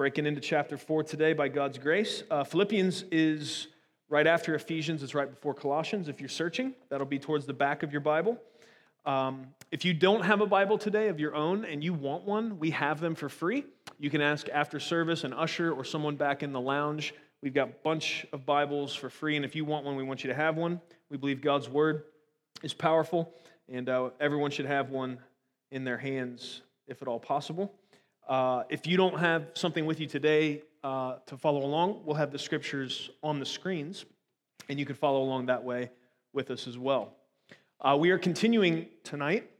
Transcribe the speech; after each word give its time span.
Breaking 0.00 0.24
into 0.24 0.40
chapter 0.40 0.78
4 0.78 1.02
today 1.02 1.34
by 1.34 1.48
God's 1.48 1.76
grace. 1.76 2.22
Uh, 2.30 2.42
Philippians 2.42 3.04
is 3.12 3.66
right 4.08 4.26
after 4.26 4.54
Ephesians, 4.54 5.02
it's 5.02 5.14
right 5.14 5.28
before 5.28 5.52
Colossians. 5.52 6.08
If 6.08 6.20
you're 6.20 6.30
searching, 6.30 6.72
that'll 6.88 7.06
be 7.06 7.18
towards 7.18 7.44
the 7.44 7.52
back 7.52 7.82
of 7.82 7.92
your 7.92 8.00
Bible. 8.00 8.38
Um, 9.04 9.48
if 9.70 9.84
you 9.84 9.92
don't 9.92 10.24
have 10.24 10.40
a 10.40 10.46
Bible 10.46 10.78
today 10.78 11.08
of 11.08 11.20
your 11.20 11.34
own 11.34 11.66
and 11.66 11.84
you 11.84 11.92
want 11.92 12.24
one, 12.24 12.58
we 12.58 12.70
have 12.70 12.98
them 12.98 13.14
for 13.14 13.28
free. 13.28 13.66
You 13.98 14.08
can 14.08 14.22
ask 14.22 14.48
after 14.48 14.80
service 14.80 15.22
an 15.24 15.34
usher 15.34 15.70
or 15.70 15.84
someone 15.84 16.16
back 16.16 16.42
in 16.42 16.52
the 16.52 16.60
lounge. 16.62 17.12
We've 17.42 17.52
got 17.52 17.68
a 17.68 17.72
bunch 17.84 18.24
of 18.32 18.46
Bibles 18.46 18.94
for 18.94 19.10
free, 19.10 19.36
and 19.36 19.44
if 19.44 19.54
you 19.54 19.66
want 19.66 19.84
one, 19.84 19.96
we 19.96 20.02
want 20.02 20.24
you 20.24 20.28
to 20.28 20.34
have 20.34 20.56
one. 20.56 20.80
We 21.10 21.18
believe 21.18 21.42
God's 21.42 21.68
Word 21.68 22.04
is 22.62 22.72
powerful, 22.72 23.34
and 23.68 23.86
uh, 23.90 24.08
everyone 24.18 24.50
should 24.50 24.64
have 24.64 24.88
one 24.88 25.18
in 25.70 25.84
their 25.84 25.98
hands 25.98 26.62
if 26.86 27.02
at 27.02 27.08
all 27.08 27.20
possible. 27.20 27.74
Uh, 28.30 28.62
if 28.68 28.86
you 28.86 28.96
don't 28.96 29.18
have 29.18 29.48
something 29.54 29.84
with 29.84 29.98
you 29.98 30.06
today 30.06 30.62
uh, 30.84 31.16
to 31.26 31.36
follow 31.36 31.64
along, 31.64 32.00
we'll 32.04 32.14
have 32.14 32.30
the 32.30 32.38
scriptures 32.38 33.10
on 33.24 33.40
the 33.40 33.44
screens, 33.44 34.04
and 34.68 34.78
you 34.78 34.86
can 34.86 34.94
follow 34.94 35.20
along 35.20 35.46
that 35.46 35.64
way 35.64 35.90
with 36.32 36.48
us 36.52 36.68
as 36.68 36.78
well. 36.78 37.12
Uh, 37.80 37.96
we 37.98 38.10
are 38.10 38.18
continuing 38.18 38.86
tonight 39.02 39.50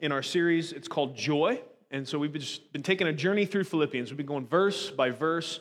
in 0.00 0.12
our 0.12 0.22
series. 0.22 0.72
It's 0.72 0.88
called 0.88 1.14
Joy. 1.14 1.60
And 1.90 2.08
so 2.08 2.18
we've 2.18 2.32
just 2.32 2.72
been 2.72 2.82
taking 2.82 3.06
a 3.06 3.12
journey 3.12 3.44
through 3.44 3.64
Philippians. 3.64 4.10
We've 4.10 4.16
been 4.16 4.24
going 4.24 4.46
verse 4.46 4.90
by 4.90 5.10
verse 5.10 5.60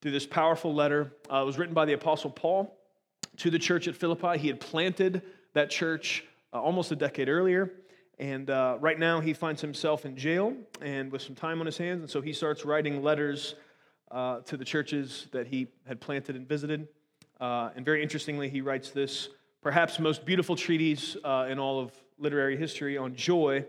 through 0.00 0.12
this 0.12 0.26
powerful 0.26 0.72
letter. 0.72 1.12
Uh, 1.30 1.42
it 1.42 1.44
was 1.44 1.58
written 1.58 1.74
by 1.74 1.84
the 1.84 1.92
Apostle 1.92 2.30
Paul 2.30 2.78
to 3.36 3.50
the 3.50 3.58
church 3.58 3.88
at 3.88 3.94
Philippi. 3.94 4.38
He 4.38 4.48
had 4.48 4.58
planted 4.58 5.20
that 5.52 5.68
church 5.68 6.24
uh, 6.54 6.62
almost 6.62 6.92
a 6.92 6.96
decade 6.96 7.28
earlier. 7.28 7.70
And 8.20 8.50
uh, 8.50 8.76
right 8.78 8.98
now, 8.98 9.20
he 9.20 9.32
finds 9.32 9.62
himself 9.62 10.04
in 10.04 10.14
jail 10.14 10.54
and 10.82 11.10
with 11.10 11.22
some 11.22 11.34
time 11.34 11.58
on 11.60 11.64
his 11.64 11.78
hands. 11.78 12.02
And 12.02 12.10
so 12.10 12.20
he 12.20 12.34
starts 12.34 12.66
writing 12.66 13.02
letters 13.02 13.54
uh, 14.10 14.40
to 14.40 14.58
the 14.58 14.64
churches 14.64 15.26
that 15.32 15.46
he 15.46 15.68
had 15.86 16.02
planted 16.02 16.36
and 16.36 16.46
visited. 16.46 16.86
Uh, 17.40 17.70
and 17.74 17.82
very 17.82 18.02
interestingly, 18.02 18.50
he 18.50 18.60
writes 18.60 18.90
this 18.90 19.30
perhaps 19.62 19.98
most 19.98 20.26
beautiful 20.26 20.54
treatise 20.54 21.16
uh, 21.24 21.46
in 21.48 21.58
all 21.58 21.80
of 21.80 21.92
literary 22.18 22.58
history 22.58 22.98
on 22.98 23.14
joy. 23.14 23.64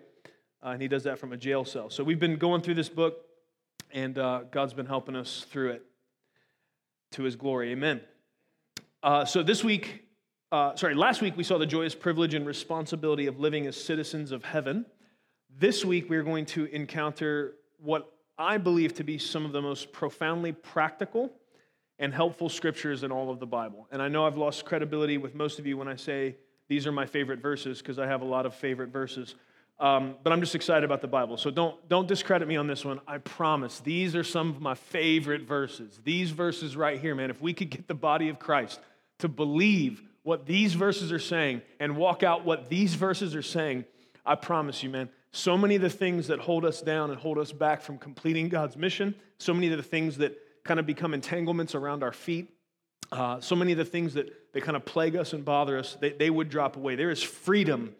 Uh, 0.61 0.71
and 0.71 0.81
he 0.81 0.89
does 0.89 1.03
that 1.03 1.17
from 1.17 1.31
a 1.31 1.37
jail 1.37 1.63
cell. 1.63 1.89
So 1.89 2.03
we've 2.03 2.19
been 2.19 2.35
going 2.35 2.61
through 2.61 2.75
this 2.75 2.89
book, 2.89 3.25
and 3.93 4.15
God's 4.15 4.73
been 4.73 4.85
helping 4.85 5.15
us 5.15 5.45
through 5.49 5.71
it 5.71 5.85
to 7.11 7.23
his 7.23 7.37
glory. 7.37 7.71
Amen. 7.71 8.01
so 9.25 9.43
this 9.43 9.63
week, 9.63 10.03
uh, 10.51 10.75
sorry, 10.75 10.95
last 10.95 11.21
week 11.21 11.37
we 11.37 11.43
saw 11.43 11.57
the 11.57 11.65
joyous 11.65 11.95
privilege 11.95 12.33
and 12.33 12.45
responsibility 12.45 13.27
of 13.27 13.39
living 13.39 13.67
as 13.67 13.81
citizens 13.81 14.31
of 14.31 14.43
heaven. 14.43 14.85
This 15.57 15.85
week 15.85 16.09
we're 16.09 16.23
going 16.23 16.45
to 16.47 16.65
encounter 16.65 17.53
what 17.79 18.11
I 18.37 18.57
believe 18.57 18.93
to 18.95 19.03
be 19.03 19.17
some 19.17 19.45
of 19.45 19.53
the 19.53 19.61
most 19.61 19.93
profoundly 19.93 20.51
practical 20.51 21.31
and 21.99 22.13
helpful 22.13 22.49
scriptures 22.49 23.03
in 23.03 23.11
all 23.11 23.29
of 23.29 23.39
the 23.39 23.45
Bible. 23.45 23.87
And 23.91 24.01
I 24.01 24.09
know 24.09 24.25
I've 24.25 24.37
lost 24.37 24.65
credibility 24.65 25.17
with 25.17 25.35
most 25.35 25.57
of 25.57 25.65
you 25.65 25.77
when 25.77 25.87
I 25.87 25.95
say 25.95 26.35
these 26.67 26.85
are 26.85 26.91
my 26.91 27.05
favorite 27.05 27.39
verses 27.39 27.77
because 27.77 27.97
I 27.97 28.07
have 28.07 28.21
a 28.21 28.25
lot 28.25 28.45
of 28.45 28.53
favorite 28.53 28.89
verses. 28.89 29.35
Um, 29.79 30.15
but 30.21 30.33
I'm 30.33 30.41
just 30.41 30.55
excited 30.55 30.83
about 30.83 31.01
the 31.01 31.07
Bible. 31.07 31.37
So 31.37 31.49
don't, 31.49 31.87
don't 31.87 32.07
discredit 32.07 32.47
me 32.47 32.57
on 32.57 32.67
this 32.67 32.83
one. 32.83 32.99
I 33.07 33.19
promise. 33.19 33.79
These 33.79 34.15
are 34.15 34.23
some 34.23 34.49
of 34.49 34.61
my 34.61 34.75
favorite 34.75 35.43
verses. 35.43 35.99
These 36.03 36.31
verses 36.31 36.75
right 36.75 36.99
here, 36.99 37.15
man. 37.15 37.29
If 37.29 37.41
we 37.41 37.53
could 37.53 37.69
get 37.69 37.87
the 37.87 37.95
body 37.95 38.29
of 38.29 38.37
Christ 38.37 38.79
to 39.19 39.27
believe 39.27 40.03
what 40.23 40.45
these 40.45 40.73
verses 40.73 41.11
are 41.11 41.19
saying 41.19 41.61
and 41.79 41.97
walk 41.97 42.23
out 42.23 42.45
what 42.45 42.69
these 42.69 42.95
verses 42.95 43.35
are 43.35 43.41
saying, 43.41 43.85
I 44.25 44.35
promise 44.35 44.83
you, 44.83 44.89
man, 44.89 45.09
so 45.31 45.57
many 45.57 45.75
of 45.75 45.81
the 45.81 45.89
things 45.89 46.27
that 46.27 46.39
hold 46.39 46.65
us 46.65 46.81
down 46.81 47.09
and 47.09 47.19
hold 47.19 47.37
us 47.37 47.51
back 47.51 47.81
from 47.81 47.97
completing 47.97 48.49
God's 48.49 48.77
mission, 48.77 49.15
so 49.37 49.53
many 49.53 49.71
of 49.71 49.77
the 49.77 49.83
things 49.83 50.17
that 50.17 50.37
kind 50.63 50.79
of 50.79 50.85
become 50.85 51.13
entanglements 51.13 51.73
around 51.73 52.03
our 52.03 52.11
feet, 52.11 52.53
uh, 53.11 53.39
so 53.39 53.55
many 53.55 53.71
of 53.71 53.77
the 53.77 53.85
things 53.85 54.13
that, 54.13 54.53
that 54.53 54.61
kind 54.61 54.75
of 54.75 54.85
plague 54.85 55.15
us 55.15 55.33
and 55.33 55.43
bother 55.43 55.77
us, 55.77 55.97
they, 55.99 56.11
they 56.11 56.29
would 56.29 56.49
drop 56.49 56.75
away. 56.75 56.95
There 56.95 57.09
is 57.09 57.23
freedom 57.23 57.95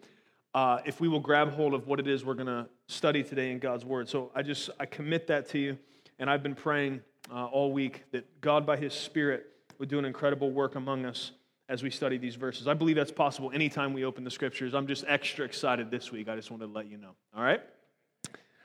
uh, 0.54 0.78
if 0.84 1.00
we 1.00 1.08
will 1.08 1.20
grab 1.20 1.52
hold 1.52 1.74
of 1.74 1.86
what 1.86 1.98
it 1.98 2.06
is 2.06 2.24
we're 2.24 2.34
going 2.34 2.46
to 2.46 2.66
study 2.86 3.22
today 3.22 3.50
in 3.50 3.58
God's 3.58 3.84
Word. 3.84 4.08
So 4.08 4.30
I 4.34 4.42
just, 4.42 4.70
I 4.78 4.86
commit 4.86 5.26
that 5.28 5.48
to 5.50 5.58
you. 5.58 5.78
And 6.18 6.30
I've 6.30 6.42
been 6.42 6.54
praying 6.54 7.00
uh, 7.32 7.46
all 7.46 7.72
week 7.72 8.04
that 8.12 8.40
God, 8.40 8.66
by 8.66 8.76
His 8.76 8.92
Spirit, 8.92 9.46
would 9.78 9.88
do 9.88 9.98
an 9.98 10.04
incredible 10.04 10.50
work 10.50 10.76
among 10.76 11.04
us 11.04 11.32
as 11.72 11.82
we 11.82 11.88
study 11.88 12.18
these 12.18 12.34
verses. 12.34 12.68
I 12.68 12.74
believe 12.74 12.96
that's 12.96 13.10
possible 13.10 13.50
anytime 13.50 13.94
we 13.94 14.04
open 14.04 14.24
the 14.24 14.30
scriptures. 14.30 14.74
I'm 14.74 14.86
just 14.86 15.06
extra 15.08 15.46
excited 15.46 15.90
this 15.90 16.12
week. 16.12 16.28
I 16.28 16.36
just 16.36 16.50
wanted 16.50 16.66
to 16.66 16.72
let 16.72 16.86
you 16.86 16.98
know. 16.98 17.14
All 17.34 17.42
right? 17.42 17.62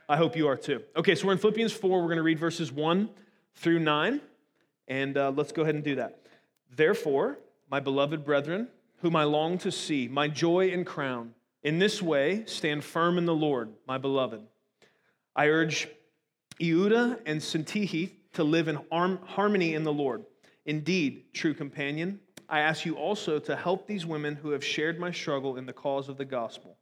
I 0.09 0.17
hope 0.17 0.35
you 0.35 0.49
are 0.49 0.57
too. 0.57 0.83
Okay, 0.93 1.15
so 1.15 1.25
we're 1.25 1.31
in 1.31 1.39
Philippians 1.39 1.71
4. 1.71 2.01
We're 2.01 2.07
going 2.07 2.17
to 2.17 2.23
read 2.23 2.37
verses 2.37 2.69
1 2.69 3.09
through 3.55 3.79
9. 3.79 4.19
And 4.89 5.17
uh, 5.17 5.31
let's 5.33 5.53
go 5.53 5.61
ahead 5.61 5.75
and 5.75 5.85
do 5.85 5.95
that. 5.95 6.19
Therefore, 6.75 7.39
my 7.71 7.79
beloved 7.79 8.25
brethren, 8.25 8.67
whom 8.97 9.15
I 9.15 9.23
long 9.23 9.57
to 9.59 9.71
see, 9.71 10.09
my 10.09 10.27
joy 10.27 10.71
and 10.71 10.85
crown, 10.85 11.33
in 11.63 11.79
this 11.79 12.01
way 12.01 12.43
stand 12.45 12.83
firm 12.83 13.17
in 13.17 13.25
the 13.25 13.33
Lord, 13.33 13.69
my 13.87 13.97
beloved. 13.97 14.41
I 15.33 15.47
urge 15.47 15.87
Euodia 16.59 17.21
and 17.25 17.39
Syntyche 17.39 18.11
to 18.33 18.43
live 18.43 18.67
in 18.67 18.79
harmony 18.91 19.75
in 19.75 19.83
the 19.83 19.93
Lord. 19.93 20.25
Indeed, 20.65 21.33
true 21.33 21.53
companion, 21.53 22.19
I 22.49 22.59
ask 22.59 22.85
you 22.85 22.95
also 22.95 23.39
to 23.39 23.55
help 23.55 23.87
these 23.87 24.05
women 24.05 24.35
who 24.35 24.51
have 24.51 24.63
shared 24.63 24.99
my 24.99 25.11
struggle 25.11 25.57
in 25.57 25.65
the 25.65 25.73
cause 25.73 26.07
of 26.07 26.17
the 26.17 26.25
gospel, 26.25 26.77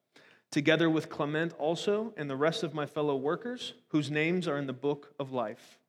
together 0.52 0.90
with 0.90 1.10
Clement 1.10 1.54
also 1.58 2.14
and 2.18 2.30
the 2.30 2.36
rest 2.36 2.62
of 2.62 2.74
my 2.74 2.86
fellow 2.86 3.16
workers 3.16 3.74
whose 3.88 4.12
names 4.12 4.48
are 4.48 4.58
in 4.58 4.68
the 4.68 4.74
book 4.74 5.14
of 5.20 5.32
life. 5.32 5.80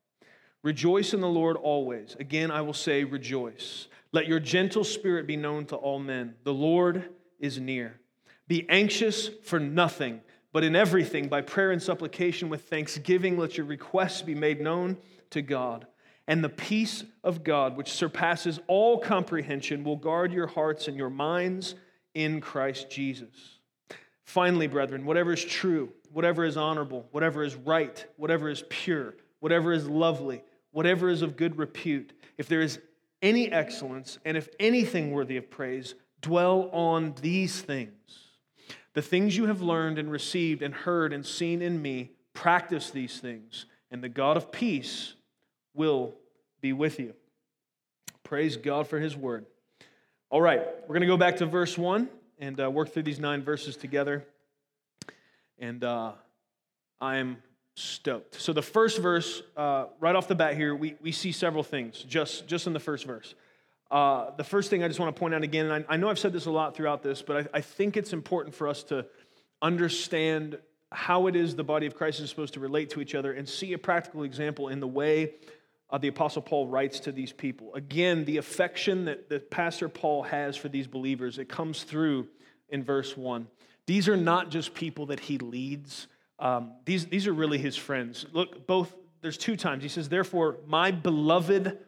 Rejoice 0.63 1.13
in 1.13 1.21
the 1.21 1.27
Lord 1.27 1.57
always. 1.57 2.15
Again, 2.19 2.49
I 2.49 2.61
will 2.61 2.73
say, 2.73 3.03
rejoice. 3.03 3.87
Let 4.11 4.27
your 4.27 4.39
gentle 4.39 4.83
spirit 4.83 5.27
be 5.27 5.35
known 5.35 5.65
to 5.67 5.75
all 5.75 5.99
men. 5.99 6.35
The 6.43 6.53
Lord 6.53 7.09
is 7.39 7.59
near. 7.59 7.99
Be 8.47 8.65
anxious 8.69 9.29
for 9.43 9.59
nothing, 9.59 10.21
but 10.51 10.63
in 10.63 10.75
everything, 10.75 11.27
by 11.27 11.41
prayer 11.41 11.71
and 11.71 11.83
supplication 11.83 12.49
with 12.49 12.63
thanksgiving, 12.63 13.37
let 13.37 13.57
your 13.57 13.67
requests 13.67 14.23
be 14.23 14.33
made 14.33 14.59
known 14.59 14.97
to 15.29 15.43
God 15.43 15.85
and 16.27 16.43
the 16.43 16.49
peace 16.49 17.03
of 17.23 17.43
God, 17.43 17.77
which 17.77 17.91
surpasses 17.91 18.59
all 18.67 18.99
comprehension, 18.99 19.83
will 19.83 19.95
guard 19.95 20.33
your 20.33 20.47
hearts 20.47 20.87
and 20.87 20.97
your 20.97 21.09
minds 21.09 21.75
in 22.13 22.41
Christ 22.41 22.89
Jesus. 22.89 23.59
Finally, 24.23 24.67
brethren, 24.67 25.05
whatever 25.05 25.31
is 25.33 25.43
true, 25.43 25.89
whatever 26.11 26.43
is 26.43 26.57
honorable, 26.57 27.07
whatever 27.11 27.43
is 27.43 27.55
right, 27.55 28.05
whatever 28.17 28.49
is 28.49 28.63
pure, 28.69 29.13
whatever 29.39 29.71
is 29.71 29.87
lovely, 29.87 30.43
whatever 30.71 31.09
is 31.09 31.21
of 31.21 31.37
good 31.37 31.57
repute, 31.57 32.11
if 32.37 32.47
there 32.47 32.61
is 32.61 32.79
any 33.21 33.49
excellence 33.51 34.19
and 34.25 34.35
if 34.35 34.49
anything 34.59 35.11
worthy 35.11 35.37
of 35.37 35.49
praise, 35.49 35.95
dwell 36.21 36.69
on 36.73 37.15
these 37.21 37.61
things. 37.61 37.93
The 38.93 39.01
things 39.01 39.37
you 39.37 39.45
have 39.45 39.61
learned 39.61 39.97
and 39.97 40.11
received 40.11 40.61
and 40.61 40.73
heard 40.73 41.13
and 41.13 41.25
seen 41.25 41.61
in 41.61 41.81
me, 41.81 42.11
practice 42.33 42.89
these 42.89 43.19
things, 43.19 43.65
and 43.91 44.03
the 44.03 44.09
God 44.09 44.35
of 44.35 44.51
peace 44.51 45.13
will 45.77 46.15
be 46.59 46.73
with 46.73 46.99
you. 46.99 47.13
Praise 48.23 48.57
God 48.57 48.87
for 48.87 48.99
his 48.99 49.15
word. 49.15 49.45
All 50.29 50.41
right, 50.41 50.61
we're 50.81 50.87
going 50.87 51.01
to 51.01 51.07
go 51.07 51.15
back 51.15 51.37
to 51.37 51.45
verse 51.45 51.77
1 51.77 52.09
and 52.39 52.59
uh, 52.59 52.69
work 52.69 52.91
through 52.91 53.03
these 53.03 53.19
nine 53.19 53.41
verses 53.43 53.77
together. 53.77 54.25
And 55.57 55.83
uh, 55.83 56.11
I'm 56.99 57.37
stoked. 57.75 58.41
So, 58.41 58.51
the 58.51 58.61
first 58.61 58.99
verse, 58.99 59.41
uh, 59.55 59.85
right 59.99 60.15
off 60.15 60.27
the 60.27 60.35
bat 60.35 60.55
here, 60.55 60.75
we, 60.75 60.95
we 61.01 61.11
see 61.11 61.31
several 61.31 61.63
things 61.63 62.03
just, 62.03 62.47
just 62.47 62.67
in 62.67 62.73
the 62.73 62.79
first 62.79 63.05
verse. 63.05 63.35
Uh, 63.89 64.31
the 64.35 64.43
first 64.43 64.69
thing 64.69 64.83
I 64.83 64.87
just 64.89 64.99
want 64.99 65.15
to 65.15 65.19
point 65.19 65.33
out 65.33 65.43
again, 65.43 65.71
and 65.71 65.85
I, 65.87 65.93
I 65.93 65.97
know 65.97 66.09
I've 66.09 66.19
said 66.19 66.33
this 66.33 66.45
a 66.45 66.51
lot 66.51 66.75
throughout 66.75 67.03
this, 67.03 67.21
but 67.21 67.47
I, 67.53 67.57
I 67.59 67.61
think 67.61 67.95
it's 67.95 68.11
important 68.11 68.53
for 68.53 68.67
us 68.67 68.83
to 68.85 69.05
understand 69.61 70.57
how 70.91 71.27
it 71.27 71.35
is 71.35 71.55
the 71.55 71.63
body 71.63 71.85
of 71.85 71.95
Christ 71.95 72.19
is 72.19 72.29
supposed 72.29 72.53
to 72.55 72.59
relate 72.59 72.89
to 72.91 73.01
each 73.01 73.15
other 73.15 73.33
and 73.33 73.47
see 73.47 73.73
a 73.73 73.77
practical 73.77 74.23
example 74.23 74.69
in 74.69 74.79
the 74.79 74.87
way 74.87 75.33
uh, 75.89 75.97
the 75.97 76.07
Apostle 76.07 76.41
Paul 76.41 76.67
writes 76.67 76.99
to 77.01 77.11
these 77.11 77.31
people. 77.31 77.73
Again, 77.75 78.25
the 78.25 78.37
affection 78.37 79.05
that, 79.05 79.29
that 79.29 79.49
Pastor 79.49 79.87
Paul 79.87 80.23
has 80.23 80.57
for 80.57 80.69
these 80.69 80.87
believers, 80.87 81.39
it 81.39 81.47
comes 81.47 81.83
through 81.83 82.27
in 82.69 82.83
verse 82.83 83.15
1. 83.15 83.47
These 83.85 84.09
are 84.09 84.17
not 84.17 84.49
just 84.51 84.73
people 84.73 85.05
that 85.07 85.21
he 85.21 85.37
leads, 85.37 86.07
um, 86.39 86.73
these, 86.85 87.07
these 87.07 87.27
are 87.27 87.33
really 87.33 87.57
his 87.57 87.75
friends. 87.75 88.25
Look, 88.31 88.67
both, 88.67 88.95
there's 89.21 89.37
two 89.37 89.55
times. 89.55 89.83
He 89.83 89.89
says, 89.89 90.09
Therefore, 90.09 90.57
my 90.67 90.91
beloved 90.91 91.79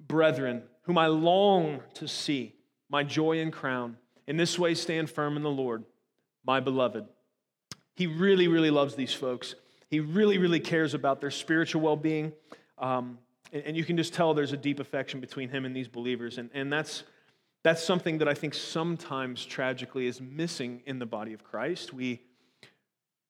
brethren, 0.00 0.64
whom 0.82 0.98
I 0.98 1.06
long 1.06 1.80
to 1.94 2.08
see, 2.08 2.54
my 2.88 3.04
joy 3.04 3.40
and 3.40 3.52
crown. 3.52 3.96
In 4.26 4.36
this 4.36 4.58
way, 4.58 4.74
stand 4.74 5.10
firm 5.10 5.36
in 5.36 5.42
the 5.42 5.50
Lord, 5.50 5.84
my 6.44 6.60
beloved. 6.60 7.06
He 7.94 8.06
really, 8.06 8.48
really 8.48 8.70
loves 8.70 8.94
these 8.94 9.14
folks. 9.14 9.54
He 9.88 10.00
really, 10.00 10.38
really 10.38 10.60
cares 10.60 10.94
about 10.94 11.20
their 11.20 11.30
spiritual 11.30 11.82
well 11.82 11.96
being. 11.96 12.32
Um, 12.78 13.18
and, 13.52 13.62
and, 13.64 13.76
you 13.76 13.84
can 13.84 13.96
just 13.96 14.14
tell 14.14 14.34
there's 14.34 14.52
a 14.52 14.56
deep 14.56 14.80
affection 14.80 15.20
between 15.20 15.48
him 15.48 15.64
and 15.64 15.76
these 15.76 15.88
believers. 15.88 16.38
And, 16.38 16.50
and 16.54 16.72
that's, 16.72 17.04
that's 17.62 17.82
something 17.82 18.18
that 18.18 18.28
I 18.28 18.34
think 18.34 18.54
sometimes 18.54 19.44
tragically 19.44 20.06
is 20.06 20.20
missing 20.20 20.82
in 20.86 20.98
the 20.98 21.06
body 21.06 21.32
of 21.32 21.44
Christ. 21.44 21.92
We, 21.92 22.22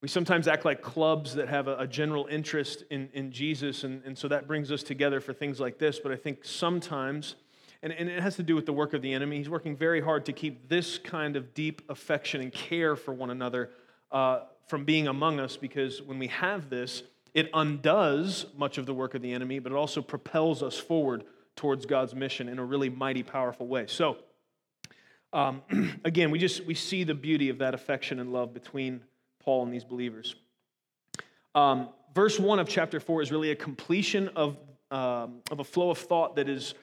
we 0.01 0.09
sometimes 0.09 0.49
act 0.49 0.65
like 0.65 0.83
clubs 0.83 1.35
that 1.35 1.49
have 1.49 1.69
a, 1.69 1.77
a 1.79 1.87
general 1.87 2.27
interest 2.27 2.85
in, 2.91 3.09
in 3.13 3.31
Jesus, 3.31 3.85
and, 3.85 4.03
and 4.05 4.17
so 4.17 4.29
that 4.29 4.49
brings 4.49 4.73
us 4.73 4.83
together 4.83 5.21
for 5.21 5.33
things 5.33 5.61
like 5.61 5.79
this. 5.79 5.99
But 5.99 6.13
I 6.13 6.17
think 6.17 6.45
sometimes, 6.45 7.37
and, 7.83 7.93
and 7.93 8.09
it 8.09 8.21
has 8.21 8.37
to 8.37 8.43
do 8.43 8.57
with 8.57 8.67
the 8.67 8.73
work 8.73 8.95
of 8.95 9.03
the 9.03 9.13
enemy, 9.13 9.39
he's 9.39 9.51
working 9.51 9.77
very 9.77 10.01
hard 10.01 10.25
to 10.27 10.33
keep 10.33 10.69
this 10.69 10.99
kind 10.99 11.37
of 11.37 11.55
deep 11.55 11.83
affection 11.89 12.41
and 12.41 12.53
care 12.53 12.97
for 12.97 13.13
one 13.13 13.31
another 13.31 13.71
uh, 14.11 14.41
from 14.67 14.85
being 14.85 15.09
among 15.09 15.39
us, 15.39 15.57
because 15.57 16.01
when 16.01 16.19
we 16.19 16.29
have 16.29 16.71
this, 16.71 17.03
it 17.35 17.49
undoes 17.55 18.47
much 18.57 18.79
of 18.79 18.87
the 18.87 18.95
work 18.95 19.15
of 19.15 19.23
the 19.23 19.33
enemy, 19.33 19.59
but 19.59 19.73
it 19.73 19.75
also 19.77 20.03
propels 20.03 20.63
us 20.63 20.79
forward 20.79 21.25
towards 21.57 21.87
God's 21.87 22.15
mission 22.15 22.49
in 22.49 22.59
a 22.59 22.65
really 22.65 22.91
mighty, 22.91 23.23
powerful 23.23 23.67
way. 23.67 23.87
So, 23.87 24.19
um, 25.33 25.63
again, 26.05 26.31
we 26.31 26.39
just 26.39 26.65
we 26.65 26.75
see 26.75 27.05
the 27.05 27.15
beauty 27.15 27.49
of 27.49 27.59
that 27.59 27.75
affection 27.75 28.21
and 28.21 28.33
love 28.33 28.53
between 28.53 29.03
Paul 29.43 29.65
and 29.65 29.73
these 29.73 29.85
believers. 29.85 30.35
Um, 31.55 31.89
verse 32.15 32.39
1 32.39 32.59
of 32.59 32.69
chapter 32.69 33.01
4 33.01 33.23
is 33.23 33.33
really 33.33 33.51
a 33.51 33.57
completion 33.57 34.29
of, 34.29 34.57
um, 34.91 35.41
of 35.51 35.61
a 35.61 35.65
flow 35.65 35.91
of 35.91 35.99
thought 35.99 36.37
that 36.37 36.49
is 36.49 36.75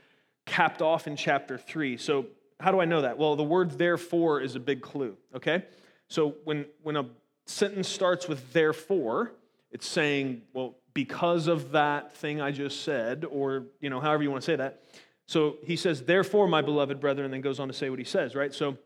capped 0.46 0.82
off 0.82 1.08
in 1.08 1.16
chapter 1.16 1.58
3. 1.58 1.98
So, 1.98 2.28
how 2.60 2.72
do 2.72 2.82
I 2.82 2.86
know 2.86 3.02
that? 3.02 3.18
Well, 3.18 3.36
the 3.36 3.44
word 3.44 3.78
therefore 3.78 4.42
is 4.42 4.56
a 4.56 4.60
big 4.60 4.82
clue, 4.82 5.16
okay? 5.34 5.64
So, 6.08 6.36
when, 6.44 6.66
when 6.84 6.98
a 6.98 7.06
sentence 7.46 7.88
starts 7.88 8.28
with 8.28 8.52
therefore, 8.54 9.32
it's 9.72 9.88
saying, 9.88 10.42
well, 10.54 10.76
because 10.94 11.48
of 11.48 11.72
that 11.72 12.16
thing 12.16 12.42
I 12.42 12.52
just 12.52 12.84
said, 12.84 13.26
or, 13.30 13.66
you 13.80 13.90
know, 13.90 14.00
however 14.00 14.24
you 14.24 14.32
want 14.32 14.44
to 14.44 14.46
say 14.46 14.56
that. 14.56 14.84
So 15.28 15.58
he 15.64 15.76
says, 15.76 16.04
therefore, 16.04 16.48
my 16.48 16.62
beloved 16.62 17.00
brethren, 17.00 17.26
and 17.26 17.34
then 17.34 17.42
goes 17.42 17.60
on 17.60 17.68
to 17.68 17.74
say 17.74 17.90
what 17.90 18.00
he 18.00 18.06
says, 18.06 18.36
right? 18.36 18.54
So 18.54 18.78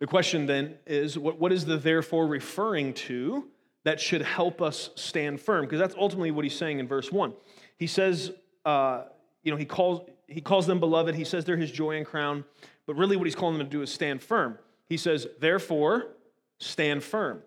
the 0.00 0.06
question 0.06 0.46
then 0.46 0.76
is 0.86 1.18
what, 1.18 1.38
what 1.38 1.52
is 1.52 1.64
the 1.64 1.76
therefore 1.76 2.26
referring 2.26 2.94
to 2.94 3.48
that 3.84 4.00
should 4.00 4.22
help 4.22 4.60
us 4.60 4.90
stand 4.96 5.40
firm? 5.40 5.64
Because 5.64 5.78
that's 5.78 5.94
ultimately 5.96 6.30
what 6.30 6.44
he's 6.44 6.56
saying 6.56 6.78
in 6.78 6.88
verse 6.88 7.12
1. 7.12 7.32
He 7.76 7.86
says, 7.86 8.32
uh, 8.64 9.04
you 9.42 9.52
know, 9.52 9.56
he 9.56 9.64
calls, 9.64 10.08
he 10.26 10.40
calls 10.40 10.66
them 10.66 10.80
beloved. 10.80 11.14
He 11.14 11.24
says 11.24 11.44
they're 11.44 11.56
his 11.56 11.70
joy 11.70 11.96
and 11.96 12.04
crown. 12.04 12.44
But 12.86 12.96
really, 12.96 13.16
what 13.16 13.26
he's 13.26 13.34
calling 13.34 13.58
them 13.58 13.66
to 13.66 13.70
do 13.70 13.82
is 13.82 13.92
stand 13.92 14.22
firm. 14.22 14.58
He 14.86 14.96
says, 14.96 15.26
therefore, 15.40 16.08
stand 16.58 17.02
firm. 17.02 17.42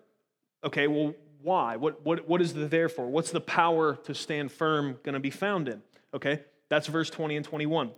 Okay, 0.64 0.86
well, 0.86 1.14
why? 1.42 1.76
What, 1.76 2.04
what, 2.04 2.28
what 2.28 2.40
is 2.40 2.54
the 2.54 2.66
therefore? 2.66 3.08
What's 3.08 3.30
the 3.30 3.40
power 3.40 3.96
to 4.04 4.14
stand 4.14 4.52
firm 4.52 4.98
going 5.02 5.14
to 5.14 5.20
be 5.20 5.30
found 5.30 5.68
in? 5.68 5.82
Okay, 6.14 6.40
that's 6.68 6.86
verse 6.86 7.10
20 7.10 7.36
and 7.36 7.44
21. 7.44 7.90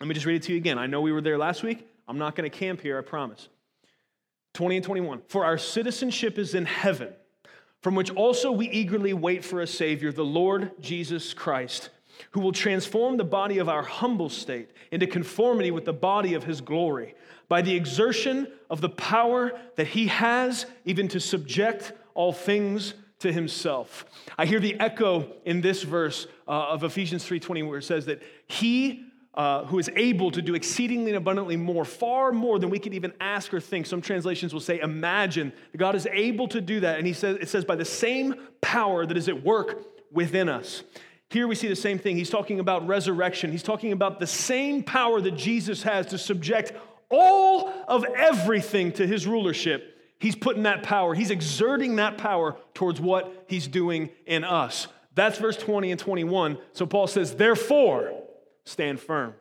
Let 0.00 0.06
me 0.06 0.14
just 0.14 0.26
read 0.26 0.36
it 0.36 0.42
to 0.44 0.52
you 0.52 0.58
again. 0.58 0.78
I 0.78 0.86
know 0.86 1.00
we 1.00 1.12
were 1.12 1.20
there 1.20 1.38
last 1.38 1.62
week. 1.62 1.86
I'm 2.06 2.18
not 2.18 2.34
going 2.34 2.50
to 2.50 2.56
camp 2.56 2.80
here, 2.80 2.98
I 2.98 3.02
promise. 3.02 3.48
20 4.54 4.76
and 4.76 4.84
21. 4.84 5.22
For 5.28 5.44
our 5.44 5.58
citizenship 5.58 6.38
is 6.38 6.54
in 6.54 6.64
heaven, 6.64 7.12
from 7.80 7.94
which 7.94 8.10
also 8.10 8.52
we 8.52 8.68
eagerly 8.70 9.12
wait 9.12 9.44
for 9.44 9.60
a 9.60 9.66
Savior, 9.66 10.12
the 10.12 10.24
Lord 10.24 10.70
Jesus 10.80 11.34
Christ, 11.34 11.90
who 12.30 12.40
will 12.40 12.52
transform 12.52 13.16
the 13.16 13.24
body 13.24 13.58
of 13.58 13.68
our 13.68 13.82
humble 13.82 14.28
state 14.28 14.70
into 14.90 15.06
conformity 15.06 15.70
with 15.70 15.84
the 15.84 15.92
body 15.92 16.34
of 16.34 16.44
his 16.44 16.60
glory 16.60 17.14
by 17.48 17.62
the 17.62 17.74
exertion 17.74 18.48
of 18.70 18.80
the 18.80 18.88
power 18.88 19.52
that 19.76 19.88
he 19.88 20.06
has, 20.06 20.66
even 20.84 21.08
to 21.08 21.20
subject 21.20 21.92
all 22.14 22.32
things 22.32 22.94
to 23.20 23.32
himself. 23.32 24.04
I 24.36 24.46
hear 24.46 24.60
the 24.60 24.78
echo 24.80 25.32
in 25.44 25.60
this 25.60 25.82
verse 25.82 26.26
uh, 26.46 26.50
of 26.68 26.84
Ephesians 26.84 27.24
3:20 27.24 27.66
where 27.68 27.78
it 27.78 27.84
says 27.84 28.06
that 28.06 28.22
he 28.46 29.06
uh, 29.34 29.64
who 29.64 29.78
is 29.80 29.90
able 29.96 30.30
to 30.30 30.40
do 30.40 30.54
exceedingly 30.54 31.10
and 31.10 31.16
abundantly 31.16 31.56
more, 31.56 31.84
far 31.84 32.30
more 32.30 32.58
than 32.58 32.70
we 32.70 32.78
could 32.78 32.94
even 32.94 33.12
ask 33.20 33.52
or 33.52 33.60
think. 33.60 33.84
Some 33.84 34.00
translations 34.00 34.52
will 34.52 34.60
say, 34.60 34.78
imagine. 34.78 35.52
God 35.76 35.96
is 35.96 36.06
able 36.12 36.46
to 36.48 36.60
do 36.60 36.80
that. 36.80 36.98
And 36.98 37.06
he 37.06 37.12
says, 37.12 37.38
it 37.40 37.48
says, 37.48 37.64
by 37.64 37.74
the 37.74 37.84
same 37.84 38.36
power 38.60 39.04
that 39.04 39.16
is 39.16 39.28
at 39.28 39.42
work 39.42 39.82
within 40.12 40.48
us. 40.48 40.84
Here 41.30 41.48
we 41.48 41.56
see 41.56 41.66
the 41.66 41.74
same 41.74 41.98
thing. 41.98 42.16
He's 42.16 42.30
talking 42.30 42.60
about 42.60 42.86
resurrection. 42.86 43.50
He's 43.50 43.64
talking 43.64 43.90
about 43.90 44.20
the 44.20 44.26
same 44.26 44.84
power 44.84 45.20
that 45.20 45.32
Jesus 45.32 45.82
has 45.82 46.06
to 46.06 46.18
subject 46.18 46.72
all 47.10 47.72
of 47.88 48.04
everything 48.04 48.92
to 48.92 49.06
his 49.06 49.26
rulership. 49.26 49.93
He's 50.24 50.34
putting 50.34 50.62
that 50.62 50.82
power, 50.82 51.12
he's 51.12 51.30
exerting 51.30 51.96
that 51.96 52.16
power 52.16 52.56
towards 52.72 52.98
what 52.98 53.44
he's 53.46 53.66
doing 53.66 54.08
in 54.24 54.42
us. 54.42 54.86
That's 55.14 55.36
verse 55.36 55.58
20 55.58 55.90
and 55.90 56.00
21. 56.00 56.56
So 56.72 56.86
Paul 56.86 57.08
says, 57.08 57.34
therefore, 57.34 58.22
stand 58.64 59.00
firm. 59.00 59.34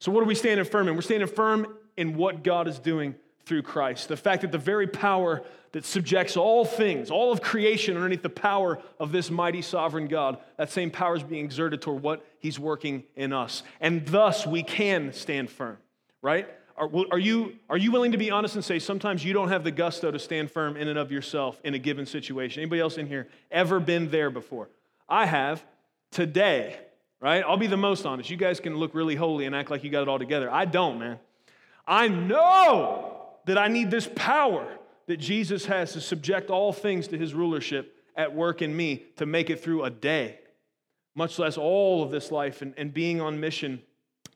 So, 0.00 0.10
what 0.10 0.22
are 0.22 0.26
we 0.26 0.34
standing 0.34 0.64
firm 0.64 0.88
in? 0.88 0.94
We're 0.94 1.02
standing 1.02 1.28
firm 1.28 1.76
in 1.94 2.16
what 2.16 2.42
God 2.42 2.68
is 2.68 2.78
doing 2.78 3.16
through 3.44 3.64
Christ. 3.64 4.08
The 4.08 4.16
fact 4.16 4.40
that 4.40 4.50
the 4.50 4.56
very 4.56 4.86
power 4.86 5.42
that 5.72 5.84
subjects 5.84 6.38
all 6.38 6.64
things, 6.64 7.10
all 7.10 7.30
of 7.30 7.42
creation 7.42 7.96
underneath 7.96 8.22
the 8.22 8.30
power 8.30 8.80
of 8.98 9.12
this 9.12 9.30
mighty 9.30 9.60
sovereign 9.60 10.08
God, 10.08 10.38
that 10.56 10.70
same 10.70 10.90
power 10.90 11.16
is 11.16 11.22
being 11.22 11.44
exerted 11.44 11.82
toward 11.82 12.02
what 12.02 12.24
He's 12.38 12.58
working 12.58 13.04
in 13.14 13.34
us. 13.34 13.62
And 13.78 14.06
thus 14.06 14.46
we 14.46 14.62
can 14.62 15.12
stand 15.12 15.50
firm, 15.50 15.76
right? 16.22 16.48
Are, 16.78 16.90
are, 17.10 17.18
you, 17.18 17.54
are 17.70 17.78
you 17.78 17.90
willing 17.90 18.12
to 18.12 18.18
be 18.18 18.30
honest 18.30 18.54
and 18.54 18.64
say 18.64 18.78
sometimes 18.78 19.24
you 19.24 19.32
don't 19.32 19.48
have 19.48 19.64
the 19.64 19.70
gusto 19.70 20.10
to 20.10 20.18
stand 20.18 20.50
firm 20.50 20.76
in 20.76 20.88
and 20.88 20.98
of 20.98 21.10
yourself 21.10 21.60
in 21.64 21.74
a 21.74 21.78
given 21.78 22.06
situation? 22.06 22.62
Anybody 22.62 22.80
else 22.80 22.98
in 22.98 23.06
here 23.06 23.28
ever 23.50 23.80
been 23.80 24.10
there 24.10 24.30
before? 24.30 24.68
I 25.08 25.26
have 25.26 25.64
today 26.10 26.78
right? 27.20 27.42
I'll 27.46 27.56
be 27.56 27.66
the 27.66 27.76
most 27.76 28.06
honest. 28.06 28.30
You 28.30 28.36
guys 28.36 28.60
can 28.60 28.76
look 28.76 28.94
really 28.94 29.14
holy 29.14 29.46
and 29.46 29.54
act 29.54 29.70
like 29.70 29.84
you 29.84 29.90
got 29.90 30.02
it 30.02 30.08
all 30.08 30.18
together. 30.18 30.50
I 30.50 30.64
don't, 30.64 30.98
man. 30.98 31.18
I 31.86 32.08
know 32.08 33.20
that 33.46 33.58
I 33.58 33.68
need 33.68 33.90
this 33.90 34.08
power 34.14 34.66
that 35.06 35.18
Jesus 35.18 35.66
has 35.66 35.92
to 35.92 36.00
subject 36.00 36.50
all 36.50 36.72
things 36.72 37.08
to 37.08 37.18
his 37.18 37.32
rulership 37.32 37.96
at 38.16 38.34
work 38.34 38.60
in 38.60 38.76
me 38.76 39.04
to 39.16 39.26
make 39.26 39.50
it 39.50 39.62
through 39.62 39.84
a 39.84 39.90
day, 39.90 40.38
much 41.14 41.38
less 41.38 41.56
all 41.56 42.02
of 42.02 42.10
this 42.10 42.32
life 42.32 42.62
and, 42.62 42.74
and 42.76 42.92
being 42.92 43.20
on 43.20 43.38
mission, 43.38 43.80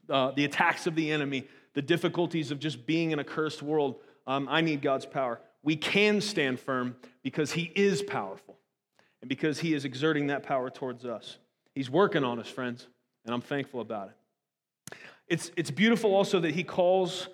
uh, 0.09 0.31
the 0.33 0.45
attacks 0.45 0.87
of 0.87 0.95
the 0.95 1.11
enemy, 1.11 1.47
the 1.75 1.83
difficulties 1.83 2.51
of 2.51 2.59
just 2.59 2.87
being 2.87 3.11
in 3.11 3.19
a 3.19 3.25
cursed 3.25 3.63
world. 3.63 3.97
Um, 4.27 4.49
I 4.51 4.61
need 4.61 4.83
God's 4.83 5.07
power. 5.07 5.41
We 5.63 5.77
can 5.77 6.21
stand 6.21 6.59
firm 6.59 6.97
because 7.23 7.53
he 7.53 7.73
is 7.75 8.03
powerful 8.03 8.59
and 9.21 9.29
because 9.29 9.59
he 9.59 9.75
is 9.75 9.85
exerting 9.85 10.29
that 10.29 10.43
power 10.43 10.71
towards 10.71 11.05
us. 11.05 11.39
He's 11.75 11.91
working 11.91 12.25
on 12.25 12.39
us, 12.39 12.49
friends, 12.49 12.87
and 13.25 13.35
I'm 13.35 13.41
thankful 13.41 13.81
about 13.81 14.09
it. 14.09 14.97
It's, 15.29 15.53
it's 15.57 15.71
beautiful 15.71 16.15
also 16.15 16.41
that 16.41 16.55
he 16.55 16.65
calls 16.65 17.29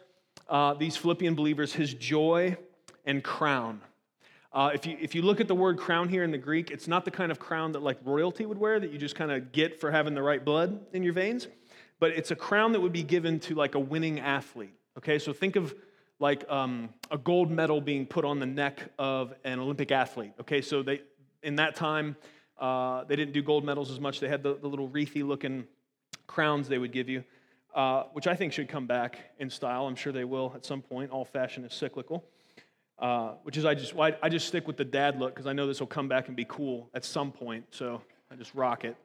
uh, 0.49 0.75
these 0.75 0.97
Philippian 0.97 1.35
believers 1.35 1.73
his 1.73 1.95
joy 1.95 2.57
and 3.05 3.23
crown. 3.23 3.81
Uh, 4.53 4.71
if, 4.75 4.87
you, 4.87 4.97
if 5.01 5.15
you 5.15 5.23
look 5.23 5.41
at 5.41 5.49
the 5.49 5.55
word 5.55 5.79
crown 5.79 6.09
here 6.09 6.25
in 6.25 6.31
the 6.31 6.39
Greek, 6.39 6.71
it's 6.71 6.89
not 6.89 7.05
the 7.05 7.11
kind 7.11 7.31
of 7.31 7.39
crown 7.39 7.73
that 7.73 7.83
like 7.83 7.99
royalty 8.05 8.47
would 8.47 8.59
wear 8.59 8.81
that 8.81 8.91
you 8.91 8.99
just 8.99 9.15
kind 9.15 9.31
of 9.31 9.53
get 9.53 9.81
for 9.81 9.91
having 9.91 10.15
the 10.15 10.23
right 10.23 10.45
blood 10.45 10.81
in 10.93 11.03
your 11.03 11.13
veins, 11.13 11.47
but 11.99 12.11
it's 12.11 12.31
a 12.31 12.37
crown 12.37 12.73
that 12.73 12.81
would 12.81 12.93
be 12.93 13.03
given 13.03 13.41
to 13.41 13.55
like 13.55 13.75
a 13.75 13.81
winning 13.81 14.21
athlete. 14.21 14.75
Okay, 14.99 15.19
so 15.19 15.33
think 15.33 15.57
of 15.57 15.75
like 16.19 16.49
um, 16.51 16.89
a 17.11 17.19
gold 17.19 17.51
medal 17.51 17.81
being 17.81 18.07
put 18.07 18.25
on 18.25 18.39
the 18.39 18.47
neck 18.47 18.91
of 18.99 19.35
an 19.45 19.59
Olympic 19.59 19.93
athlete. 19.93 20.33
Okay, 20.41 20.61
so 20.61 20.83
they 20.83 21.03
in 21.43 21.57
that 21.57 21.77
time 21.77 22.17
uh, 22.59 23.05
they 23.05 23.17
didn't 23.17 23.33
do 23.33 23.43
gold 23.43 23.65
medals 23.65 23.91
as 23.91 24.01
much. 24.01 24.21
They 24.21 24.29
had 24.29 24.43
the, 24.43 24.57
the 24.57 24.69
little 24.69 24.89
wreathy 24.89 25.23
looking 25.23 25.67
crowns 26.27 26.69
they 26.69 26.79
would 26.79 26.93
give 26.93 27.09
you, 27.09 27.25
uh, 27.75 28.05
which 28.13 28.27
I 28.27 28.35
think 28.35 28.53
should 28.53 28.69
come 28.69 28.87
back 28.87 29.19
in 29.39 29.51
style. 29.51 29.87
I'm 29.87 29.97
sure 29.97 30.13
they 30.13 30.25
will 30.25 30.53
at 30.55 30.65
some 30.65 30.83
point. 30.83 31.11
All 31.11 31.25
fashion 31.25 31.65
is 31.65 31.75
cyclical. 31.75 32.25
Uh, 32.99 33.33
which 33.43 33.59
is 33.59 33.67
I 33.67 33.75
just 33.75 33.95
I, 33.95 34.17
I 34.23 34.31
just 34.31 34.49
stick 34.49 34.67
with 34.67 34.79
the 34.79 34.85
dad 34.85 35.19
look 35.19 35.35
because 35.35 35.47
I 35.47 35.53
know 35.53 35.67
this 35.67 35.81
will 35.81 35.87
come 35.87 36.09
back 36.09 36.29
and 36.29 36.37
be 36.37 36.47
cool 36.49 36.89
at 36.95 37.05
some 37.05 37.31
point. 37.31 37.67
So 37.71 38.01
I 38.31 38.37
just 38.37 38.55
rock 38.55 38.85
it. 38.85 38.97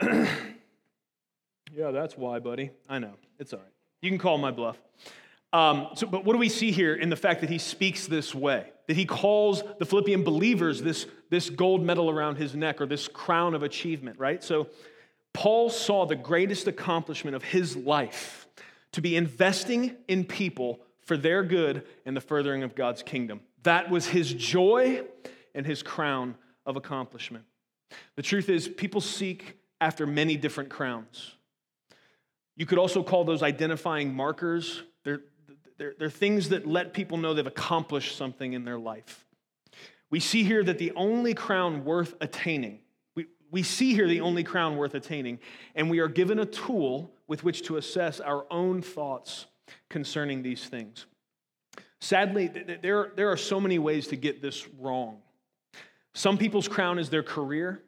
yeah, 1.78 1.92
that's 1.92 2.16
why, 2.16 2.40
buddy. 2.40 2.70
I 2.88 2.98
know 2.98 3.12
it's 3.38 3.52
all 3.52 3.60
right. 3.60 3.68
You 4.02 4.10
can 4.10 4.18
call 4.18 4.36
my 4.36 4.50
bluff. 4.50 4.76
Um, 5.52 5.88
so, 5.94 6.08
but 6.08 6.24
what 6.24 6.32
do 6.32 6.38
we 6.40 6.48
see 6.48 6.72
here 6.72 6.94
in 6.94 7.08
the 7.08 7.16
fact 7.16 7.40
that 7.40 7.48
he 7.48 7.58
speaks 7.58 8.08
this 8.08 8.34
way? 8.34 8.72
That 8.88 8.96
he 8.96 9.04
calls 9.04 9.62
the 9.78 9.86
Philippian 9.86 10.24
believers 10.24 10.82
this, 10.82 11.06
this 11.30 11.48
gold 11.48 11.82
medal 11.84 12.10
around 12.10 12.34
his 12.34 12.56
neck 12.56 12.80
or 12.80 12.86
this 12.86 13.06
crown 13.06 13.54
of 13.54 13.62
achievement, 13.62 14.18
right? 14.18 14.42
So, 14.42 14.66
Paul 15.32 15.70
saw 15.70 16.04
the 16.04 16.16
greatest 16.16 16.66
accomplishment 16.66 17.36
of 17.36 17.44
his 17.44 17.76
life 17.76 18.48
to 18.92 19.00
be 19.00 19.14
investing 19.14 19.94
in 20.08 20.24
people 20.24 20.80
for 21.02 21.16
their 21.16 21.44
good 21.44 21.86
and 22.04 22.16
the 22.16 22.20
furthering 22.20 22.64
of 22.64 22.74
God's 22.74 23.04
kingdom. 23.04 23.40
That 23.62 23.88
was 23.88 24.06
his 24.08 24.32
joy 24.32 25.02
and 25.54 25.64
his 25.64 25.84
crown 25.84 26.34
of 26.66 26.76
accomplishment. 26.76 27.44
The 28.16 28.22
truth 28.22 28.48
is, 28.48 28.66
people 28.66 29.00
seek 29.00 29.58
after 29.80 30.08
many 30.08 30.36
different 30.36 30.70
crowns. 30.70 31.36
You 32.58 32.66
could 32.66 32.78
also 32.78 33.04
call 33.04 33.24
those 33.24 33.44
identifying 33.44 34.12
markers. 34.12 34.82
They're, 35.04 35.20
they're, 35.78 35.94
they're 35.96 36.10
things 36.10 36.48
that 36.48 36.66
let 36.66 36.92
people 36.92 37.16
know 37.16 37.32
they've 37.32 37.46
accomplished 37.46 38.16
something 38.16 38.52
in 38.52 38.64
their 38.64 38.80
life. 38.80 39.24
We 40.10 40.18
see 40.18 40.42
here 40.42 40.64
that 40.64 40.78
the 40.78 40.90
only 40.96 41.34
crown 41.34 41.84
worth 41.84 42.16
attaining, 42.20 42.80
we, 43.14 43.26
we 43.52 43.62
see 43.62 43.94
here 43.94 44.08
the 44.08 44.22
only 44.22 44.42
crown 44.42 44.76
worth 44.76 44.94
attaining, 44.94 45.38
and 45.76 45.88
we 45.88 46.00
are 46.00 46.08
given 46.08 46.40
a 46.40 46.46
tool 46.46 47.14
with 47.28 47.44
which 47.44 47.62
to 47.62 47.76
assess 47.76 48.18
our 48.18 48.44
own 48.50 48.82
thoughts 48.82 49.46
concerning 49.88 50.42
these 50.42 50.64
things. 50.64 51.06
Sadly, 52.00 52.48
there, 52.82 53.12
there 53.14 53.30
are 53.30 53.36
so 53.36 53.60
many 53.60 53.78
ways 53.78 54.08
to 54.08 54.16
get 54.16 54.42
this 54.42 54.66
wrong. 54.80 55.18
Some 56.12 56.38
people's 56.38 56.66
crown 56.66 56.98
is 56.98 57.08
their 57.08 57.22
career, 57.22 57.82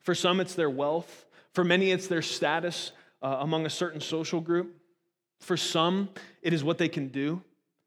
for 0.00 0.14
some, 0.14 0.40
it's 0.40 0.54
their 0.54 0.70
wealth, 0.70 1.26
for 1.52 1.64
many, 1.64 1.90
it's 1.90 2.06
their 2.06 2.22
status 2.22 2.92
uh, 3.22 3.38
among 3.40 3.66
a 3.66 3.70
certain 3.70 4.00
social 4.00 4.40
group. 4.40 4.76
For 5.40 5.56
some, 5.56 6.10
it 6.42 6.52
is 6.52 6.62
what 6.62 6.78
they 6.78 6.88
can 6.88 7.08
do. 7.08 7.42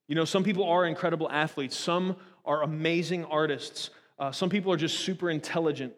You 0.07 0.15
know, 0.15 0.25
some 0.25 0.43
people 0.43 0.65
are 0.65 0.85
incredible 0.85 1.29
athletes, 1.31 1.77
some 1.77 2.15
are 2.45 2.63
amazing 2.63 3.25
artists, 3.25 3.89
uh, 4.19 4.31
some 4.31 4.49
people 4.49 4.71
are 4.71 4.77
just 4.77 4.99
super 4.99 5.29
intelligent. 5.29 5.93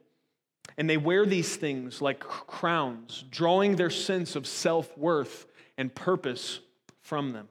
And 0.77 0.89
they 0.89 0.97
wear 0.97 1.25
these 1.25 1.55
things 1.55 2.01
like 2.01 2.19
crowns, 2.19 3.23
drawing 3.29 3.75
their 3.75 3.89
sense 3.89 4.35
of 4.35 4.45
self 4.47 4.95
worth 4.97 5.45
and 5.77 5.93
purpose 5.93 6.59
from 7.01 7.31
them. 7.31 7.47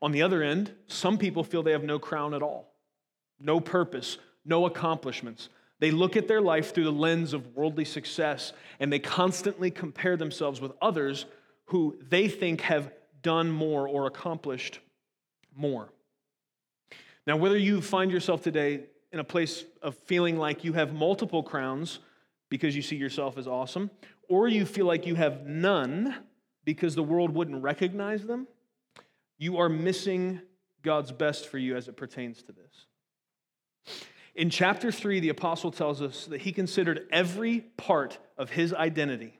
On 0.00 0.12
the 0.12 0.22
other 0.22 0.42
end, 0.42 0.72
some 0.86 1.18
people 1.18 1.44
feel 1.44 1.62
they 1.62 1.72
have 1.72 1.84
no 1.84 1.98
crown 1.98 2.34
at 2.34 2.42
all, 2.42 2.72
no 3.38 3.60
purpose, 3.60 4.18
no 4.44 4.66
accomplishments. 4.66 5.48
They 5.82 5.90
look 5.90 6.16
at 6.16 6.28
their 6.28 6.40
life 6.40 6.72
through 6.72 6.84
the 6.84 6.92
lens 6.92 7.32
of 7.32 7.56
worldly 7.56 7.84
success 7.84 8.52
and 8.78 8.92
they 8.92 9.00
constantly 9.00 9.68
compare 9.68 10.16
themselves 10.16 10.60
with 10.60 10.70
others 10.80 11.26
who 11.64 11.98
they 12.08 12.28
think 12.28 12.60
have 12.60 12.92
done 13.20 13.50
more 13.50 13.88
or 13.88 14.06
accomplished 14.06 14.78
more. 15.56 15.88
Now, 17.26 17.36
whether 17.36 17.58
you 17.58 17.80
find 17.80 18.12
yourself 18.12 18.42
today 18.42 18.84
in 19.10 19.18
a 19.18 19.24
place 19.24 19.64
of 19.82 19.96
feeling 19.96 20.38
like 20.38 20.62
you 20.62 20.72
have 20.74 20.94
multiple 20.94 21.42
crowns 21.42 21.98
because 22.48 22.76
you 22.76 22.82
see 22.82 22.94
yourself 22.94 23.36
as 23.36 23.48
awesome, 23.48 23.90
or 24.28 24.46
you 24.46 24.64
feel 24.64 24.86
like 24.86 25.04
you 25.04 25.16
have 25.16 25.48
none 25.48 26.14
because 26.64 26.94
the 26.94 27.02
world 27.02 27.34
wouldn't 27.34 27.60
recognize 27.60 28.24
them, 28.24 28.46
you 29.36 29.56
are 29.56 29.68
missing 29.68 30.42
God's 30.82 31.10
best 31.10 31.48
for 31.48 31.58
you 31.58 31.74
as 31.74 31.88
it 31.88 31.96
pertains 31.96 32.40
to 32.44 32.52
this. 32.52 32.86
In 34.34 34.48
chapter 34.48 34.90
3, 34.90 35.20
the 35.20 35.28
apostle 35.28 35.70
tells 35.70 36.00
us 36.00 36.26
that 36.26 36.42
he 36.42 36.52
considered 36.52 37.06
every 37.10 37.60
part 37.76 38.18
of 38.38 38.50
his 38.50 38.72
identity 38.72 39.38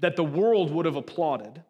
that 0.00 0.16
the 0.16 0.24
world 0.24 0.70
would 0.70 0.86
have 0.86 0.96
applauded 0.96 1.62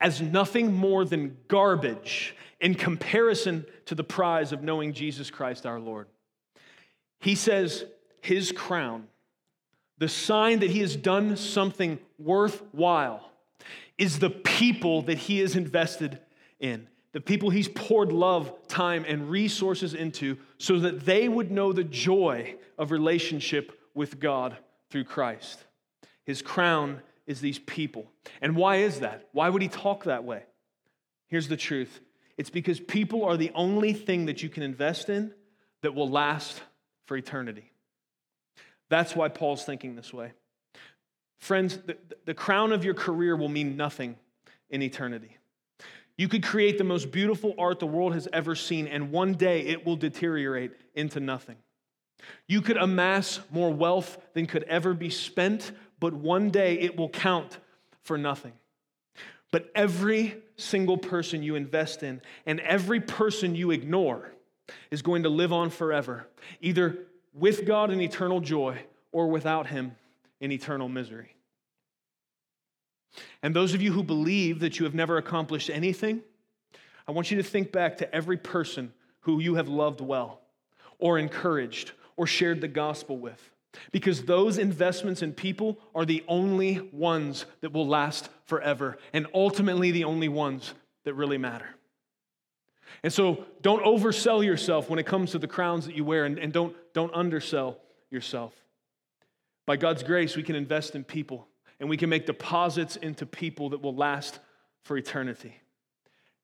as 0.00 0.20
nothing 0.20 0.72
more 0.72 1.04
than 1.04 1.36
garbage 1.48 2.34
in 2.60 2.74
comparison 2.74 3.64
to 3.86 3.94
the 3.94 4.04
prize 4.04 4.52
of 4.52 4.62
knowing 4.62 4.92
Jesus 4.92 5.30
Christ 5.30 5.66
our 5.66 5.78
Lord. 5.78 6.06
He 7.20 7.34
says 7.34 7.84
his 8.20 8.52
crown, 8.52 9.08
the 9.98 10.08
sign 10.08 10.60
that 10.60 10.70
he 10.70 10.80
has 10.80 10.96
done 10.96 11.36
something 11.36 11.98
worthwhile, 12.18 13.30
is 13.96 14.18
the 14.18 14.30
people 14.30 15.02
that 15.02 15.18
he 15.18 15.40
has 15.40 15.56
invested 15.56 16.18
in 16.60 16.88
the 17.12 17.20
people 17.20 17.50
he's 17.50 17.68
poured 17.68 18.12
love, 18.12 18.52
time, 18.68 19.04
and 19.08 19.30
resources 19.30 19.94
into 19.94 20.36
so 20.58 20.78
that 20.80 21.06
they 21.06 21.28
would 21.28 21.50
know 21.50 21.72
the 21.72 21.84
joy 21.84 22.54
of 22.76 22.90
relationship 22.90 23.78
with 23.94 24.20
God 24.20 24.56
through 24.90 25.04
Christ. 25.04 25.64
His 26.24 26.42
crown 26.42 27.00
is 27.26 27.40
these 27.40 27.58
people. 27.58 28.10
And 28.42 28.56
why 28.56 28.76
is 28.76 29.00
that? 29.00 29.28
Why 29.32 29.48
would 29.48 29.62
he 29.62 29.68
talk 29.68 30.04
that 30.04 30.24
way? 30.24 30.42
Here's 31.28 31.48
the 31.48 31.56
truth 31.56 32.00
it's 32.36 32.50
because 32.50 32.78
people 32.78 33.24
are 33.24 33.36
the 33.36 33.50
only 33.54 33.92
thing 33.92 34.26
that 34.26 34.42
you 34.42 34.48
can 34.48 34.62
invest 34.62 35.08
in 35.08 35.32
that 35.82 35.94
will 35.94 36.08
last 36.08 36.62
for 37.06 37.16
eternity. 37.16 37.72
That's 38.90 39.16
why 39.16 39.28
Paul's 39.28 39.64
thinking 39.64 39.96
this 39.96 40.12
way. 40.12 40.32
Friends, 41.38 41.78
the, 41.78 41.96
the 42.26 42.34
crown 42.34 42.72
of 42.72 42.84
your 42.84 42.94
career 42.94 43.36
will 43.36 43.48
mean 43.48 43.76
nothing 43.76 44.16
in 44.70 44.82
eternity. 44.82 45.37
You 46.18 46.28
could 46.28 46.42
create 46.42 46.76
the 46.76 46.84
most 46.84 47.10
beautiful 47.10 47.54
art 47.56 47.78
the 47.78 47.86
world 47.86 48.12
has 48.12 48.28
ever 48.32 48.54
seen, 48.54 48.88
and 48.88 49.12
one 49.12 49.34
day 49.34 49.60
it 49.60 49.86
will 49.86 49.96
deteriorate 49.96 50.72
into 50.94 51.20
nothing. 51.20 51.56
You 52.48 52.60
could 52.60 52.76
amass 52.76 53.38
more 53.50 53.72
wealth 53.72 54.18
than 54.34 54.46
could 54.46 54.64
ever 54.64 54.92
be 54.94 55.10
spent, 55.10 55.70
but 56.00 56.12
one 56.12 56.50
day 56.50 56.74
it 56.80 56.96
will 56.96 57.08
count 57.08 57.58
for 58.02 58.18
nothing. 58.18 58.52
But 59.52 59.70
every 59.76 60.36
single 60.56 60.98
person 60.98 61.42
you 61.42 61.54
invest 61.54 62.02
in 62.02 62.20
and 62.44 62.60
every 62.60 63.00
person 63.00 63.54
you 63.54 63.70
ignore 63.70 64.32
is 64.90 65.02
going 65.02 65.22
to 65.22 65.28
live 65.28 65.52
on 65.52 65.70
forever, 65.70 66.26
either 66.60 66.98
with 67.32 67.64
God 67.64 67.90
in 67.90 68.00
eternal 68.00 68.40
joy 68.40 68.82
or 69.12 69.28
without 69.28 69.68
Him 69.68 69.92
in 70.40 70.50
eternal 70.50 70.88
misery. 70.88 71.37
And 73.42 73.54
those 73.54 73.74
of 73.74 73.82
you 73.82 73.92
who 73.92 74.02
believe 74.02 74.60
that 74.60 74.78
you 74.78 74.84
have 74.84 74.94
never 74.94 75.16
accomplished 75.16 75.70
anything, 75.70 76.22
I 77.06 77.12
want 77.12 77.30
you 77.30 77.36
to 77.38 77.42
think 77.42 77.72
back 77.72 77.96
to 77.98 78.14
every 78.14 78.36
person 78.36 78.92
who 79.20 79.40
you 79.40 79.54
have 79.56 79.68
loved 79.68 80.00
well, 80.00 80.40
or 80.98 81.18
encouraged, 81.18 81.92
or 82.16 82.26
shared 82.26 82.60
the 82.60 82.68
gospel 82.68 83.18
with. 83.18 83.50
Because 83.92 84.22
those 84.22 84.58
investments 84.58 85.22
in 85.22 85.32
people 85.32 85.78
are 85.94 86.04
the 86.04 86.24
only 86.28 86.80
ones 86.92 87.46
that 87.60 87.72
will 87.72 87.86
last 87.86 88.28
forever, 88.44 88.98
and 89.12 89.26
ultimately 89.34 89.90
the 89.90 90.04
only 90.04 90.28
ones 90.28 90.74
that 91.04 91.14
really 91.14 91.38
matter. 91.38 91.68
And 93.02 93.12
so 93.12 93.44
don't 93.62 93.84
oversell 93.84 94.44
yourself 94.44 94.88
when 94.88 94.98
it 94.98 95.06
comes 95.06 95.32
to 95.32 95.38
the 95.38 95.46
crowns 95.46 95.86
that 95.86 95.94
you 95.94 96.04
wear, 96.04 96.24
and, 96.24 96.38
and 96.38 96.52
don't, 96.52 96.74
don't 96.94 97.14
undersell 97.14 97.78
yourself. 98.10 98.52
By 99.66 99.76
God's 99.76 100.02
grace, 100.02 100.36
we 100.36 100.42
can 100.42 100.56
invest 100.56 100.94
in 100.94 101.04
people 101.04 101.46
and 101.80 101.88
we 101.88 101.96
can 101.96 102.10
make 102.10 102.26
deposits 102.26 102.96
into 102.96 103.26
people 103.26 103.70
that 103.70 103.82
will 103.82 103.94
last 103.94 104.38
for 104.82 104.96
eternity. 104.96 105.54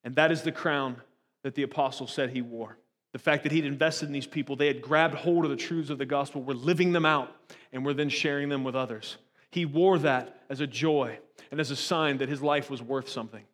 And 0.05 0.15
that 0.17 0.31
is 0.31 0.43
the 0.43 0.53
crown 0.53 0.97
that 1.43 1.55
the 1.55 1.63
apostle 1.63 2.07
said 2.07 2.31
he 2.31 2.43
wore. 2.43 2.79
The 3.13 3.19
fact 3.19 3.45
that 3.45 3.53
he'd 3.53 3.65
invested 3.65 4.07
in 4.07 4.13
these 4.13 4.27
people, 4.27 4.57
they 4.57 4.67
had 4.67 4.83
grabbed 4.83 5.15
hold 5.15 5.45
of 5.45 5.51
the 5.51 5.57
truths 5.57 5.91
of 5.91 5.99
the 5.99 6.07
gospel, 6.07 6.43
were 6.43 6.55
living 6.55 6.93
them 6.93 7.07
out, 7.07 7.35
and 7.73 7.85
were 7.85 7.95
then 7.95 8.09
sharing 8.09 8.49
them 8.49 8.65
with 8.65 8.75
others. 8.75 9.17
He 9.51 9.65
wore 9.65 9.99
that 10.01 10.43
as 10.51 10.61
a 10.61 10.67
joy 10.67 11.19
and 11.51 11.61
as 11.61 11.71
a 11.71 11.77
sign 11.77 12.19
that 12.19 12.29
his 12.29 12.43
life 12.43 12.71
was 12.71 12.83
worth 12.83 13.09
something. 13.09 13.45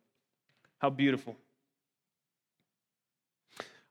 How 0.79 0.89
beautiful. 0.89 1.37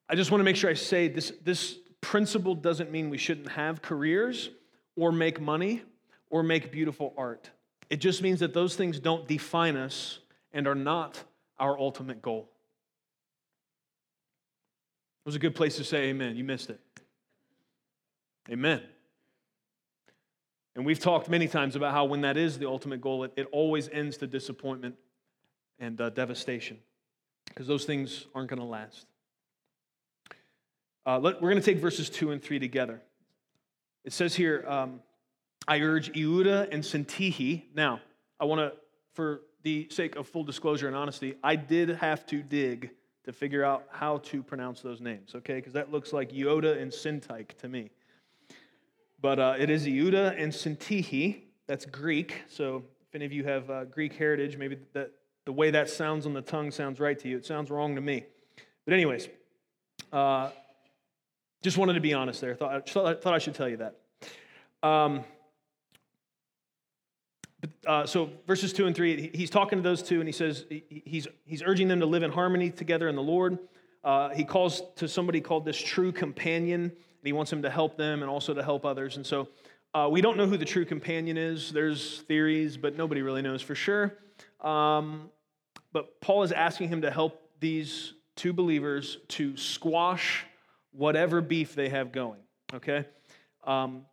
I 0.09 0.17
just 0.17 0.33
want 0.33 0.41
to 0.41 0.45
make 0.45 0.57
sure 0.57 0.69
I 0.69 0.75
say 0.75 1.07
this, 1.07 1.33
this 1.45 1.79
principle 2.01 2.57
doesn't 2.57 2.91
mean 2.91 3.11
we 3.11 3.19
shouldn't 3.19 3.49
have 3.51 3.81
careers 3.81 4.51
or 4.97 5.13
make 5.13 5.41
money 5.41 5.83
or 6.31 6.43
make 6.43 6.73
beautiful 6.73 7.15
art. 7.17 7.49
It 7.91 7.97
just 7.97 8.23
means 8.23 8.41
that 8.41 8.55
those 8.55 8.77
things 8.77 9.01
don't 9.01 9.27
define 9.27 9.77
us 9.77 10.21
and 10.53 10.67
are 10.67 10.77
not 10.77 11.23
our 11.59 11.79
ultimate 11.79 12.23
goal. 12.23 12.49
It 15.25 15.29
was 15.29 15.35
a 15.35 15.41
good 15.41 15.55
place 15.55 15.77
to 15.77 15.85
say 15.85 16.05
amen. 16.05 16.37
You 16.37 16.45
missed 16.45 16.71
it. 16.71 16.81
Amen. 18.49 18.81
And 20.77 20.87
we've 20.87 21.01
talked 21.01 21.29
many 21.29 21.49
times 21.49 21.77
about 21.77 21.93
how 21.93 22.05
when 22.05 22.23
that 22.23 22.37
is 22.37 22.59
the 22.59 22.67
ultimate 22.67 23.01
goal, 23.01 23.25
it, 23.25 23.33
it 23.37 23.49
always 23.53 23.89
ends 23.89 24.17
to 24.19 24.27
disappointment 24.27 24.95
and 25.79 26.01
uh, 26.01 26.11
devastation 26.11 26.79
because 27.47 27.67
those 27.67 27.85
things 27.85 28.27
aren't 28.35 28.49
going 28.49 28.61
to 28.61 28.67
last. 28.67 29.07
Uh, 31.05 31.19
let, 31.19 31.43
we're 31.43 31.51
going 31.51 31.61
to 31.61 31.73
take 31.73 31.81
verses 31.81 32.09
2 32.09 32.31
and 32.31 32.43
3 32.43 32.59
together. 32.59 33.03
It 34.05 34.13
says 34.13 34.35
here, 34.35 34.65
um, 34.67 35.01
I 35.71 35.79
urge 35.83 36.13
Euodia 36.15 36.67
and 36.73 36.83
Sintihi. 36.83 37.63
Now, 37.77 38.01
I 38.41 38.45
want 38.45 38.59
to, 38.59 38.77
for 39.15 39.43
the 39.63 39.87
sake 39.89 40.17
of 40.17 40.27
full 40.27 40.43
disclosure 40.43 40.89
and 40.89 40.97
honesty, 40.97 41.37
I 41.45 41.55
did 41.55 41.91
have 41.91 42.27
to 42.27 42.43
dig 42.43 42.91
to 43.23 43.33
figure 43.33 43.65
out 43.65 43.85
how 43.93 44.19
to 44.19 44.43
pronounce 44.43 44.81
those 44.81 45.01
names, 45.01 45.33
okay? 45.37 45.55
Because 45.55 45.75
that 45.75 45.93
looks 45.93 46.13
like 46.13 46.33
Yoda 46.33 46.83
and 46.83 46.91
Syntyche 46.91 47.57
to 47.59 47.69
me. 47.69 47.91
But 49.23 49.39
uh, 49.39 49.55
it 49.61 49.71
is 49.71 49.87
Euodia 49.87 50.35
and 50.37 50.53
Sintihi. 50.53 51.43
That's 51.69 51.87
Greek. 51.87 52.43
So 52.49 52.83
if 53.07 53.15
any 53.15 53.25
of 53.25 53.33
you 53.33 53.45
have 53.45 53.71
uh, 53.71 53.85
Greek 53.85 54.15
heritage, 54.15 54.57
maybe 54.57 54.77
that 54.93 55.13
the 55.45 55.53
way 55.53 55.71
that 55.71 55.89
sounds 55.89 56.27
on 56.27 56.33
the 56.33 56.43
tongue 56.43 56.73
sounds 56.73 56.99
right 56.99 57.19
to 57.21 57.29
you. 57.29 57.37
It 57.37 57.47
sounds 57.47 57.71
wrong 57.71 57.95
to 57.95 58.01
me. 58.01 58.25
But 58.85 58.95
anyways, 58.95 59.29
uh, 60.13 60.51
just 61.63 61.79
wanted 61.79 61.93
to 61.93 62.01
be 62.01 62.13
honest 62.13 62.41
there. 62.41 62.57
Thought, 62.57 62.89
thought 62.89 63.27
I 63.27 63.39
should 63.39 63.55
tell 63.55 63.69
you 63.69 63.77
that. 63.77 63.97
Um, 64.83 65.23
uh, 67.87 68.07
so 68.07 68.31
verses 68.47 68.73
two 68.73 68.87
and 68.87 68.95
three, 68.95 69.31
he's 69.35 69.51
talking 69.51 69.79
to 69.79 69.83
those 69.83 70.03
two, 70.03 70.21
and 70.21 70.29
he 70.29 70.33
says 70.33 70.65
he's, 70.71 71.27
he's 71.45 71.63
urging 71.63 71.89
them 71.89 72.01
to 72.01 72.07
live 72.07 72.23
in 72.23 72.31
harmony 72.31 72.71
together 72.71 73.09
in 73.09 73.17
the 73.17 73.23
Lord. 73.23 73.59
Uh, 74.03 74.31
he 74.31 74.45
calls 74.45 74.83
to 74.97 75.07
somebody 75.07 75.41
called 75.41 75.65
this 75.65 75.79
true 75.79 76.13
companion, 76.13 76.83
and 76.83 77.25
he 77.25 77.33
wants 77.33 77.53
him 77.53 77.63
to 77.63 77.71
help 77.71 77.97
them 77.97 78.23
and 78.23 78.31
also 78.31 78.55
to 78.55 78.63
help 78.63 78.85
others. 78.85 79.17
And 79.17 79.27
so 79.27 79.49
Uh, 79.93 80.09
we 80.09 80.21
don't 80.21 80.37
know 80.37 80.47
who 80.47 80.57
the 80.57 80.65
true 80.65 80.85
companion 80.85 81.37
is. 81.37 81.73
There's 81.73 82.23
theories, 82.29 82.77
but 82.77 82.97
nobody 82.97 83.23
really 83.23 83.43
knows 83.43 83.61
for 83.61 83.75
sure. 83.75 84.15
Um, 84.61 85.31
but 85.93 86.21
Paul 86.21 86.45
is 86.45 86.53
asking 86.53 86.91
him 86.91 87.03
to 87.03 87.11
help 87.11 87.51
these 87.59 88.15
two 88.37 88.53
believers 88.53 89.19
to 89.37 89.57
squash 89.57 90.47
whatever 90.93 91.41
beef 91.41 91.75
they 91.75 91.89
have 91.89 92.13
going, 92.13 92.39
okay? 92.73 93.05
Um, 93.65 94.07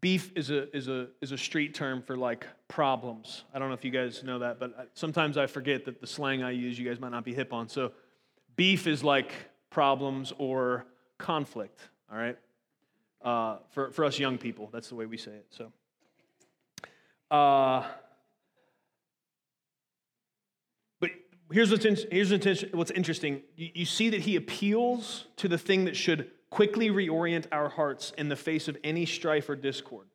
beef 0.00 0.32
is 0.34 0.50
a, 0.50 0.74
is, 0.74 0.88
a, 0.88 1.08
is 1.20 1.32
a 1.32 1.38
street 1.38 1.74
term 1.74 2.02
for 2.02 2.16
like 2.16 2.46
problems. 2.68 3.44
I 3.52 3.58
don't 3.58 3.68
know 3.68 3.74
if 3.74 3.84
you 3.84 3.90
guys 3.90 4.22
know 4.22 4.38
that, 4.38 4.58
but 4.58 4.90
sometimes 4.94 5.36
I 5.36 5.46
forget 5.46 5.84
that 5.84 6.00
the 6.00 6.06
slang 6.06 6.42
I 6.42 6.52
use 6.52 6.78
you 6.78 6.88
guys 6.88 7.00
might 7.00 7.10
not 7.12 7.24
be 7.24 7.34
hip 7.34 7.52
on. 7.52 7.68
So 7.68 7.92
beef 8.56 8.86
is 8.86 9.04
like 9.04 9.32
problems 9.68 10.32
or 10.38 10.86
conflict, 11.18 11.80
all 12.10 12.18
right? 12.18 12.38
Uh, 13.22 13.58
for, 13.70 13.90
for 13.90 14.04
us 14.04 14.18
young 14.18 14.38
people, 14.38 14.70
that's 14.72 14.88
the 14.88 14.94
way 14.94 15.04
we 15.04 15.18
say 15.18 15.32
it. 15.32 15.46
So, 15.50 15.70
uh, 17.30 17.86
but 21.00 21.10
here's 21.52 21.70
what's, 21.70 21.84
in, 21.84 21.98
here's 22.10 22.62
what's 22.72 22.90
interesting. 22.90 23.42
You, 23.56 23.68
you 23.74 23.84
see 23.84 24.08
that 24.08 24.22
he 24.22 24.36
appeals 24.36 25.26
to 25.36 25.48
the 25.48 25.58
thing 25.58 25.84
that 25.84 25.96
should 25.96 26.30
quickly 26.50 26.90
reorient 26.90 27.46
our 27.52 27.68
hearts 27.68 28.12
in 28.18 28.28
the 28.28 28.36
face 28.36 28.68
of 28.68 28.76
any 28.84 29.06
strife 29.06 29.48
or 29.48 29.56
discord. 29.56 30.08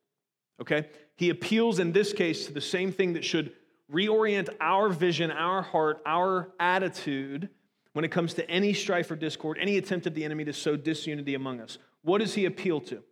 Okay? 0.60 0.88
He 1.16 1.30
appeals 1.30 1.78
in 1.78 1.92
this 1.92 2.12
case 2.12 2.46
to 2.46 2.52
the 2.52 2.60
same 2.60 2.92
thing 2.92 3.14
that 3.14 3.24
should 3.24 3.52
reorient 3.92 4.48
our 4.60 4.88
vision, 4.88 5.30
our 5.30 5.62
heart, 5.62 6.00
our 6.04 6.52
attitude 6.60 7.48
when 7.92 8.04
it 8.04 8.10
comes 8.10 8.34
to 8.34 8.50
any 8.50 8.74
strife 8.74 9.10
or 9.10 9.16
discord, 9.16 9.58
any 9.60 9.78
attempt 9.78 10.06
of 10.06 10.14
the 10.14 10.24
enemy 10.24 10.44
to 10.44 10.52
sow 10.52 10.76
disunity 10.76 11.34
among 11.34 11.60
us. 11.60 11.78
What 12.02 12.18
does 12.18 12.34
he 12.34 12.44
appeal 12.44 12.80
to? 12.82 13.02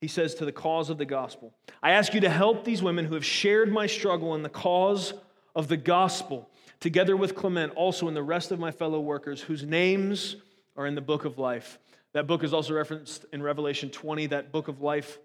He 0.00 0.08
says, 0.08 0.34
to 0.36 0.44
the 0.44 0.52
cause 0.52 0.90
of 0.90 0.98
the 0.98 1.04
gospel. 1.04 1.54
I 1.82 1.92
ask 1.92 2.14
you 2.14 2.20
to 2.22 2.30
help 2.30 2.64
these 2.64 2.82
women 2.82 3.04
who 3.04 3.14
have 3.14 3.24
shared 3.24 3.70
my 3.70 3.86
struggle 3.86 4.34
in 4.34 4.42
the 4.42 4.48
cause 4.48 5.12
of 5.54 5.68
the 5.68 5.76
gospel, 5.76 6.48
together 6.80 7.16
with 7.16 7.34
Clement, 7.34 7.72
also 7.74 8.08
in 8.08 8.14
the 8.14 8.22
rest 8.22 8.50
of 8.50 8.58
my 8.58 8.70
fellow 8.70 8.98
workers 8.98 9.42
whose 9.42 9.62
names 9.62 10.36
are 10.76 10.86
in 10.86 10.94
the 10.94 11.00
book 11.00 11.24
of 11.24 11.38
life. 11.38 11.78
That 12.12 12.26
book 12.26 12.42
is 12.42 12.52
also 12.52 12.74
referenced 12.74 13.24
in 13.32 13.42
Revelation 13.42 13.90
20. 13.90 14.26
That 14.28 14.50
book 14.52 14.68
of 14.68 14.80
life 14.80 15.18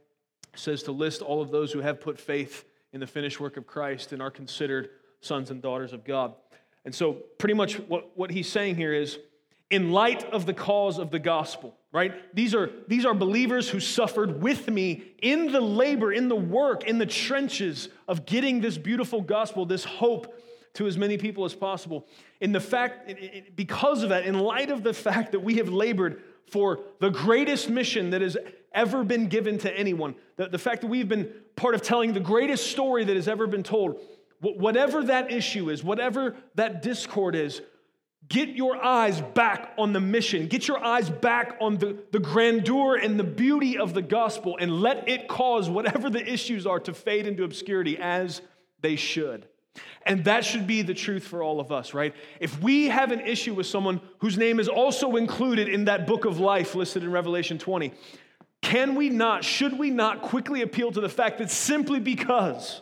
says 0.56 0.84
to 0.84 0.92
list 0.92 1.22
all 1.22 1.42
of 1.42 1.51
those 1.51 1.72
who 1.72 1.80
have 1.80 2.00
put 2.00 2.20
faith 2.20 2.65
in 2.94 3.00
the 3.00 3.08
finished 3.08 3.39
work 3.39 3.58
of 3.58 3.65
Christ 3.65 4.13
and 4.13 4.22
are 4.22 4.32
considered 4.32 4.89
sons 5.20 5.51
and 5.51 5.62
daughters 5.62 5.94
of 5.94 6.06
God. 6.06 6.36
And 6.86 6.94
so, 6.94 7.13
pretty 7.39 7.56
much 7.56 7.80
what, 7.80 8.15
what 8.15 8.30
he's 8.30 8.50
saying 8.50 8.75
here 8.75 8.94
is 8.94 9.18
in 9.72 9.92
light 9.92 10.24
of 10.32 10.46
the 10.46 10.54
cause 10.54 11.00
of 11.00 11.10
the 11.10 11.18
gospel, 11.18 11.75
right? 11.92 12.13
These 12.36 12.54
are, 12.54 12.70
these 12.88 13.04
are 13.04 13.15
believers 13.15 13.68
who 13.68 13.80
suffered 13.80 14.42
with 14.42 14.70
me 14.70 15.04
in 15.24 15.51
the 15.51 15.62
labor, 15.62 16.13
in 16.13 16.27
the 16.27 16.36
work, 16.36 16.84
in 16.84 17.00
the 17.00 17.06
trenches 17.08 17.89
of 18.08 18.27
getting 18.27 18.62
this 18.62 18.77
beautiful 18.77 19.22
gospel, 19.22 19.65
this 19.65 19.84
hope 19.84 20.39
to 20.75 20.86
as 20.86 20.98
many 20.98 21.18
people 21.18 21.46
as 21.46 21.56
possible. 21.56 22.06
In 22.39 22.51
the 22.51 22.60
fact, 22.60 23.12
because 23.56 24.04
of 24.04 24.10
that, 24.10 24.25
in 24.25 24.38
light 24.38 24.70
of 24.70 24.84
the 24.84 24.94
fact 24.94 25.32
that 25.32 25.39
we 25.39 25.56
have 25.56 25.70
labored 25.70 26.22
for 26.49 26.79
the 26.99 27.09
greatest 27.09 27.69
mission 27.69 28.11
that 28.11 28.21
has 28.21 28.37
ever 28.73 29.03
been 29.03 29.27
given 29.27 29.57
to 29.59 29.77
anyone. 29.77 30.15
The, 30.35 30.47
the 30.47 30.59
fact 30.59 30.81
that 30.81 30.87
we've 30.87 31.07
been 31.07 31.31
part 31.55 31.75
of 31.75 31.81
telling 31.81 32.13
the 32.13 32.19
greatest 32.19 32.69
story 32.71 33.05
that 33.05 33.15
has 33.15 33.27
ever 33.27 33.47
been 33.47 33.63
told. 33.63 33.99
Whatever 34.41 35.03
that 35.05 35.31
issue 35.31 35.69
is, 35.69 35.83
whatever 35.83 36.35
that 36.55 36.81
discord 36.81 37.35
is, 37.35 37.61
get 38.27 38.49
your 38.49 38.83
eyes 38.83 39.21
back 39.33 39.73
on 39.77 39.93
the 39.93 40.01
mission. 40.01 40.47
Get 40.47 40.67
your 40.67 40.83
eyes 40.83 41.09
back 41.09 41.57
on 41.61 41.77
the, 41.77 41.97
the 42.11 42.19
grandeur 42.19 42.95
and 42.95 43.17
the 43.17 43.23
beauty 43.23 43.77
of 43.77 43.93
the 43.93 44.01
gospel 44.01 44.57
and 44.59 44.81
let 44.81 45.07
it 45.07 45.27
cause 45.27 45.69
whatever 45.69 46.09
the 46.09 46.23
issues 46.31 46.67
are 46.67 46.79
to 46.81 46.93
fade 46.93 47.25
into 47.25 47.43
obscurity 47.43 47.97
as 47.97 48.41
they 48.81 48.97
should. 48.97 49.47
And 50.05 50.25
that 50.25 50.45
should 50.45 50.67
be 50.67 50.81
the 50.81 50.93
truth 50.93 51.23
for 51.23 51.41
all 51.41 51.59
of 51.59 51.71
us, 51.71 51.93
right? 51.93 52.13
If 52.39 52.61
we 52.61 52.88
have 52.88 53.11
an 53.11 53.21
issue 53.21 53.53
with 53.53 53.65
someone 53.65 54.01
whose 54.19 54.38
name 54.38 54.59
is 54.59 54.67
also 54.67 55.15
included 55.15 55.67
in 55.67 55.85
that 55.85 56.07
book 56.07 56.25
of 56.25 56.39
life 56.39 56.75
listed 56.75 57.03
in 57.03 57.11
Revelation 57.11 57.57
20, 57.57 57.91
can 58.61 58.95
we 58.95 59.09
not, 59.09 59.43
should 59.43 59.77
we 59.77 59.89
not 59.89 60.21
quickly 60.21 60.61
appeal 60.61 60.91
to 60.91 61.01
the 61.01 61.09
fact 61.09 61.38
that 61.39 61.51
simply 61.51 61.99
because 61.99 62.81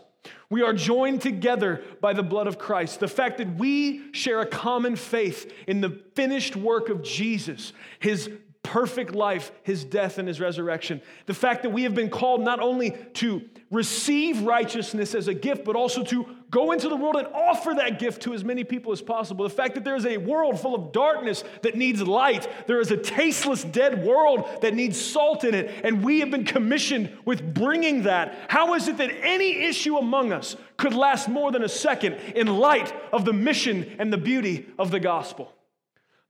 we 0.49 0.62
are 0.62 0.73
joined 0.73 1.21
together 1.21 1.84
by 1.99 2.13
the 2.13 2.23
blood 2.23 2.47
of 2.47 2.58
Christ, 2.58 2.99
the 2.99 3.08
fact 3.08 3.39
that 3.39 3.58
we 3.58 4.13
share 4.13 4.39
a 4.39 4.45
common 4.45 4.95
faith 4.95 5.51
in 5.67 5.82
the 5.82 6.01
finished 6.15 6.56
work 6.56 6.89
of 6.89 7.03
Jesus, 7.03 7.73
his 7.99 8.29
perfect 8.63 9.13
life, 9.13 9.52
his 9.62 9.84
death, 9.84 10.17
and 10.17 10.28
his 10.28 10.39
resurrection. 10.39 11.02
The 11.28 11.34
fact 11.34 11.63
that 11.63 11.69
we 11.69 11.84
have 11.84 11.93
been 11.93 12.10
called 12.10 12.41
not 12.41 12.60
only 12.60 12.91
to 13.15 13.41
receive 13.69 14.41
righteousness 14.41 15.13
as 15.13 15.28
a 15.28 15.34
gift, 15.34 15.65
but 15.65 15.76
also 15.76 16.04
to 16.06 16.26
go 16.49 16.71
into 16.71 16.88
the 16.88 16.95
world 16.95 17.15
and 17.17 17.28
offer 17.28 17.73
that 17.76 17.99
gift 17.99 18.21
to 18.21 18.34
as 18.34 18.43
many 18.43 18.63
people 18.63 18.91
as 18.91 19.02
possible. 19.02 19.43
The 19.43 19.54
fact 19.54 19.76
that 19.76 19.84
there 19.84 19.95
is 19.95 20.06
a 20.06 20.17
world 20.17 20.60
full 20.60 20.76
of 20.76 20.91
darkness 20.91 21.43
that 21.62 21.76
needs 21.76 22.02
light, 22.02 22.47
there 22.67 22.80
is 22.80 22.91
a 22.91 22.97
tasteless, 22.97 23.63
dead 23.63 24.04
world 24.04 24.47
that 24.62 24.73
needs 24.73 24.99
salt 24.99 25.43
in 25.43 25.54
it, 25.54 25.71
and 25.84 26.04
we 26.04 26.19
have 26.21 26.32
been 26.32 26.45
commissioned 26.45 27.15
with 27.26 27.54
bringing 27.54 28.04
that. 28.04 28.36
How 28.47 28.76
is 28.76 28.88
it 28.88 28.97
that 28.97 29.12
any 29.23 29.63
issue 29.63 29.97
among 29.97 30.32
us 30.32 30.56
could 30.78 30.93
last 30.93 31.28
more 31.28 31.52
than 31.52 31.63
a 31.63 31.69
second 31.69 32.15
in 32.36 32.47
light 32.47 32.93
of 33.12 33.26
the 33.26 33.34
mission 33.34 33.95
and 33.99 34.13
the 34.13 34.17
beauty 34.17 34.67
of 34.80 34.89
the 34.89 34.99
gospel? 34.99 35.54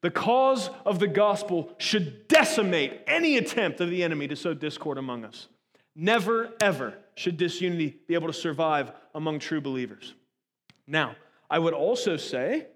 The 0.04 0.12
cause 0.12 0.70
of 0.86 1.00
the 1.00 1.08
gospel 1.08 1.72
should 1.78 2.28
decimate 2.28 3.00
any 3.08 3.38
attempt 3.38 3.80
of 3.80 3.89
the 3.89 4.04
enemy 4.04 4.28
to 4.28 4.36
sow 4.36 4.54
discord 4.54 4.98
among 4.98 5.24
us. 5.24 5.48
Never, 5.96 6.52
ever 6.60 6.96
should 7.16 7.38
disunity 7.38 7.96
be 8.06 8.13
able 8.13 8.28
to 8.28 8.34
survive 8.34 8.92
among 9.16 9.39
true 9.39 9.62
believers. 9.62 10.13
Now, 10.86 11.16
I 11.50 11.58
would 11.58 11.74
also 11.74 12.18
say, 12.18 12.68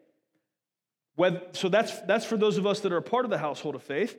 so 1.52 1.68
that's, 1.68 2.00
that's 2.02 2.24
for 2.24 2.38
those 2.38 2.58
of 2.58 2.66
us 2.66 2.80
that 2.80 2.94
are 2.94 2.98
a 2.98 3.02
part 3.02 3.26
of 3.26 3.30
the 3.30 3.38
household 3.38 3.76
of 3.76 3.84
faith. 3.84 4.18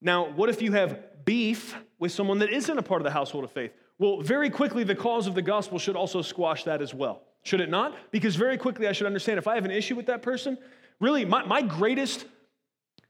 Now, 0.00 0.30
what 0.30 0.48
if 0.48 0.62
you 0.62 0.72
have 0.72 1.24
beef 1.26 1.76
with 1.98 2.10
someone 2.10 2.38
that 2.38 2.48
isn't 2.48 2.78
a 2.78 2.82
part 2.82 3.02
of 3.02 3.04
the 3.04 3.10
household 3.10 3.44
of 3.44 3.52
faith? 3.52 3.72
Well, 3.98 4.22
very 4.22 4.48
quickly, 4.48 4.82
the 4.82 4.94
cause 4.94 5.26
of 5.26 5.34
the 5.34 5.42
gospel 5.42 5.78
should 5.78 5.96
also 5.96 6.22
squash 6.22 6.64
that 6.64 6.80
as 6.80 6.94
well. 6.94 7.20
Should 7.42 7.60
it 7.60 7.68
not? 7.68 7.94
Because 8.12 8.34
very 8.34 8.56
quickly, 8.56 8.88
I 8.88 8.92
should 8.92 9.06
understand 9.06 9.36
if 9.36 9.46
I 9.46 9.56
have 9.56 9.66
an 9.66 9.70
issue 9.72 9.94
with 9.94 10.06
that 10.06 10.22
person, 10.22 10.56
Really, 11.00 11.24
my, 11.24 11.44
my 11.44 11.62
greatest 11.62 12.26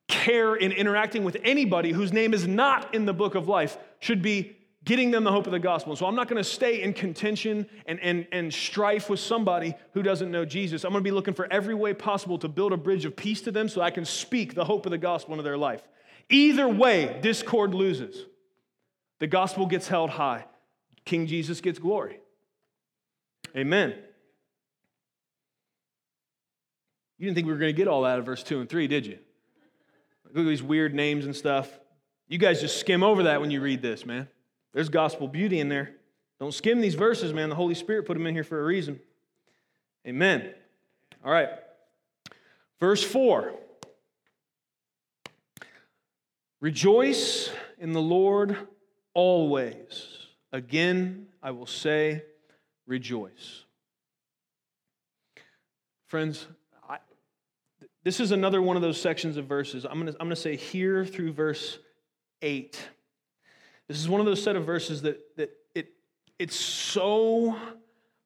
care 0.09 0.55
in 0.55 0.72
interacting 0.72 1.24
with 1.24 1.37
anybody 1.44 1.92
whose 1.92 2.12
name 2.12 2.35
is 2.35 2.46
not 2.46 2.94
in 2.94 3.05
the 3.05 3.12
book 3.12 3.35
of 3.35 3.48
life 3.48 3.77
should 4.01 4.22
be 4.22 4.57
getting 4.85 5.11
them 5.11 5.24
the 5.24 5.33
hope 5.33 5.46
of 5.46 5.53
the 5.53 5.59
gospel. 5.59 5.96
So 5.96 6.07
I'm 6.07 6.14
not 6.14 6.29
going 6.29 6.42
to 6.42 6.48
stay 6.48 6.83
in 6.83 6.94
contention 6.94 7.66
and, 7.87 8.01
and, 8.01 8.27
and 8.33 8.53
strife 8.53 9.11
with 9.11 9.20
somebody 9.20 9.74
who 9.92 10.03
doesn't 10.03 10.31
know 10.31 10.44
Jesus. 10.44 10.85
I'm 10.85 10.92
going 10.92 11.03
to 11.03 11.09
be 11.09 11.14
looking 11.14 11.35
for 11.35 11.51
every 11.53 11.74
way 11.74 11.92
possible 11.92 12.38
to 12.38 12.48
build 12.48 12.72
a 12.72 12.77
bridge 12.77 13.05
of 13.05 13.14
peace 13.14 13.42
to 13.42 13.51
them 13.51 13.68
so 13.68 13.83
I 13.83 13.90
can 13.90 14.05
speak 14.05 14.55
the 14.55 14.64
hope 14.64 14.87
of 14.87 14.90
the 14.90 14.98
gospel 14.98 15.35
into 15.35 15.42
their 15.42 15.59
life. 15.59 15.83
Either 16.31 16.68
way, 16.68 17.18
discord 17.20 17.74
loses. 17.74 18.24
The 19.18 19.27
gospel 19.27 19.66
gets 19.66 19.88
held 19.88 20.11
high. 20.11 20.46
King 21.05 21.27
Jesus 21.27 21.61
gets 21.61 21.79
glory. 21.79 22.20
Amen. 23.57 23.94
You 27.18 27.26
didn't 27.26 27.35
think 27.35 27.46
we 27.46 27.52
were 27.52 27.59
going 27.59 27.74
to 27.74 27.76
get 27.76 27.88
all 27.88 28.02
that 28.02 28.18
of 28.18 28.24
verse 28.24 28.42
2 28.42 28.61
and 28.61 28.68
3, 28.68 28.87
did 28.87 29.07
you? 29.07 29.18
Look 30.24 30.44
at 30.44 30.48
these 30.48 30.62
weird 30.62 30.94
names 30.94 31.24
and 31.24 31.35
stuff. 31.35 31.68
You 32.28 32.38
guys 32.38 32.61
just 32.61 32.78
skim 32.78 33.02
over 33.02 33.24
that 33.24 33.40
when 33.40 33.50
you 33.50 33.61
read 33.61 33.83
this, 33.83 34.07
man. 34.07 34.28
There's 34.72 34.88
gospel 34.88 35.26
beauty 35.26 35.61
in 35.61 35.68
there. 35.68 35.96
Don't 36.38 36.54
skim 36.54 36.81
these 36.81 36.94
verses, 36.94 37.33
man. 37.33 37.48
The 37.48 37.54
Holy 37.54 37.74
Spirit 37.74 38.07
put 38.07 38.14
them 38.14 38.26
in 38.26 38.35
here 38.35 38.44
for 38.44 38.61
a 38.61 38.64
reason. 38.64 39.00
Amen. 40.07 40.54
All 41.24 41.33
right. 41.33 41.48
Verse 42.78 43.02
4 43.02 43.54
Rejoice 46.61 47.50
in 47.78 47.92
the 47.92 48.00
Lord 48.00 48.57
always. 49.14 50.07
Again, 50.52 51.26
I 51.42 51.50
will 51.52 51.66
say, 51.66 52.22
rejoice. 52.87 53.64
Friends, 56.07 56.46
this 58.08 58.20
is 58.20 58.32
another 58.32 58.62
one 58.62 58.74
of 58.74 58.80
those 58.80 58.98
sections 58.98 59.36
of 59.36 59.44
verses. 59.44 59.84
I'm 59.84 60.00
going 60.00 60.06
to, 60.06 60.12
I'm 60.12 60.28
going 60.28 60.30
to 60.30 60.36
say 60.36 60.56
here 60.56 61.04
through 61.04 61.34
verse 61.34 61.78
8. 62.40 62.80
This 63.86 63.98
is 63.98 64.08
one 64.08 64.18
of 64.18 64.24
those 64.24 64.42
set 64.42 64.56
of 64.56 64.64
verses 64.64 65.02
that, 65.02 65.36
that 65.36 65.50
it, 65.74 65.90
it's 66.38 66.56
so 66.56 67.54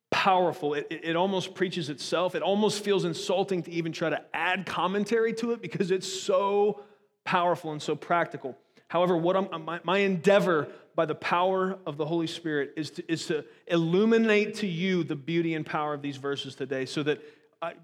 powerful. 0.08 0.74
It, 0.74 0.86
it, 0.88 1.16
almost 1.16 1.56
preaches 1.56 1.90
itself. 1.90 2.36
It 2.36 2.42
almost 2.42 2.84
feels 2.84 3.04
insulting 3.04 3.64
to 3.64 3.72
even 3.72 3.90
try 3.90 4.08
to 4.08 4.22
add 4.32 4.66
commentary 4.66 5.32
to 5.32 5.50
it 5.50 5.60
because 5.60 5.90
it's 5.90 6.06
so 6.06 6.84
powerful 7.24 7.72
and 7.72 7.82
so 7.82 7.96
practical. 7.96 8.56
However, 8.86 9.16
what 9.16 9.36
I'm, 9.36 9.64
my, 9.64 9.80
my 9.82 9.98
endeavor 9.98 10.68
by 10.94 11.06
the 11.06 11.16
power 11.16 11.76
of 11.86 11.96
the 11.96 12.06
Holy 12.06 12.28
Spirit 12.28 12.74
is 12.76 12.90
to, 12.90 13.12
is 13.12 13.26
to 13.26 13.44
illuminate 13.66 14.54
to 14.58 14.68
you 14.68 15.02
the 15.02 15.16
beauty 15.16 15.54
and 15.54 15.66
power 15.66 15.92
of 15.92 16.02
these 16.02 16.18
verses 16.18 16.54
today 16.54 16.86
so 16.86 17.02
that 17.02 17.20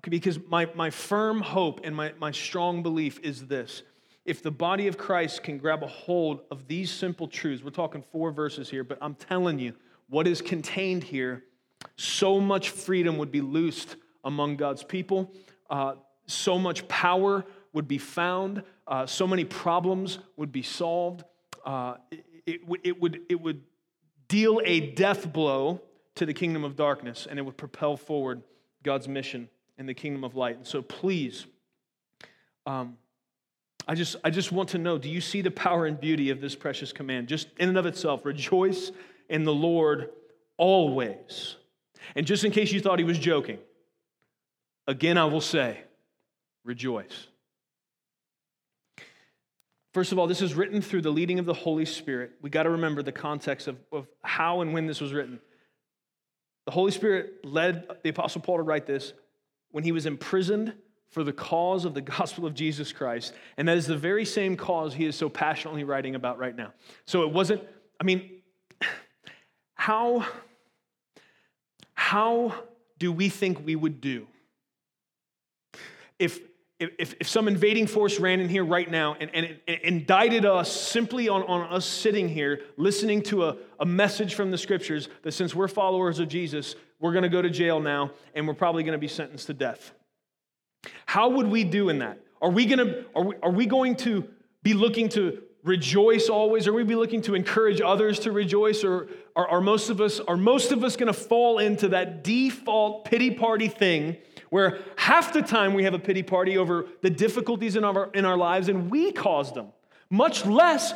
because 0.03 0.39
my, 0.49 0.69
my 0.75 0.91
firm 0.91 1.41
hope 1.41 1.81
and 1.85 1.95
my, 1.95 2.13
my 2.19 2.31
strong 2.31 2.83
belief 2.83 3.21
is 3.23 3.47
this 3.47 3.83
if 4.25 4.43
the 4.43 4.51
body 4.51 4.89
of 4.89 4.99
Christ 4.99 5.43
can 5.43 5.57
grab 5.57 5.83
a 5.83 5.87
hold 5.87 6.43
of 6.51 6.69
these 6.69 6.91
simple 6.91 7.29
truths, 7.29 7.63
we're 7.63 7.71
talking 7.71 8.03
four 8.13 8.31
verses 8.31 8.69
here, 8.69 8.85
but 8.85 8.99
I'm 9.01 9.15
telling 9.15 9.59
you, 9.59 9.73
what 10.11 10.27
is 10.27 10.43
contained 10.43 11.03
here, 11.03 11.45
so 11.97 12.39
much 12.39 12.71
freedom 12.71 13.17
would 13.17 13.31
be 13.31 13.41
loosed 13.41 13.97
among 14.25 14.57
God's 14.57 14.85
people. 14.85 15.33
Uh, 15.71 15.95
so 16.27 16.59
much 16.59 16.87
power 16.89 17.45
would 17.73 17.89
be 17.89 17.97
found. 17.97 18.63
Uh, 18.87 19.07
so 19.07 19.27
many 19.27 19.45
problems 19.45 20.19
would 20.37 20.53
be 20.53 20.63
solved. 20.63 21.25
Uh, 21.65 21.95
it, 22.11 22.25
it, 22.47 22.61
it, 22.85 23.01
would, 23.01 23.21
it 23.31 23.41
would 23.41 23.63
deal 24.29 24.61
a 24.65 24.91
death 24.91 25.33
blow 25.33 25.81
to 26.17 26.27
the 26.27 26.35
kingdom 26.35 26.65
of 26.65 26.77
darkness 26.77 27.27
and 27.29 27.39
it 27.39 27.43
would 27.43 27.57
propel 27.57 27.97
forward 27.97 28.43
God's 28.83 29.09
mission 29.09 29.49
in 29.79 29.87
the 29.87 29.95
kingdom 29.95 30.25
of 30.25 30.35
light. 30.35 30.57
And 30.57 30.67
so 30.67 30.83
please, 30.83 31.47
um, 32.67 32.97
I 33.87 33.95
just, 33.95 34.17
I 34.23 34.31
just 34.31 34.53
want 34.53 34.71
to 34.71 34.79
know 34.79 34.99
do 34.99 35.09
you 35.09 35.21
see 35.21 35.41
the 35.41 35.51
power 35.51 35.87
and 35.87 35.99
beauty 35.99 36.31
of 36.31 36.41
this 36.41 36.55
precious 36.55 36.93
command? 36.93 37.29
Just 37.29 37.49
in 37.59 37.71
and 37.71 37.79
of 37.79 37.87
itself, 37.87 38.25
rejoice 38.25 38.93
in 39.31 39.45
the 39.45 39.55
Lord 39.55 40.11
always. 40.59 41.57
And 42.15 42.27
just 42.27 42.45
in 42.45 42.53
case 42.53 42.73
you 42.73 42.81
thought 42.81 42.99
he 42.99 43.05
was 43.05 43.19
joking, 43.19 43.59
again 44.87 45.17
I 45.17 45.25
will 45.25 45.41
say, 45.41 45.81
rejoice. 46.65 47.29
First 49.95 50.13
of 50.13 50.19
all, 50.19 50.27
this 50.27 50.43
is 50.43 50.55
written 50.55 50.83
through 50.83 51.03
the 51.03 51.11
leading 51.11 51.39
of 51.39 51.47
the 51.47 51.55
Holy 51.55 51.87
Spirit. 51.87 52.33
We 52.43 52.51
got 52.51 52.65
to 52.65 52.71
remember 52.71 53.03
the 53.03 53.13
context 53.13 53.69
of, 53.69 53.79
of 53.91 54.07
how 54.23 54.61
and 54.61 54.75
when 54.75 54.87
this 54.87 55.01
was 55.01 55.13
written. 55.13 55.41
The 56.67 56.73
Holy 56.73 56.93
Spirit 56.93 57.45
led 57.45 57.89
the 58.03 58.11
Apostle 58.11 58.43
Paul 58.43 58.59
to 58.59 58.63
write 58.63 58.87
this 58.87 59.15
when 59.71 59.85
he 59.85 59.93
was 59.93 60.07
imprisoned 60.07 60.75
for 61.11 61.25
the 61.25 61.33
cause 61.33 61.85
of 61.85 61.95
the 61.95 62.01
gospel 62.19 62.47
of 62.47 62.55
Jesus 62.55 62.93
Christ. 62.93 63.33
And 63.57 63.69
that 63.69 63.77
is 63.77 63.87
the 63.87 63.97
very 63.97 64.25
same 64.25 64.57
cause 64.57 64.95
he 64.95 65.07
is 65.07 65.17
so 65.17 65.29
passionately 65.29 65.85
writing 65.85 66.15
about 66.15 66.39
right 66.39 66.55
now. 66.55 66.73
So 67.07 67.23
it 67.23 67.33
wasn't, 67.33 67.63
I 68.01 68.05
mean, 68.05 68.43
how, 69.75 70.27
how 71.95 72.55
do 72.99 73.13
we 73.13 73.29
think 73.29 73.65
we 73.65 73.77
would 73.77 74.01
do 74.01 74.27
if, 76.19 76.41
if, 76.79 77.17
if 77.19 77.29
some 77.29 77.49
invading 77.49 77.89
force 77.89 78.21
ran 78.21 78.39
in 78.39 78.49
here 78.49 78.65
right 78.65 78.89
now 78.89 79.17
and, 79.19 79.31
and, 79.35 79.59
and 79.67 79.81
indicted 79.83 80.45
us 80.45 80.71
simply 80.71 81.29
on, 81.29 81.43
on 81.45 81.63
us 81.73 81.85
sitting 81.85 82.29
here 82.29 82.61
listening 82.77 83.23
to 83.23 83.47
a, 83.47 83.57
a 83.81 83.87
message 83.87 84.35
from 84.35 84.51
the 84.51 84.59
scriptures 84.59 85.09
that 85.23 85.33
since 85.33 85.55
we're 85.55 85.67
followers 85.67 86.21
of 86.21 86.29
Jesus, 86.29 86.77
we're 87.01 87.13
going 87.13 87.25
to 87.25 87.29
go 87.29 87.43
to 87.43 87.51
jail 87.51 87.81
now 87.81 88.13
and 88.35 88.47
we're 88.47 88.55
probably 88.55 88.85
going 88.85 88.93
to 88.93 88.99
be 88.99 89.09
sentenced 89.09 89.49
to 89.49 89.55
death? 89.55 89.93
How 91.07 91.29
would 91.29 91.49
we 91.49 91.65
do 91.65 91.89
in 91.89 91.99
that? 91.99 92.21
Are 92.41 92.51
we 92.51 92.67
to, 92.67 93.05
are 93.17 93.25
we, 93.25 93.35
are 93.43 93.51
we 93.51 93.67
going 93.67 93.97
to 93.97 94.29
be 94.63 94.75
looking 94.75 95.09
to 95.11 95.43
rejoice 95.69 96.29
always? 96.29 96.67
Are 96.67 96.73
we 96.73 96.83
be 96.83 96.97
looking 96.97 97.23
to 97.23 97.35
encourage 97.35 97.81
others 97.81 98.19
to 98.21 98.33
rejoice? 98.33 98.83
Or 98.83 99.09
are, 99.37 99.47
are 99.47 99.61
most 99.61 99.91
of 99.91 100.01
us, 100.01 100.19
are 100.19 100.37
most 100.37 100.73
of 100.73 100.83
us 100.83 100.97
going 100.97 101.13
to 101.13 101.19
fall 101.19 101.59
into 101.59 101.89
that 101.89 102.25
default 102.25 103.05
pity 103.05 103.31
party 103.31 103.69
thing 103.69 104.17
where 104.51 104.79
half 104.97 105.33
the 105.33 105.43
time 105.43 105.75
we 105.75 105.85
have 105.85 105.95
a 105.95 105.99
pity 105.99 106.23
party 106.23 106.57
over 106.57 106.87
the 107.03 107.11
difficulties 107.11 107.77
in 107.77 107.85
our, 107.85 108.11
in 108.15 108.25
our 108.25 108.37
lives 108.37 108.69
and 108.69 108.91
we 108.91 109.13
caused 109.13 109.55
them, 109.55 109.69
much 110.11 110.47
less 110.47 110.95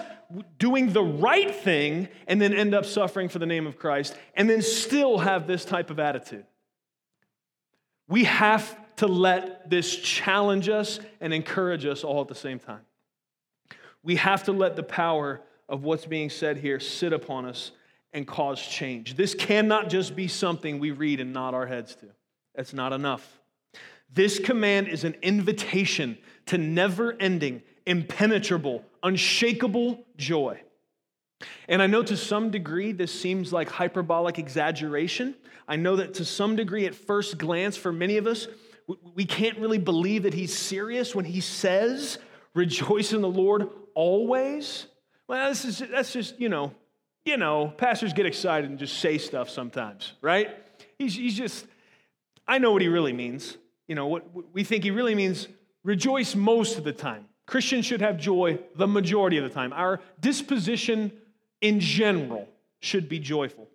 doing 0.58 0.92
the 0.92 1.02
right 1.02 1.54
thing 1.54 2.08
and 2.26 2.40
then 2.40 2.54
end 2.54 2.74
up 2.74 2.86
suffering 2.86 3.28
for 3.28 3.38
the 3.38 3.46
name 3.46 3.66
of 3.66 3.78
Christ 3.78 4.16
and 4.34 4.48
then 4.48 4.62
still 4.62 5.18
have 5.18 5.46
this 5.46 5.64
type 5.66 5.90
of 5.90 6.00
attitude? 6.00 6.46
We 8.08 8.24
have 8.24 8.76
to 8.96 9.06
let 9.06 9.68
this 9.68 9.94
challenge 9.96 10.68
us 10.68 10.98
and 11.20 11.32
encourage 11.32 11.84
us 11.84 12.04
all 12.04 12.22
at 12.22 12.28
the 12.28 12.34
same 12.34 12.58
time. 12.58 12.80
We 14.02 14.16
have 14.16 14.44
to 14.44 14.52
let 14.52 14.76
the 14.76 14.82
power 14.82 15.40
of 15.68 15.84
what's 15.84 16.06
being 16.06 16.30
said 16.30 16.56
here 16.58 16.80
sit 16.80 17.12
upon 17.12 17.46
us 17.46 17.72
and 18.12 18.26
cause 18.26 18.60
change. 18.60 19.14
This 19.14 19.34
cannot 19.34 19.88
just 19.88 20.14
be 20.14 20.28
something 20.28 20.78
we 20.78 20.90
read 20.90 21.20
and 21.20 21.32
nod 21.32 21.54
our 21.54 21.66
heads 21.66 21.94
to. 21.96 22.06
That's 22.54 22.72
not 22.72 22.92
enough. 22.92 23.40
This 24.12 24.38
command 24.38 24.88
is 24.88 25.04
an 25.04 25.16
invitation 25.22 26.18
to 26.46 26.58
never 26.58 27.14
ending, 27.18 27.62
impenetrable, 27.86 28.84
unshakable 29.02 30.04
joy. 30.16 30.60
And 31.68 31.80
I 31.80 31.86
know 31.86 32.02
to 32.02 32.16
some 32.16 32.50
degree 32.50 32.92
this 32.92 33.18
seems 33.18 33.52
like 33.52 33.70
hyperbolic 33.70 34.38
exaggeration. 34.38 35.34
I 35.66 35.76
know 35.76 35.96
that 35.96 36.14
to 36.14 36.24
some 36.24 36.56
degree, 36.56 36.84
at 36.86 36.94
first 36.94 37.38
glance, 37.38 37.76
for 37.76 37.92
many 37.92 38.18
of 38.18 38.26
us, 38.26 38.46
we 39.14 39.24
can't 39.24 39.58
really 39.58 39.78
believe 39.78 40.24
that 40.24 40.34
he's 40.34 40.56
serious 40.56 41.14
when 41.14 41.24
he 41.24 41.40
says, 41.40 42.18
rejoice 42.54 43.12
in 43.12 43.22
the 43.22 43.28
Lord 43.28 43.70
always. 43.94 44.86
Well, 45.28 45.48
this 45.48 45.64
is, 45.64 45.78
that's 45.90 46.12
just, 46.12 46.40
you 46.40 46.48
know, 46.48 46.72
you 47.24 47.36
know, 47.36 47.72
pastors 47.76 48.12
get 48.12 48.26
excited 48.26 48.68
and 48.68 48.78
just 48.78 48.98
say 48.98 49.18
stuff 49.18 49.48
sometimes, 49.48 50.12
right? 50.20 50.50
He's, 50.98 51.14
he's 51.14 51.36
just, 51.36 51.66
I 52.46 52.58
know 52.58 52.72
what 52.72 52.82
he 52.82 52.88
really 52.88 53.12
means. 53.12 53.56
You 53.86 53.94
know, 53.94 54.06
what 54.06 54.24
we 54.52 54.64
think 54.64 54.84
he 54.84 54.90
really 54.90 55.14
means 55.14 55.48
rejoice 55.84 56.34
most 56.34 56.78
of 56.78 56.84
the 56.84 56.92
time. 56.92 57.26
Christians 57.46 57.86
should 57.86 58.00
have 58.00 58.18
joy 58.18 58.58
the 58.76 58.86
majority 58.86 59.36
of 59.36 59.44
the 59.44 59.50
time. 59.50 59.72
Our 59.72 60.00
disposition 60.20 61.12
in 61.60 61.80
general 61.80 62.48
should 62.80 63.08
be 63.08 63.18
joyful. 63.18 63.68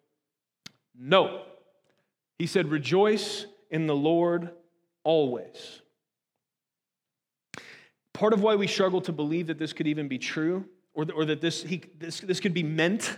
No. 0.97 1.43
He 2.39 2.47
said, 2.47 2.69
rejoice 2.69 3.45
in 3.69 3.87
the 3.87 3.95
Lord 3.95 4.51
always. 5.03 5.81
Part 8.17 8.33
of 8.33 8.41
why 8.41 8.55
we 8.55 8.65
struggle 8.65 8.99
to 9.01 9.11
believe 9.11 9.45
that 9.45 9.59
this 9.59 9.73
could 9.73 9.85
even 9.85 10.07
be 10.07 10.17
true 10.17 10.65
or, 10.95 11.05
or 11.15 11.23
that 11.25 11.39
this, 11.39 11.61
he, 11.61 11.83
this, 11.99 12.19
this 12.19 12.39
could 12.39 12.53
be 12.55 12.63
meant 12.63 13.15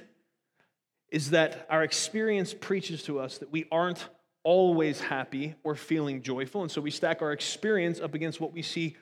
is 1.10 1.30
that 1.30 1.66
our 1.70 1.86
experience 1.86 2.54
preaches 2.54 3.02
to 3.04 3.18
us 3.18 3.38
that 3.38 3.50
we 3.50 3.66
aren't 3.72 4.10
always 4.44 5.00
happy 5.00 5.56
or 5.64 5.74
feeling 5.74 6.22
joyful. 6.22 6.64
And 6.64 6.70
so 6.70 6.82
we 6.82 6.92
stack 6.92 7.22
our 7.22 7.32
experience 7.32 8.02
up 8.02 8.14
against 8.14 8.42
what 8.42 8.52
we 8.52 8.62
see 8.62 8.98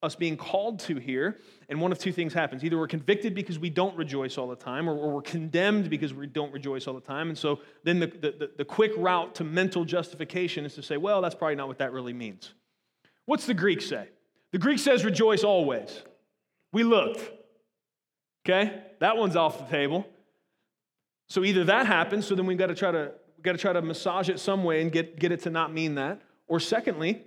us 0.00 0.14
being 0.14 0.36
called 0.36 0.78
to 0.78 0.94
here, 0.94 1.38
and 1.68 1.80
one 1.80 1.90
of 1.90 1.98
two 1.98 2.12
things 2.12 2.32
happens. 2.32 2.62
Either 2.62 2.78
we're 2.78 2.86
convicted 2.86 3.34
because 3.34 3.58
we 3.58 3.70
don't 3.70 3.96
rejoice 3.96 4.38
all 4.38 4.46
the 4.46 4.54
time, 4.54 4.88
or, 4.88 4.94
we're 4.94 5.22
condemned 5.22 5.90
because 5.90 6.14
we 6.14 6.28
don't 6.28 6.52
rejoice 6.52 6.86
all 6.86 6.94
the 6.94 7.00
time. 7.00 7.30
And 7.30 7.38
so 7.38 7.58
then 7.82 7.98
the, 7.98 8.06
the, 8.06 8.50
the 8.58 8.64
quick 8.64 8.92
route 8.96 9.34
to 9.36 9.44
mental 9.44 9.84
justification 9.84 10.64
is 10.64 10.76
to 10.76 10.82
say, 10.82 10.98
well, 10.98 11.20
that's 11.20 11.34
probably 11.34 11.56
not 11.56 11.66
what 11.66 11.78
that 11.78 11.92
really 11.92 12.12
means. 12.12 12.54
What's 13.26 13.46
the 13.46 13.54
Greek 13.54 13.80
say? 13.80 14.08
The 14.52 14.58
Greek 14.58 14.78
says 14.78 15.04
rejoice 15.04 15.44
always. 15.44 16.02
We 16.72 16.84
looked. 16.84 17.30
Okay? 18.44 18.82
That 19.00 19.16
one's 19.16 19.36
off 19.36 19.58
the 19.58 19.64
table. 19.64 20.06
So 21.28 21.44
either 21.44 21.64
that 21.64 21.86
happens, 21.86 22.26
so 22.26 22.34
then 22.34 22.46
we've 22.46 22.58
got 22.58 22.66
to 22.66 22.74
try 22.74 22.90
to 22.92 23.12
we've 23.36 23.44
got 23.44 23.52
to 23.52 23.58
try 23.58 23.72
to 23.72 23.82
massage 23.82 24.28
it 24.28 24.38
some 24.38 24.64
way 24.64 24.82
and 24.82 24.92
get, 24.92 25.18
get 25.18 25.32
it 25.32 25.42
to 25.42 25.50
not 25.50 25.72
mean 25.72 25.94
that. 25.96 26.20
Or 26.46 26.60
secondly, 26.60 27.24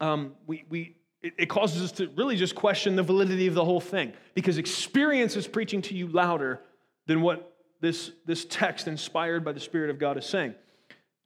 um, 0.00 0.34
we, 0.46 0.64
we 0.68 0.96
it, 1.22 1.34
it 1.36 1.46
causes 1.46 1.82
us 1.82 1.92
to 1.92 2.08
really 2.16 2.36
just 2.36 2.54
question 2.54 2.96
the 2.96 3.02
validity 3.02 3.46
of 3.46 3.54
the 3.54 3.64
whole 3.64 3.80
thing 3.80 4.12
because 4.34 4.58
experience 4.58 5.36
is 5.36 5.46
preaching 5.46 5.82
to 5.82 5.94
you 5.94 6.06
louder 6.08 6.60
than 7.06 7.22
what 7.22 7.56
this, 7.80 8.12
this 8.26 8.44
text 8.44 8.86
inspired 8.86 9.44
by 9.44 9.52
the 9.52 9.60
Spirit 9.60 9.90
of 9.90 9.98
God 9.98 10.16
is 10.16 10.26
saying. 10.26 10.54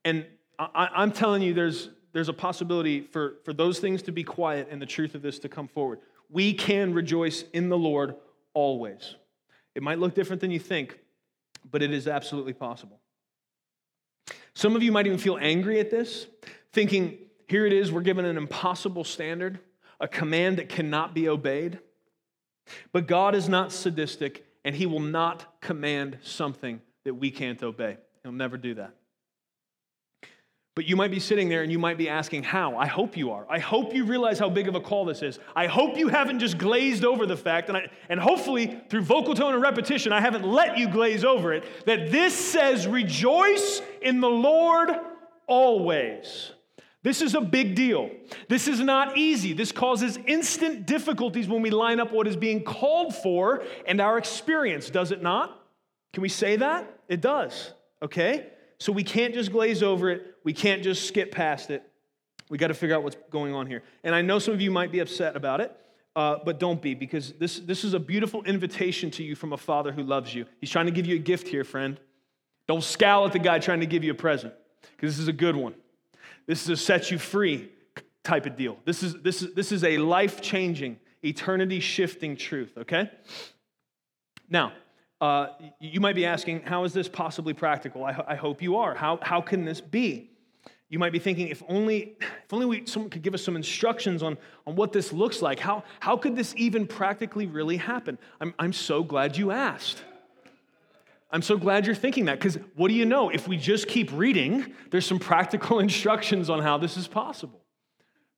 And 0.04 0.26
I, 0.58 0.88
I'm 0.94 1.12
telling 1.12 1.42
you, 1.42 1.54
there's, 1.54 1.90
there's 2.14 2.30
a 2.30 2.32
possibility 2.32 3.02
for, 3.02 3.34
for 3.44 3.52
those 3.52 3.80
things 3.80 4.00
to 4.02 4.12
be 4.12 4.24
quiet 4.24 4.68
and 4.70 4.80
the 4.80 4.86
truth 4.86 5.14
of 5.14 5.20
this 5.20 5.38
to 5.40 5.48
come 5.48 5.68
forward. 5.68 5.98
We 6.30 6.54
can 6.54 6.94
rejoice 6.94 7.44
in 7.52 7.68
the 7.68 7.76
Lord 7.76 8.14
always. 8.54 9.16
It 9.74 9.82
might 9.82 9.98
look 9.98 10.14
different 10.14 10.40
than 10.40 10.50
you 10.50 10.60
think, 10.60 10.98
but 11.70 11.82
it 11.82 11.92
is 11.92 12.08
absolutely 12.08 12.54
possible. 12.54 13.00
Some 14.54 14.76
of 14.76 14.82
you 14.82 14.92
might 14.92 15.06
even 15.06 15.18
feel 15.18 15.36
angry 15.40 15.80
at 15.80 15.90
this, 15.90 16.26
thinking, 16.72 17.18
here 17.48 17.66
it 17.66 17.72
is, 17.72 17.92
we're 17.92 18.00
given 18.00 18.24
an 18.24 18.38
impossible 18.38 19.04
standard 19.04 19.58
a 20.00 20.08
command 20.08 20.58
that 20.58 20.68
cannot 20.68 21.14
be 21.14 21.28
obeyed. 21.28 21.78
But 22.92 23.06
God 23.06 23.34
is 23.34 23.48
not 23.48 23.72
sadistic, 23.72 24.44
and 24.64 24.74
He 24.74 24.86
will 24.86 25.00
not 25.00 25.60
command 25.60 26.18
something 26.22 26.80
that 27.04 27.14
we 27.14 27.30
can't 27.30 27.62
obey. 27.62 27.98
He'll 28.22 28.32
never 28.32 28.56
do 28.56 28.74
that. 28.74 28.94
But 30.74 30.86
you 30.86 30.96
might 30.96 31.12
be 31.12 31.20
sitting 31.20 31.48
there 31.48 31.62
and 31.62 31.70
you 31.70 31.78
might 31.78 31.98
be 31.98 32.08
asking, 32.08 32.42
How? 32.42 32.76
I 32.76 32.86
hope 32.86 33.16
you 33.16 33.30
are. 33.30 33.46
I 33.48 33.60
hope 33.60 33.94
you 33.94 34.04
realize 34.04 34.38
how 34.40 34.48
big 34.48 34.66
of 34.66 34.74
a 34.74 34.80
call 34.80 35.04
this 35.04 35.22
is. 35.22 35.38
I 35.54 35.68
hope 35.68 35.96
you 35.96 36.08
haven't 36.08 36.40
just 36.40 36.58
glazed 36.58 37.04
over 37.04 37.26
the 37.26 37.36
fact, 37.36 37.68
and, 37.68 37.78
I, 37.78 37.88
and 38.08 38.18
hopefully 38.18 38.80
through 38.88 39.02
vocal 39.02 39.34
tone 39.34 39.54
and 39.54 39.62
repetition, 39.62 40.12
I 40.12 40.20
haven't 40.20 40.44
let 40.44 40.76
you 40.76 40.88
glaze 40.88 41.24
over 41.24 41.52
it, 41.52 41.64
that 41.86 42.10
this 42.10 42.34
says, 42.34 42.88
Rejoice 42.88 43.82
in 44.02 44.20
the 44.20 44.28
Lord 44.28 44.90
always. 45.46 46.50
This 47.04 47.20
is 47.20 47.34
a 47.34 47.40
big 47.40 47.74
deal. 47.74 48.10
This 48.48 48.66
is 48.66 48.80
not 48.80 49.18
easy. 49.18 49.52
This 49.52 49.72
causes 49.72 50.18
instant 50.26 50.86
difficulties 50.86 51.46
when 51.46 51.60
we 51.60 51.70
line 51.70 52.00
up 52.00 52.12
what 52.12 52.26
is 52.26 52.34
being 52.34 52.64
called 52.64 53.14
for 53.14 53.62
and 53.86 54.00
our 54.00 54.16
experience, 54.16 54.88
does 54.88 55.12
it 55.12 55.22
not? 55.22 55.62
Can 56.14 56.22
we 56.22 56.30
say 56.30 56.56
that? 56.56 56.98
It 57.06 57.20
does, 57.20 57.72
okay? 58.02 58.46
So 58.78 58.92
we 58.92 59.04
can't 59.04 59.34
just 59.34 59.52
glaze 59.52 59.82
over 59.82 60.10
it, 60.10 60.36
we 60.44 60.52
can't 60.52 60.82
just 60.82 61.06
skip 61.06 61.30
past 61.30 61.70
it. 61.70 61.82
We 62.50 62.58
got 62.58 62.68
to 62.68 62.74
figure 62.74 62.94
out 62.94 63.02
what's 63.02 63.16
going 63.30 63.54
on 63.54 63.66
here. 63.66 63.82
And 64.02 64.14
I 64.14 64.20
know 64.20 64.38
some 64.38 64.52
of 64.52 64.60
you 64.60 64.70
might 64.70 64.92
be 64.92 64.98
upset 64.98 65.34
about 65.34 65.60
it, 65.60 65.74
uh, 66.14 66.36
but 66.44 66.60
don't 66.60 66.80
be, 66.80 66.94
because 66.94 67.32
this, 67.32 67.58
this 67.58 67.84
is 67.84 67.94
a 67.94 67.98
beautiful 67.98 68.42
invitation 68.44 69.10
to 69.12 69.24
you 69.24 69.34
from 69.34 69.52
a 69.52 69.56
father 69.56 69.92
who 69.92 70.02
loves 70.02 70.34
you. 70.34 70.44
He's 70.60 70.70
trying 70.70 70.86
to 70.86 70.92
give 70.92 71.06
you 71.06 71.16
a 71.16 71.18
gift 71.20 71.48
here, 71.48 71.64
friend. 71.64 71.98
Don't 72.68 72.84
scowl 72.84 73.26
at 73.26 73.32
the 73.32 73.38
guy 73.38 73.58
trying 73.58 73.80
to 73.80 73.86
give 73.86 74.04
you 74.04 74.12
a 74.12 74.14
present, 74.14 74.52
because 74.96 75.14
this 75.14 75.20
is 75.20 75.28
a 75.28 75.32
good 75.32 75.56
one. 75.56 75.74
This 76.46 76.62
is 76.62 76.68
a 76.68 76.76
set 76.76 77.10
you 77.10 77.18
free 77.18 77.70
type 78.22 78.46
of 78.46 78.56
deal. 78.56 78.78
This 78.84 79.02
is, 79.02 79.14
this 79.22 79.42
is, 79.42 79.54
this 79.54 79.72
is 79.72 79.82
a 79.84 79.96
life 79.98 80.42
changing, 80.42 80.98
eternity 81.22 81.80
shifting 81.80 82.36
truth, 82.36 82.72
okay? 82.76 83.10
Now, 84.48 84.72
uh, 85.20 85.48
you 85.80 86.00
might 86.00 86.14
be 86.14 86.26
asking, 86.26 86.62
how 86.62 86.84
is 86.84 86.92
this 86.92 87.08
possibly 87.08 87.54
practical? 87.54 88.04
I, 88.04 88.22
I 88.26 88.34
hope 88.34 88.60
you 88.60 88.76
are. 88.76 88.94
How, 88.94 89.18
how 89.22 89.40
can 89.40 89.64
this 89.64 89.80
be? 89.80 90.30
You 90.88 90.98
might 90.98 91.12
be 91.12 91.18
thinking, 91.18 91.48
if 91.48 91.62
only, 91.68 92.16
if 92.20 92.52
only 92.52 92.66
we, 92.66 92.86
someone 92.86 93.10
could 93.10 93.22
give 93.22 93.34
us 93.34 93.42
some 93.42 93.56
instructions 93.56 94.22
on, 94.22 94.36
on 94.66 94.76
what 94.76 94.92
this 94.92 95.12
looks 95.12 95.42
like. 95.42 95.58
How, 95.58 95.82
how 95.98 96.16
could 96.16 96.36
this 96.36 96.54
even 96.56 96.86
practically 96.86 97.46
really 97.46 97.78
happen? 97.78 98.18
I'm, 98.40 98.54
I'm 98.58 98.72
so 98.72 99.02
glad 99.02 99.36
you 99.36 99.50
asked. 99.50 100.02
I'm 101.30 101.42
so 101.42 101.56
glad 101.56 101.86
you're 101.86 101.96
thinking 101.96 102.26
that 102.26 102.38
because 102.38 102.58
what 102.76 102.88
do 102.88 102.94
you 102.94 103.06
know? 103.06 103.28
If 103.28 103.48
we 103.48 103.56
just 103.56 103.88
keep 103.88 104.12
reading, 104.12 104.72
there's 104.90 105.06
some 105.06 105.18
practical 105.18 105.78
instructions 105.80 106.48
on 106.48 106.62
how 106.62 106.78
this 106.78 106.96
is 106.96 107.08
possible. 107.08 107.60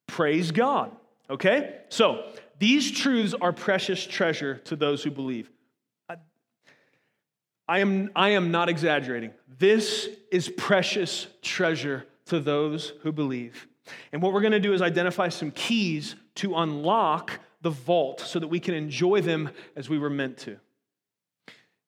Praise 0.06 0.50
God. 0.50 0.92
Okay? 1.28 1.80
So, 1.88 2.30
these 2.58 2.90
truths 2.90 3.34
are 3.38 3.52
precious 3.52 4.06
treasure 4.06 4.56
to 4.64 4.76
those 4.76 5.02
who 5.02 5.10
believe. 5.10 5.50
I 7.68 7.81
am, 7.81 8.11
I 8.14 8.31
am 8.31 8.50
not 8.50 8.68
exaggerating. 8.68 9.33
This 9.59 10.09
is 10.31 10.48
precious 10.48 11.26
treasure 11.42 12.07
to 12.26 12.40
those 12.40 12.92
who 13.02 13.12
believe. 13.12 13.66
And 14.12 14.22
what 14.22 14.33
we're 14.33 14.40
going 14.40 14.52
to 14.52 14.61
do 14.61 14.72
is 14.72 14.83
identify 14.83 15.29
some 15.29 15.50
keys 15.50 16.16
to 16.37 16.57
unlock 16.57 17.38
the 17.62 17.70
vault 17.70 18.20
so 18.20 18.38
that 18.38 18.48
we 18.48 18.61
can 18.61 18.74
enjoy 18.74 19.20
them 19.20 19.50
as 19.74 19.88
we 19.88 19.98
were 19.98 20.11
meant 20.11 20.38
to. 20.38 20.59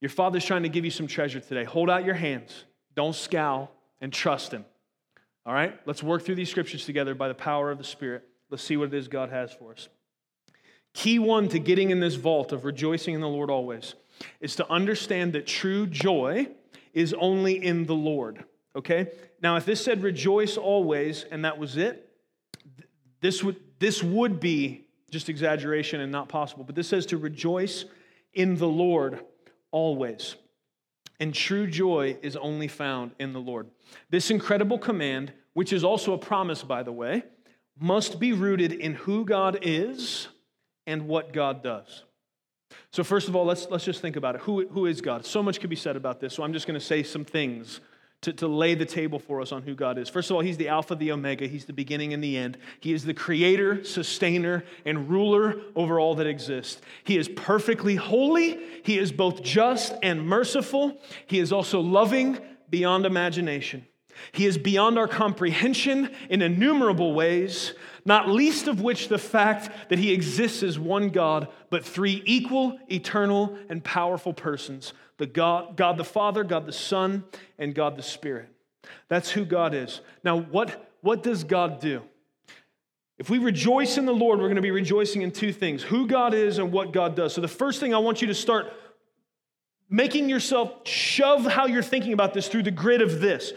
Your 0.00 0.08
Father's 0.08 0.44
trying 0.44 0.62
to 0.62 0.68
give 0.68 0.84
you 0.84 0.90
some 0.90 1.06
treasure 1.06 1.40
today. 1.40 1.64
Hold 1.64 1.90
out 1.90 2.04
your 2.04 2.14
hands, 2.14 2.64
don't 2.94 3.14
scowl, 3.14 3.70
and 4.00 4.12
trust 4.12 4.52
Him. 4.52 4.64
All 5.44 5.52
right? 5.52 5.78
Let's 5.86 6.02
work 6.02 6.22
through 6.22 6.36
these 6.36 6.50
scriptures 6.50 6.84
together 6.84 7.14
by 7.14 7.28
the 7.28 7.34
power 7.34 7.70
of 7.70 7.78
the 7.78 7.84
Spirit. 7.84 8.22
Let's 8.50 8.62
see 8.62 8.76
what 8.76 8.88
it 8.88 8.94
is 8.94 9.08
God 9.08 9.30
has 9.30 9.52
for 9.52 9.72
us. 9.72 9.88
Key 10.94 11.18
one 11.18 11.48
to 11.48 11.58
getting 11.58 11.90
in 11.90 12.00
this 12.00 12.14
vault 12.14 12.52
of 12.52 12.64
rejoicing 12.64 13.14
in 13.14 13.20
the 13.20 13.28
Lord 13.28 13.50
always 13.50 13.94
is 14.40 14.56
to 14.56 14.70
understand 14.70 15.32
that 15.32 15.46
true 15.46 15.86
joy 15.86 16.48
is 16.92 17.14
only 17.18 17.64
in 17.64 17.86
the 17.86 17.94
Lord. 17.94 18.44
Okay? 18.74 19.08
Now, 19.42 19.56
if 19.56 19.64
this 19.64 19.84
said 19.84 20.02
rejoice 20.02 20.56
always 20.56 21.24
and 21.30 21.44
that 21.44 21.58
was 21.58 21.76
it, 21.76 22.10
this 23.20 23.42
would, 23.42 23.56
this 23.78 24.02
would 24.02 24.40
be 24.40 24.86
just 25.10 25.28
exaggeration 25.28 26.00
and 26.00 26.12
not 26.12 26.28
possible. 26.28 26.64
But 26.64 26.74
this 26.74 26.88
says 26.88 27.06
to 27.06 27.16
rejoice 27.16 27.84
in 28.34 28.56
the 28.56 28.68
Lord 28.68 29.20
always. 29.70 30.36
And 31.20 31.34
true 31.34 31.66
joy 31.66 32.16
is 32.22 32.36
only 32.36 32.68
found 32.68 33.12
in 33.18 33.32
the 33.32 33.40
Lord. 33.40 33.68
This 34.10 34.30
incredible 34.30 34.78
command, 34.78 35.32
which 35.54 35.72
is 35.72 35.82
also 35.82 36.12
a 36.12 36.18
promise, 36.18 36.62
by 36.62 36.82
the 36.82 36.92
way, 36.92 37.24
must 37.80 38.20
be 38.20 38.32
rooted 38.32 38.72
in 38.72 38.94
who 38.94 39.24
God 39.24 39.58
is 39.62 40.28
and 40.86 41.08
what 41.08 41.32
God 41.32 41.62
does. 41.62 42.04
So, 42.90 43.04
first 43.04 43.28
of 43.28 43.36
all, 43.36 43.44
let's, 43.44 43.66
let's 43.70 43.84
just 43.84 44.00
think 44.00 44.16
about 44.16 44.34
it. 44.34 44.40
Who, 44.42 44.66
who 44.68 44.86
is 44.86 45.00
God? 45.00 45.24
So 45.24 45.42
much 45.42 45.60
could 45.60 45.70
be 45.70 45.76
said 45.76 45.96
about 45.96 46.20
this, 46.20 46.34
so 46.34 46.42
I'm 46.42 46.52
just 46.52 46.66
going 46.66 46.78
to 46.78 46.84
say 46.84 47.02
some 47.02 47.24
things 47.24 47.80
to, 48.22 48.32
to 48.32 48.48
lay 48.48 48.74
the 48.74 48.84
table 48.84 49.18
for 49.18 49.40
us 49.40 49.52
on 49.52 49.62
who 49.62 49.74
God 49.74 49.96
is. 49.96 50.08
First 50.08 50.30
of 50.30 50.36
all, 50.36 50.42
He's 50.42 50.56
the 50.56 50.68
Alpha, 50.68 50.94
the 50.94 51.12
Omega. 51.12 51.46
He's 51.46 51.66
the 51.66 51.72
beginning 51.72 52.12
and 52.12 52.22
the 52.22 52.36
end. 52.36 52.58
He 52.80 52.92
is 52.92 53.04
the 53.04 53.14
creator, 53.14 53.84
sustainer, 53.84 54.64
and 54.84 55.08
ruler 55.08 55.60
over 55.76 56.00
all 56.00 56.16
that 56.16 56.26
exists. 56.26 56.80
He 57.04 57.16
is 57.16 57.28
perfectly 57.28 57.94
holy. 57.94 58.58
He 58.82 58.98
is 58.98 59.12
both 59.12 59.42
just 59.42 59.94
and 60.02 60.26
merciful. 60.26 61.00
He 61.26 61.38
is 61.38 61.52
also 61.52 61.80
loving 61.80 62.38
beyond 62.70 63.06
imagination. 63.06 63.86
He 64.32 64.46
is 64.46 64.58
beyond 64.58 64.98
our 64.98 65.06
comprehension 65.06 66.10
in 66.28 66.42
innumerable 66.42 67.14
ways, 67.14 67.74
not 68.08 68.26
least 68.26 68.68
of 68.68 68.80
which 68.80 69.08
the 69.08 69.18
fact 69.18 69.90
that 69.90 69.98
he 69.98 70.12
exists 70.12 70.62
as 70.62 70.78
one 70.78 71.10
God, 71.10 71.48
but 71.68 71.84
three 71.84 72.22
equal, 72.24 72.78
eternal, 72.90 73.56
and 73.68 73.84
powerful 73.84 74.32
persons 74.32 74.94
the 75.18 75.26
God, 75.26 75.76
God 75.76 75.98
the 75.98 76.04
Father, 76.04 76.42
God 76.42 76.64
the 76.64 76.72
Son, 76.72 77.24
and 77.58 77.74
God 77.74 77.96
the 77.96 78.02
Spirit. 78.02 78.48
That's 79.08 79.30
who 79.30 79.44
God 79.44 79.74
is. 79.74 80.00
Now, 80.24 80.38
what, 80.40 80.90
what 81.02 81.22
does 81.22 81.44
God 81.44 81.80
do? 81.80 82.02
If 83.18 83.28
we 83.28 83.38
rejoice 83.38 83.98
in 83.98 84.06
the 84.06 84.14
Lord, 84.14 84.38
we're 84.38 84.46
going 84.46 84.56
to 84.56 84.62
be 84.62 84.70
rejoicing 84.70 85.22
in 85.22 85.30
two 85.30 85.52
things 85.52 85.82
who 85.82 86.06
God 86.06 86.32
is 86.32 86.58
and 86.58 86.72
what 86.72 86.92
God 86.92 87.14
does. 87.14 87.34
So, 87.34 87.40
the 87.40 87.48
first 87.48 87.80
thing 87.80 87.92
I 87.92 87.98
want 87.98 88.22
you 88.22 88.28
to 88.28 88.34
start 88.34 88.72
making 89.90 90.28
yourself 90.30 90.86
shove 90.86 91.44
how 91.44 91.66
you're 91.66 91.82
thinking 91.82 92.12
about 92.12 92.32
this 92.32 92.48
through 92.48 92.62
the 92.62 92.70
grid 92.70 93.02
of 93.02 93.20
this. 93.20 93.52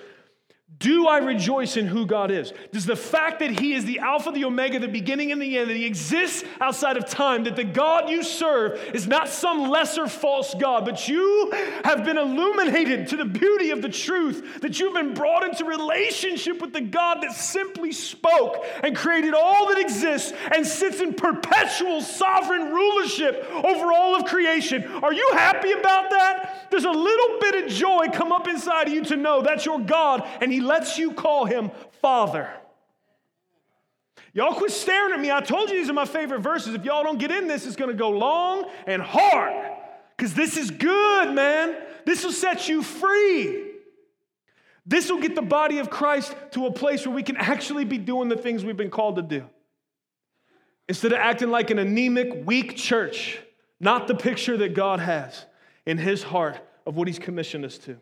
Do 0.80 1.08
I 1.08 1.20
rejoice 1.20 1.78
in 1.78 1.86
who 1.86 2.08
God 2.08 2.32
is? 2.32 2.54
Does 2.72 2.88
the 2.88 2.96
fact 2.96 3.40
that 3.40 3.60
He 3.60 3.74
is 3.74 3.86
the 3.86 4.00
Alpha, 4.00 4.32
the 4.32 4.46
Omega, 4.46 4.80
the 4.80 4.88
beginning 4.88 5.32
and 5.32 5.40
the 5.40 5.58
end, 5.58 5.70
that 5.70 5.76
He 5.76 5.86
exists 5.86 6.44
outside 6.60 6.98
of 6.98 7.06
time, 7.08 7.44
that 7.44 7.56
the 7.56 7.64
God 7.64 8.10
you 8.10 8.24
serve 8.24 8.80
is 8.94 9.06
not 9.06 9.30
some 9.30 9.70
lesser 9.70 10.08
false 10.08 10.56
God, 10.56 10.86
but 10.86 11.08
you 11.08 11.52
have 11.84 12.04
been 12.04 12.18
illuminated 12.18 13.10
to 13.10 13.18
the 13.18 13.26
beauty 13.26 13.72
of 13.72 13.82
the 13.82 13.90
truth, 13.90 14.62
that 14.62 14.80
you've 14.80 14.94
been 14.94 15.14
brought 15.14 15.44
into 15.44 15.66
relationship 15.66 16.62
with 16.62 16.74
the 16.74 16.82
God 16.82 17.22
that 17.22 17.34
simply 17.34 17.92
spoke 17.92 18.64
and 18.82 18.96
created 18.96 19.36
all 19.36 19.68
that 19.68 19.78
exists 19.78 20.34
and 20.56 20.66
sits 20.66 21.00
in 21.00 21.14
perpetual 21.14 22.02
sovereign 22.02 22.74
rulership 22.74 23.46
over 23.52 23.92
all 23.92 24.16
of 24.16 24.26
creation? 24.26 24.84
Are 25.04 25.14
you 25.14 25.30
happy 25.34 25.74
about 25.74 26.10
that? 26.12 26.68
There's 26.72 26.86
a 26.86 26.92
little 26.92 27.40
bit 27.40 27.66
of 27.66 27.72
joy 27.72 28.08
come 28.14 28.32
up 28.32 28.48
inside 28.48 28.88
of 28.88 28.94
you 28.94 29.04
to 29.06 29.18
know 29.18 29.42
that's 29.42 29.66
your 29.66 29.80
God 29.80 30.26
and 30.40 30.52
He 30.52 30.61
lets 30.62 30.98
you 30.98 31.14
call 31.14 31.46
him 31.46 31.72
Father. 32.02 32.50
Y'all 34.34 34.54
quit 34.54 34.72
staring 34.72 35.14
at 35.14 35.20
me. 35.20 35.30
I 35.30 35.42
told 35.42 35.70
you 35.70 35.78
these 35.78 35.90
are 35.90 35.94
my 35.94 36.06
favorite 36.06 36.40
verses. 36.40 36.74
If 36.74 36.86
y'all 36.86 37.04
don't 37.04 37.20
get 37.20 37.32
in 37.32 37.48
this, 37.48 37.66
it's 37.66 37.76
going 37.76 37.92
to 37.92 37.98
go 37.98 38.10
long 38.12 38.70
and 38.88 39.02
hard 39.02 39.72
because 40.16 40.34
this 40.34 40.56
is 40.56 40.72
good, 40.72 41.34
man. 41.34 41.76
This 42.06 42.24
will 42.24 42.32
set 42.32 42.70
you 42.70 42.82
free. 42.82 43.72
This 44.86 45.12
will 45.12 45.20
get 45.20 45.36
the 45.36 45.42
body 45.42 45.80
of 45.80 45.90
Christ 45.90 46.36
to 46.52 46.66
a 46.66 46.72
place 46.72 47.06
where 47.06 47.14
we 47.16 47.24
can 47.24 47.38
actually 47.38 47.86
be 47.86 47.98
doing 47.98 48.30
the 48.30 48.38
things 48.38 48.64
we've 48.64 48.78
been 48.78 48.90
called 48.90 49.18
to 49.18 49.22
do. 49.22 49.46
Instead 50.88 51.12
of 51.12 51.20
acting 51.20 51.52
like 51.52 51.70
an 51.70 51.80
anemic, 51.80 52.46
weak 52.46 52.76
church, 52.76 53.40
not 53.80 54.08
the 54.08 54.16
picture 54.16 54.58
that 54.58 54.74
God 54.74 55.00
has 55.00 55.46
in 55.86 55.98
His 55.98 56.24
heart 56.24 56.60
of 56.86 56.96
what 56.96 57.08
He's 57.08 57.20
commissioned 57.20 57.66
us 57.66 57.78
to. 57.80 57.98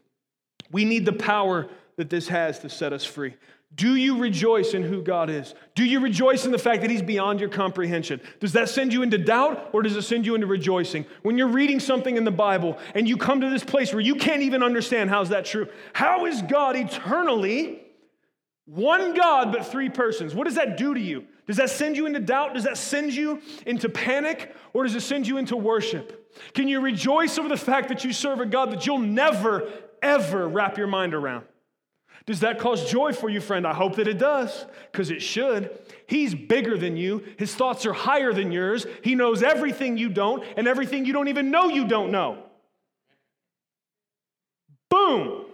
We 0.71 0.85
need 0.85 1.05
the 1.05 1.13
power 1.13 1.67
that 1.99 2.09
this 2.09 2.29
has 2.29 2.59
to 2.59 2.69
set 2.69 2.93
us 2.93 3.03
free. 3.03 3.33
Do 3.75 3.97
you 3.97 4.17
rejoice 4.17 4.73
in 4.73 4.83
who 4.83 5.03
God 5.03 5.29
is? 5.29 5.53
Do 5.75 5.83
you 5.83 5.99
rejoice 5.99 6.45
in 6.45 6.51
the 6.51 6.57
fact 6.57 6.79
that 6.81 6.89
He's 6.89 7.01
beyond 7.01 7.41
your 7.41 7.49
comprehension? 7.49 8.21
Does 8.39 8.53
that 8.53 8.69
send 8.69 8.93
you 8.93 9.03
into 9.03 9.17
doubt 9.17 9.71
or 9.73 9.81
does 9.81 9.97
it 9.97 10.03
send 10.03 10.25
you 10.25 10.33
into 10.33 10.47
rejoicing? 10.47 11.05
When 11.23 11.37
you're 11.37 11.49
reading 11.49 11.81
something 11.81 12.15
in 12.15 12.23
the 12.23 12.31
Bible 12.31 12.79
and 12.95 13.07
you 13.07 13.17
come 13.17 13.41
to 13.41 13.49
this 13.49 13.65
place 13.65 13.91
where 13.91 14.01
you 14.01 14.15
can't 14.15 14.43
even 14.43 14.63
understand 14.63 15.09
how's 15.09 15.27
that 15.29 15.43
true? 15.43 15.67
How 15.91 16.25
is 16.25 16.41
God 16.43 16.77
eternally 16.77 17.81
one 18.63 19.13
God 19.13 19.51
but 19.51 19.67
three 19.67 19.89
persons? 19.89 20.33
What 20.33 20.45
does 20.45 20.55
that 20.55 20.77
do 20.77 20.93
to 20.93 21.01
you? 21.01 21.25
Does 21.47 21.57
that 21.57 21.69
send 21.69 21.97
you 21.97 22.05
into 22.05 22.21
doubt? 22.21 22.53
Does 22.53 22.63
that 22.63 22.77
send 22.77 23.13
you 23.13 23.41
into 23.65 23.89
panic 23.89 24.55
or 24.71 24.83
does 24.83 24.95
it 24.95 25.01
send 25.01 25.27
you 25.27 25.37
into 25.37 25.57
worship? 25.57 26.33
Can 26.53 26.69
you 26.69 26.79
rejoice 26.79 27.37
over 27.37 27.49
the 27.49 27.57
fact 27.57 27.89
that 27.89 28.05
you 28.05 28.13
serve 28.13 28.39
a 28.39 28.45
God 28.45 28.71
that 28.71 28.85
you'll 28.85 28.99
never, 28.99 29.69
ever 30.01 30.47
wrap 30.47 30.77
your 30.77 30.87
mind 30.87 31.13
around? 31.13 31.43
Does 32.25 32.41
that 32.41 32.59
cause 32.59 32.89
joy 32.89 33.13
for 33.13 33.29
you, 33.29 33.41
friend? 33.41 33.65
I 33.65 33.73
hope 33.73 33.95
that 33.95 34.07
it 34.07 34.17
does, 34.17 34.65
because 34.91 35.09
it 35.09 35.21
should. 35.21 35.71
He's 36.07 36.35
bigger 36.35 36.77
than 36.77 36.97
you. 36.97 37.23
His 37.37 37.55
thoughts 37.55 37.85
are 37.85 37.93
higher 37.93 38.33
than 38.33 38.51
yours. 38.51 38.85
He 39.03 39.15
knows 39.15 39.41
everything 39.41 39.97
you 39.97 40.09
don't 40.09 40.43
and 40.57 40.67
everything 40.67 41.05
you 41.05 41.13
don't 41.13 41.27
even 41.27 41.49
know 41.49 41.69
you 41.69 41.87
don't 41.87 42.11
know. 42.11 42.43
Boom! 44.89 45.45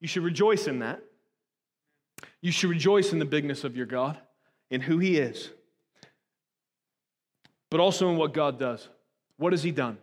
You 0.00 0.08
should 0.08 0.24
rejoice 0.24 0.66
in 0.66 0.80
that. 0.80 1.02
You 2.40 2.52
should 2.52 2.70
rejoice 2.70 3.12
in 3.12 3.18
the 3.18 3.24
bigness 3.24 3.64
of 3.64 3.76
your 3.76 3.86
God, 3.86 4.18
in 4.70 4.82
who 4.82 4.98
He 4.98 5.16
is, 5.16 5.50
but 7.70 7.80
also 7.80 8.10
in 8.10 8.16
what 8.16 8.34
God 8.34 8.58
does. 8.58 8.86
What 9.38 9.52
has 9.52 9.62
He 9.62 9.72
done? 9.72 9.98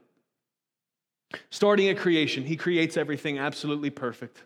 Starting 1.52 1.88
at 1.90 1.98
creation, 1.98 2.44
He 2.44 2.58
creates 2.58 2.98
everything 2.98 3.38
absolutely 3.38 3.92
perfect. 3.92 4.44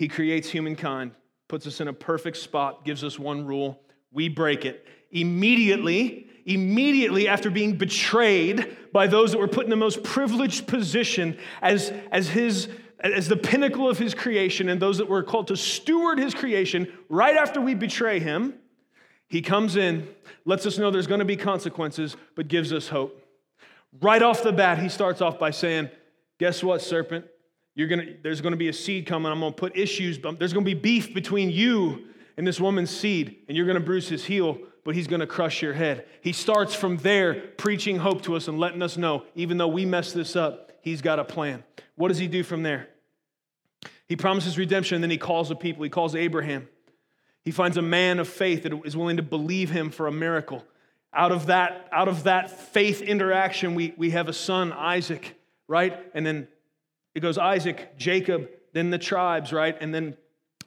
He 0.00 0.08
creates 0.08 0.48
humankind, 0.48 1.10
puts 1.46 1.66
us 1.66 1.78
in 1.78 1.86
a 1.86 1.92
perfect 1.92 2.38
spot, 2.38 2.86
gives 2.86 3.04
us 3.04 3.18
one 3.18 3.44
rule. 3.44 3.82
We 4.10 4.30
break 4.30 4.64
it. 4.64 4.86
Immediately, 5.10 6.26
immediately 6.46 7.28
after 7.28 7.50
being 7.50 7.76
betrayed 7.76 8.78
by 8.94 9.08
those 9.08 9.32
that 9.32 9.38
were 9.38 9.46
put 9.46 9.64
in 9.64 9.70
the 9.70 9.76
most 9.76 10.02
privileged 10.02 10.66
position 10.66 11.36
as, 11.60 11.92
as 12.10 12.30
his 12.30 12.70
as 13.00 13.28
the 13.28 13.36
pinnacle 13.36 13.90
of 13.90 13.98
his 13.98 14.14
creation 14.14 14.70
and 14.70 14.80
those 14.80 14.96
that 14.96 15.06
were 15.06 15.22
called 15.22 15.48
to 15.48 15.56
steward 15.56 16.18
his 16.18 16.32
creation 16.32 16.90
right 17.10 17.36
after 17.36 17.60
we 17.60 17.74
betray 17.74 18.20
him 18.20 18.54
He 19.28 19.42
comes 19.42 19.76
in, 19.76 20.08
lets 20.46 20.64
us 20.64 20.78
know 20.78 20.90
there's 20.90 21.06
going 21.06 21.18
to 21.18 21.26
be 21.26 21.36
consequences, 21.36 22.16
but 22.36 22.48
gives 22.48 22.72
us 22.72 22.88
hope. 22.88 23.22
Right 24.00 24.22
off 24.22 24.42
the 24.42 24.52
bat, 24.52 24.78
he 24.78 24.88
starts 24.88 25.20
off 25.20 25.38
by 25.38 25.50
saying, 25.50 25.90
Guess 26.38 26.64
what, 26.64 26.80
serpent? 26.80 27.26
You're 27.74 27.88
gonna, 27.88 28.06
there's 28.22 28.40
going 28.40 28.52
to 28.52 28.58
be 28.58 28.68
a 28.68 28.72
seed 28.72 29.06
coming. 29.06 29.30
I'm 29.30 29.40
going 29.40 29.52
to 29.52 29.56
put 29.56 29.76
issues, 29.76 30.18
there's 30.18 30.52
going 30.52 30.64
to 30.64 30.74
be 30.74 30.74
beef 30.74 31.14
between 31.14 31.50
you 31.50 32.06
and 32.36 32.46
this 32.46 32.60
woman's 32.60 32.90
seed, 32.90 33.44
and 33.48 33.56
you're 33.56 33.66
going 33.66 33.78
to 33.78 33.84
bruise 33.84 34.08
his 34.08 34.24
heel, 34.24 34.58
but 34.84 34.94
he's 34.94 35.06
going 35.06 35.20
to 35.20 35.26
crush 35.26 35.62
your 35.62 35.74
head. 35.74 36.06
He 36.22 36.32
starts 36.32 36.74
from 36.74 36.96
there 36.98 37.34
preaching 37.58 37.98
hope 37.98 38.22
to 38.22 38.34
us 38.34 38.48
and 38.48 38.58
letting 38.58 38.82
us 38.82 38.96
know, 38.96 39.24
even 39.34 39.58
though 39.58 39.68
we 39.68 39.84
mess 39.84 40.12
this 40.12 40.36
up, 40.36 40.72
he's 40.80 41.02
got 41.02 41.18
a 41.18 41.24
plan. 41.24 41.62
What 41.96 42.08
does 42.08 42.18
he 42.18 42.28
do 42.28 42.42
from 42.42 42.62
there? 42.62 42.88
He 44.08 44.16
promises 44.16 44.58
redemption, 44.58 44.96
and 44.96 45.04
then 45.04 45.10
he 45.10 45.18
calls 45.18 45.50
the 45.50 45.54
people. 45.54 45.84
He 45.84 45.90
calls 45.90 46.14
Abraham. 46.14 46.68
He 47.42 47.50
finds 47.50 47.76
a 47.76 47.82
man 47.82 48.18
of 48.18 48.28
faith 48.28 48.64
that 48.64 48.72
is 48.84 48.96
willing 48.96 49.18
to 49.18 49.22
believe 49.22 49.70
him 49.70 49.90
for 49.90 50.06
a 50.06 50.12
miracle. 50.12 50.64
Out 51.12 51.32
of 51.32 51.46
that, 51.46 51.88
out 51.92 52.08
of 52.08 52.24
that 52.24 52.50
faith 52.50 53.02
interaction, 53.02 53.74
we, 53.74 53.94
we 53.96 54.10
have 54.10 54.28
a 54.28 54.32
son, 54.32 54.72
Isaac, 54.72 55.38
right? 55.68 55.98
And 56.14 56.24
then 56.24 56.48
it 57.14 57.20
goes 57.20 57.38
Isaac, 57.38 57.96
Jacob, 57.96 58.48
then 58.72 58.90
the 58.90 58.98
tribes, 58.98 59.52
right? 59.52 59.76
And 59.80 59.94
then 59.94 60.16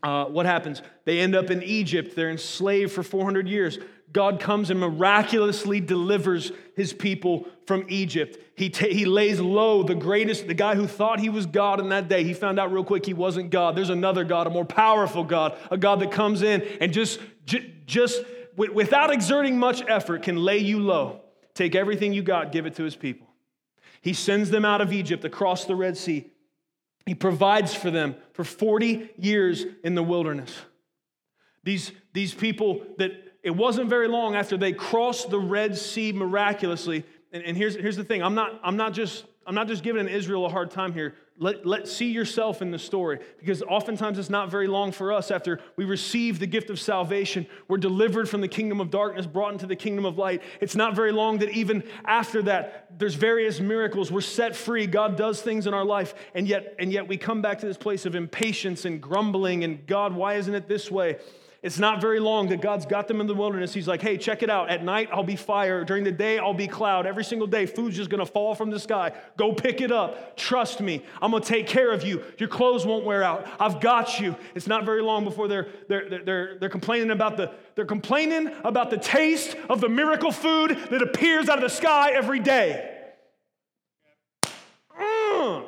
uh, 0.04 0.26
what 0.26 0.46
happens? 0.46 0.82
They 1.06 1.20
end 1.20 1.36
up 1.36 1.50
in 1.50 1.64
Egypt. 1.64 2.16
They're 2.16 2.30
enslaved 2.30 2.92
for 2.92 3.04
400 3.04 3.48
years. 3.48 3.80
God 4.12 4.40
comes 4.40 4.70
and 4.70 4.80
miraculously 4.80 5.80
delivers 5.80 6.52
his 6.76 6.94
people 6.94 7.48
from 7.66 7.86
Egypt. 7.90 8.38
He, 8.56 8.70
ta- 8.70 8.88
he 8.88 9.06
lays 9.06 9.40
low 9.40 9.82
the 9.82 9.96
greatest, 9.96 10.48
the 10.48 10.54
guy 10.54 10.76
who 10.76 10.86
thought 10.86 11.20
he 11.20 11.30
was 11.30 11.48
God 11.48 11.80
in 11.80 11.90
that 11.90 12.10
day. 12.10 12.24
He 12.24 12.34
found 12.34 12.60
out 12.60 12.72
real 12.72 12.84
quick 12.84 13.06
he 13.06 13.14
wasn't 13.16 13.50
God. 13.50 13.76
There's 13.76 13.90
another 13.90 14.24
God, 14.24 14.46
a 14.46 14.52
more 14.52 14.66
powerful 14.66 15.24
God, 15.24 15.58
a 15.72 15.78
God 15.78 16.00
that 16.02 16.12
comes 16.12 16.44
in 16.44 16.62
and 16.80 16.94
just, 16.94 17.20
j- 17.46 17.74
just 17.88 18.22
w- 18.52 18.72
without 18.72 19.12
exerting 19.12 19.58
much 19.58 19.82
effort 19.88 20.22
can 20.22 20.38
lay 20.38 20.60
you 20.60 20.80
low, 20.80 21.22
take 21.56 21.74
everything 21.74 22.14
you 22.14 22.22
got, 22.22 22.52
give 22.52 22.68
it 22.68 22.76
to 22.76 22.84
his 22.84 22.96
people. 22.96 23.28
He 24.02 24.14
sends 24.14 24.52
them 24.52 24.66
out 24.66 24.82
of 24.82 24.94
Egypt 24.94 25.26
across 25.26 25.66
the 25.66 25.76
Red 25.76 25.98
Sea. 25.98 26.30
He 27.06 27.16
provides 27.16 27.74
for 27.74 27.92
them 27.92 28.16
for 28.34 28.44
40 28.44 29.10
years 29.18 29.66
in 29.84 29.96
the 29.96 30.04
wilderness. 30.04 30.56
These, 31.64 31.92
these 32.14 32.34
people 32.34 32.84
that 32.98 33.12
it 33.44 33.52
wasn't 33.52 33.90
very 33.90 34.08
long 34.08 34.36
after 34.36 34.56
they 34.58 34.72
crossed 34.72 35.30
the 35.30 35.40
Red 35.40 35.78
Sea 35.78 36.14
miraculously. 36.14 37.04
And, 37.32 37.44
and 37.44 37.58
here's, 37.58 37.76
here's 37.76 37.98
the 37.98 38.04
thing 38.04 38.24
I'm 38.24 38.36
not, 38.36 38.60
I'm, 38.64 38.78
not 38.78 38.94
just, 38.94 39.26
I'm 39.46 39.56
not 39.56 39.68
just 39.68 39.84
giving 39.84 40.08
Israel 40.08 40.46
a 40.46 40.50
hard 40.50 40.72
time 40.72 40.94
here. 40.94 41.16
Let, 41.40 41.66
let 41.66 41.88
see 41.88 42.12
yourself 42.12 42.62
in 42.62 42.70
the 42.70 42.78
story 42.78 43.20
because 43.40 43.64
oftentimes 43.64 44.20
it's 44.20 44.30
not 44.30 44.52
very 44.52 44.68
long 44.68 44.92
for 44.92 45.12
us 45.12 45.32
after 45.32 45.60
we 45.76 45.84
receive 45.84 46.38
the 46.38 46.46
gift 46.46 46.70
of 46.70 46.80
salvation. 46.80 47.48
We're 47.68 47.78
delivered 47.78 48.30
from 48.30 48.42
the 48.42 48.48
kingdom 48.48 48.80
of 48.80 48.92
darkness, 48.92 49.26
brought 49.26 49.52
into 49.52 49.66
the 49.66 49.76
kingdom 49.76 50.06
of 50.06 50.20
light. 50.20 50.44
It's 50.62 50.76
not 50.76 50.96
very 50.96 51.12
long 51.12 51.40
that 51.40 51.50
even 51.50 51.84
after 52.06 52.44
that, 52.44 53.00
there's 53.00 53.16
various 53.16 53.60
miracles. 53.60 54.12
We're 54.12 54.22
set 54.22 54.56
free. 54.56 54.86
God 54.86 55.18
does 55.18 55.42
things 55.42 55.66
in 55.66 55.74
our 55.74 55.86
life, 55.86 56.14
and 56.36 56.48
yet, 56.48 56.76
and 56.78 56.94
yet 56.94 57.08
we 57.08 57.18
come 57.18 57.42
back 57.42 57.60
to 57.60 57.66
this 57.66 57.78
place 57.78 58.06
of 58.06 58.14
impatience 58.14 58.86
and 58.86 59.02
grumbling 59.02 59.64
and 59.64 59.86
God, 59.88 60.14
why 60.14 60.36
isn't 60.36 60.54
it 60.54 60.68
this 60.68 60.92
way? 60.92 61.18
It's 61.64 61.80
not 61.80 62.02
very 62.02 62.20
long 62.20 62.50
that 62.50 62.60
God's 62.60 62.86
got 62.86 63.08
them 63.08 63.22
in 63.22 63.28
the 63.28 63.34
wilderness. 63.34 63.74
He's 63.74 63.88
like, 63.88 64.02
hey, 64.02 64.18
check 64.18 64.44
it 64.44 64.50
out. 64.50 64.70
At 64.70 64.84
night, 64.84 65.08
I'll 65.14 65.24
be 65.24 65.38
fire. 65.38 65.86
During 65.86 66.04
the 66.04 66.12
day, 66.12 66.38
I'll 66.38 66.54
be 66.54 66.68
cloud. 66.68 67.06
Every 67.06 67.24
single 67.24 67.48
day, 67.48 67.66
food's 67.66 67.96
just 67.96 68.10
gonna 68.10 68.26
fall 68.26 68.54
from 68.54 68.70
the 68.70 68.80
sky. 68.80 69.14
Go 69.38 69.54
pick 69.54 69.80
it 69.80 69.90
up. 69.90 70.36
Trust 70.36 70.82
me. 70.82 71.02
I'm 71.22 71.32
gonna 71.32 71.46
take 71.46 71.66
care 71.66 71.94
of 71.94 72.04
you. 72.04 72.22
Your 72.38 72.50
clothes 72.50 72.86
won't 72.86 73.06
wear 73.06 73.24
out. 73.24 73.48
I've 73.62 73.80
got 73.80 74.20
you. 74.20 74.36
It's 74.56 74.68
not 74.68 74.84
very 74.84 75.02
long 75.02 75.24
before 75.24 75.48
they're, 75.48 75.70
they're, 75.88 76.22
they're, 76.26 76.58
they're 76.60 76.70
complaining 76.70 77.12
about 77.12 77.38
the 77.38 77.52
they're 77.76 77.86
complaining 77.86 78.54
about 78.64 78.90
the 78.92 78.98
taste 78.98 79.56
of 79.70 79.82
the 79.82 79.90
miracle 79.90 80.32
food 80.32 80.78
that 80.92 81.02
appears 81.02 81.50
out 81.50 81.58
of 81.58 81.64
the 81.64 81.70
sky 81.70 82.12
every 82.12 82.40
day. 82.40 82.90
Mm. 85.00 85.66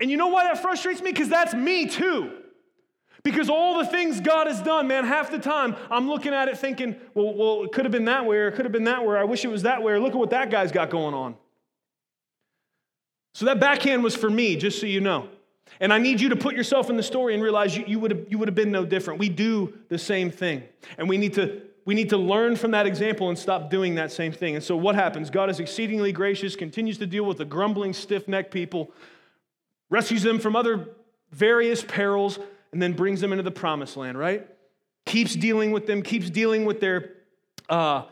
And 0.00 0.10
you 0.10 0.16
know 0.16 0.28
why 0.28 0.44
that 0.44 0.60
frustrates 0.60 1.00
me? 1.00 1.12
Because 1.12 1.28
that's 1.28 1.54
me 1.54 1.86
too. 1.86 2.41
Because 3.24 3.48
all 3.48 3.78
the 3.78 3.86
things 3.86 4.20
God 4.20 4.48
has 4.48 4.60
done, 4.60 4.88
man, 4.88 5.04
half 5.04 5.30
the 5.30 5.38
time 5.38 5.76
I'm 5.90 6.08
looking 6.08 6.32
at 6.32 6.48
it 6.48 6.58
thinking, 6.58 6.96
well, 7.14 7.34
well 7.34 7.64
it 7.64 7.72
could 7.72 7.84
have 7.84 7.92
been 7.92 8.06
that 8.06 8.26
way, 8.26 8.36
or 8.38 8.48
it 8.48 8.54
could 8.54 8.64
have 8.64 8.72
been 8.72 8.84
that 8.84 9.06
way, 9.06 9.16
I 9.16 9.24
wish 9.24 9.44
it 9.44 9.48
was 9.48 9.62
that 9.62 9.82
way, 9.82 9.92
or 9.92 10.00
look 10.00 10.12
at 10.12 10.18
what 10.18 10.30
that 10.30 10.50
guy's 10.50 10.72
got 10.72 10.90
going 10.90 11.14
on. 11.14 11.36
So 13.34 13.46
that 13.46 13.60
backhand 13.60 14.02
was 14.02 14.16
for 14.16 14.28
me, 14.28 14.56
just 14.56 14.80
so 14.80 14.86
you 14.86 15.00
know. 15.00 15.28
And 15.80 15.92
I 15.92 15.98
need 15.98 16.20
you 16.20 16.28
to 16.30 16.36
put 16.36 16.54
yourself 16.54 16.90
in 16.90 16.96
the 16.96 17.02
story 17.02 17.34
and 17.34 17.42
realize 17.42 17.76
you, 17.76 17.84
you, 17.86 17.98
would 18.00 18.10
have, 18.10 18.26
you 18.28 18.38
would 18.38 18.48
have 18.48 18.54
been 18.54 18.72
no 18.72 18.84
different. 18.84 19.20
We 19.20 19.28
do 19.28 19.72
the 19.88 19.98
same 19.98 20.30
thing. 20.30 20.64
And 20.98 21.08
we 21.08 21.16
need 21.16 21.34
to 21.34 21.62
we 21.84 21.94
need 21.94 22.10
to 22.10 22.16
learn 22.16 22.54
from 22.56 22.70
that 22.72 22.86
example 22.86 23.28
and 23.28 23.36
stop 23.36 23.68
doing 23.68 23.96
that 23.96 24.12
same 24.12 24.32
thing. 24.32 24.54
And 24.54 24.62
so, 24.62 24.76
what 24.76 24.94
happens? 24.94 25.30
God 25.30 25.50
is 25.50 25.58
exceedingly 25.58 26.12
gracious, 26.12 26.54
continues 26.54 26.98
to 26.98 27.06
deal 27.06 27.24
with 27.24 27.38
the 27.38 27.44
grumbling, 27.44 27.92
stiff 27.92 28.28
necked 28.28 28.52
people, 28.52 28.92
rescues 29.90 30.22
them 30.22 30.38
from 30.38 30.54
other 30.54 30.90
various 31.32 31.82
perils, 31.82 32.38
and 32.72 32.80
then 32.80 32.94
brings 32.94 33.20
them 33.20 33.32
into 33.32 33.42
the 33.42 33.50
promised 33.50 33.96
land, 33.96 34.18
right? 34.18 34.46
Keeps 35.04 35.34
dealing 35.34 35.72
with 35.72 35.86
them, 35.86 36.02
keeps 36.02 36.30
dealing 36.30 36.64
with 36.64 36.80
their, 36.80 37.12
uh, 37.68 38.04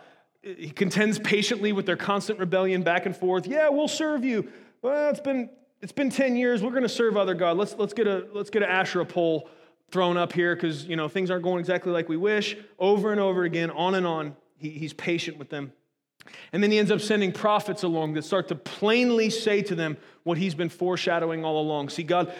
he 0.42 0.70
contends 0.70 1.18
patiently 1.18 1.72
with 1.72 1.86
their 1.86 1.96
constant 1.96 2.38
rebellion 2.38 2.82
back 2.82 3.06
and 3.06 3.16
forth. 3.16 3.46
Yeah, 3.46 3.68
we'll 3.68 3.88
serve 3.88 4.24
you. 4.24 4.50
Well, 4.82 5.10
it's 5.10 5.20
been, 5.20 5.50
it's 5.80 5.92
been 5.92 6.10
10 6.10 6.36
years. 6.36 6.62
We're 6.62 6.70
going 6.70 6.82
to 6.82 6.88
serve 6.88 7.16
other 7.16 7.34
God. 7.34 7.56
Let's, 7.56 7.74
let's 7.78 7.94
get 7.94 8.06
a, 8.06 8.26
let's 8.32 8.50
get 8.50 8.62
an 8.62 8.68
Asherah 8.68 9.06
pole 9.06 9.48
thrown 9.90 10.16
up 10.16 10.32
here 10.32 10.54
because, 10.54 10.84
you 10.84 10.96
know, 10.96 11.08
things 11.08 11.30
aren't 11.30 11.42
going 11.42 11.60
exactly 11.60 11.92
like 11.92 12.08
we 12.08 12.16
wish. 12.16 12.56
Over 12.78 13.12
and 13.12 13.20
over 13.20 13.44
again, 13.44 13.70
on 13.70 13.94
and 13.94 14.06
on. 14.06 14.36
He, 14.56 14.70
he's 14.70 14.92
patient 14.92 15.38
with 15.38 15.50
them. 15.50 15.72
And 16.52 16.62
then 16.62 16.70
he 16.70 16.78
ends 16.78 16.90
up 16.90 17.00
sending 17.00 17.32
prophets 17.32 17.82
along 17.82 18.14
that 18.14 18.24
start 18.24 18.48
to 18.48 18.54
plainly 18.54 19.30
say 19.30 19.62
to 19.62 19.74
them 19.74 19.96
what 20.22 20.38
he's 20.38 20.54
been 20.54 20.68
foreshadowing 20.68 21.44
all 21.44 21.60
along. 21.60 21.88
See, 21.88 22.02
God, 22.02 22.32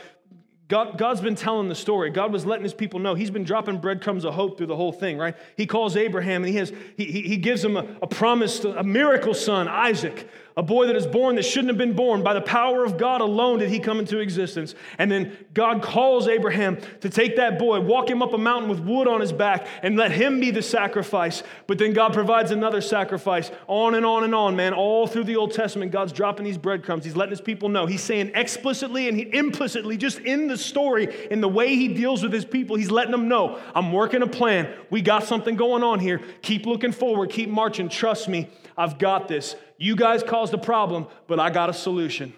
God, 0.71 0.97
God's 0.97 1.21
been 1.21 1.35
telling 1.35 1.69
the 1.69 1.75
story. 1.75 2.11
God 2.11 2.33
was 2.33 2.47
letting 2.47 2.63
his 2.63 2.73
people 2.73 3.01
know. 3.01 3.17
He's 3.17 3.31
been 3.31 3.43
dropping 3.43 3.79
breadcrumbs 3.79 4.25
of 4.25 4.35
hope 4.35 4.57
through 4.57 4.69
the 4.69 4.77
whole 4.77 4.93
thing, 4.93 5.19
right? 5.19 5.35
He 5.57 5.67
calls 5.67 5.97
Abraham 5.97 6.45
and 6.45 6.49
he, 6.49 6.59
has, 6.59 6.73
he, 6.97 7.07
he 7.07 7.37
gives 7.39 7.65
him 7.65 7.77
a, 7.77 7.85
a 8.01 8.07
promise, 8.07 8.63
a 8.63 8.85
miracle 8.85 9.35
son, 9.35 9.67
Isaac 9.67 10.31
a 10.57 10.63
boy 10.63 10.87
that 10.87 10.97
is 10.97 11.07
born 11.07 11.37
that 11.37 11.45
shouldn't 11.45 11.69
have 11.69 11.79
been 11.79 11.95
born. 11.95 12.23
By 12.23 12.35
the 12.35 12.41
power 12.41 12.85
of 12.85 12.99
God 12.99 13.21
alone 13.21 13.59
did 13.59 13.71
he 13.71 13.79
come 13.79 13.99
into 13.99 14.19
existence. 14.19 14.75
And 14.99 15.11
then 15.11 15.37
God 15.55 15.83
calls 15.83 16.29
Abraham 16.29 16.79
to 17.01 17.09
take 17.09 17.37
that 17.37 17.59
boy, 17.59 17.81
walk 17.81 18.11
him 18.11 18.23
up 18.23 18.33
a 18.33 18.39
mountain 18.39 18.69
with 18.69 18.81
wood 18.81 19.09
on 19.09 19.21
his 19.21 19.33
back, 19.33 19.67
and 19.83 19.97
let 19.97 20.11
him 20.13 20.41
be 20.41 20.51
the 20.51 20.63
sacrifice. 20.63 21.43
But 21.67 21.79
then 21.79 21.93
God 21.93 22.13
provides 22.13 22.51
another 22.51 22.81
sacrifice. 22.81 23.51
On 23.67 23.95
and 23.95 24.05
on 24.05 24.25
and 24.25 24.35
on, 24.35 24.57
man. 24.57 24.75
All 24.75 25.07
through 25.07 25.25
the 25.25 25.37
Old 25.37 25.53
Testament, 25.53 25.93
God's 25.93 26.13
dropping 26.13 26.45
these 26.45 26.59
breadcrumbs. 26.59 27.05
He's 27.05 27.17
letting 27.17 27.31
his 27.31 27.41
people 27.41 27.69
know. 27.69 27.87
He's 27.87 28.03
saying 28.03 28.33
explicitly 28.35 29.09
and 29.09 29.21
implicitly, 29.35 29.97
just 29.97 30.19
in 30.21 30.49
the 30.49 30.57
story, 30.57 31.29
in 31.31 31.41
the 31.41 31.49
way 31.49 31.77
he 31.77 31.89
deals 31.89 32.23
with 32.23 32.33
his 32.33 32.45
people, 32.45 32.77
he's 32.77 32.91
letting 32.91 33.13
them 33.13 33.29
know 33.29 33.59
I'm 33.75 33.93
working 33.93 34.23
a 34.23 34.27
plan. 34.27 34.73
We 34.91 35.01
got 35.03 35.25
something 35.25 35.57
going 35.57 35.83
on 35.83 36.01
here. 36.01 36.21
Keep 36.43 36.67
looking 36.67 36.93
forward, 36.93 37.31
keep 37.31 37.49
marching. 37.49 37.89
Trust 37.89 38.29
me, 38.29 38.49
I've 38.77 38.99
got 38.99 39.29
this. 39.29 39.55
You 39.81 39.97
guys 39.97 40.23
caused 40.23 40.53
a 40.53 40.59
problem, 40.59 41.07
but 41.27 41.41
I 41.41 41.49
got 41.49 41.71
a 41.71 41.73
solution. 41.73 42.35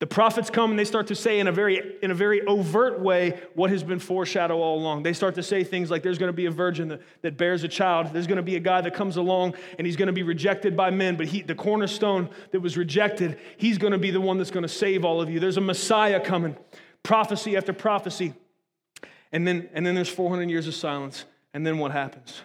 The 0.00 0.06
prophets 0.06 0.50
come 0.50 0.70
and 0.70 0.78
they 0.78 0.84
start 0.84 1.06
to 1.06 1.14
say 1.14 1.38
in 1.38 1.46
a 1.46 1.52
very, 1.52 1.94
in 2.02 2.10
a 2.10 2.14
very 2.14 2.42
overt 2.42 3.00
way 3.00 3.40
what 3.54 3.70
has 3.70 3.84
been 3.84 4.00
foreshadowed 4.00 4.60
all 4.60 4.76
along. 4.78 5.04
They 5.04 5.12
start 5.12 5.36
to 5.36 5.44
say 5.44 5.62
things 5.62 5.92
like 5.92 6.02
there's 6.02 6.18
going 6.18 6.28
to 6.28 6.36
be 6.36 6.46
a 6.46 6.50
virgin 6.50 6.88
that, 6.88 7.02
that 7.22 7.38
bears 7.38 7.62
a 7.62 7.68
child. 7.68 8.08
There's 8.12 8.26
going 8.26 8.36
to 8.36 8.42
be 8.42 8.56
a 8.56 8.60
guy 8.60 8.80
that 8.80 8.94
comes 8.94 9.16
along 9.16 9.54
and 9.78 9.86
he's 9.86 9.94
going 9.94 10.08
to 10.08 10.12
be 10.12 10.24
rejected 10.24 10.76
by 10.76 10.90
men, 10.90 11.16
but 11.16 11.26
he, 11.26 11.40
the 11.40 11.54
cornerstone 11.54 12.28
that 12.50 12.60
was 12.60 12.76
rejected, 12.76 13.38
he's 13.56 13.78
going 13.78 13.92
to 13.92 13.98
be 13.98 14.10
the 14.10 14.20
one 14.20 14.36
that's 14.36 14.50
going 14.50 14.64
to 14.64 14.68
save 14.68 15.04
all 15.04 15.22
of 15.22 15.30
you. 15.30 15.38
There's 15.38 15.56
a 15.56 15.62
Messiah 15.62 16.18
coming. 16.20 16.56
Prophecy 17.04 17.56
after 17.56 17.72
prophecy. 17.72 18.34
And 19.30 19.46
then, 19.46 19.68
and 19.72 19.86
then 19.86 19.94
there's 19.94 20.08
400 20.08 20.50
years 20.50 20.66
of 20.66 20.74
silence. 20.74 21.26
And 21.54 21.64
then 21.64 21.78
what 21.78 21.92
happens? 21.92 22.42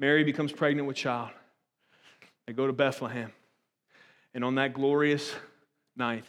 Mary 0.00 0.24
becomes 0.24 0.50
pregnant 0.50 0.88
with 0.88 0.96
child. 0.96 1.30
They 2.46 2.54
go 2.54 2.66
to 2.66 2.72
Bethlehem. 2.72 3.32
And 4.32 4.42
on 4.42 4.54
that 4.54 4.72
glorious 4.72 5.32
night, 5.94 6.24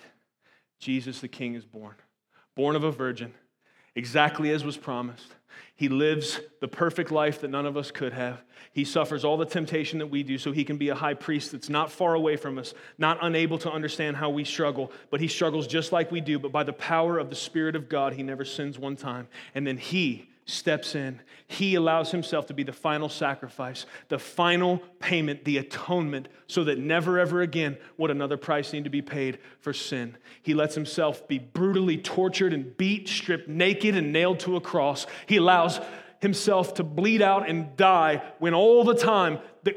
Jesus 0.79 1.21
the 1.21 1.29
King 1.29 1.55
is 1.55 1.63
born. 1.63 1.95
Born 2.53 2.75
of 2.75 2.83
a 2.83 2.91
virgin, 2.91 3.33
exactly 3.95 4.51
as 4.51 4.65
was 4.65 4.75
promised. 4.75 5.33
He 5.75 5.87
lives 5.87 6.41
the 6.59 6.67
perfect 6.67 7.11
life 7.11 7.41
that 7.41 7.49
none 7.49 7.65
of 7.65 7.77
us 7.77 7.91
could 7.91 8.11
have. 8.11 8.43
He 8.73 8.83
suffers 8.83 9.23
all 9.23 9.37
the 9.37 9.45
temptation 9.45 9.99
that 9.99 10.07
we 10.07 10.21
do 10.21 10.37
so 10.37 10.51
he 10.51 10.65
can 10.65 10.77
be 10.77 10.89
a 10.89 10.95
high 10.95 11.13
priest 11.13 11.53
that's 11.53 11.69
not 11.69 11.91
far 11.91 12.13
away 12.13 12.35
from 12.35 12.57
us, 12.57 12.73
not 12.97 13.19
unable 13.21 13.57
to 13.59 13.71
understand 13.71 14.17
how 14.17 14.29
we 14.29 14.43
struggle, 14.43 14.91
but 15.09 15.21
he 15.21 15.27
struggles 15.29 15.65
just 15.65 15.93
like 15.93 16.11
we 16.11 16.19
do. 16.19 16.37
But 16.37 16.51
by 16.51 16.63
the 16.63 16.73
power 16.73 17.17
of 17.17 17.29
the 17.29 17.35
Spirit 17.35 17.77
of 17.77 17.87
God, 17.87 18.13
he 18.13 18.23
never 18.23 18.43
sins 18.43 18.77
one 18.77 18.97
time. 18.97 19.29
And 19.55 19.65
then 19.65 19.77
he 19.77 20.30
steps 20.45 20.95
in. 20.95 21.21
He 21.47 21.75
allows 21.75 22.11
himself 22.11 22.45
to 22.47 22.53
be 22.53 22.63
the 22.63 22.73
final 22.73 23.09
sacrifice, 23.09 23.85
the 24.07 24.19
final 24.19 24.79
payment, 24.99 25.43
the 25.43 25.57
atonement, 25.57 26.29
so 26.47 26.63
that 26.63 26.79
never, 26.79 27.19
ever 27.19 27.41
again 27.41 27.77
would 27.97 28.11
another 28.11 28.37
price 28.37 28.73
need 28.73 28.85
to 28.85 28.89
be 28.89 29.01
paid 29.01 29.39
for 29.59 29.73
sin. 29.73 30.17
He 30.41 30.53
lets 30.53 30.75
himself 30.75 31.27
be 31.27 31.39
brutally 31.39 31.97
tortured 31.97 32.53
and 32.53 32.75
beat, 32.77 33.07
stripped 33.07 33.47
naked, 33.47 33.95
and 33.95 34.11
nailed 34.11 34.39
to 34.41 34.55
a 34.55 34.61
cross. 34.61 35.05
He 35.25 35.37
allows 35.37 35.79
himself 36.21 36.75
to 36.75 36.83
bleed 36.83 37.21
out 37.21 37.49
and 37.49 37.75
die 37.75 38.21
when 38.39 38.53
all 38.53 38.83
the 38.83 38.95
time 38.95 39.39
the 39.63 39.75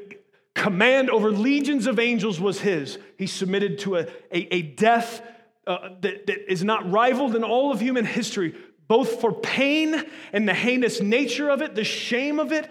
command 0.54 1.10
over 1.10 1.30
legions 1.30 1.86
of 1.86 1.98
angels 1.98 2.40
was 2.40 2.60
his. 2.60 2.98
He 3.18 3.26
submitted 3.26 3.78
to 3.80 3.96
a, 3.96 4.02
a, 4.30 4.54
a 4.54 4.62
death 4.62 5.22
uh, 5.66 5.90
that, 6.00 6.26
that 6.26 6.52
is 6.52 6.62
not 6.62 6.90
rivaled 6.90 7.34
in 7.34 7.42
all 7.42 7.72
of 7.72 7.80
human 7.80 8.04
history, 8.04 8.54
both 8.88 9.20
for 9.20 9.32
pain 9.32 10.04
and 10.32 10.48
the 10.48 10.54
heinous 10.54 11.00
nature 11.00 11.48
of 11.50 11.62
it, 11.62 11.74
the 11.74 11.84
shame 11.84 12.38
of 12.38 12.52
it. 12.52 12.70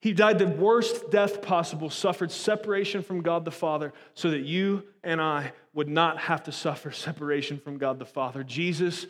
He 0.00 0.12
died 0.12 0.38
the 0.38 0.46
worst 0.46 1.10
death 1.10 1.40
possible, 1.40 1.88
suffered 1.88 2.30
separation 2.30 3.02
from 3.02 3.22
God 3.22 3.44
the 3.44 3.50
Father, 3.50 3.92
so 4.14 4.30
that 4.30 4.42
you 4.42 4.84
and 5.02 5.20
I 5.20 5.52
would 5.72 5.88
not 5.88 6.18
have 6.18 6.42
to 6.44 6.52
suffer 6.52 6.90
separation 6.92 7.58
from 7.58 7.78
God 7.78 7.98
the 7.98 8.04
Father. 8.04 8.44
Jesus 8.44 9.06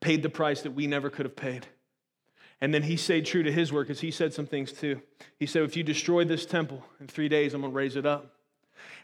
paid 0.00 0.22
the 0.22 0.28
price 0.28 0.62
that 0.62 0.72
we 0.72 0.86
never 0.86 1.08
could 1.08 1.24
have 1.24 1.36
paid. 1.36 1.66
And 2.60 2.72
then 2.72 2.82
he 2.82 2.96
stayed 2.96 3.26
true 3.26 3.42
to 3.42 3.52
his 3.52 3.72
word 3.72 3.86
because 3.86 4.00
he 4.00 4.10
said 4.10 4.32
some 4.32 4.46
things 4.46 4.72
too. 4.72 5.00
He 5.38 5.46
said, 5.46 5.62
If 5.62 5.76
you 5.76 5.82
destroy 5.82 6.24
this 6.24 6.46
temple 6.46 6.82
in 7.00 7.06
three 7.06 7.28
days, 7.28 7.54
I'm 7.54 7.60
going 7.60 7.72
to 7.72 7.76
raise 7.76 7.96
it 7.96 8.06
up. 8.06 8.35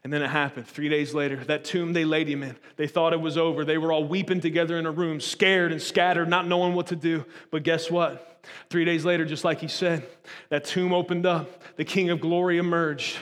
And 0.05 0.13
then 0.13 0.23
it 0.23 0.31
happened. 0.31 0.67
Three 0.67 0.89
days 0.89 1.15
later, 1.15 1.37
that 1.45 1.65
tomb 1.65 1.93
they 1.93 2.05
laid 2.05 2.29
him 2.29 2.43
in, 2.43 2.57
they 2.77 2.89
thought 2.89 3.13
it 3.13 3.21
was 3.21 3.39
over. 3.39 3.65
They 3.65 3.79
were 3.79 3.93
all 3.93 4.05
weeping 4.05 4.41
together 4.41 4.77
in 4.77 4.85
a 4.85 4.91
room, 4.91 5.21
scared 5.21 5.71
and 5.71 5.81
scattered, 5.81 6.29
not 6.29 6.47
knowing 6.47 6.75
what 6.75 6.89
to 6.89 6.97
do. 6.97 7.25
But 7.51 7.63
guess 7.63 7.91
what? 7.91 8.41
Three 8.69 8.85
days 8.85 9.05
later, 9.05 9.25
just 9.25 9.45
like 9.45 9.61
he 9.61 9.69
said, 9.69 10.05
that 10.49 10.65
tomb 10.65 10.93
opened 10.93 11.25
up. 11.25 11.63
The 11.77 11.85
King 11.85 12.11
of 12.11 12.21
Glory 12.21 12.59
emerged, 12.59 13.17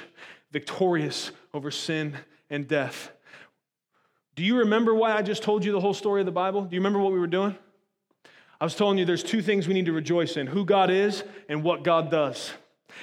victorious 0.51 1.33
over 1.53 1.70
sin 1.70 2.16
and 2.49 2.66
death. 2.66 3.11
Do 4.35 4.43
you 4.43 4.59
remember 4.59 4.95
why 4.95 5.12
I 5.12 5.20
just 5.20 5.43
told 5.43 5.66
you 5.66 5.72
the 5.72 5.81
whole 5.81 5.93
story 5.93 6.20
of 6.20 6.26
the 6.26 6.33
Bible? 6.33 6.62
Do 6.62 6.74
you 6.74 6.81
remember 6.81 6.99
what 6.99 7.12
we 7.12 7.18
were 7.18 7.26
doing? 7.26 7.57
I 8.59 8.64
was 8.64 8.74
telling 8.74 8.97
you 8.97 9.05
there's 9.05 9.22
two 9.22 9.43
things 9.43 9.68
we 9.68 9.74
need 9.74 9.87
to 9.87 9.93
rejoice 9.93 10.37
in 10.37 10.47
who 10.47 10.64
God 10.64 10.91
is 10.91 11.24
and 11.49 11.62
what 11.62 11.83
God 11.83 12.11
does. 12.11 12.53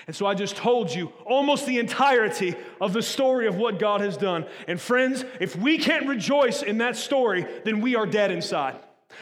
And 0.07 0.15
so 0.15 0.25
I 0.25 0.33
just 0.33 0.55
told 0.55 0.93
you 0.93 1.11
almost 1.25 1.65
the 1.65 1.79
entirety 1.79 2.55
of 2.79 2.93
the 2.93 3.01
story 3.01 3.47
of 3.47 3.55
what 3.55 3.79
God 3.79 4.01
has 4.01 4.17
done. 4.17 4.45
And 4.67 4.79
friends, 4.79 5.25
if 5.39 5.55
we 5.55 5.77
can't 5.77 6.07
rejoice 6.07 6.63
in 6.63 6.79
that 6.79 6.95
story, 6.95 7.45
then 7.65 7.81
we 7.81 7.95
are 7.95 8.05
dead 8.05 8.31
inside. 8.31 8.75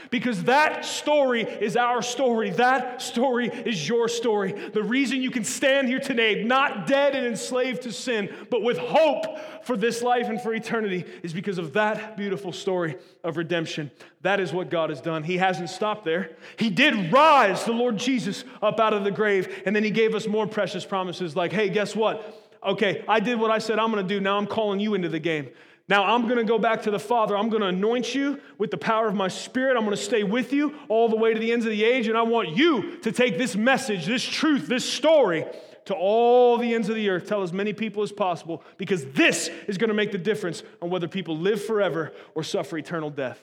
Because 0.09 0.43
that 0.45 0.83
story 0.83 1.43
is 1.43 1.77
our 1.77 2.01
story. 2.01 2.49
That 2.51 3.01
story 3.01 3.47
is 3.47 3.87
your 3.87 4.07
story. 4.07 4.51
The 4.51 4.83
reason 4.83 5.21
you 5.21 5.31
can 5.31 5.43
stand 5.43 5.87
here 5.87 5.99
today, 5.99 6.43
not 6.43 6.87
dead 6.87 7.15
and 7.15 7.25
enslaved 7.25 7.83
to 7.83 7.91
sin, 7.91 8.33
but 8.49 8.61
with 8.61 8.77
hope 8.77 9.39
for 9.63 9.77
this 9.77 10.01
life 10.01 10.27
and 10.27 10.41
for 10.41 10.53
eternity, 10.53 11.05
is 11.23 11.33
because 11.33 11.57
of 11.57 11.73
that 11.73 12.17
beautiful 12.17 12.51
story 12.51 12.97
of 13.23 13.37
redemption. 13.37 13.91
That 14.21 14.39
is 14.39 14.51
what 14.51 14.69
God 14.69 14.89
has 14.89 15.01
done. 15.01 15.23
He 15.23 15.37
hasn't 15.37 15.69
stopped 15.69 16.03
there. 16.03 16.31
He 16.57 16.69
did 16.69 17.11
rise 17.11 17.63
the 17.63 17.73
Lord 17.73 17.97
Jesus 17.97 18.43
up 18.61 18.79
out 18.79 18.93
of 18.93 19.03
the 19.03 19.11
grave, 19.11 19.63
and 19.65 19.75
then 19.75 19.83
He 19.83 19.91
gave 19.91 20.15
us 20.15 20.27
more 20.27 20.47
precious 20.47 20.85
promises 20.85 21.35
like, 21.35 21.51
hey, 21.51 21.69
guess 21.69 21.95
what? 21.95 22.41
Okay, 22.63 23.05
I 23.07 23.19
did 23.19 23.39
what 23.39 23.51
I 23.51 23.59
said 23.59 23.77
I'm 23.77 23.91
to 23.91 24.03
do. 24.03 24.19
Now 24.19 24.37
I'm 24.37 24.47
calling 24.47 24.79
you 24.79 24.95
into 24.95 25.09
the 25.09 25.19
game. 25.19 25.49
Now 25.87 26.05
I'm 26.05 26.23
going 26.23 26.37
to 26.37 26.43
go 26.43 26.57
back 26.57 26.83
to 26.83 26.91
the 26.91 26.99
Father. 26.99 27.37
I'm 27.37 27.49
going 27.49 27.61
to 27.61 27.67
anoint 27.67 28.15
you 28.15 28.39
with 28.57 28.71
the 28.71 28.77
power 28.77 29.07
of 29.07 29.13
my 29.13 29.27
Spirit. 29.27 29.77
I'm 29.77 29.83
going 29.83 29.95
to 29.95 30.01
stay 30.01 30.23
with 30.23 30.51
you 30.51 30.73
all 30.89 31.09
the 31.09 31.15
way 31.15 31.33
to 31.33 31.39
the 31.39 31.51
ends 31.51 31.65
of 31.65 31.71
the 31.71 31.83
age. 31.83 32.07
And 32.07 32.17
I 32.17 32.23
want 32.23 32.57
you 32.57 32.97
to 32.97 33.11
take 33.11 33.37
this 33.37 33.55
message, 33.55 34.05
this 34.05 34.23
truth, 34.23 34.67
this 34.67 34.83
story 34.83 35.45
to 35.85 35.93
all 35.93 36.57
the 36.57 36.73
ends 36.73 36.89
of 36.89 36.95
the 36.95 37.09
earth. 37.09 37.27
Tell 37.27 37.43
as 37.43 37.53
many 37.53 37.71
people 37.71 38.01
as 38.01 38.11
possible 38.11 38.63
because 38.77 39.05
this 39.11 39.49
is 39.67 39.77
going 39.77 39.89
to 39.89 39.93
make 39.93 40.11
the 40.11 40.17
difference 40.17 40.63
on 40.81 40.89
whether 40.89 41.07
people 41.07 41.37
live 41.37 41.63
forever 41.63 42.13
or 42.33 42.43
suffer 42.43 42.77
eternal 42.77 43.11
death. 43.11 43.39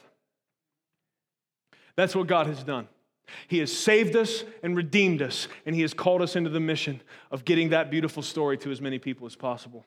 That's 1.94 2.16
what 2.16 2.26
God 2.26 2.48
has 2.48 2.64
done. 2.64 2.88
He 3.46 3.58
has 3.58 3.74
saved 3.74 4.16
us 4.16 4.44
and 4.62 4.76
redeemed 4.76 5.22
us, 5.22 5.46
and 5.64 5.74
He 5.74 5.82
has 5.82 5.94
called 5.94 6.22
us 6.22 6.36
into 6.36 6.50
the 6.50 6.60
mission 6.60 7.00
of 7.30 7.44
getting 7.44 7.70
that 7.70 7.90
beautiful 7.90 8.22
story 8.22 8.58
to 8.58 8.70
as 8.70 8.80
many 8.80 8.98
people 8.98 9.26
as 9.26 9.36
possible. 9.36 9.86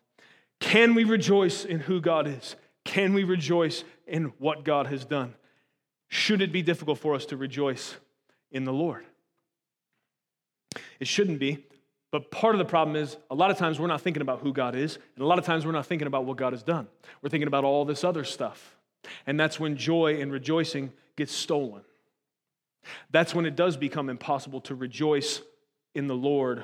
Can 0.60 0.96
we 0.96 1.04
rejoice 1.04 1.66
in 1.66 1.80
who 1.80 2.02
God 2.02 2.28
is? 2.28 2.56
Can 2.84 3.14
we 3.14 3.24
rejoice 3.24 3.84
in 4.08 4.34
what 4.40 4.64
God 4.64 4.88
has 4.88 5.06
done? 5.06 5.34
Should 6.08 6.42
it 6.42 6.52
be 6.52 6.62
difficult 6.62 7.00
for 7.00 7.16
us 7.16 7.26
to 7.28 7.38
rejoice 7.38 7.96
in 8.52 8.64
the 8.64 8.74
Lord? 8.74 9.06
It 11.00 11.08
shouldn't 11.08 11.40
be, 11.40 11.66
but 12.12 12.32
part 12.32 12.56
of 12.56 12.60
the 12.60 12.66
problem 12.66 12.96
is 12.96 13.18
a 13.30 13.36
lot 13.36 13.52
of 13.52 13.58
times 13.58 13.80
we're 13.80 13.88
not 13.88 14.02
thinking 14.02 14.22
about 14.22 14.40
who 14.40 14.54
God 14.54 14.76
is, 14.76 14.98
and 15.16 15.24
a 15.24 15.28
lot 15.28 15.40
of 15.40 15.46
times 15.46 15.66
we're 15.66 15.72
not 15.72 15.86
thinking 15.86 16.08
about 16.08 16.26
what 16.26 16.38
God 16.38 16.54
has 16.54 16.64
done. 16.64 16.88
We're 17.22 17.30
thinking 17.30 17.48
about 17.48 17.64
all 17.64 17.84
this 17.86 18.04
other 18.04 18.24
stuff. 18.24 18.78
And 19.28 19.40
that's 19.40 19.60
when 19.60 19.76
joy 19.76 20.22
and 20.22 20.32
rejoicing 20.32 20.94
gets 21.16 21.34
stolen. 21.34 21.82
That's 23.12 23.34
when 23.34 23.46
it 23.46 23.56
does 23.56 23.78
become 23.78 24.10
impossible 24.10 24.62
to 24.62 24.76
rejoice 24.76 25.42
in 25.94 26.08
the 26.08 26.16
Lord 26.16 26.64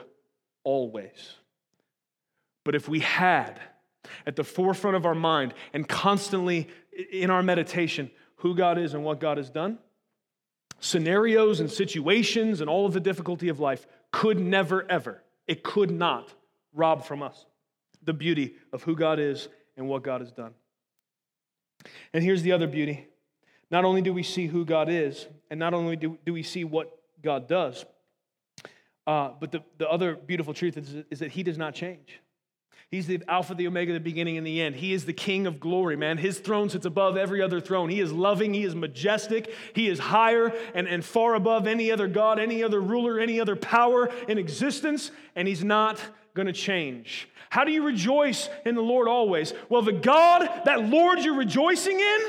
always. 0.63 1.35
But 2.63 2.75
if 2.75 2.87
we 2.87 2.99
had 2.99 3.59
at 4.25 4.35
the 4.35 4.43
forefront 4.43 4.95
of 4.95 5.05
our 5.05 5.15
mind 5.15 5.53
and 5.73 5.87
constantly 5.87 6.67
in 7.11 7.29
our 7.29 7.43
meditation 7.43 8.11
who 8.37 8.55
God 8.55 8.77
is 8.77 8.93
and 8.93 9.03
what 9.03 9.19
God 9.19 9.37
has 9.37 9.49
done, 9.49 9.77
scenarios 10.79 11.59
and 11.59 11.69
situations 11.69 12.61
and 12.61 12.69
all 12.69 12.85
of 12.85 12.93
the 12.93 12.99
difficulty 12.99 13.49
of 13.49 13.59
life 13.59 13.85
could 14.11 14.39
never, 14.39 14.89
ever, 14.89 15.21
it 15.47 15.63
could 15.63 15.91
not 15.91 16.33
rob 16.73 17.05
from 17.05 17.21
us 17.21 17.45
the 18.03 18.13
beauty 18.13 18.55
of 18.73 18.83
who 18.83 18.95
God 18.95 19.19
is 19.19 19.47
and 19.77 19.87
what 19.87 20.03
God 20.03 20.21
has 20.21 20.31
done. 20.31 20.53
And 22.13 22.23
here's 22.23 22.41
the 22.41 22.51
other 22.51 22.67
beauty 22.67 23.07
not 23.69 23.85
only 23.85 24.01
do 24.01 24.11
we 24.11 24.23
see 24.23 24.47
who 24.47 24.65
God 24.65 24.89
is, 24.89 25.27
and 25.49 25.57
not 25.57 25.73
only 25.73 25.95
do, 25.95 26.17
do 26.25 26.33
we 26.33 26.43
see 26.43 26.65
what 26.65 26.91
God 27.23 27.47
does, 27.47 27.85
uh, 29.07 29.31
but 29.39 29.51
the, 29.51 29.63
the 29.77 29.89
other 29.89 30.13
beautiful 30.13 30.53
truth 30.53 30.77
is, 30.77 30.95
is 31.09 31.19
that 31.19 31.31
He 31.31 31.41
does 31.41 31.57
not 31.57 31.73
change. 31.73 32.19
He's 32.91 33.07
the 33.07 33.23
Alpha, 33.29 33.55
the 33.55 33.67
Omega, 33.67 33.93
the 33.93 34.01
beginning 34.01 34.37
and 34.37 34.45
the 34.45 34.61
end. 34.61 34.75
He 34.75 34.91
is 34.91 35.05
the 35.05 35.13
King 35.13 35.47
of 35.47 35.61
glory, 35.61 35.95
man. 35.95 36.17
His 36.17 36.39
throne 36.39 36.69
sits 36.69 36.85
above 36.85 37.15
every 37.15 37.41
other 37.41 37.61
throne. 37.61 37.89
He 37.89 38.01
is 38.01 38.11
loving, 38.11 38.53
He 38.53 38.65
is 38.65 38.75
majestic, 38.75 39.53
He 39.73 39.87
is 39.87 39.97
higher 39.97 40.53
and, 40.75 40.89
and 40.89 41.03
far 41.03 41.35
above 41.35 41.67
any 41.67 41.89
other 41.89 42.09
God, 42.09 42.37
any 42.37 42.61
other 42.61 42.81
ruler, 42.81 43.17
any 43.17 43.39
other 43.39 43.55
power 43.55 44.09
in 44.27 44.37
existence, 44.37 45.11
and 45.37 45.47
He's 45.47 45.63
not 45.63 46.01
going 46.33 46.47
to 46.47 46.53
change. 46.53 47.29
How 47.49 47.63
do 47.63 47.71
you 47.71 47.83
rejoice 47.83 48.49
in 48.65 48.75
the 48.75 48.81
Lord 48.81 49.07
always? 49.07 49.53
Well, 49.69 49.81
the 49.81 49.93
God, 49.93 50.49
that 50.65 50.83
Lord 50.83 51.19
you're 51.19 51.35
rejoicing 51.35 51.97
in, 51.97 52.19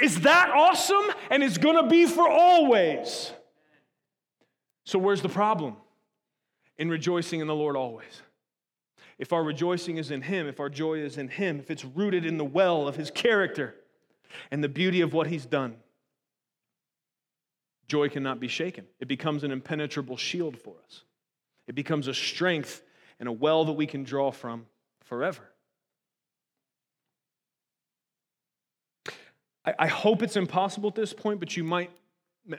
is 0.00 0.20
that 0.20 0.50
awesome 0.50 1.04
and 1.28 1.42
is 1.42 1.58
going 1.58 1.76
to 1.76 1.88
be 1.88 2.06
for 2.06 2.28
always. 2.28 3.32
So, 4.84 4.98
where's 5.00 5.22
the 5.22 5.28
problem 5.28 5.76
in 6.76 6.88
rejoicing 6.88 7.40
in 7.40 7.48
the 7.48 7.54
Lord 7.54 7.74
always? 7.76 8.22
If 9.18 9.32
our 9.32 9.42
rejoicing 9.42 9.96
is 9.96 10.10
in 10.10 10.22
Him, 10.22 10.46
if 10.46 10.60
our 10.60 10.68
joy 10.68 11.00
is 11.00 11.18
in 11.18 11.28
Him, 11.28 11.58
if 11.58 11.70
it's 11.70 11.84
rooted 11.84 12.24
in 12.24 12.38
the 12.38 12.44
well 12.44 12.86
of 12.86 12.96
His 12.96 13.10
character 13.10 13.74
and 14.50 14.62
the 14.62 14.68
beauty 14.68 15.00
of 15.00 15.12
what 15.12 15.26
He's 15.26 15.46
done, 15.46 15.76
joy 17.88 18.08
cannot 18.08 18.38
be 18.38 18.48
shaken. 18.48 18.86
It 19.00 19.08
becomes 19.08 19.44
an 19.44 19.50
impenetrable 19.50 20.16
shield 20.16 20.58
for 20.58 20.74
us, 20.84 21.02
it 21.66 21.74
becomes 21.74 22.08
a 22.08 22.14
strength 22.14 22.82
and 23.20 23.28
a 23.28 23.32
well 23.32 23.64
that 23.64 23.72
we 23.72 23.86
can 23.86 24.04
draw 24.04 24.30
from 24.30 24.66
forever. 25.04 25.42
I, 29.64 29.74
I 29.80 29.86
hope 29.88 30.22
it's 30.22 30.36
impossible 30.36 30.88
at 30.88 30.94
this 30.94 31.12
point, 31.12 31.40
but 31.40 31.56
you 31.56 31.64
might, 31.64 31.90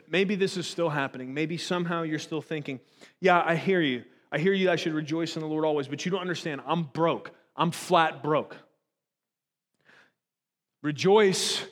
maybe 0.08 0.34
this 0.34 0.56
is 0.56 0.66
still 0.66 0.90
happening. 0.90 1.32
Maybe 1.32 1.56
somehow 1.56 2.02
you're 2.02 2.18
still 2.18 2.42
thinking, 2.42 2.78
yeah, 3.20 3.42
I 3.44 3.56
hear 3.56 3.80
you. 3.80 4.04
I 4.32 4.38
hear 4.38 4.52
you, 4.52 4.70
I 4.70 4.76
should 4.76 4.94
rejoice 4.94 5.36
in 5.36 5.42
the 5.42 5.48
Lord 5.48 5.64
always, 5.64 5.88
but 5.88 6.04
you 6.04 6.10
don't 6.10 6.20
understand. 6.20 6.60
I'm 6.66 6.84
broke. 6.84 7.32
I'm 7.56 7.70
flat 7.70 8.22
broke. 8.22 8.56
Rejoice 10.82 11.64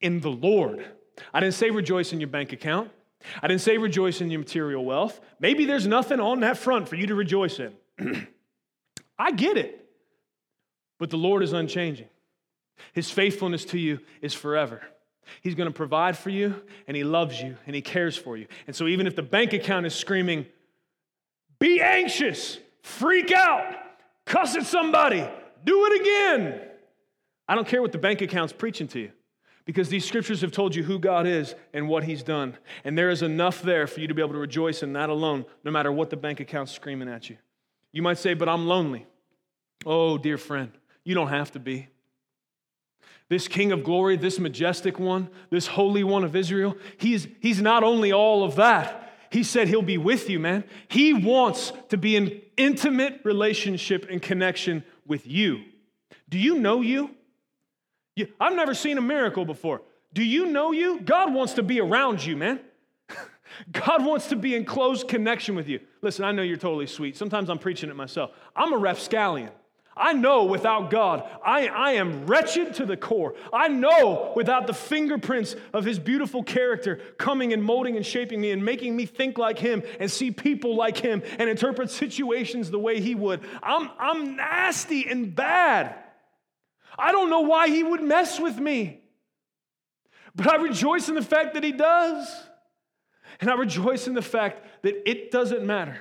in 0.00 0.20
the 0.20 0.30
Lord. 0.30 0.84
I 1.32 1.40
didn't 1.40 1.54
say 1.54 1.70
rejoice 1.70 2.12
in 2.12 2.20
your 2.20 2.28
bank 2.28 2.52
account. 2.52 2.90
I 3.42 3.48
didn't 3.48 3.60
say 3.60 3.78
rejoice 3.78 4.20
in 4.20 4.30
your 4.30 4.40
material 4.40 4.84
wealth. 4.84 5.20
Maybe 5.38 5.66
there's 5.66 5.86
nothing 5.86 6.20
on 6.20 6.40
that 6.40 6.56
front 6.56 6.88
for 6.88 6.96
you 6.96 7.06
to 7.08 7.14
rejoice 7.14 7.60
in. 7.60 7.74
I 9.18 9.32
get 9.32 9.56
it. 9.56 9.76
But 10.98 11.10
the 11.10 11.18
Lord 11.18 11.42
is 11.42 11.52
unchanging. 11.52 12.08
His 12.92 13.10
faithfulness 13.10 13.64
to 13.66 13.78
you 13.78 14.00
is 14.22 14.34
forever. 14.34 14.82
He's 15.42 15.54
going 15.54 15.68
to 15.68 15.74
provide 15.74 16.16
for 16.16 16.30
you, 16.30 16.54
and 16.86 16.96
He 16.96 17.04
loves 17.04 17.40
you, 17.40 17.56
and 17.66 17.74
He 17.74 17.82
cares 17.82 18.16
for 18.16 18.36
you. 18.36 18.46
And 18.66 18.74
so, 18.74 18.86
even 18.86 19.06
if 19.06 19.14
the 19.16 19.22
bank 19.22 19.52
account 19.52 19.86
is 19.86 19.94
screaming, 19.94 20.46
be 21.60 21.80
anxious, 21.80 22.58
freak 22.82 23.30
out, 23.30 23.76
cuss 24.26 24.56
at 24.56 24.66
somebody, 24.66 25.24
do 25.64 25.86
it 25.86 26.00
again. 26.00 26.60
I 27.46 27.54
don't 27.54 27.68
care 27.68 27.82
what 27.82 27.92
the 27.92 27.98
bank 27.98 28.22
account's 28.22 28.52
preaching 28.52 28.88
to 28.88 29.00
you 29.00 29.12
Because 29.64 29.88
these 29.88 30.04
scriptures 30.04 30.40
have 30.40 30.52
told 30.52 30.74
you 30.74 30.82
who 30.82 30.98
God 30.98 31.26
is 31.26 31.54
and 31.72 31.88
what 31.88 32.04
He's 32.04 32.22
done. 32.22 32.56
And 32.84 32.96
there 32.96 33.10
is 33.10 33.22
enough 33.22 33.60
there 33.62 33.86
for 33.86 34.00
you 34.00 34.08
to 34.08 34.14
be 34.14 34.22
able 34.22 34.34
to 34.34 34.38
rejoice 34.38 34.82
in 34.82 34.92
that 34.94 35.10
alone, 35.10 35.44
no 35.64 35.70
matter 35.70 35.92
what 35.92 36.10
the 36.10 36.16
bank 36.16 36.40
account's 36.40 36.72
screaming 36.72 37.08
at 37.08 37.28
you. 37.28 37.36
You 37.92 38.02
might 38.02 38.18
say, 38.18 38.34
But 38.34 38.48
I'm 38.48 38.66
lonely. 38.66 39.06
Oh, 39.84 40.18
dear 40.18 40.38
friend, 40.38 40.72
you 41.04 41.14
don't 41.14 41.28
have 41.28 41.52
to 41.52 41.58
be. 41.58 41.88
This 43.28 43.48
King 43.48 43.70
of 43.72 43.84
glory, 43.84 44.16
this 44.16 44.38
majestic 44.38 44.98
one, 44.98 45.28
this 45.50 45.66
Holy 45.66 46.04
One 46.04 46.24
of 46.24 46.34
Israel, 46.34 46.76
he's, 46.98 47.28
he's 47.40 47.62
not 47.62 47.84
only 47.84 48.12
all 48.12 48.44
of 48.44 48.56
that, 48.56 49.09
he 49.30 49.44
said 49.44 49.68
he'll 49.68 49.82
be 49.82 49.98
with 49.98 50.28
you, 50.28 50.40
man. 50.40 50.64
He 50.88 51.14
wants 51.14 51.72
to 51.88 51.96
be 51.96 52.16
in 52.16 52.42
intimate 52.56 53.20
relationship 53.24 54.06
and 54.10 54.20
connection 54.20 54.84
with 55.06 55.26
you. 55.26 55.62
Do 56.28 56.38
you 56.38 56.58
know 56.58 56.80
you? 56.80 57.10
you 58.16 58.28
I've 58.40 58.54
never 58.54 58.74
seen 58.74 58.98
a 58.98 59.02
miracle 59.02 59.44
before. 59.44 59.82
Do 60.12 60.24
you 60.24 60.46
know 60.46 60.72
you? 60.72 61.00
God 61.00 61.32
wants 61.32 61.54
to 61.54 61.62
be 61.62 61.80
around 61.80 62.24
you, 62.24 62.36
man. 62.36 62.60
God 63.72 64.04
wants 64.04 64.28
to 64.28 64.36
be 64.36 64.56
in 64.56 64.64
close 64.64 65.04
connection 65.04 65.54
with 65.54 65.68
you. 65.68 65.80
Listen, 66.02 66.24
I 66.24 66.32
know 66.32 66.42
you're 66.42 66.56
totally 66.56 66.88
sweet. 66.88 67.16
Sometimes 67.16 67.48
I'm 67.48 67.58
preaching 67.58 67.88
it 67.88 67.96
myself. 67.96 68.32
I'm 68.56 68.72
a 68.72 68.78
rapscallion. 68.78 69.50
I 69.96 70.12
know 70.12 70.44
without 70.44 70.90
God, 70.90 71.28
I, 71.44 71.66
I 71.66 71.92
am 71.92 72.26
wretched 72.26 72.74
to 72.74 72.86
the 72.86 72.96
core. 72.96 73.34
I 73.52 73.68
know 73.68 74.32
without 74.36 74.66
the 74.66 74.72
fingerprints 74.72 75.56
of 75.72 75.84
His 75.84 75.98
beautiful 75.98 76.42
character 76.42 77.00
coming 77.18 77.52
and 77.52 77.62
molding 77.62 77.96
and 77.96 78.06
shaping 78.06 78.40
me 78.40 78.52
and 78.52 78.64
making 78.64 78.96
me 78.96 79.04
think 79.04 79.36
like 79.36 79.58
Him 79.58 79.82
and 79.98 80.10
see 80.10 80.30
people 80.30 80.76
like 80.76 80.96
Him 80.96 81.22
and 81.38 81.50
interpret 81.50 81.90
situations 81.90 82.70
the 82.70 82.78
way 82.78 83.00
He 83.00 83.14
would. 83.14 83.40
I'm, 83.62 83.90
I'm 83.98 84.36
nasty 84.36 85.08
and 85.08 85.34
bad. 85.34 85.96
I 86.96 87.10
don't 87.10 87.28
know 87.28 87.40
why 87.40 87.68
He 87.68 87.82
would 87.82 88.02
mess 88.02 88.38
with 88.38 88.58
me. 88.58 89.00
But 90.36 90.46
I 90.46 90.56
rejoice 90.56 91.08
in 91.08 91.16
the 91.16 91.22
fact 91.22 91.54
that 91.54 91.64
He 91.64 91.72
does. 91.72 92.28
And 93.40 93.50
I 93.50 93.54
rejoice 93.54 94.06
in 94.06 94.14
the 94.14 94.22
fact 94.22 94.82
that 94.82 95.08
it 95.08 95.30
doesn't 95.30 95.66
matter 95.66 95.98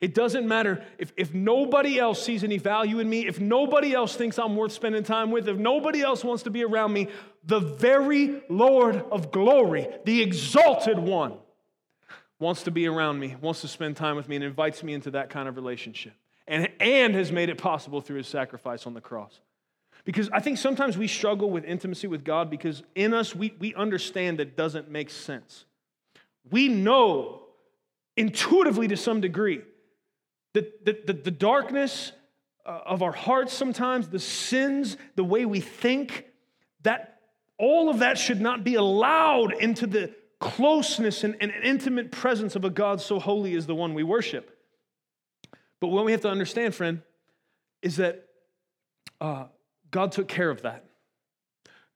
it 0.00 0.14
doesn't 0.14 0.46
matter 0.46 0.84
if, 0.98 1.12
if 1.16 1.34
nobody 1.34 1.98
else 1.98 2.22
sees 2.22 2.44
any 2.44 2.58
value 2.58 2.98
in 2.98 3.08
me, 3.08 3.26
if 3.26 3.40
nobody 3.40 3.94
else 3.94 4.16
thinks 4.16 4.38
I'm 4.38 4.56
worth 4.56 4.72
spending 4.72 5.02
time 5.02 5.30
with, 5.30 5.48
if 5.48 5.56
nobody 5.56 6.02
else 6.02 6.24
wants 6.24 6.42
to 6.44 6.50
be 6.50 6.64
around 6.64 6.92
me, 6.92 7.08
the 7.44 7.60
very 7.60 8.42
Lord 8.48 8.96
of 9.10 9.30
glory, 9.30 9.88
the 10.04 10.22
exalted 10.22 10.98
one, 10.98 11.34
wants 12.38 12.62
to 12.64 12.70
be 12.70 12.86
around 12.86 13.18
me, 13.18 13.36
wants 13.40 13.60
to 13.60 13.68
spend 13.68 13.96
time 13.96 14.16
with 14.16 14.28
me, 14.28 14.36
and 14.36 14.44
invites 14.44 14.82
me 14.82 14.94
into 14.94 15.10
that 15.12 15.30
kind 15.30 15.48
of 15.48 15.56
relationship. 15.56 16.14
And, 16.46 16.68
and 16.80 17.14
has 17.14 17.30
made 17.30 17.48
it 17.48 17.58
possible 17.58 18.00
through 18.00 18.16
his 18.16 18.26
sacrifice 18.26 18.86
on 18.86 18.94
the 18.94 19.00
cross. 19.00 19.40
Because 20.04 20.28
I 20.32 20.40
think 20.40 20.58
sometimes 20.58 20.98
we 20.98 21.06
struggle 21.06 21.50
with 21.50 21.64
intimacy 21.64 22.06
with 22.06 22.24
God 22.24 22.50
because 22.50 22.82
in 22.94 23.14
us 23.14 23.36
we, 23.36 23.54
we 23.58 23.74
understand 23.74 24.38
that 24.38 24.56
doesn't 24.56 24.90
make 24.90 25.10
sense. 25.10 25.66
We 26.50 26.68
know 26.68 27.42
intuitively 28.16 28.88
to 28.88 28.96
some 28.96 29.20
degree 29.20 29.60
the, 30.52 30.70
the, 30.84 30.98
the, 31.06 31.12
the 31.12 31.30
darkness 31.30 32.12
uh, 32.66 32.80
of 32.86 33.02
our 33.02 33.12
hearts 33.12 33.52
sometimes, 33.52 34.08
the 34.08 34.18
sins, 34.18 34.96
the 35.16 35.24
way 35.24 35.44
we 35.44 35.60
think, 35.60 36.26
that 36.82 37.20
all 37.58 37.88
of 37.90 37.98
that 37.98 38.18
should 38.18 38.40
not 38.40 38.64
be 38.64 38.74
allowed 38.74 39.52
into 39.54 39.86
the 39.86 40.14
closeness 40.40 41.22
and, 41.22 41.36
and 41.40 41.52
intimate 41.62 42.10
presence 42.10 42.56
of 42.56 42.64
a 42.64 42.70
God 42.70 43.00
so 43.00 43.18
holy 43.18 43.54
as 43.54 43.66
the 43.66 43.74
one 43.74 43.94
we 43.94 44.02
worship. 44.02 44.56
But 45.80 45.88
what 45.88 46.04
we 46.04 46.12
have 46.12 46.22
to 46.22 46.30
understand, 46.30 46.74
friend, 46.74 47.02
is 47.82 47.96
that 47.96 48.26
uh, 49.20 49.44
God 49.90 50.12
took 50.12 50.28
care 50.28 50.50
of 50.50 50.62
that. 50.62 50.84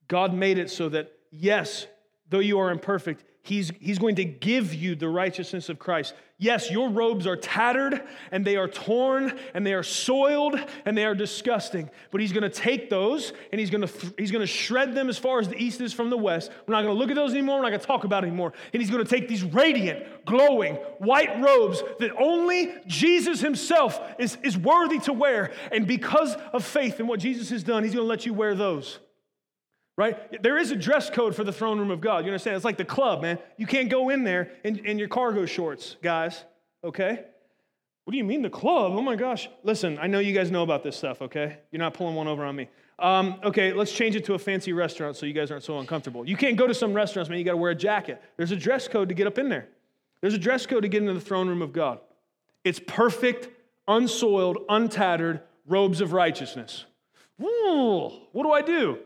God 0.09 0.35
made 0.35 0.59
it 0.59 0.71
so 0.71 0.89
that, 0.91 1.13
yes, 1.31 1.87
though 2.29 2.39
you 2.39 2.59
are 2.59 2.71
imperfect, 2.71 3.25
He's, 3.47 3.71
he's 3.79 3.99
going 3.99 4.15
to 4.15 4.25
give 4.25 4.73
you 4.73 4.95
the 4.95 5.07
righteousness 5.07 5.69
of 5.69 5.79
Christ. 5.79 6.15
Yes, 6.39 6.71
your 6.71 6.89
robes 6.89 7.27
are 7.27 7.37
tattered 7.37 8.03
and 8.33 8.43
they 8.43 8.57
are 8.57 8.67
torn 8.67 9.39
and 9.53 9.67
they 9.67 9.75
are 9.75 9.83
soiled 9.83 10.59
and 10.87 10.97
they 10.97 11.05
are 11.05 11.15
disgusting. 11.15 11.91
But 12.11 12.23
he's 12.23 12.33
going 12.33 12.45
to 12.45 12.49
take 12.49 12.89
those 12.89 13.35
and 13.53 13.61
he's 13.61 13.69
going 13.69 13.87
to, 13.87 14.15
he's 14.17 14.31
going 14.31 14.41
to 14.41 14.47
shred 14.47 14.95
them 14.95 15.11
as 15.11 15.19
far 15.19 15.41
as 15.41 15.49
the 15.49 15.63
east 15.63 15.83
is 15.83 15.93
from 15.93 16.09
the 16.09 16.17
west. 16.17 16.53
We're 16.67 16.73
not 16.73 16.85
going 16.85 16.95
to 16.95 16.99
look 16.99 17.11
at 17.11 17.17
those 17.17 17.33
anymore. 17.33 17.57
We're 17.57 17.65
not 17.65 17.69
going 17.69 17.81
to 17.81 17.87
talk 17.87 18.05
about 18.05 18.25
it 18.25 18.29
anymore. 18.29 18.55
And 18.73 18.81
he's 18.81 18.91
going 18.91 19.05
to 19.05 19.11
take 19.11 19.29
these 19.29 19.45
radiant, 19.45 20.25
glowing, 20.25 20.77
white 20.97 21.39
robes 21.43 21.83
that 21.99 22.17
only 22.19 22.73
Jesus 22.87 23.43
himself 23.43 24.01
is, 24.19 24.39
is 24.43 24.57
worthy 24.57 25.01
to 25.01 25.13
wear. 25.13 25.53
And 25.71 25.87
because 25.87 26.35
of 26.55 26.65
faith 26.65 26.99
in 26.99 27.07
what 27.07 27.21
Jesus 27.21 27.51
has 27.51 27.63
done, 27.63 27.85
he's 27.85 27.93
going 27.93 28.05
to 28.05 28.09
let 28.09 28.25
you 28.25 28.33
wear 28.33 28.55
those 28.55 29.01
right? 29.97 30.43
There 30.43 30.59
is 30.59 30.71
a 30.71 30.77
dress 30.77 31.11
code 31.11 31.35
for 31.35 31.45
the 31.45 31.53
throne 31.53 31.79
room 31.79 31.91
of 31.91 32.01
God. 32.01 32.25
You 32.25 32.31
understand? 32.31 32.57
It's 32.57 32.65
like 32.65 32.77
the 32.77 32.85
club, 32.85 33.23
man. 33.23 33.39
You 33.57 33.67
can't 33.67 33.89
go 33.89 34.11
in 34.11 34.25
there 34.25 34.53
in, 34.65 34.85
in 34.85 34.99
your 34.99 35.09
cargo 35.09 35.47
shorts, 35.47 35.97
guys, 36.03 36.45
okay? 36.83 37.25
What 38.05 38.11
do 38.11 38.19
you 38.19 38.25
mean 38.25 38.43
the 38.43 38.51
club? 38.51 38.93
Oh 38.95 39.03
my 39.03 39.17
gosh. 39.17 39.49
Listen, 39.63 39.99
I 39.99 40.07
know 40.07 40.19
you 40.19 40.35
guys 40.35 40.51
know 40.51 40.63
about 40.63 40.83
this 40.83 40.97
stuff, 40.97 41.23
okay? 41.23 41.59
You're 41.71 41.81
not 41.81 41.95
pulling 41.95 42.15
one 42.15 42.29
over 42.29 42.45
on 42.45 42.55
me. 42.55 42.69
Um, 42.99 43.41
okay, 43.43 43.73
let's 43.73 43.93
change 43.93 44.15
it 44.15 44.25
to 44.27 44.35
a 44.35 44.39
fancy 44.39 44.73
restaurant 44.73 45.17
so 45.17 45.27
you 45.27 45.33
guys 45.33 45.51
aren't 45.51 45.65
so 45.65 45.79
uncomfortable. 45.79 46.29
You 46.29 46.37
can't 46.37 46.57
go 46.57 46.67
to 46.67 46.75
some 46.75 46.93
restaurants, 46.93 47.29
man. 47.31 47.39
You 47.39 47.45
got 47.45 47.53
to 47.53 47.57
wear 47.57 47.71
a 47.71 47.77
jacket. 47.77 48.23
There's 48.37 48.53
a 48.53 48.57
dress 48.57 48.87
code 48.87 49.09
to 49.09 49.15
get 49.15 49.27
up 49.27 49.39
in 49.39 49.49
there. 49.49 49.69
There's 50.21 50.35
a 50.35 50.39
dress 50.39 50.67
code 50.67 50.83
to 50.83 50.89
get 50.89 51.03
into 51.03 51.15
the 51.15 51.21
throne 51.21 51.49
room 51.49 51.63
of 51.63 51.73
God. 51.73 51.99
It's 52.63 52.81
perfect, 52.81 53.49
unsoiled, 53.89 54.59
untattered 54.69 55.41
robes 55.67 56.01
of 56.01 56.13
righteousness. 56.13 56.85
Ooh, 57.43 58.11
what 58.33 58.45
do 58.45 58.53
I 58.53 58.63
do? 58.63 58.99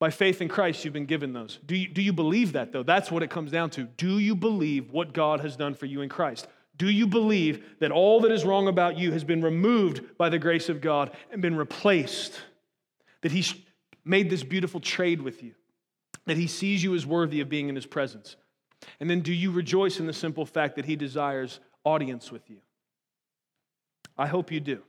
By 0.00 0.10
faith 0.10 0.40
in 0.40 0.48
Christ, 0.48 0.84
you've 0.84 0.94
been 0.94 1.06
given 1.06 1.32
those. 1.32 1.58
Do 1.66 1.74
you, 1.74 1.88
do 1.88 2.00
you 2.00 2.12
believe 2.12 2.52
that, 2.52 2.72
though? 2.72 2.84
That's 2.84 3.10
what 3.10 3.22
it 3.22 3.30
comes 3.30 3.50
down 3.50 3.70
to. 3.70 3.84
Do 3.84 4.18
you 4.18 4.36
believe 4.36 4.92
what 4.92 5.12
God 5.12 5.40
has 5.40 5.56
done 5.56 5.74
for 5.74 5.86
you 5.86 6.02
in 6.02 6.08
Christ? 6.08 6.46
Do 6.76 6.88
you 6.88 7.08
believe 7.08 7.64
that 7.80 7.90
all 7.90 8.20
that 8.20 8.30
is 8.30 8.44
wrong 8.44 8.68
about 8.68 8.96
you 8.96 9.10
has 9.10 9.24
been 9.24 9.42
removed 9.42 10.16
by 10.16 10.28
the 10.28 10.38
grace 10.38 10.68
of 10.68 10.80
God 10.80 11.10
and 11.32 11.42
been 11.42 11.56
replaced? 11.56 12.40
That 13.22 13.32
He's 13.32 13.54
made 14.04 14.30
this 14.30 14.44
beautiful 14.44 14.78
trade 14.78 15.20
with 15.20 15.42
you? 15.42 15.54
That 16.26 16.36
He 16.36 16.46
sees 16.46 16.84
you 16.84 16.94
as 16.94 17.04
worthy 17.04 17.40
of 17.40 17.48
being 17.48 17.68
in 17.68 17.74
His 17.74 17.86
presence? 17.86 18.36
And 19.00 19.10
then 19.10 19.22
do 19.22 19.32
you 19.32 19.50
rejoice 19.50 19.98
in 19.98 20.06
the 20.06 20.12
simple 20.12 20.46
fact 20.46 20.76
that 20.76 20.84
He 20.84 20.94
desires 20.94 21.58
audience 21.82 22.30
with 22.30 22.48
you? 22.48 22.58
I 24.16 24.28
hope 24.28 24.52
you 24.52 24.60
do. 24.60 24.82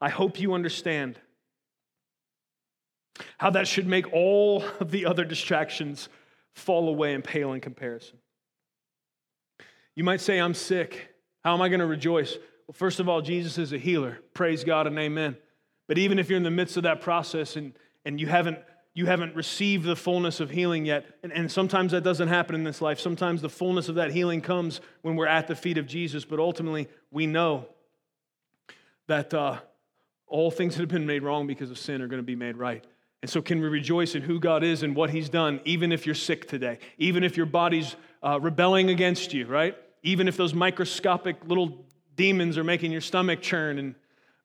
I 0.00 0.08
hope 0.08 0.40
you 0.40 0.54
understand 0.54 1.20
how 3.38 3.50
that 3.50 3.68
should 3.68 3.86
make 3.86 4.12
all 4.12 4.64
of 4.80 4.90
the 4.90 5.06
other 5.06 5.24
distractions 5.24 6.08
fall 6.54 6.88
away 6.88 7.14
and 7.14 7.24
pale 7.24 7.52
in 7.52 7.60
comparison. 7.60 8.18
You 9.94 10.04
might 10.04 10.20
say, 10.20 10.38
I'm 10.38 10.54
sick. 10.54 11.08
How 11.44 11.54
am 11.54 11.62
I 11.62 11.68
going 11.68 11.80
to 11.80 11.86
rejoice? 11.86 12.36
Well, 12.66 12.74
first 12.74 13.00
of 13.00 13.08
all, 13.08 13.20
Jesus 13.20 13.58
is 13.58 13.72
a 13.72 13.78
healer. 13.78 14.18
Praise 14.34 14.64
God 14.64 14.86
and 14.86 14.98
amen. 14.98 15.36
But 15.88 15.98
even 15.98 16.18
if 16.18 16.28
you're 16.28 16.36
in 16.36 16.42
the 16.42 16.50
midst 16.50 16.76
of 16.76 16.84
that 16.84 17.00
process 17.00 17.56
and, 17.56 17.72
and 18.04 18.20
you 18.20 18.26
haven't 18.26 18.58
you 18.94 19.06
haven't 19.06 19.34
received 19.34 19.84
the 19.84 19.96
fullness 19.96 20.38
of 20.38 20.50
healing 20.50 20.84
yet. 20.84 21.06
And, 21.22 21.32
and, 21.32 21.50
sometimes 21.50 21.92
that 21.92 22.02
doesn't 22.02 22.28
happen 22.28 22.54
in 22.54 22.62
this 22.62 22.82
life. 22.82 23.00
Sometimes 23.00 23.40
the 23.40 23.48
fullness 23.48 23.88
of 23.88 23.94
that 23.94 24.12
healing 24.12 24.42
comes 24.42 24.82
when 25.00 25.16
we're 25.16 25.26
at 25.26 25.46
the 25.46 25.56
feet 25.56 25.78
of 25.78 25.86
Jesus. 25.86 26.26
But 26.26 26.38
ultimately, 26.38 26.88
we 27.10 27.26
know 27.26 27.66
that 29.06 29.32
uh, 29.32 29.60
all 30.26 30.50
things 30.50 30.74
that 30.74 30.82
have 30.82 30.90
been 30.90 31.06
made 31.06 31.22
wrong 31.22 31.46
because 31.46 31.70
of 31.70 31.78
sin 31.78 32.02
are 32.02 32.06
going 32.06 32.20
to 32.20 32.26
be 32.26 32.36
made 32.36 32.58
right. 32.58 32.84
And 33.22 33.30
so, 33.30 33.40
can 33.40 33.60
we 33.60 33.68
rejoice 33.68 34.14
in 34.14 34.22
who 34.22 34.40
God 34.40 34.64
is 34.64 34.82
and 34.82 34.96
what 34.96 35.10
He's 35.10 35.28
done, 35.28 35.60
even 35.64 35.92
if 35.92 36.06
you're 36.06 36.14
sick 36.14 36.48
today, 36.48 36.78
even 36.98 37.22
if 37.22 37.36
your 37.36 37.46
body's 37.46 37.94
uh, 38.22 38.38
rebelling 38.40 38.90
against 38.90 39.32
you, 39.32 39.46
right? 39.46 39.76
Even 40.02 40.26
if 40.26 40.36
those 40.36 40.52
microscopic 40.52 41.36
little 41.46 41.86
demons 42.16 42.58
are 42.58 42.64
making 42.64 42.90
your 42.90 43.00
stomach 43.00 43.40
churn 43.40 43.78
and 43.78 43.94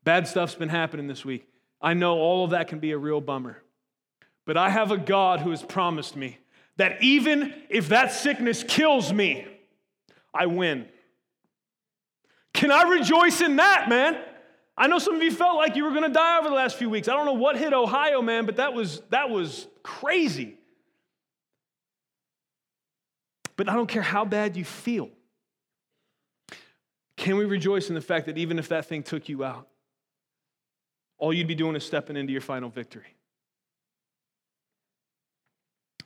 bad 0.03 0.27
stuff's 0.27 0.55
been 0.55 0.69
happening 0.69 1.07
this 1.07 1.25
week. 1.25 1.47
I 1.81 1.93
know 1.93 2.17
all 2.17 2.45
of 2.45 2.51
that 2.51 2.67
can 2.67 2.79
be 2.79 2.91
a 2.91 2.97
real 2.97 3.19
bummer. 3.19 3.61
But 4.45 4.57
I 4.57 4.69
have 4.69 4.91
a 4.91 4.97
God 4.97 5.41
who 5.41 5.49
has 5.49 5.61
promised 5.61 6.15
me 6.15 6.37
that 6.77 7.01
even 7.03 7.53
if 7.69 7.89
that 7.89 8.11
sickness 8.11 8.63
kills 8.63 9.11
me, 9.11 9.45
I 10.33 10.45
win. 10.45 10.87
Can 12.53 12.71
I 12.71 12.83
rejoice 12.83 13.41
in 13.41 13.57
that, 13.57 13.89
man? 13.89 14.17
I 14.77 14.87
know 14.87 14.99
some 14.99 15.15
of 15.15 15.23
you 15.23 15.31
felt 15.31 15.55
like 15.55 15.75
you 15.75 15.83
were 15.83 15.89
going 15.89 16.03
to 16.03 16.09
die 16.09 16.37
over 16.37 16.49
the 16.49 16.55
last 16.55 16.77
few 16.77 16.89
weeks. 16.89 17.07
I 17.07 17.13
don't 17.13 17.25
know 17.25 17.33
what 17.33 17.57
hit 17.57 17.73
Ohio, 17.73 18.21
man, 18.21 18.45
but 18.45 18.57
that 18.57 18.73
was 18.73 19.01
that 19.09 19.29
was 19.29 19.67
crazy. 19.81 20.57
But 23.55 23.67
I 23.67 23.73
don't 23.73 23.87
care 23.87 24.03
how 24.03 24.23
bad 24.23 24.55
you 24.55 24.63
feel. 24.63 25.09
Can 27.15 27.37
we 27.37 27.45
rejoice 27.45 27.89
in 27.89 27.95
the 27.95 28.01
fact 28.01 28.27
that 28.27 28.37
even 28.37 28.59
if 28.59 28.69
that 28.69 28.85
thing 28.85 29.01
took 29.01 29.27
you 29.27 29.43
out, 29.43 29.67
all 31.17 31.33
you'd 31.33 31.47
be 31.47 31.55
doing 31.55 31.75
is 31.75 31.83
stepping 31.83 32.15
into 32.15 32.31
your 32.31 32.41
final 32.41 32.69
victory? 32.69 33.15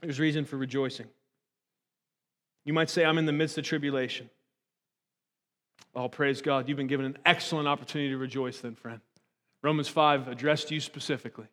There's 0.01 0.19
reason 0.19 0.45
for 0.45 0.55
rejoicing. 0.55 1.07
You 2.63 2.73
might 2.73 2.89
say, 2.89 3.03
I'm 3.03 3.17
in 3.17 3.25
the 3.25 3.33
midst 3.33 3.57
of 3.57 3.65
tribulation. 3.65 4.29
Oh, 5.95 6.07
praise 6.07 6.41
God. 6.41 6.67
You've 6.67 6.77
been 6.77 6.87
given 6.87 7.05
an 7.05 7.17
excellent 7.25 7.67
opportunity 7.67 8.09
to 8.11 8.17
rejoice, 8.17 8.59
then, 8.59 8.75
friend. 8.75 9.01
Romans 9.61 9.87
5 9.87 10.27
addressed 10.27 10.71
you 10.71 10.79
specifically. 10.79 11.47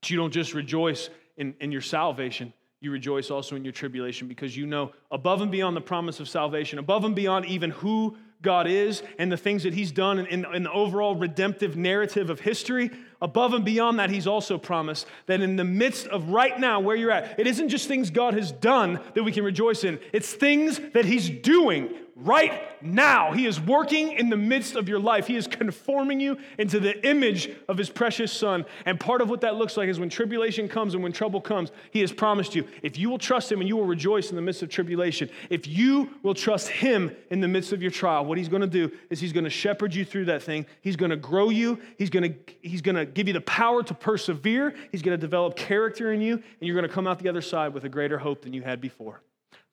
But 0.00 0.10
you 0.10 0.16
don't 0.16 0.32
just 0.32 0.54
rejoice 0.54 1.10
in, 1.36 1.54
in 1.60 1.72
your 1.72 1.80
salvation, 1.80 2.52
you 2.80 2.90
rejoice 2.92 3.30
also 3.30 3.56
in 3.56 3.64
your 3.64 3.72
tribulation 3.72 4.28
because 4.28 4.56
you 4.56 4.66
know 4.66 4.92
above 5.10 5.40
and 5.40 5.50
beyond 5.50 5.76
the 5.76 5.80
promise 5.80 6.20
of 6.20 6.28
salvation, 6.28 6.78
above 6.78 7.04
and 7.04 7.14
beyond 7.14 7.46
even 7.46 7.70
who 7.70 8.16
God 8.40 8.68
is 8.68 9.02
and 9.18 9.32
the 9.32 9.36
things 9.36 9.64
that 9.64 9.74
He's 9.74 9.90
done 9.90 10.20
in, 10.20 10.26
in, 10.26 10.46
in, 10.54 10.62
the 10.62 10.70
overall 10.70 11.16
redemptive 11.16 11.76
narrative 11.76 12.30
of 12.30 12.38
history, 12.38 12.90
above 13.20 13.52
and 13.52 13.64
beyond 13.64 13.98
that, 13.98 14.10
He's 14.10 14.28
also 14.28 14.58
promised 14.58 15.06
that 15.26 15.40
in 15.40 15.56
the 15.56 15.64
midst 15.64 16.06
of 16.06 16.28
right 16.28 16.58
now 16.58 16.78
where 16.78 16.94
you're 16.94 17.10
at, 17.10 17.38
it 17.38 17.48
isn't 17.48 17.68
just 17.68 17.88
things 17.88 18.10
God 18.10 18.34
has 18.34 18.52
done 18.52 19.00
that 19.14 19.24
we 19.24 19.32
can 19.32 19.42
rejoice 19.42 19.82
in, 19.82 19.98
it's 20.12 20.32
things 20.32 20.80
that 20.94 21.04
He's 21.04 21.28
doing 21.28 21.92
right 22.20 22.82
now. 22.82 23.32
He 23.32 23.46
is 23.46 23.60
working 23.60 24.12
in 24.12 24.28
the 24.28 24.36
midst 24.36 24.74
of 24.74 24.88
your 24.88 24.98
life. 24.98 25.26
He 25.26 25.36
is 25.36 25.46
conforming 25.46 26.20
you 26.20 26.38
into 26.58 26.80
the 26.80 27.06
image 27.06 27.50
of 27.68 27.78
His 27.78 27.90
precious 27.90 28.32
Son. 28.32 28.64
And 28.84 28.98
part 28.98 29.20
of 29.20 29.30
what 29.30 29.40
that 29.42 29.56
looks 29.56 29.76
like 29.76 29.88
is 29.88 30.00
when 30.00 30.08
tribulation 30.08 30.68
comes 30.68 30.94
and 30.94 31.02
when 31.02 31.12
trouble 31.12 31.40
comes, 31.40 31.70
He 31.90 32.00
has 32.00 32.12
promised 32.12 32.54
you 32.54 32.66
if 32.82 32.98
you 32.98 33.10
will 33.10 33.18
trust 33.18 33.52
Him 33.52 33.60
and 33.60 33.68
you 33.68 33.76
will 33.76 33.86
rejoice 33.86 34.30
in 34.30 34.36
the 34.36 34.42
midst 34.42 34.62
of 34.62 34.68
tribulation, 34.68 35.30
if 35.48 35.66
you 35.66 36.10
will 36.22 36.34
trust 36.34 36.68
Him 36.68 37.14
in 37.30 37.40
the 37.40 37.48
midst 37.48 37.72
of 37.72 37.82
your 37.82 37.90
trial, 37.90 38.24
what 38.24 38.38
He's 38.38 38.48
going 38.48 38.62
to 38.62 38.66
do 38.66 38.90
is 39.10 39.20
He's 39.20 39.32
going 39.32 39.44
to 39.44 39.50
shepherd 39.50 39.94
you 39.94 40.04
through 40.04 40.26
that 40.26 40.42
thing. 40.42 40.66
He's 40.80 40.96
going 40.96 41.10
to 41.10 41.16
grow 41.16 41.50
you. 41.50 41.78
He's 41.96 42.10
going 42.10 42.32
to, 42.32 42.52
he's 42.62 42.82
going 42.82 42.96
to 42.96 43.06
give 43.06 43.28
you 43.28 43.32
the 43.32 43.40
power 43.42 43.82
to 43.82 43.94
persevere. 43.94 44.74
He's 44.90 45.02
going 45.02 45.16
to 45.16 45.20
develop 45.20 45.56
character 45.56 46.12
in 46.12 46.20
you, 46.20 46.34
and 46.34 46.44
you're 46.60 46.74
going 46.74 46.88
to 46.88 46.92
come 46.92 47.06
out 47.06 47.18
the 47.20 47.28
other 47.28 47.42
side 47.42 47.72
with 47.74 47.84
a 47.84 47.88
greater 47.88 48.18
hope 48.18 48.42
than 48.42 48.52
you 48.52 48.62
had 48.62 48.80
before. 48.80 49.22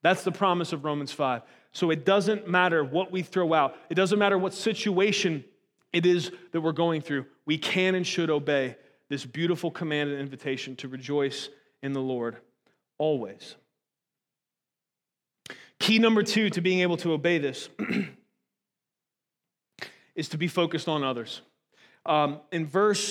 That's 0.05 0.23
the 0.23 0.31
promise 0.31 0.71
of 0.71 0.85
Romans 0.85 1.11
5. 1.11 1.41
So 1.75 1.91
it 1.91 2.05
doesn't 2.05 2.47
matter 2.47 2.85
what 2.85 3.11
we 3.11 3.21
throw 3.21 3.53
out, 3.53 3.75
it 3.89 3.95
doesn't 3.95 4.17
matter 4.17 4.37
what 4.37 4.53
situation 4.53 5.43
it 5.91 6.05
is 6.05 6.31
that 6.53 6.61
we're 6.61 6.71
going 6.71 7.01
through. 7.01 7.25
We 7.45 7.57
can 7.57 7.95
and 7.95 8.07
should 8.07 8.29
obey 8.29 8.77
this 9.09 9.25
beautiful 9.25 9.71
command 9.71 10.09
and 10.09 10.21
invitation 10.21 10.77
to 10.77 10.87
rejoice 10.87 11.49
in 11.83 11.91
the 11.91 11.99
Lord 11.99 12.37
always. 12.97 13.55
Key 15.77 15.99
number 15.99 16.23
two 16.23 16.49
to 16.51 16.61
being 16.61 16.79
able 16.79 16.95
to 16.95 17.11
obey 17.11 17.39
this 17.39 17.67
is 20.15 20.29
to 20.29 20.37
be 20.37 20.47
focused 20.47 20.87
on 20.87 21.03
others. 21.03 21.41
Um, 22.05 22.39
in 22.53 22.65
verse 22.65 23.01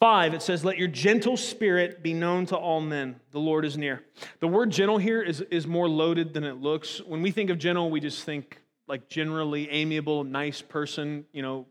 5, 0.00 0.34
it 0.34 0.42
says, 0.42 0.64
Let 0.64 0.76
your 0.76 0.88
gentle 0.88 1.36
spirit 1.36 2.02
be 2.02 2.12
known 2.12 2.46
to 2.46 2.56
all 2.56 2.80
men. 2.80 3.16
The 3.30 3.38
Lord 3.38 3.64
is 3.64 3.78
near. 3.78 4.02
The 4.40 4.48
word 4.48 4.70
gentle 4.70 4.98
here 4.98 5.22
is, 5.22 5.40
is 5.42 5.66
more 5.66 5.88
loaded 5.88 6.34
than 6.34 6.44
it 6.44 6.60
looks. 6.60 7.00
When 7.00 7.22
we 7.22 7.30
think 7.30 7.50
of 7.50 7.58
gentle, 7.58 7.90
we 7.90 8.00
just 8.00 8.24
think 8.24 8.60
like 8.88 9.08
generally 9.08 9.68
amiable, 9.70 10.22
nice 10.22 10.62
person, 10.62 11.24
you 11.32 11.42
know, 11.42 11.66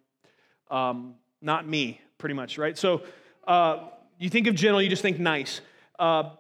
um, 0.70 1.16
not 1.42 1.68
me, 1.68 2.02
pretty 2.18 2.36
much, 2.36 2.58
right? 2.58 2.78
So 2.78 3.04
uh, 3.48 3.90
you 4.18 4.30
think 4.30 4.48
of 4.48 4.56
gentle, 4.56 4.82
you 4.82 4.90
just 4.90 5.02
think 5.02 5.20
nice. 5.20 5.62
Uh, 5.98 6.32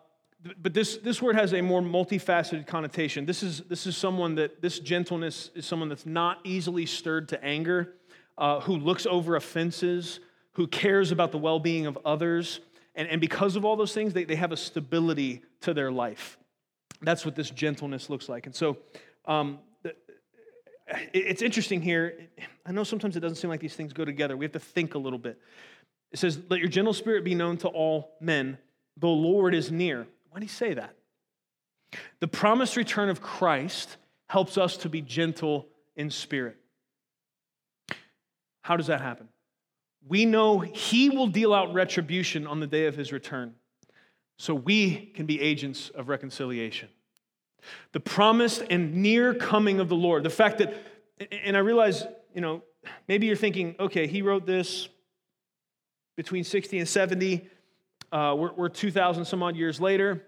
but 0.62 0.74
this, 0.74 0.98
this 0.98 1.22
word 1.22 1.36
has 1.36 1.54
a 1.54 1.62
more 1.62 1.82
multifaceted 1.82 2.68
connotation. 2.68 3.26
This 3.26 3.42
is, 3.42 3.62
this 3.62 3.88
is 3.88 3.96
someone 3.96 4.36
that, 4.36 4.62
this 4.62 4.80
gentleness 4.80 5.50
is 5.56 5.66
someone 5.66 5.90
that's 5.90 6.06
not 6.06 6.40
easily 6.44 6.86
stirred 6.86 7.30
to 7.30 7.44
anger, 7.44 7.94
uh, 8.38 8.60
who 8.62 8.76
looks 8.76 9.06
over 9.06 9.36
offenses, 9.36 10.20
who 10.56 10.68
cares 10.68 11.12
about 11.12 11.32
the 11.32 11.38
well 11.38 11.60
being 11.60 11.86
of 11.86 11.97
others. 12.06 12.60
And, 12.95 13.08
and 13.08 13.22
because 13.22 13.56
of 13.56 13.66
all 13.66 13.76
those 13.76 13.93
things, 13.93 14.14
they, 14.14 14.24
they 14.24 14.36
have 14.36 14.51
a 14.51 14.58
stability 14.58 15.43
to 15.62 15.74
their 15.74 15.91
life. 15.91 16.38
That's 17.01 17.26
what 17.26 17.36
this 17.36 17.49
gentleness 17.49 18.10
looks 18.10 18.30
like. 18.30 18.45
And 18.45 18.56
so 18.56 18.78
um, 19.26 19.60
it's 21.14 21.41
interesting 21.41 21.82
here. 21.82 22.30
I 22.66 22.72
know 22.72 22.84
sometimes 22.84 23.16
it 23.18 23.20
doesn't 23.20 23.38
seem 23.38 23.49
like 23.49 23.60
these 23.60 23.76
things 23.76 23.91
go 23.91 24.06
together. 24.06 24.38
We 24.38 24.45
have 24.45 24.53
to 24.53 24.60
think 24.60 24.95
a 24.95 24.97
little 24.97 25.20
bit. 25.20 25.39
It 26.12 26.20
says, 26.20 26.39
Let 26.49 26.60
your 26.60 26.70
gentle 26.70 26.93
spirit 26.93 27.24
be 27.24 27.36
known 27.36 27.58
to 27.58 27.68
all 27.68 28.16
men. 28.22 28.58
The 28.97 29.08
Lord 29.08 29.53
is 29.53 29.72
near. 29.72 30.08
Why 30.30 30.39
do 30.39 30.45
he 30.45 30.49
say 30.49 30.74
that? 30.74 30.95
The 32.22 32.28
promised 32.28 32.78
return 32.78 33.10
of 33.10 33.22
Christ 33.22 33.97
helps 34.28 34.58
us 34.58 34.78
to 34.78 34.89
be 34.89 35.01
gentle 35.01 35.68
in 35.95 36.10
spirit. 36.10 36.58
How 38.62 38.78
does 38.78 38.88
that 38.88 39.01
happen? 39.01 39.28
We 40.08 40.26
know 40.26 40.60
he 40.60 41.10
will 41.10 41.28
deal 41.28 41.53
out 41.53 41.74
retribution 41.74 42.45
on 42.45 42.60
the 42.60 42.68
day 42.68 42.86
of 42.86 42.95
his 42.95 43.12
return. 43.12 43.56
So 44.38 44.53
we 44.53 45.12
can 45.16 45.26
be 45.26 45.41
agents 45.41 45.89
of 45.89 46.10
reconciliation. 46.10 46.89
The 47.93 47.99
promised 47.99 48.64
and 48.70 48.95
near 48.95 49.34
coming 49.34 49.80
of 49.80 49.89
the 49.89 49.95
Lord, 49.95 50.24
the 50.24 50.30
fact 50.30 50.60
that, 50.60 50.76
and 51.32 51.58
I 51.58 51.62
realize, 51.62 52.06
you 52.34 52.41
know, 52.41 52.62
maybe 53.08 53.26
you're 53.26 53.36
thinking, 53.36 53.76
okay, 53.80 54.06
he 54.06 54.22
wrote 54.22 54.45
this 54.45 54.89
between 56.16 56.43
60 56.43 56.80
and 56.80 56.88
70. 56.88 57.47
Uh, 58.12 58.36
we're, 58.38 58.53
we're 58.53 58.70
2,000 58.70 59.26
some 59.26 59.41
odd 59.41 59.56
years 59.56 59.82
later. 59.82 60.28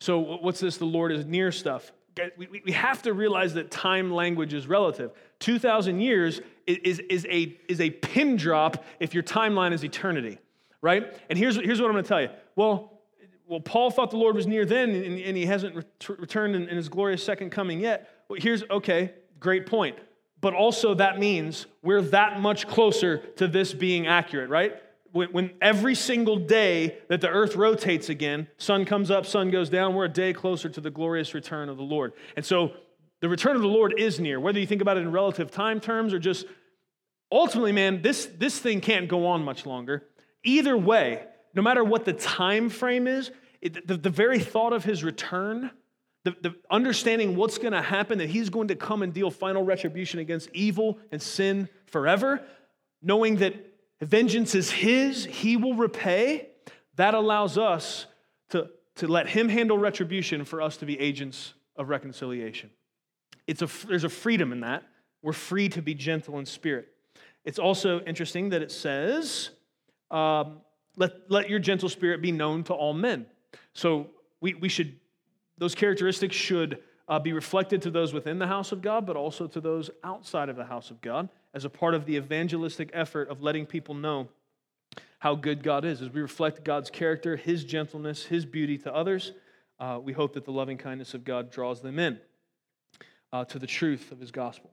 So 0.00 0.18
what's 0.18 0.60
this? 0.60 0.76
The 0.76 0.84
Lord 0.84 1.12
is 1.12 1.24
near 1.24 1.50
stuff. 1.50 1.92
We, 2.36 2.72
have 2.72 3.02
to 3.02 3.12
realize 3.12 3.54
that 3.54 3.70
time 3.70 4.12
language 4.12 4.54
is 4.54 4.66
relative. 4.66 5.12
2,000 5.40 6.00
years 6.00 6.40
is, 6.66 7.00
is, 7.00 7.26
a, 7.28 7.58
is 7.68 7.80
a 7.80 7.90
pin 7.90 8.36
drop 8.36 8.84
if 9.00 9.14
your 9.14 9.22
timeline 9.22 9.72
is 9.72 9.84
eternity, 9.84 10.38
right? 10.80 11.16
And 11.28 11.38
here's, 11.38 11.56
here's 11.56 11.80
what 11.80 11.88
I'm 11.88 11.92
going 11.92 12.04
to 12.04 12.08
tell 12.08 12.22
you. 12.22 12.30
Well, 12.56 12.92
well, 13.46 13.60
Paul 13.60 13.90
thought 13.90 14.10
the 14.10 14.16
Lord 14.16 14.36
was 14.36 14.46
near 14.46 14.64
then, 14.64 14.90
and, 14.90 15.18
and 15.18 15.36
he 15.36 15.44
hasn't 15.44 15.76
ret- 15.76 16.08
returned 16.08 16.56
in, 16.56 16.68
in 16.68 16.76
his 16.76 16.88
glorious 16.88 17.22
second 17.22 17.50
coming 17.50 17.80
yet. 17.80 18.24
Well, 18.28 18.40
here's, 18.40 18.62
okay, 18.70 19.12
great 19.38 19.66
point. 19.66 19.98
But 20.40 20.54
also, 20.54 20.94
that 20.94 21.18
means 21.18 21.66
we're 21.82 22.02
that 22.02 22.40
much 22.40 22.66
closer 22.68 23.18
to 23.36 23.48
this 23.48 23.72
being 23.74 24.06
accurate, 24.06 24.50
right? 24.50 24.76
When, 25.14 25.28
when 25.28 25.50
every 25.62 25.94
single 25.94 26.36
day 26.36 26.98
that 27.06 27.20
the 27.20 27.28
earth 27.28 27.54
rotates 27.54 28.08
again, 28.08 28.48
sun 28.58 28.84
comes 28.84 29.12
up, 29.12 29.26
sun 29.26 29.48
goes 29.52 29.70
down, 29.70 29.94
we're 29.94 30.06
a 30.06 30.08
day 30.08 30.32
closer 30.32 30.68
to 30.68 30.80
the 30.80 30.90
glorious 30.90 31.34
return 31.34 31.68
of 31.68 31.76
the 31.76 31.84
Lord. 31.84 32.14
And 32.34 32.44
so 32.44 32.72
the 33.20 33.28
return 33.28 33.54
of 33.54 33.62
the 33.62 33.68
Lord 33.68 33.94
is 33.96 34.18
near, 34.18 34.40
whether 34.40 34.58
you 34.58 34.66
think 34.66 34.82
about 34.82 34.96
it 34.96 35.02
in 35.02 35.12
relative 35.12 35.52
time 35.52 35.78
terms 35.78 36.12
or 36.12 36.18
just 36.18 36.46
ultimately, 37.30 37.70
man, 37.70 38.02
this, 38.02 38.26
this 38.26 38.58
thing 38.58 38.80
can't 38.80 39.06
go 39.06 39.26
on 39.26 39.44
much 39.44 39.66
longer. 39.66 40.02
Either 40.42 40.76
way, 40.76 41.24
no 41.54 41.62
matter 41.62 41.84
what 41.84 42.04
the 42.04 42.12
time 42.12 42.68
frame 42.68 43.06
is, 43.06 43.30
it, 43.62 43.86
the, 43.86 43.96
the 43.96 44.10
very 44.10 44.40
thought 44.40 44.72
of 44.72 44.82
his 44.82 45.04
return, 45.04 45.70
the, 46.24 46.34
the 46.42 46.56
understanding 46.72 47.36
what's 47.36 47.58
going 47.58 47.72
to 47.72 47.82
happen, 47.82 48.18
that 48.18 48.30
he's 48.30 48.50
going 48.50 48.66
to 48.66 48.74
come 48.74 49.02
and 49.02 49.14
deal 49.14 49.30
final 49.30 49.62
retribution 49.62 50.18
against 50.18 50.50
evil 50.52 50.98
and 51.12 51.22
sin 51.22 51.68
forever, 51.86 52.42
knowing 53.00 53.36
that 53.36 53.73
vengeance 54.06 54.54
is 54.54 54.70
his, 54.70 55.24
he 55.24 55.56
will 55.56 55.74
repay, 55.74 56.48
that 56.96 57.14
allows 57.14 57.58
us 57.58 58.06
to, 58.50 58.68
to 58.96 59.08
let 59.08 59.28
him 59.28 59.48
handle 59.48 59.78
retribution 59.78 60.44
for 60.44 60.62
us 60.62 60.76
to 60.78 60.86
be 60.86 60.98
agents 60.98 61.54
of 61.76 61.88
reconciliation. 61.88 62.70
It's 63.46 63.62
a, 63.62 63.68
there's 63.86 64.04
a 64.04 64.08
freedom 64.08 64.52
in 64.52 64.60
that. 64.60 64.84
We're 65.22 65.32
free 65.32 65.68
to 65.70 65.82
be 65.82 65.94
gentle 65.94 66.38
in 66.38 66.46
spirit. 66.46 66.88
It's 67.44 67.58
also 67.58 68.00
interesting 68.00 68.50
that 68.50 68.62
it 68.62 68.72
says, 68.72 69.50
um, 70.10 70.60
let, 70.96 71.12
let 71.28 71.50
your 71.50 71.58
gentle 71.58 71.88
spirit 71.88 72.22
be 72.22 72.32
known 72.32 72.64
to 72.64 72.74
all 72.74 72.94
men. 72.94 73.26
So 73.72 74.08
we, 74.40 74.54
we 74.54 74.68
should, 74.68 74.96
those 75.58 75.74
characteristics 75.74 76.36
should 76.36 76.78
uh, 77.08 77.18
be 77.18 77.32
reflected 77.32 77.82
to 77.82 77.90
those 77.90 78.12
within 78.12 78.38
the 78.38 78.46
house 78.46 78.72
of 78.72 78.80
God, 78.80 79.06
but 79.06 79.16
also 79.16 79.46
to 79.46 79.60
those 79.60 79.90
outside 80.02 80.48
of 80.48 80.56
the 80.56 80.64
house 80.64 80.90
of 80.90 81.00
God 81.00 81.28
as 81.54 81.64
a 81.64 81.70
part 81.70 81.94
of 81.94 82.04
the 82.04 82.16
evangelistic 82.16 82.90
effort 82.92 83.28
of 83.30 83.42
letting 83.42 83.64
people 83.64 83.94
know 83.94 84.28
how 85.20 85.34
good 85.34 85.62
God 85.62 85.86
is. 85.86 86.02
As 86.02 86.10
we 86.10 86.20
reflect 86.20 86.64
God's 86.64 86.90
character, 86.90 87.36
His 87.36 87.64
gentleness, 87.64 88.24
His 88.24 88.44
beauty 88.44 88.76
to 88.78 88.94
others, 88.94 89.32
uh, 89.78 89.98
we 90.02 90.12
hope 90.12 90.34
that 90.34 90.44
the 90.44 90.52
loving 90.52 90.76
kindness 90.76 91.14
of 91.14 91.24
God 91.24 91.50
draws 91.50 91.80
them 91.80 91.98
in 91.98 92.18
uh, 93.32 93.44
to 93.46 93.58
the 93.58 93.66
truth 93.66 94.12
of 94.12 94.20
his 94.20 94.30
gospel. 94.30 94.70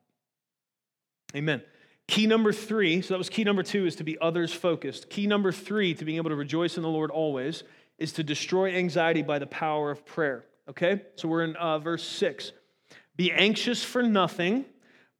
Amen. 1.35 1.61
Key 2.07 2.27
number 2.27 2.53
three, 2.53 3.01
so 3.01 3.13
that 3.13 3.17
was 3.17 3.29
key 3.29 3.43
number 3.43 3.63
two, 3.63 3.85
is 3.85 3.95
to 3.95 4.03
be 4.03 4.17
others 4.19 4.53
focused. 4.53 5.09
Key 5.09 5.27
number 5.27 5.51
three 5.51 5.93
to 5.95 6.05
being 6.05 6.17
able 6.17 6.29
to 6.29 6.35
rejoice 6.35 6.77
in 6.77 6.83
the 6.83 6.89
Lord 6.89 7.09
always 7.09 7.63
is 7.97 8.11
to 8.13 8.23
destroy 8.23 8.75
anxiety 8.75 9.21
by 9.21 9.39
the 9.39 9.47
power 9.47 9.89
of 9.89 10.05
prayer. 10.05 10.45
Okay? 10.69 11.01
So 11.15 11.27
we're 11.27 11.43
in 11.43 11.55
uh, 11.55 11.79
verse 11.79 12.03
six. 12.03 12.51
Be 13.15 13.31
anxious 13.31 13.83
for 13.83 14.03
nothing, 14.03 14.65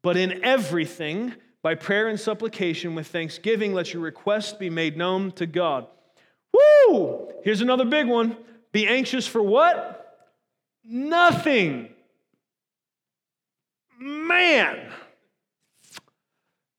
but 0.02 0.18
in 0.18 0.44
everything, 0.44 1.34
by 1.64 1.76
prayer 1.76 2.08
and 2.08 2.20
supplication 2.20 2.96
with 2.96 3.08
thanksgiving, 3.08 3.74
let 3.74 3.94
your 3.94 4.02
requests 4.02 4.54
be 4.54 4.70
made 4.70 4.98
known 4.98 5.32
to 5.34 5.46
God. 5.46 5.88
Woo! 6.54 7.30
Here's 7.44 7.62
another 7.62 7.86
big 7.86 8.08
one. 8.08 8.36
Be 8.72 8.88
anxious 8.88 9.28
for 9.28 9.42
what? 9.42 10.30
Nothing. 10.84 11.90
Man, 14.00 14.92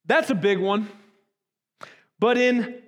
that's 0.07 0.31
a 0.31 0.35
big 0.35 0.59
one. 0.59 0.89
But 2.19 2.37
in 2.37 2.83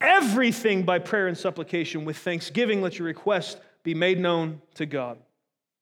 everything 0.00 0.84
by 0.84 0.98
prayer 0.98 1.28
and 1.28 1.36
supplication 1.36 2.04
with 2.04 2.18
thanksgiving, 2.18 2.82
let 2.82 2.98
your 2.98 3.06
request 3.06 3.58
be 3.82 3.94
made 3.94 4.20
known 4.20 4.60
to 4.74 4.84
God. 4.84 5.18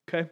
Okay? 0.08 0.30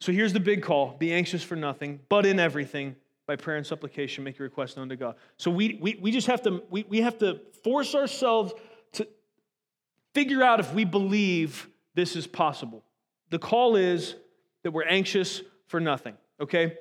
So 0.00 0.12
here's 0.12 0.32
the 0.34 0.40
big 0.40 0.62
call 0.62 0.96
be 0.98 1.12
anxious 1.12 1.42
for 1.42 1.56
nothing, 1.56 2.00
but 2.10 2.26
in 2.26 2.38
everything 2.38 2.96
by 3.30 3.36
prayer 3.36 3.58
and 3.58 3.64
supplication, 3.64 4.24
make 4.24 4.40
your 4.40 4.48
request 4.48 4.76
known 4.76 4.88
to 4.88 4.96
God. 4.96 5.14
So 5.36 5.52
we, 5.52 5.78
we, 5.80 5.96
we 6.02 6.10
just 6.10 6.26
have 6.26 6.42
to, 6.42 6.64
we, 6.68 6.84
we 6.88 7.00
have 7.02 7.16
to 7.18 7.40
force 7.62 7.94
ourselves 7.94 8.52
to, 8.94 9.06
figure 10.12 10.42
out 10.42 10.58
if 10.58 10.74
we 10.74 10.84
believe 10.84 11.68
this 11.94 12.16
is 12.16 12.26
possible. 12.26 12.82
The 13.30 13.38
call 13.38 13.76
is 13.76 14.16
that 14.64 14.72
we're 14.72 14.82
anxious 14.82 15.42
for 15.68 15.78
nothing, 15.78 16.14
okay? 16.40 16.76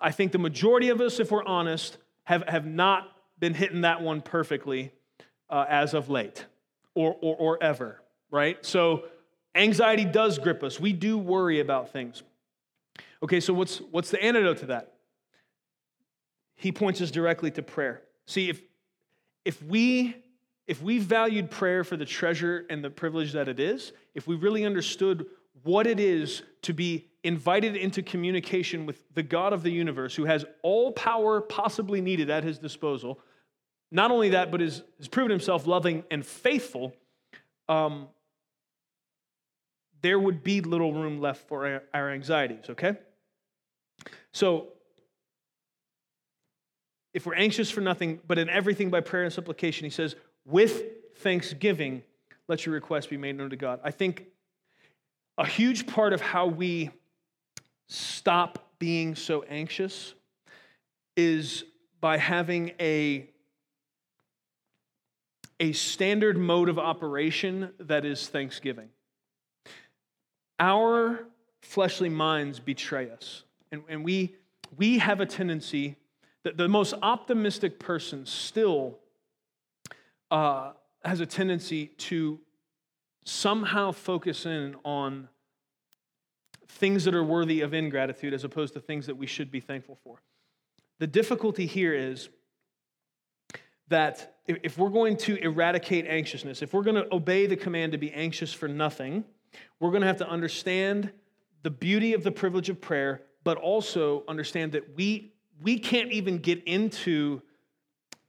I 0.00 0.10
think 0.10 0.32
the 0.32 0.38
majority 0.38 0.88
of 0.88 1.00
us, 1.00 1.20
if 1.20 1.30
we're 1.30 1.44
honest, 1.44 1.96
have, 2.24 2.42
have 2.48 2.66
not 2.66 3.06
been 3.38 3.54
hitting 3.54 3.82
that 3.82 4.02
one 4.02 4.20
perfectly 4.20 4.90
uh, 5.48 5.64
as 5.68 5.94
of 5.94 6.10
late 6.10 6.44
or, 6.96 7.16
or, 7.20 7.36
or 7.36 7.62
ever, 7.62 8.00
right? 8.32 8.66
So 8.66 9.04
anxiety 9.54 10.04
does 10.04 10.40
grip 10.40 10.64
us. 10.64 10.80
We 10.80 10.92
do 10.92 11.16
worry 11.16 11.60
about 11.60 11.92
things. 11.92 12.24
Okay, 13.22 13.38
so 13.38 13.54
what's, 13.54 13.78
what's 13.92 14.10
the 14.10 14.20
antidote 14.20 14.58
to 14.58 14.66
that? 14.66 14.93
He 16.56 16.72
points 16.72 17.00
us 17.00 17.10
directly 17.10 17.50
to 17.52 17.62
prayer. 17.62 18.02
See, 18.26 18.48
if, 18.48 18.62
if 19.44 19.62
we 19.62 20.16
if 20.66 20.82
we 20.82 20.98
valued 20.98 21.50
prayer 21.50 21.84
for 21.84 21.96
the 21.96 22.06
treasure 22.06 22.64
and 22.70 22.82
the 22.82 22.90
privilege 22.90 23.32
that 23.32 23.48
it 23.48 23.60
is, 23.60 23.92
if 24.14 24.26
we 24.26 24.34
really 24.34 24.64
understood 24.64 25.26
what 25.62 25.86
it 25.86 26.00
is 26.00 26.42
to 26.62 26.72
be 26.72 27.06
invited 27.22 27.76
into 27.76 28.02
communication 28.02 28.86
with 28.86 29.02
the 29.14 29.22
God 29.22 29.52
of 29.52 29.62
the 29.62 29.70
universe 29.70 30.14
who 30.14 30.24
has 30.24 30.44
all 30.62 30.92
power 30.92 31.40
possibly 31.40 32.00
needed 32.00 32.30
at 32.30 32.44
his 32.44 32.58
disposal, 32.58 33.20
not 33.90 34.10
only 34.10 34.30
that, 34.30 34.50
but 34.50 34.60
has, 34.60 34.82
has 34.98 35.08
proven 35.08 35.30
himself 35.30 35.66
loving 35.66 36.04
and 36.10 36.24
faithful, 36.24 36.94
um, 37.68 38.08
there 40.00 40.18
would 40.18 40.42
be 40.42 40.60
little 40.60 40.92
room 40.92 41.20
left 41.20 41.46
for 41.48 41.66
our, 41.66 41.82
our 41.92 42.10
anxieties, 42.10 42.64
okay? 42.70 42.96
So, 44.32 44.68
if 47.14 47.24
we're 47.24 47.36
anxious 47.36 47.70
for 47.70 47.80
nothing, 47.80 48.20
but 48.26 48.38
in 48.38 48.50
everything 48.50 48.90
by 48.90 49.00
prayer 49.00 49.22
and 49.22 49.32
supplication, 49.32 49.84
he 49.84 49.90
says, 49.90 50.16
with 50.44 50.82
thanksgiving, 51.18 52.02
let 52.48 52.66
your 52.66 52.74
request 52.74 53.08
be 53.08 53.16
made 53.16 53.36
known 53.36 53.50
to 53.50 53.56
God. 53.56 53.80
I 53.84 53.92
think 53.92 54.26
a 55.38 55.46
huge 55.46 55.86
part 55.86 56.12
of 56.12 56.20
how 56.20 56.46
we 56.46 56.90
stop 57.88 58.72
being 58.80 59.14
so 59.14 59.44
anxious 59.44 60.14
is 61.16 61.64
by 62.00 62.18
having 62.18 62.72
a, 62.80 63.30
a 65.60 65.72
standard 65.72 66.36
mode 66.36 66.68
of 66.68 66.78
operation 66.78 67.70
that 67.78 68.04
is 68.04 68.28
thanksgiving. 68.28 68.88
Our 70.58 71.26
fleshly 71.62 72.08
minds 72.08 72.58
betray 72.58 73.08
us, 73.10 73.44
and, 73.70 73.82
and 73.88 74.04
we, 74.04 74.34
we 74.76 74.98
have 74.98 75.20
a 75.20 75.26
tendency 75.26 75.96
that 76.44 76.56
the 76.56 76.68
most 76.68 76.94
optimistic 77.02 77.78
person 77.78 78.24
still 78.26 78.98
uh, 80.30 80.72
has 81.04 81.20
a 81.20 81.26
tendency 81.26 81.86
to 81.86 82.38
somehow 83.24 83.90
focus 83.90 84.46
in 84.46 84.76
on 84.84 85.28
things 86.68 87.04
that 87.04 87.14
are 87.14 87.24
worthy 87.24 87.60
of 87.60 87.72
ingratitude 87.72 88.34
as 88.34 88.44
opposed 88.44 88.74
to 88.74 88.80
things 88.80 89.06
that 89.06 89.16
we 89.16 89.26
should 89.26 89.50
be 89.50 89.60
thankful 89.60 89.98
for. 90.04 90.22
The 90.98 91.06
difficulty 91.06 91.66
here 91.66 91.94
is 91.94 92.28
that 93.88 94.36
if 94.46 94.78
we're 94.78 94.90
going 94.90 95.16
to 95.18 95.36
eradicate 95.36 96.06
anxiousness, 96.06 96.62
if 96.62 96.72
we're 96.72 96.82
going 96.82 96.96
to 96.96 97.14
obey 97.14 97.46
the 97.46 97.56
command 97.56 97.92
to 97.92 97.98
be 97.98 98.12
anxious 98.12 98.52
for 98.52 98.68
nothing, 98.68 99.24
we're 99.80 99.90
going 99.90 100.00
to 100.00 100.06
have 100.06 100.18
to 100.18 100.28
understand 100.28 101.10
the 101.62 101.70
beauty 101.70 102.12
of 102.12 102.22
the 102.22 102.30
privilege 102.30 102.68
of 102.68 102.80
prayer, 102.80 103.22
but 103.42 103.56
also 103.56 104.24
understand 104.28 104.72
that 104.72 104.96
we, 104.96 105.33
we 105.62 105.78
can't 105.78 106.12
even 106.12 106.38
get 106.38 106.62
into 106.64 107.42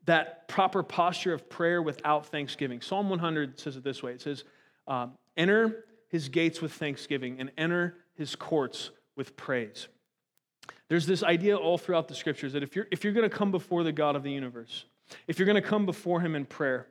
that 0.06 0.48
proper 0.48 0.84
posture 0.84 1.34
of 1.34 1.50
prayer 1.50 1.82
without 1.82 2.28
thanksgiving. 2.28 2.82
Psalm 2.82 3.10
100 3.10 3.60
says 3.60 3.76
it 3.76 3.84
this 3.84 4.04
way 4.04 4.14
it 4.14 4.22
says, 4.22 4.44
um, 4.88 5.14
Enter 5.38 5.86
his 6.10 6.30
gates 6.30 6.62
with 6.62 6.72
thanksgiving 6.74 7.40
and 7.40 7.52
enter 7.58 7.96
his 8.14 8.36
courts 8.36 8.92
with 9.16 9.36
praise. 9.36 9.88
There's 10.88 11.06
this 11.06 11.24
idea 11.24 11.58
all 11.58 11.78
throughout 11.78 12.08
the 12.08 12.16
scriptures 12.16 12.54
that 12.54 12.64
if 12.64 12.76
you're, 12.76 12.88
if 12.92 13.04
you're 13.04 13.14
going 13.14 13.30
to 13.30 13.36
come 13.36 13.52
before 13.52 13.84
the 13.84 13.92
God 13.92 14.16
of 14.16 14.24
the 14.24 14.32
universe, 14.32 14.86
if 15.28 15.40
you're 15.40 15.46
going 15.46 15.62
to 15.62 15.68
come 15.68 15.86
before 15.86 16.22
him 16.22 16.36
in 16.36 16.46
prayer, 16.46 16.88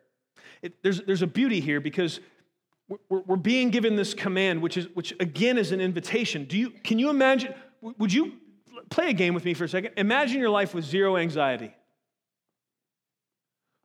it, 0.62 0.82
there's, 0.82 1.00
there's 1.02 1.22
a 1.22 1.26
beauty 1.26 1.60
here 1.60 1.80
because 1.80 2.20
we're, 2.88 3.20
we're 3.20 3.36
being 3.36 3.70
given 3.70 3.96
this 3.96 4.12
command, 4.12 4.60
which, 4.60 4.76
is, 4.76 4.88
which 4.94 5.14
again 5.20 5.58
is 5.58 5.72
an 5.72 5.80
invitation. 5.80 6.44
Do 6.44 6.58
you, 6.58 6.70
can 6.70 6.98
you 6.98 7.08
imagine? 7.08 7.54
Would 7.80 8.12
you 8.12 8.34
play 8.90 9.10
a 9.10 9.12
game 9.12 9.34
with 9.34 9.44
me 9.44 9.54
for 9.54 9.64
a 9.64 9.68
second? 9.68 9.92
Imagine 9.96 10.40
your 10.40 10.50
life 10.50 10.74
with 10.74 10.84
zero 10.84 11.16
anxiety. 11.16 11.74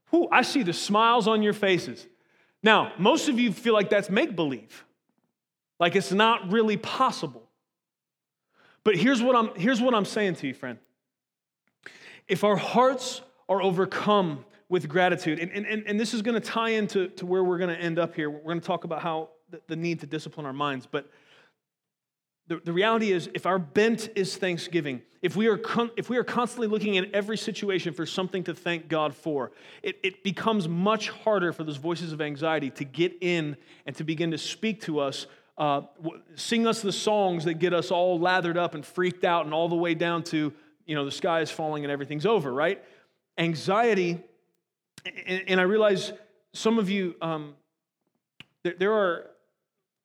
Whew, 0.10 0.28
I 0.32 0.42
see 0.42 0.64
the 0.64 0.74
smiles 0.74 1.28
on 1.28 1.44
your 1.44 1.54
faces. 1.54 2.08
Now, 2.64 2.94
most 2.98 3.30
of 3.30 3.40
you 3.40 3.54
feel 3.54 3.74
like 3.74 3.90
that's 3.90 4.10
make 4.10 4.36
believe, 4.36 4.86
like 5.80 5.96
it's 5.96 6.12
not 6.12 6.52
really 6.52 6.78
possible. 6.78 7.44
But 8.84 8.96
here's 8.96 9.22
what, 9.22 9.36
I'm, 9.36 9.54
here's 9.56 9.82
what 9.82 9.94
I'm 9.94 10.06
saying 10.06 10.36
to 10.36 10.48
you, 10.48 10.54
friend. 10.54 10.80
If 12.28 12.44
our 12.44 12.56
hearts 12.56 13.22
are 13.48 13.62
overcome 13.62 14.46
with 14.70 14.88
gratitude, 14.88 15.40
and, 15.40 15.52
and, 15.52 15.84
and 15.88 16.00
this 16.00 16.14
is 16.14 16.22
going 16.22 16.40
to 16.40 16.48
tie 16.48 16.70
into 16.70 17.08
to 17.08 17.26
where 17.26 17.44
we're 17.44 17.58
going 17.58 17.76
to 17.76 17.82
end 17.82 17.98
up 17.98 18.14
here. 18.14 18.30
We're 18.30 18.42
going 18.42 18.62
to 18.62 18.66
talk 18.66 18.84
about 18.84 19.02
how 19.02 19.30
the, 19.50 19.60
the 19.68 19.76
need 19.76 20.00
to 20.02 20.08
discipline 20.08 20.46
our 20.46 20.54
minds, 20.54 20.88
but 20.90 21.10
the, 22.50 22.60
the 22.66 22.74
reality 22.74 23.12
is, 23.12 23.30
if 23.36 23.46
our 23.46 23.60
bent 23.60 24.10
is 24.16 24.36
thanksgiving, 24.36 25.04
if 25.22 25.36
we, 25.36 25.46
are 25.48 25.58
con- 25.58 25.92
if 25.96 26.10
we 26.10 26.18
are 26.18 26.24
constantly 26.24 26.68
looking 26.68 26.96
in 26.96 27.14
every 27.14 27.38
situation 27.38 27.94
for 27.94 28.08
something 28.08 28.44
to 28.46 28.56
thank 28.56 28.88
God 28.88 29.14
for, 29.14 29.52
it, 29.84 30.00
it 30.02 30.24
becomes 30.24 30.68
much 30.68 31.10
harder 31.10 31.54
for 31.54 31.64
those 31.64 31.78
voices 31.78 32.12
of 32.12 32.22
anxiety 32.22 32.72
to 32.72 32.84
get 32.84 33.16
in 33.22 33.56
and 33.86 33.96
to 33.98 34.04
begin 34.04 34.32
to 34.32 34.38
speak 34.40 34.82
to 34.82 35.00
us, 35.00 35.28
uh, 35.60 35.82
sing 36.36 36.66
us 36.66 36.82
the 36.82 36.92
songs 36.92 37.46
that 37.46 37.56
get 37.56 37.72
us 37.72 37.92
all 37.92 38.20
lathered 38.20 38.58
up 38.58 38.74
and 38.74 38.84
freaked 38.84 39.24
out, 39.24 39.46
and 39.46 39.54
all 39.54 39.70
the 39.70 39.76
way 39.76 39.94
down 39.94 40.24
to, 40.24 40.52
you 40.88 40.96
know, 40.96 41.06
the 41.06 41.12
sky 41.12 41.42
is 41.42 41.52
falling 41.52 41.86
and 41.86 41.92
everything's 41.92 42.26
over, 42.26 42.52
right? 42.52 42.84
Anxiety, 43.38 44.20
and, 45.28 45.44
and 45.48 45.60
I 45.60 45.64
realize 45.64 46.14
some 46.54 46.80
of 46.80 46.90
you, 46.90 47.14
um, 47.22 47.54
there, 48.64 48.74
there 48.80 48.94
are 48.94 49.30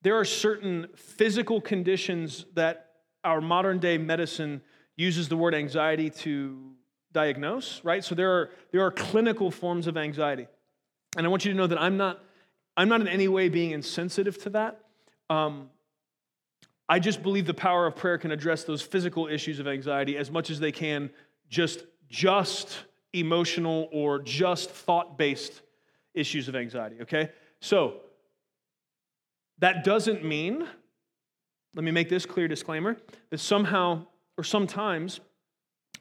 there 0.04 0.18
are 0.18 0.24
certain 0.24 0.86
physical 0.94 1.62
conditions 1.62 2.44
that 2.54 2.90
our 3.24 3.40
modern 3.40 3.78
day 3.78 3.96
medicine 3.96 4.60
uses 4.96 5.28
the 5.28 5.36
word 5.36 5.54
anxiety 5.54 6.10
to 6.10 6.72
diagnose, 7.10 7.82
right? 7.82 8.04
So 8.04 8.14
there 8.14 8.30
are, 8.30 8.50
there 8.70 8.82
are 8.82 8.90
clinical 8.90 9.50
forms 9.50 9.86
of 9.86 9.96
anxiety. 9.96 10.46
And 11.16 11.26
I 11.26 11.30
want 11.30 11.46
you 11.46 11.52
to 11.52 11.56
know 11.56 11.66
that 11.66 11.80
I'm 11.80 11.96
not, 11.96 12.22
I'm 12.76 12.88
not 12.90 13.00
in 13.00 13.08
any 13.08 13.28
way 13.28 13.48
being 13.48 13.70
insensitive 13.70 14.40
to 14.42 14.50
that. 14.50 14.80
Um, 15.30 15.70
I 16.86 16.98
just 16.98 17.22
believe 17.22 17.46
the 17.46 17.54
power 17.54 17.86
of 17.86 17.96
prayer 17.96 18.18
can 18.18 18.30
address 18.30 18.64
those 18.64 18.82
physical 18.82 19.26
issues 19.26 19.58
of 19.58 19.66
anxiety 19.66 20.18
as 20.18 20.30
much 20.30 20.50
as 20.50 20.60
they 20.60 20.72
can 20.72 21.08
just, 21.48 21.82
just 22.10 22.84
emotional 23.14 23.88
or 23.90 24.18
just 24.18 24.68
thought 24.68 25.16
based 25.16 25.62
issues 26.12 26.46
of 26.46 26.54
anxiety, 26.54 26.96
okay? 27.00 27.30
So, 27.60 28.00
that 29.58 29.84
doesn't 29.84 30.24
mean, 30.24 30.66
let 31.74 31.84
me 31.84 31.90
make 31.90 32.08
this 32.08 32.26
clear 32.26 32.48
disclaimer, 32.48 32.96
that 33.30 33.38
somehow 33.38 34.06
or 34.36 34.44
sometimes 34.44 35.20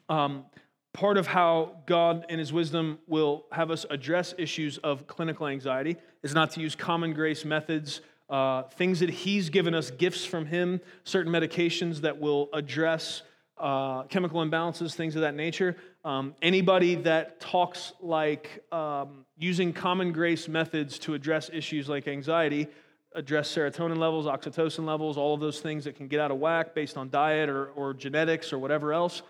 um, 0.08 0.44
part 0.92 1.16
of 1.16 1.26
how 1.26 1.76
God 1.86 2.26
in 2.28 2.38
His 2.38 2.52
wisdom 2.52 2.98
will 3.06 3.44
have 3.52 3.70
us 3.70 3.86
address 3.90 4.34
issues 4.38 4.78
of 4.78 5.06
clinical 5.06 5.46
anxiety 5.46 5.96
is 6.22 6.34
not 6.34 6.50
to 6.52 6.60
use 6.60 6.74
common 6.74 7.12
grace 7.12 7.44
methods, 7.44 8.00
uh, 8.30 8.62
things 8.62 9.00
that 9.00 9.10
He's 9.10 9.50
given 9.50 9.74
us, 9.74 9.90
gifts 9.90 10.24
from 10.24 10.46
Him, 10.46 10.80
certain 11.04 11.32
medications 11.32 12.00
that 12.00 12.18
will 12.18 12.48
address 12.52 13.22
uh, 13.58 14.02
chemical 14.04 14.40
imbalances, 14.44 14.94
things 14.94 15.14
of 15.14 15.22
that 15.22 15.34
nature. 15.34 15.76
Um, 16.04 16.34
anybody 16.42 16.96
that 16.96 17.40
talks 17.40 17.92
like 18.00 18.64
um, 18.72 19.24
using 19.36 19.72
common 19.72 20.12
grace 20.12 20.48
methods 20.48 20.98
to 21.00 21.14
address 21.14 21.50
issues 21.52 21.88
like 21.88 22.08
anxiety 22.08 22.68
address 23.14 23.54
serotonin 23.54 23.98
levels, 23.98 24.26
oxytocin 24.26 24.84
levels, 24.84 25.16
all 25.16 25.34
of 25.34 25.40
those 25.40 25.60
things 25.60 25.84
that 25.84 25.96
can 25.96 26.08
get 26.08 26.20
out 26.20 26.30
of 26.30 26.38
whack 26.38 26.74
based 26.74 26.96
on 26.96 27.10
diet 27.10 27.48
or, 27.48 27.66
or 27.68 27.94
genetics 27.94 28.52
or 28.52 28.58
whatever 28.58 28.92
else. 28.92 29.22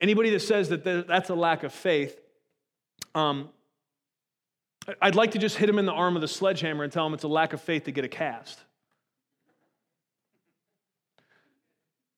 Anybody 0.00 0.30
that 0.30 0.40
says 0.40 0.68
that 0.68 0.84
that's 0.84 1.30
a 1.30 1.34
lack 1.34 1.62
of 1.62 1.72
faith, 1.72 2.20
um, 3.14 3.48
I'd 5.00 5.14
like 5.14 5.32
to 5.32 5.38
just 5.38 5.56
hit 5.56 5.68
him 5.68 5.78
in 5.78 5.86
the 5.86 5.92
arm 5.92 6.14
with 6.14 6.22
a 6.22 6.28
sledgehammer 6.28 6.84
and 6.84 6.92
tell 6.92 7.06
him 7.06 7.14
it's 7.14 7.24
a 7.24 7.28
lack 7.28 7.52
of 7.52 7.60
faith 7.60 7.84
to 7.84 7.92
get 7.92 8.04
a 8.04 8.08
cast. 8.08 8.60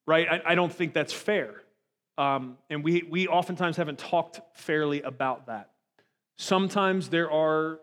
Right? 0.06 0.26
I, 0.28 0.52
I 0.52 0.54
don't 0.54 0.72
think 0.72 0.94
that's 0.94 1.12
fair. 1.12 1.62
Um, 2.18 2.58
and 2.68 2.82
we, 2.82 3.04
we 3.08 3.28
oftentimes 3.28 3.76
haven't 3.76 3.98
talked 3.98 4.40
fairly 4.54 5.02
about 5.02 5.46
that. 5.46 5.70
Sometimes 6.36 7.08
there 7.10 7.30
are 7.30 7.78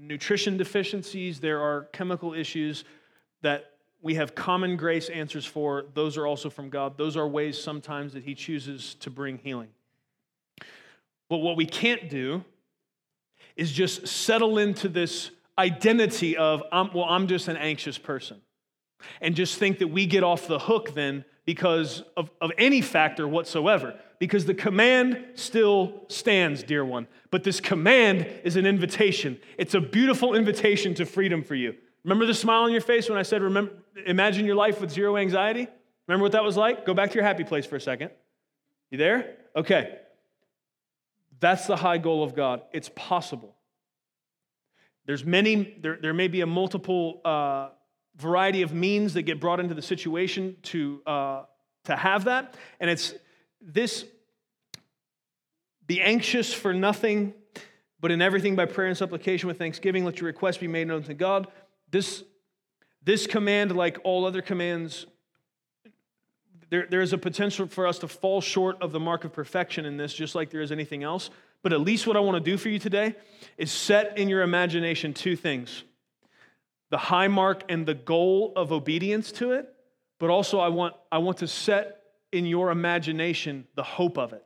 nutrition 0.00 0.56
deficiencies, 0.56 1.40
there 1.40 1.60
are 1.60 1.82
chemical 1.92 2.34
issues 2.34 2.84
that 3.42 3.72
we 4.02 4.14
have 4.14 4.34
common 4.34 4.76
grace 4.76 5.08
answers 5.08 5.44
for. 5.44 5.84
Those 5.94 6.16
are 6.16 6.26
also 6.26 6.50
from 6.50 6.70
God. 6.70 6.96
Those 6.96 7.16
are 7.16 7.26
ways 7.26 7.60
sometimes 7.60 8.12
that 8.12 8.24
He 8.24 8.34
chooses 8.34 8.94
to 9.00 9.10
bring 9.10 9.38
healing. 9.38 9.68
But 11.28 11.38
what 11.38 11.56
we 11.56 11.66
can't 11.66 12.08
do 12.08 12.44
is 13.56 13.72
just 13.72 14.06
settle 14.06 14.58
into 14.58 14.88
this 14.88 15.30
identity 15.58 16.36
of, 16.36 16.62
well, 16.72 17.06
I'm 17.08 17.26
just 17.26 17.48
an 17.48 17.56
anxious 17.56 17.98
person. 17.98 18.40
And 19.20 19.34
just 19.34 19.58
think 19.58 19.78
that 19.78 19.88
we 19.88 20.06
get 20.06 20.22
off 20.22 20.46
the 20.46 20.58
hook 20.58 20.94
then 20.94 21.24
because 21.44 22.02
of, 22.16 22.30
of 22.40 22.50
any 22.58 22.80
factor 22.80 23.26
whatsoever. 23.26 23.98
Because 24.18 24.46
the 24.46 24.54
command 24.54 25.24
still 25.34 26.04
stands, 26.08 26.62
dear 26.62 26.84
one. 26.84 27.06
But 27.30 27.44
this 27.44 27.60
command 27.60 28.26
is 28.44 28.56
an 28.56 28.64
invitation. 28.64 29.38
It's 29.58 29.74
a 29.74 29.80
beautiful 29.80 30.34
invitation 30.34 30.94
to 30.94 31.04
freedom 31.04 31.42
for 31.42 31.54
you. 31.54 31.74
Remember 32.02 32.24
the 32.24 32.34
smile 32.34 32.62
on 32.62 32.72
your 32.72 32.80
face 32.80 33.08
when 33.08 33.18
I 33.18 33.22
said, 33.22 33.42
remember, 33.42 33.72
imagine 34.06 34.46
your 34.46 34.54
life 34.54 34.80
with 34.80 34.90
zero 34.90 35.16
anxiety? 35.16 35.68
Remember 36.06 36.22
what 36.22 36.32
that 36.32 36.44
was 36.44 36.56
like? 36.56 36.86
Go 36.86 36.94
back 36.94 37.10
to 37.10 37.14
your 37.16 37.24
happy 37.24 37.44
place 37.44 37.66
for 37.66 37.76
a 37.76 37.80
second. 37.80 38.10
You 38.90 38.98
there? 38.98 39.36
Okay. 39.54 39.98
That's 41.40 41.66
the 41.66 41.76
high 41.76 41.98
goal 41.98 42.22
of 42.22 42.34
God. 42.34 42.62
It's 42.72 42.90
possible. 42.94 43.56
There's 45.04 45.24
many, 45.24 45.76
there, 45.80 45.98
there 46.00 46.14
may 46.14 46.28
be 46.28 46.40
a 46.40 46.46
multiple 46.46 47.20
uh, 47.24 47.68
variety 48.16 48.62
of 48.62 48.72
means 48.72 49.14
that 49.14 49.22
get 49.22 49.40
brought 49.40 49.60
into 49.60 49.74
the 49.74 49.82
situation 49.82 50.56
to, 50.62 51.02
uh, 51.06 51.42
to 51.84 51.96
have 51.96 52.24
that. 52.24 52.54
And 52.80 52.88
it's 52.88 53.14
this 53.66 54.04
be 55.86 56.00
anxious 56.00 56.54
for 56.54 56.72
nothing, 56.72 57.34
but 58.00 58.10
in 58.10 58.22
everything 58.22 58.56
by 58.56 58.64
prayer 58.64 58.88
and 58.88 58.96
supplication 58.96 59.48
with 59.48 59.58
thanksgiving, 59.58 60.04
let 60.04 60.20
your 60.20 60.26
requests 60.26 60.58
be 60.58 60.68
made 60.68 60.86
known 60.86 61.02
to 61.04 61.14
God. 61.14 61.48
This, 61.90 62.24
this 63.02 63.26
command, 63.26 63.76
like 63.76 63.98
all 64.04 64.24
other 64.24 64.42
commands, 64.42 65.06
there, 66.70 66.86
there 66.88 67.00
is 67.00 67.12
a 67.12 67.18
potential 67.18 67.66
for 67.66 67.86
us 67.86 67.98
to 68.00 68.08
fall 68.08 68.40
short 68.40 68.80
of 68.80 68.92
the 68.92 69.00
mark 69.00 69.24
of 69.24 69.32
perfection 69.32 69.84
in 69.84 69.96
this, 69.96 70.12
just 70.12 70.34
like 70.34 70.50
there 70.50 70.62
is 70.62 70.72
anything 70.72 71.02
else. 71.04 71.30
But 71.62 71.72
at 71.72 71.80
least 71.80 72.06
what 72.06 72.16
I 72.16 72.20
want 72.20 72.42
to 72.42 72.50
do 72.50 72.56
for 72.56 72.68
you 72.68 72.78
today 72.78 73.14
is 73.56 73.70
set 73.70 74.18
in 74.18 74.28
your 74.28 74.42
imagination 74.42 75.14
two 75.14 75.36
things 75.36 75.84
the 76.88 76.98
high 76.98 77.26
mark 77.26 77.64
and 77.68 77.84
the 77.84 77.94
goal 77.94 78.52
of 78.54 78.70
obedience 78.70 79.32
to 79.32 79.50
it, 79.50 79.74
but 80.20 80.30
also 80.30 80.60
I 80.60 80.68
want, 80.68 80.94
I 81.10 81.18
want 81.18 81.38
to 81.38 81.48
set 81.48 81.95
in 82.36 82.46
your 82.46 82.70
imagination 82.70 83.66
the 83.74 83.82
hope 83.82 84.18
of 84.18 84.32
it. 84.32 84.44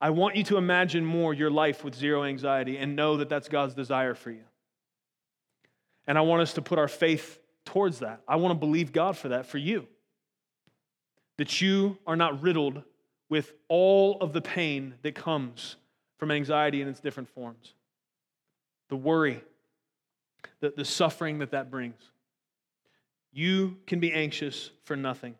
I 0.00 0.10
want 0.10 0.36
you 0.36 0.44
to 0.44 0.56
imagine 0.56 1.04
more 1.04 1.32
your 1.32 1.50
life 1.50 1.84
with 1.84 1.94
zero 1.94 2.24
anxiety 2.24 2.76
and 2.76 2.96
know 2.96 3.18
that 3.18 3.28
that's 3.28 3.48
God's 3.48 3.74
desire 3.74 4.14
for 4.14 4.30
you. 4.30 4.44
And 6.06 6.18
I 6.18 6.22
want 6.22 6.42
us 6.42 6.54
to 6.54 6.62
put 6.62 6.78
our 6.78 6.88
faith 6.88 7.38
towards 7.64 8.00
that. 8.00 8.20
I 8.28 8.36
want 8.36 8.52
to 8.52 8.58
believe 8.58 8.92
God 8.92 9.16
for 9.16 9.28
that 9.28 9.46
for 9.46 9.58
you 9.58 9.86
that 11.36 11.60
you 11.60 11.98
are 12.06 12.16
not 12.16 12.42
riddled 12.42 12.82
with 13.28 13.54
all 13.68 14.18
of 14.20 14.32
the 14.32 14.40
pain 14.40 14.94
that 15.02 15.14
comes 15.14 15.76
from 16.18 16.30
anxiety 16.30 16.80
in 16.80 16.88
its 16.88 17.00
different 17.00 17.28
forms 17.28 17.74
the 18.90 18.96
worry, 18.96 19.42
the, 20.60 20.72
the 20.76 20.84
suffering 20.84 21.38
that 21.38 21.50
that 21.52 21.70
brings. 21.70 22.10
You 23.32 23.78
can 23.86 23.98
be 23.98 24.12
anxious 24.12 24.70
for 24.84 24.94
nothing. 24.94 25.34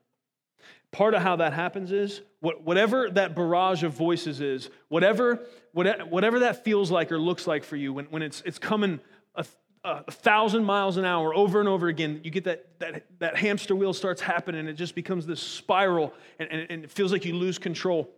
Part 0.95 1.15
of 1.15 1.23
how 1.23 1.35
that 1.37 1.53
happens 1.53 1.91
is 1.91 2.21
whatever 2.41 3.11
that 3.11 3.35
barrage 3.35 3.83
of 3.83 3.95
voices 3.95 4.41
is, 4.41 4.71
whatever, 4.87 5.45
whatever 5.73 6.39
that 6.39 6.63
feels 6.63 6.89
like 6.89 7.11
or 7.11 7.19
looks 7.19 7.49
like 7.49 7.65
for 7.65 7.75
you, 7.75 7.93
when, 7.93 8.05
when 8.07 8.23
it's, 8.23 8.43
it's 8.47 8.61
coming 8.61 9.01
a, 9.35 9.45
a 9.83 10.13
thousand 10.13 10.65
miles 10.65 10.97
an 10.97 11.05
hour 11.05 11.35
over 11.35 11.59
and 11.59 11.69
over 11.69 11.89
again, 11.89 12.21
you 12.23 12.31
get 12.31 12.45
that, 12.45 12.79
that, 12.79 13.07
that 13.19 13.37
hamster 13.37 13.75
wheel 13.75 13.93
starts 13.93 14.21
happening 14.21 14.61
and 14.61 14.69
it 14.69 14.75
just 14.75 14.95
becomes 14.95 15.27
this 15.27 15.41
spiral 15.41 16.15
and, 16.39 16.49
and, 16.53 16.71
and 16.71 16.85
it 16.85 16.93
feels 16.93 17.11
like 17.11 17.25
you 17.25 17.35
lose 17.35 17.59
control. 17.59 18.09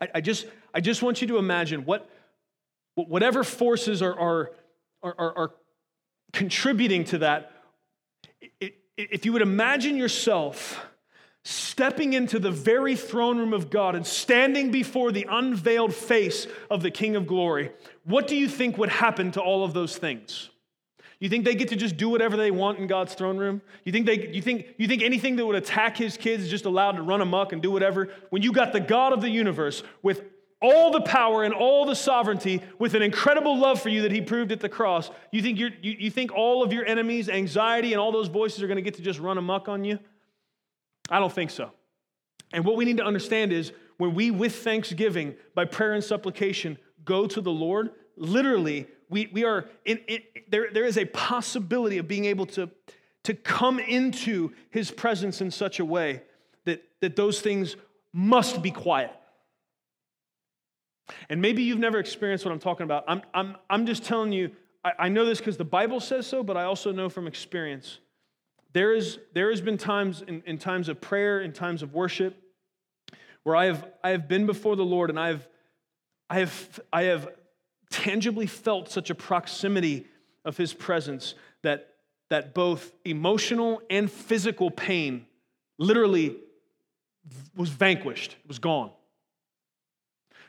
I, 0.00 0.08
I, 0.14 0.20
just, 0.20 0.46
I 0.72 0.80
just 0.80 1.02
want 1.02 1.20
you 1.20 1.26
to 1.26 1.38
imagine 1.38 1.84
what, 1.84 2.08
whatever 2.94 3.42
forces 3.42 4.00
are, 4.00 4.16
are, 4.16 4.52
are, 5.02 5.38
are 5.38 5.54
contributing 6.32 7.02
to 7.06 7.18
that. 7.18 7.50
If 8.96 9.24
you 9.24 9.32
would 9.32 9.42
imagine 9.42 9.96
yourself 9.96 10.86
stepping 11.46 12.12
into 12.12 12.40
the 12.40 12.50
very 12.50 12.96
throne 12.96 13.38
room 13.38 13.52
of 13.52 13.70
God 13.70 13.94
and 13.94 14.04
standing 14.04 14.72
before 14.72 15.12
the 15.12 15.26
unveiled 15.30 15.94
face 15.94 16.48
of 16.68 16.82
the 16.82 16.90
King 16.90 17.14
of 17.14 17.24
glory, 17.24 17.70
what 18.02 18.26
do 18.26 18.34
you 18.34 18.48
think 18.48 18.76
would 18.78 18.88
happen 18.88 19.30
to 19.30 19.40
all 19.40 19.62
of 19.62 19.72
those 19.72 19.96
things? 19.96 20.50
You 21.20 21.28
think 21.28 21.44
they 21.44 21.54
get 21.54 21.68
to 21.68 21.76
just 21.76 21.96
do 21.96 22.08
whatever 22.08 22.36
they 22.36 22.50
want 22.50 22.80
in 22.80 22.88
God's 22.88 23.14
throne 23.14 23.38
room? 23.38 23.62
You 23.84 23.92
think, 23.92 24.06
they, 24.06 24.28
you, 24.28 24.42
think, 24.42 24.66
you 24.76 24.88
think 24.88 25.02
anything 25.02 25.36
that 25.36 25.46
would 25.46 25.54
attack 25.54 25.96
his 25.96 26.16
kids 26.16 26.42
is 26.42 26.50
just 26.50 26.64
allowed 26.64 26.96
to 26.96 27.02
run 27.02 27.20
amok 27.20 27.52
and 27.52 27.62
do 27.62 27.70
whatever? 27.70 28.08
When 28.30 28.42
you 28.42 28.50
got 28.50 28.72
the 28.72 28.80
God 28.80 29.12
of 29.12 29.20
the 29.20 29.30
universe 29.30 29.84
with 30.02 30.24
all 30.60 30.90
the 30.90 31.02
power 31.02 31.44
and 31.44 31.54
all 31.54 31.86
the 31.86 31.94
sovereignty, 31.94 32.60
with 32.80 32.94
an 32.94 33.02
incredible 33.02 33.56
love 33.56 33.80
for 33.80 33.88
you 33.88 34.02
that 34.02 34.10
he 34.10 34.20
proved 34.20 34.50
at 34.50 34.58
the 34.58 34.68
cross, 34.68 35.10
you 35.30 35.42
think, 35.42 35.58
you 35.58 35.70
you, 35.80 36.10
think 36.10 36.32
all 36.32 36.64
of 36.64 36.72
your 36.72 36.84
enemies, 36.84 37.28
anxiety, 37.28 37.92
and 37.92 38.00
all 38.00 38.10
those 38.10 38.28
voices 38.28 38.64
are 38.64 38.66
going 38.66 38.76
to 38.76 38.82
get 38.82 38.94
to 38.94 39.02
just 39.02 39.20
run 39.20 39.38
amok 39.38 39.68
on 39.68 39.84
you? 39.84 40.00
I 41.08 41.18
don't 41.18 41.32
think 41.32 41.50
so. 41.50 41.70
And 42.52 42.64
what 42.64 42.76
we 42.76 42.84
need 42.84 42.96
to 42.98 43.04
understand 43.04 43.52
is 43.52 43.72
when 43.96 44.14
we, 44.14 44.30
with 44.30 44.56
thanksgiving, 44.56 45.34
by 45.54 45.64
prayer 45.64 45.94
and 45.94 46.04
supplication, 46.04 46.78
go 47.04 47.26
to 47.26 47.40
the 47.40 47.50
Lord, 47.50 47.90
literally, 48.16 48.86
we, 49.08 49.28
we 49.32 49.44
are 49.44 49.66
in, 49.84 49.98
in, 50.08 50.20
there, 50.48 50.68
there 50.72 50.84
is 50.84 50.98
a 50.98 51.04
possibility 51.06 51.98
of 51.98 52.08
being 52.08 52.24
able 52.24 52.46
to, 52.46 52.70
to 53.24 53.34
come 53.34 53.78
into 53.78 54.52
his 54.70 54.90
presence 54.90 55.40
in 55.40 55.50
such 55.50 55.80
a 55.80 55.84
way 55.84 56.22
that, 56.64 56.82
that 57.00 57.16
those 57.16 57.40
things 57.40 57.76
must 58.12 58.62
be 58.62 58.70
quiet. 58.70 59.12
And 61.28 61.40
maybe 61.40 61.62
you've 61.62 61.78
never 61.78 61.98
experienced 61.98 62.44
what 62.44 62.52
I'm 62.52 62.58
talking 62.58 62.84
about. 62.84 63.04
I'm, 63.06 63.22
I'm, 63.32 63.56
I'm 63.70 63.86
just 63.86 64.04
telling 64.04 64.32
you, 64.32 64.50
I, 64.84 64.92
I 65.00 65.08
know 65.08 65.24
this 65.24 65.38
because 65.38 65.56
the 65.56 65.64
Bible 65.64 66.00
says 66.00 66.26
so, 66.26 66.42
but 66.42 66.56
I 66.56 66.64
also 66.64 66.92
know 66.92 67.08
from 67.08 67.26
experience. 67.26 67.98
There, 68.76 68.92
is, 68.92 69.18
there 69.32 69.48
has 69.48 69.62
been 69.62 69.78
times 69.78 70.20
in, 70.20 70.42
in 70.44 70.58
times 70.58 70.90
of 70.90 71.00
prayer, 71.00 71.40
in 71.40 71.54
times 71.54 71.82
of 71.82 71.94
worship, 71.94 72.36
where 73.42 73.56
I 73.56 73.64
have, 73.64 73.86
I 74.04 74.10
have 74.10 74.28
been 74.28 74.44
before 74.44 74.76
the 74.76 74.84
Lord 74.84 75.08
and 75.08 75.18
I 75.18 75.28
have, 75.28 75.48
I 76.28 76.40
have, 76.40 76.80
I 76.92 77.02
have 77.04 77.26
tangibly 77.88 78.46
felt 78.46 78.90
such 78.90 79.08
a 79.08 79.14
proximity 79.14 80.06
of 80.44 80.58
his 80.58 80.74
presence 80.74 81.36
that, 81.62 81.88
that 82.28 82.52
both 82.52 82.92
emotional 83.06 83.80
and 83.88 84.12
physical 84.12 84.70
pain 84.70 85.24
literally 85.78 86.36
was 87.56 87.70
vanquished, 87.70 88.36
was 88.46 88.58
gone. 88.58 88.90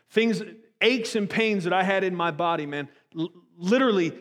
Things, 0.09 0.43
aches 0.81 1.15
and 1.15 1.29
pains 1.29 1.63
that 1.63 1.71
I 1.71 1.83
had 1.83 2.03
in 2.03 2.13
my 2.13 2.31
body, 2.31 2.65
man, 2.65 2.89
literally, 3.57 4.11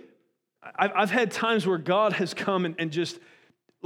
I've, 0.76 1.10
had 1.10 1.32
times 1.32 1.66
where 1.66 1.78
God 1.78 2.12
has 2.12 2.34
come 2.34 2.64
and, 2.66 2.76
and 2.78 2.92
just 2.92 3.18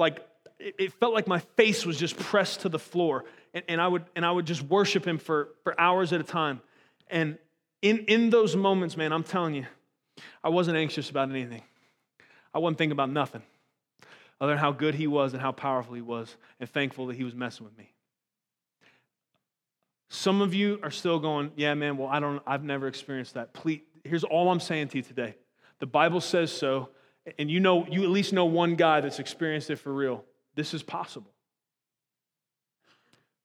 like, 0.00 0.26
it, 0.58 0.92
felt 0.94 1.14
like 1.14 1.28
my 1.28 1.38
face 1.38 1.86
was 1.86 1.96
just 1.96 2.16
pressed 2.18 2.62
to 2.62 2.68
the 2.68 2.78
floor. 2.78 3.24
And, 3.54 3.64
and, 3.68 3.80
I, 3.80 3.86
would, 3.86 4.04
and 4.16 4.26
I 4.26 4.32
would 4.32 4.46
just 4.46 4.62
worship 4.62 5.06
him 5.06 5.18
for, 5.18 5.50
for 5.62 5.80
hours 5.80 6.12
at 6.12 6.20
a 6.20 6.24
time. 6.24 6.60
And, 7.08 7.38
in, 7.82 7.98
in 8.06 8.30
those 8.30 8.56
moments, 8.56 8.96
man, 8.96 9.12
I'm 9.12 9.22
telling 9.22 9.54
you, 9.54 9.66
I 10.44 10.48
wasn't 10.50 10.76
anxious 10.76 11.08
about 11.08 11.30
anything. 11.30 11.62
I 12.52 12.58
wasn't 12.58 12.78
thinking 12.78 12.92
about 12.92 13.10
nothing 13.10 13.42
other 14.40 14.52
than 14.52 14.58
how 14.58 14.72
good 14.72 14.94
he 14.94 15.06
was 15.06 15.32
and 15.32 15.42
how 15.42 15.52
powerful 15.52 15.94
he 15.94 16.00
was, 16.00 16.34
and 16.58 16.68
thankful 16.68 17.06
that 17.06 17.16
he 17.16 17.24
was 17.24 17.34
messing 17.34 17.64
with 17.64 17.76
me. 17.76 17.92
Some 20.08 20.40
of 20.40 20.54
you 20.54 20.80
are 20.82 20.90
still 20.90 21.18
going, 21.18 21.52
yeah, 21.56 21.74
man, 21.74 21.96
well, 21.96 22.08
I 22.08 22.20
don't, 22.20 22.42
I've 22.46 22.64
never 22.64 22.86
experienced 22.88 23.34
that. 23.34 23.52
Please, 23.52 23.82
here's 24.02 24.24
all 24.24 24.50
I'm 24.50 24.60
saying 24.60 24.88
to 24.88 24.96
you 24.96 25.02
today. 25.02 25.36
The 25.78 25.86
Bible 25.86 26.20
says 26.20 26.50
so, 26.50 26.88
and 27.38 27.50
you 27.50 27.60
know, 27.60 27.86
you 27.86 28.02
at 28.02 28.10
least 28.10 28.32
know 28.32 28.44
one 28.44 28.74
guy 28.74 29.00
that's 29.00 29.18
experienced 29.18 29.70
it 29.70 29.76
for 29.76 29.92
real. 29.92 30.24
This 30.54 30.74
is 30.74 30.82
possible. 30.82 31.30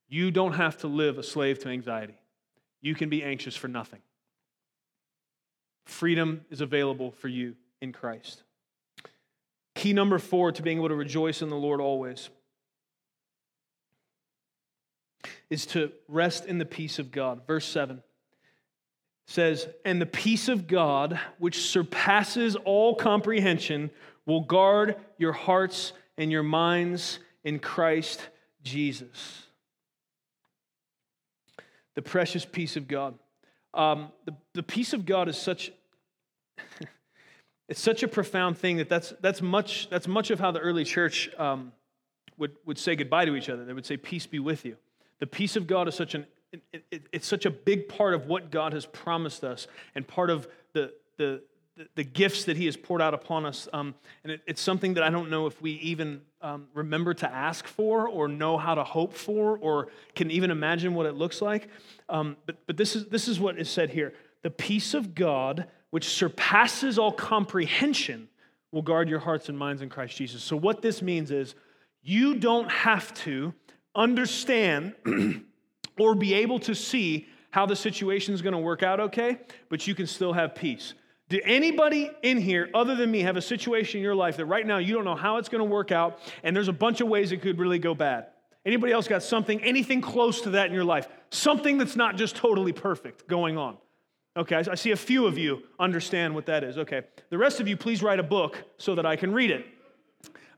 You 0.08 0.32
don't 0.32 0.54
have 0.54 0.78
to 0.80 0.88
live 0.88 1.18
a 1.18 1.24
slave 1.24 1.60
to 1.60 1.70
anxiety. 1.70 2.16
You 2.82 2.96
can 2.96 3.10
be 3.10 3.24
anxious 3.24 3.56
for 3.56 3.68
nothing. 3.68 4.02
Freedom 5.86 6.46
is 6.50 6.62
available 6.62 7.12
for 7.12 7.28
you 7.28 7.56
in 7.82 7.92
Christ. 7.92 8.44
Key 9.76 9.94
number 9.94 10.20
four 10.20 10.52
to 10.52 10.62
being 10.62 10.78
able 10.78 10.90
to 10.90 10.96
rejoice 10.96 11.42
in 11.42 11.50
the 11.50 11.56
Lord 11.56 11.82
always 11.82 12.30
is 15.50 15.66
to 15.68 15.92
rest 16.08 16.46
in 16.46 16.58
the 16.58 16.66
peace 16.66 17.00
of 17.00 17.12
God. 17.12 17.46
Verse 17.46 17.66
7 17.66 18.02
says, 19.26 19.68
And 19.84 20.02
the 20.02 20.06
peace 20.06 20.50
of 20.50 20.68
God, 20.68 21.20
which 21.38 21.70
surpasses 21.70 22.56
all 22.56 22.96
comprehension, 22.96 23.90
will 24.26 24.42
guard 24.42 24.96
your 25.18 25.34
hearts 25.34 25.94
and 26.18 26.32
your 26.32 26.44
minds 26.44 27.20
in 27.44 27.60
Christ 27.60 28.22
Jesus. 28.64 29.44
The 31.96 32.02
precious 32.02 32.46
peace 32.46 32.76
of 32.76 32.88
God. 32.88 33.16
Um, 33.74 34.12
the, 34.26 34.36
the 34.54 34.64
peace 34.64 34.94
of 34.94 35.06
God 35.06 35.28
is 35.28 35.38
such 35.38 35.72
it's 37.70 37.82
such 37.82 38.04
a 38.04 38.08
profound 38.08 38.58
thing 38.58 38.78
that 38.78 38.90
that's, 38.90 39.14
that's, 39.22 39.42
much, 39.42 39.90
that's 39.90 40.08
much 40.08 40.32
of 40.32 40.40
how 40.40 40.52
the 40.52 40.60
early 40.60 40.86
church 40.86 41.30
um, 41.38 41.72
would, 42.38 42.52
would 42.66 42.78
say 42.78 42.96
goodbye 42.96 43.26
to 43.26 43.36
each 43.36 43.50
other. 43.50 43.66
They 43.66 43.74
would 43.74 43.86
say, 43.86 43.98
Peace 43.98 44.26
be 44.26 44.40
with 44.40 44.66
you. 44.66 44.78
The 45.20 45.28
peace 45.28 45.56
of 45.56 45.68
God 45.68 45.88
is 45.88 45.96
such 45.96 46.16
an 46.16 46.26
it, 46.74 46.86
it, 46.92 47.02
it's 47.12 47.28
such 47.28 47.46
a 47.46 47.52
big 47.52 47.88
part 47.88 48.14
of 48.14 48.28
what 48.28 48.52
God 48.52 48.74
has 48.74 48.86
promised 48.86 49.44
us 49.44 49.68
and 49.96 50.08
part 50.08 50.30
of 50.30 50.48
the, 50.74 50.94
the, 51.18 51.42
the 51.96 52.04
gifts 52.04 52.46
that 52.46 52.58
He 52.58 52.66
has 52.66 52.78
poured 52.78 53.02
out 53.02 53.14
upon 53.14 53.46
us. 53.46 53.68
Um, 53.74 53.96
and 54.24 54.34
it, 54.34 54.42
it's 54.48 54.62
something 54.62 54.94
that 54.96 55.04
I 55.04 55.10
don't 55.10 55.30
know 55.30 55.46
if 55.48 55.62
we 55.62 55.72
even 55.74 56.22
um, 56.42 56.68
remember 56.74 57.14
to 57.16 57.32
ask 57.32 57.68
for 57.68 58.08
or 58.08 58.28
know 58.28 58.58
how 58.58 58.76
to 58.76 58.84
hope 58.84 59.14
for 59.14 59.58
or 59.58 59.90
can 60.16 60.32
even 60.32 60.52
imagine 60.52 60.94
what 60.94 61.06
it 61.06 61.16
looks 61.16 61.42
like. 61.42 61.68
Um, 62.10 62.38
but 62.46 62.58
but 62.68 62.78
this, 62.78 62.96
is, 62.96 63.08
this 63.08 63.28
is 63.28 63.40
what 63.40 63.58
is 63.58 63.70
said 63.70 63.90
here 63.90 64.14
The 64.44 64.52
peace 64.52 64.94
of 64.94 65.16
God, 65.16 65.68
which 65.90 66.08
surpasses 66.08 66.98
all 67.00 67.12
comprehension, 67.12 68.30
will 68.72 68.82
guard 68.82 69.10
your 69.10 69.20
hearts 69.20 69.50
and 69.50 69.58
minds 69.58 69.82
in 69.82 69.90
Christ 69.90 70.18
Jesus. 70.18 70.44
So, 70.44 70.56
what 70.56 70.82
this 70.82 71.02
means 71.02 71.32
is 71.32 71.56
you 72.04 72.36
don't 72.36 72.70
have 72.70 73.14
to 73.16 73.54
understand 73.96 74.94
or 75.98 76.16
be 76.16 76.34
able 76.34 76.60
to 76.60 76.76
see 76.76 77.28
how 77.52 77.66
the 77.66 77.76
situation 77.76 78.34
is 78.34 78.42
going 78.42 78.54
to 78.54 78.60
work 78.60 78.84
out 78.84 79.00
okay, 79.00 79.40
but 79.70 79.88
you 79.88 79.96
can 79.96 80.08
still 80.08 80.34
have 80.34 80.56
peace. 80.56 80.94
Do 81.30 81.40
anybody 81.44 82.12
in 82.22 82.38
here, 82.38 82.70
other 82.74 82.96
than 82.96 83.10
me, 83.10 83.22
have 83.22 83.38
a 83.38 83.42
situation 83.42 84.00
in 84.00 84.04
your 84.04 84.14
life 84.14 84.38
that 84.38 84.46
right 84.46 84.66
now 84.66 84.78
you 84.78 84.94
don't 84.94 85.06
know 85.06 85.16
how 85.16 85.38
it's 85.38 85.50
going 85.50 85.64
to 85.64 85.70
work 85.70 85.92
out, 85.92 86.20
and 86.44 86.56
there's 86.56 86.68
a 86.68 86.74
bunch 86.74 87.02
of 87.02 87.08
ways 87.08 87.32
it 87.32 87.42
could 87.42 87.58
really 87.58 87.80
go 87.80 87.96
bad? 87.96 88.28
Anybody 88.66 88.94
else 88.94 89.08
got 89.08 89.24
something, 89.24 89.64
anything 89.64 90.02
close 90.02 90.42
to 90.42 90.52
that 90.52 90.68
in 90.68 90.74
your 90.74 90.84
life? 90.84 91.08
Something 91.30 91.78
that's 91.78 91.96
not 91.96 92.16
just 92.16 92.36
totally 92.36 92.74
perfect 92.74 93.28
going 93.28 93.58
on? 93.58 93.78
Okay, 94.38 94.56
I 94.56 94.76
see 94.76 94.92
a 94.92 94.98
few 94.98 95.26
of 95.26 95.38
you 95.38 95.64
understand 95.80 96.36
what 96.36 96.46
that 96.48 96.64
is. 96.64 96.78
Okay, 96.78 97.04
the 97.30 97.38
rest 97.38 97.60
of 97.62 97.68
you, 97.68 97.78
please 97.78 98.04
write 98.04 98.20
a 98.20 98.24
book 98.24 98.62
so 98.78 98.96
that 98.96 99.06
I 99.06 99.16
can 99.16 99.34
read 99.34 99.50
it. 99.50 99.66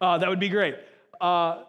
Uh, 0.02 0.18
that 0.18 0.30
would 0.30 0.40
be 0.40 0.50
great. 0.50 0.76
Uh, 1.22 1.64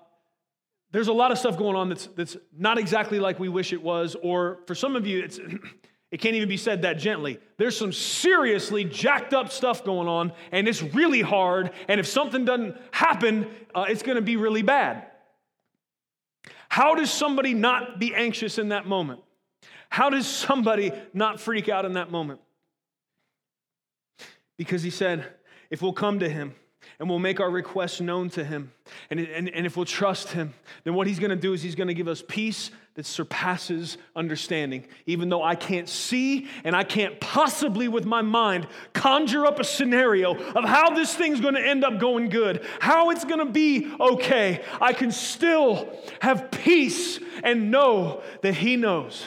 there's 0.91 1.09
a 1.09 1.12
lot 1.12 1.32
of 1.32 1.39
stuff 1.39 1.59
going 1.59 1.76
on 1.76 1.89
that's, 1.89 2.07
that's 2.09 2.36
not 2.57 2.78
exactly 2.78 3.20
like 3.20 3.39
we 3.39 3.49
wish 3.49 3.72
it 3.72 3.82
was, 3.82 4.16
or 4.22 4.61
for 4.66 4.74
some 4.74 4.97
of 4.97 5.07
you, 5.07 5.22
it's. 5.22 5.41
It 6.11 6.22
can't 6.22 6.34
even 6.36 6.49
be 6.49 6.57
said 6.57 6.82
that 6.82 6.95
gently. 6.95 7.39
There's 7.59 7.76
some 7.76 7.93
seriously 7.93 8.84
jacked 8.84 9.34
up 9.34 9.53
stuff 9.53 9.84
going 9.84 10.09
on, 10.09 10.32
and 10.53 10.66
it's 10.66 10.82
really 10.82 11.20
hard. 11.20 11.70
And 11.86 12.01
if 12.01 12.07
something 12.07 12.47
doesn't 12.47 12.78
happen, 12.93 13.47
uh, 13.74 13.84
it's 13.89 14.03
going 14.03 14.16
to 14.16 14.22
be 14.22 14.36
really 14.36 14.62
bad. 14.62 15.05
How 16.70 16.95
does 16.95 17.12
somebody 17.12 17.53
not 17.53 17.99
be 17.99 18.14
anxious 18.14 18.59
in 18.59 18.70
that 18.70 18.86
moment? 18.86 19.20
How 19.91 20.11
does 20.11 20.26
somebody 20.26 20.93
not 21.12 21.41
freak 21.41 21.68
out 21.68 21.84
in 21.84 21.95
that 21.95 22.11
moment? 22.11 22.41
Because 24.57 24.82
he 24.82 24.91
said, 24.91 25.26
if 25.70 25.82
we'll 25.82 25.93
come 25.93 26.20
to 26.20 26.28
him, 26.28 26.55
and 26.98 27.08
we'll 27.08 27.18
make 27.18 27.40
our 27.40 27.50
requests 27.50 28.00
known 28.00 28.28
to 28.30 28.44
him. 28.44 28.72
And, 29.10 29.20
and, 29.20 29.48
and 29.48 29.66
if 29.66 29.76
we'll 29.76 29.86
trust 29.86 30.32
him, 30.32 30.54
then 30.84 30.94
what 30.94 31.06
he's 31.06 31.18
going 31.18 31.30
to 31.30 31.36
do 31.36 31.52
is 31.52 31.62
he's 31.62 31.74
going 31.74 31.88
to 31.88 31.94
give 31.94 32.08
us 32.08 32.22
peace 32.26 32.70
that 32.94 33.06
surpasses 33.06 33.98
understanding. 34.16 34.86
Even 35.06 35.28
though 35.28 35.42
I 35.42 35.54
can't 35.54 35.88
see 35.88 36.48
and 36.64 36.74
I 36.74 36.82
can't 36.82 37.20
possibly, 37.20 37.86
with 37.86 38.04
my 38.04 38.22
mind, 38.22 38.66
conjure 38.92 39.46
up 39.46 39.60
a 39.60 39.64
scenario 39.64 40.34
of 40.34 40.64
how 40.64 40.90
this 40.90 41.14
thing's 41.14 41.40
going 41.40 41.54
to 41.54 41.64
end 41.64 41.84
up 41.84 42.00
going 42.00 42.28
good, 42.28 42.64
how 42.80 43.10
it's 43.10 43.24
going 43.24 43.46
to 43.46 43.52
be 43.52 43.92
okay, 44.00 44.64
I 44.80 44.92
can 44.92 45.12
still 45.12 45.88
have 46.20 46.50
peace 46.50 47.20
and 47.44 47.70
know 47.70 48.22
that 48.42 48.54
he 48.54 48.76
knows. 48.76 49.24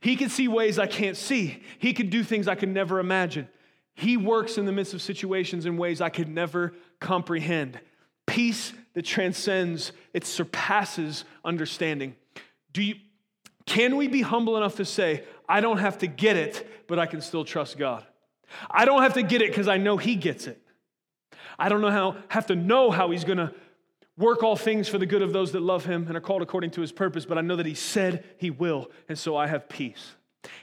He 0.00 0.16
can 0.16 0.28
see 0.28 0.48
ways 0.48 0.78
I 0.78 0.86
can't 0.86 1.16
see. 1.16 1.62
He 1.78 1.92
can 1.92 2.08
do 2.10 2.22
things 2.22 2.48
I 2.48 2.54
can 2.54 2.72
never 2.72 2.98
imagine. 2.98 3.48
He 3.94 4.16
works 4.16 4.58
in 4.58 4.66
the 4.66 4.72
midst 4.72 4.92
of 4.92 5.02
situations 5.02 5.66
in 5.66 5.76
ways 5.76 6.00
I 6.00 6.08
could 6.08 6.28
never 6.28 6.74
comprehend. 7.00 7.78
Peace 8.26 8.72
that 8.94 9.04
transcends, 9.04 9.92
it 10.12 10.24
surpasses 10.24 11.24
understanding. 11.44 12.16
Do 12.72 12.82
you, 12.82 12.96
can 13.66 13.96
we 13.96 14.08
be 14.08 14.22
humble 14.22 14.56
enough 14.56 14.76
to 14.76 14.84
say, 14.84 15.24
I 15.48 15.60
don't 15.60 15.78
have 15.78 15.98
to 15.98 16.06
get 16.06 16.36
it, 16.36 16.86
but 16.88 16.98
I 16.98 17.06
can 17.06 17.20
still 17.20 17.44
trust 17.44 17.78
God? 17.78 18.04
I 18.70 18.84
don't 18.84 19.02
have 19.02 19.14
to 19.14 19.22
get 19.22 19.42
it 19.42 19.50
because 19.50 19.68
I 19.68 19.78
know 19.78 19.96
He 19.96 20.16
gets 20.16 20.46
it. 20.46 20.60
I 21.58 21.68
don't 21.68 21.80
know 21.80 21.90
how, 21.90 22.16
have 22.28 22.46
to 22.46 22.56
know 22.56 22.90
how 22.90 23.10
He's 23.10 23.24
going 23.24 23.38
to 23.38 23.52
work 24.16 24.42
all 24.42 24.56
things 24.56 24.88
for 24.88 24.98
the 24.98 25.06
good 25.06 25.22
of 25.22 25.32
those 25.32 25.52
that 25.52 25.60
love 25.60 25.84
Him 25.84 26.06
and 26.08 26.16
are 26.16 26.20
called 26.20 26.42
according 26.42 26.70
to 26.72 26.80
His 26.80 26.92
purpose, 26.92 27.26
but 27.26 27.38
I 27.38 27.42
know 27.42 27.56
that 27.56 27.66
He 27.66 27.74
said 27.74 28.24
He 28.38 28.50
will, 28.50 28.90
and 29.08 29.18
so 29.18 29.36
I 29.36 29.46
have 29.46 29.68
peace. 29.68 30.14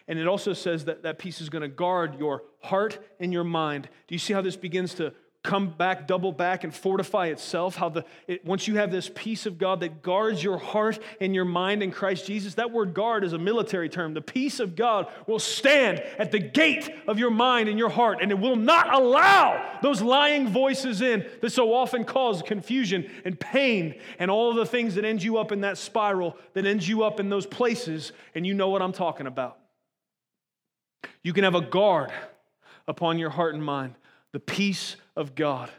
And 0.08 0.20
it 0.20 0.28
also 0.28 0.54
says 0.54 0.86
that 0.86 1.04
that 1.04 1.20
peace 1.20 1.42
is 1.42 1.50
going 1.50 1.64
to 1.64 1.68
guard 1.68 2.20
your 2.20 2.44
heart 2.62 3.00
and 3.20 3.34
your 3.34 3.44
mind. 3.44 3.90
Do 4.08 4.16
you 4.16 4.20
see 4.20 4.34
how 4.34 4.42
this 4.42 4.56
begins 4.56 4.94
to 4.96 5.14
come 5.44 5.70
back, 5.76 6.08
double 6.08 6.32
back, 6.32 6.64
and 6.64 6.74
fortify 6.74 7.28
itself? 7.28 7.76
How 7.76 7.90
the 7.90 8.06
it, 8.28 8.46
once 8.46 8.68
you 8.68 8.78
have 8.78 8.92
this 8.92 9.10
peace 9.14 9.46
of 9.48 9.58
God 9.58 9.80
that 9.80 10.04
guards 10.04 10.44
your 10.44 10.58
heart 10.58 11.00
and 11.20 11.34
your 11.34 11.46
mind 11.46 11.82
in 11.82 11.92
Christ 11.92 12.28
Jesus, 12.28 12.56
that 12.56 12.72
word 12.72 12.94
guard 12.94 13.24
is 13.24 13.34
a 13.34 13.40
military 13.40 13.90
term. 13.90 14.14
The 14.14 14.22
peace 14.22 14.60
of 14.60 14.76
God 14.76 15.08
will 15.26 15.40
stand 15.40 16.00
at 16.20 16.32
the 16.32 16.40
gate 16.40 16.92
of 17.08 17.18
your 17.18 17.32
mind 17.32 17.70
and 17.70 17.80
your 17.80 17.90
heart, 17.90 18.20
and 18.22 18.32
it 18.32 18.38
will 18.38 18.56
not 18.56 18.94
allow 18.94 19.80
those 19.82 20.02
lying 20.02 20.48
voices 20.48 21.02
in 21.02 21.26
that 21.42 21.50
so 21.50 21.74
often 21.74 22.04
cause 22.04 22.44
confusion 22.44 23.10
and 23.26 23.40
pain 23.40 24.00
and 24.20 24.30
all 24.30 24.54
the 24.54 24.66
things 24.66 24.96
that 24.96 25.06
end 25.06 25.24
you 25.24 25.38
up 25.38 25.52
in 25.52 25.62
that 25.62 25.78
spiral, 25.80 26.38
that 26.54 26.68
ends 26.68 26.88
you 26.88 27.04
up 27.04 27.20
in 27.20 27.30
those 27.30 27.48
places, 27.48 28.12
and 28.36 28.46
you 28.46 28.54
know 28.54 28.70
what 28.70 28.84
I'm 28.84 28.94
talking 28.94 29.26
about. 29.26 29.58
You 31.24 31.34
can 31.34 31.44
have 31.44 31.56
a 31.56 31.62
guard 31.62 32.12
upon 32.88 33.20
your 33.20 33.30
heart 33.30 33.54
and 33.54 33.64
mind, 33.64 33.96
the 34.32 34.40
peace 34.40 34.96
of 35.16 35.36
God 35.36 35.70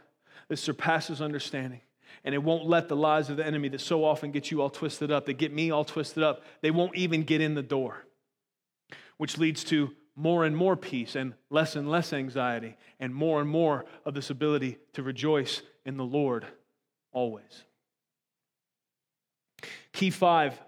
that 0.48 0.58
surpasses 0.58 1.20
understanding. 1.20 1.80
And 2.24 2.34
it 2.34 2.42
won't 2.42 2.66
let 2.66 2.88
the 2.88 2.96
lies 2.96 3.30
of 3.30 3.36
the 3.36 3.46
enemy 3.46 3.68
that 3.70 3.80
so 3.80 4.04
often 4.04 4.30
get 4.30 4.50
you 4.50 4.62
all 4.62 4.70
twisted 4.70 5.10
up, 5.10 5.26
that 5.26 5.34
get 5.34 5.52
me 5.52 5.70
all 5.70 5.84
twisted 5.84 6.22
up, 6.22 6.44
they 6.60 6.70
won't 6.70 6.94
even 6.94 7.22
get 7.22 7.40
in 7.40 7.54
the 7.54 7.62
door, 7.62 8.04
which 9.16 9.38
leads 9.38 9.64
to 9.64 9.90
more 10.14 10.44
and 10.44 10.56
more 10.56 10.76
peace 10.76 11.16
and 11.16 11.34
less 11.50 11.74
and 11.74 11.90
less 11.90 12.12
anxiety 12.12 12.76
and 13.00 13.14
more 13.14 13.40
and 13.40 13.48
more 13.48 13.84
of 14.04 14.14
this 14.14 14.30
ability 14.30 14.78
to 14.92 15.02
rejoice 15.02 15.62
in 15.84 15.96
the 15.96 16.04
Lord 16.04 16.46
always. 17.12 17.64
Key 19.92 20.10
five 20.10 20.60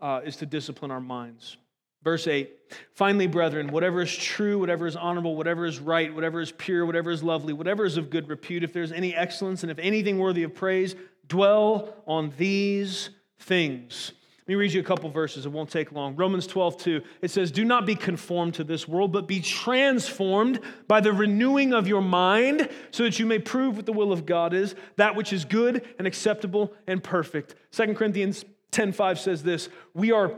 uh, 0.00 0.20
is 0.24 0.36
to 0.36 0.46
discipline 0.46 0.90
our 0.90 1.00
minds. 1.00 1.56
Verse 2.02 2.26
8 2.26 2.50
Finally, 2.94 3.26
brethren, 3.26 3.68
whatever 3.68 4.02
is 4.02 4.14
true, 4.14 4.58
whatever 4.58 4.86
is 4.86 4.96
honorable, 4.96 5.36
whatever 5.36 5.66
is 5.66 5.78
right, 5.78 6.14
whatever 6.14 6.40
is 6.40 6.52
pure, 6.52 6.86
whatever 6.86 7.10
is 7.10 7.22
lovely, 7.22 7.52
whatever 7.52 7.84
is 7.84 7.96
of 7.96 8.10
good 8.10 8.28
repute, 8.28 8.64
if 8.64 8.72
there's 8.72 8.92
any 8.92 9.14
excellence 9.14 9.62
and 9.62 9.70
if 9.70 9.78
anything 9.78 10.18
worthy 10.18 10.42
of 10.42 10.54
praise, 10.54 10.96
dwell 11.28 11.94
on 12.06 12.32
these 12.38 13.10
things. 13.38 14.12
Let 14.40 14.48
me 14.48 14.54
read 14.56 14.72
you 14.72 14.80
a 14.80 14.84
couple 14.84 15.08
verses. 15.08 15.46
It 15.46 15.52
won't 15.52 15.70
take 15.70 15.92
long. 15.92 16.16
Romans 16.16 16.48
12, 16.48 16.76
2. 16.76 17.02
It 17.20 17.30
says, 17.30 17.52
Do 17.52 17.64
not 17.64 17.86
be 17.86 17.94
conformed 17.94 18.54
to 18.54 18.64
this 18.64 18.88
world, 18.88 19.12
but 19.12 19.28
be 19.28 19.38
transformed 19.38 20.60
by 20.88 21.00
the 21.00 21.12
renewing 21.12 21.72
of 21.72 21.86
your 21.86 22.00
mind, 22.00 22.68
so 22.90 23.04
that 23.04 23.20
you 23.20 23.26
may 23.26 23.38
prove 23.38 23.76
what 23.76 23.86
the 23.86 23.92
will 23.92 24.10
of 24.10 24.26
God 24.26 24.52
is, 24.52 24.74
that 24.96 25.14
which 25.14 25.32
is 25.32 25.44
good 25.44 25.86
and 25.96 26.08
acceptable 26.08 26.72
and 26.88 27.04
perfect. 27.04 27.54
2 27.70 27.94
Corinthians 27.94 28.44
10, 28.72 28.92
5 28.92 29.20
says 29.20 29.44
this 29.44 29.68
We 29.94 30.10
are 30.10 30.34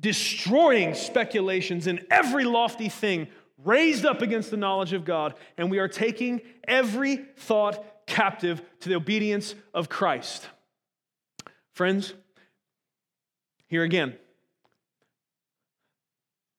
destroying 0.00 0.94
speculations 0.94 1.86
and 1.86 2.04
every 2.10 2.44
lofty 2.44 2.88
thing 2.88 3.28
raised 3.64 4.06
up 4.06 4.22
against 4.22 4.50
the 4.50 4.56
knowledge 4.56 4.92
of 4.92 5.04
God, 5.04 5.34
and 5.56 5.70
we 5.70 5.78
are 5.78 5.88
taking 5.88 6.40
every 6.66 7.16
thought 7.16 8.06
captive 8.06 8.62
to 8.80 8.88
the 8.88 8.94
obedience 8.94 9.54
of 9.74 9.88
Christ. 9.88 10.48
Friends, 11.72 12.14
here 13.66 13.82
again, 13.82 14.14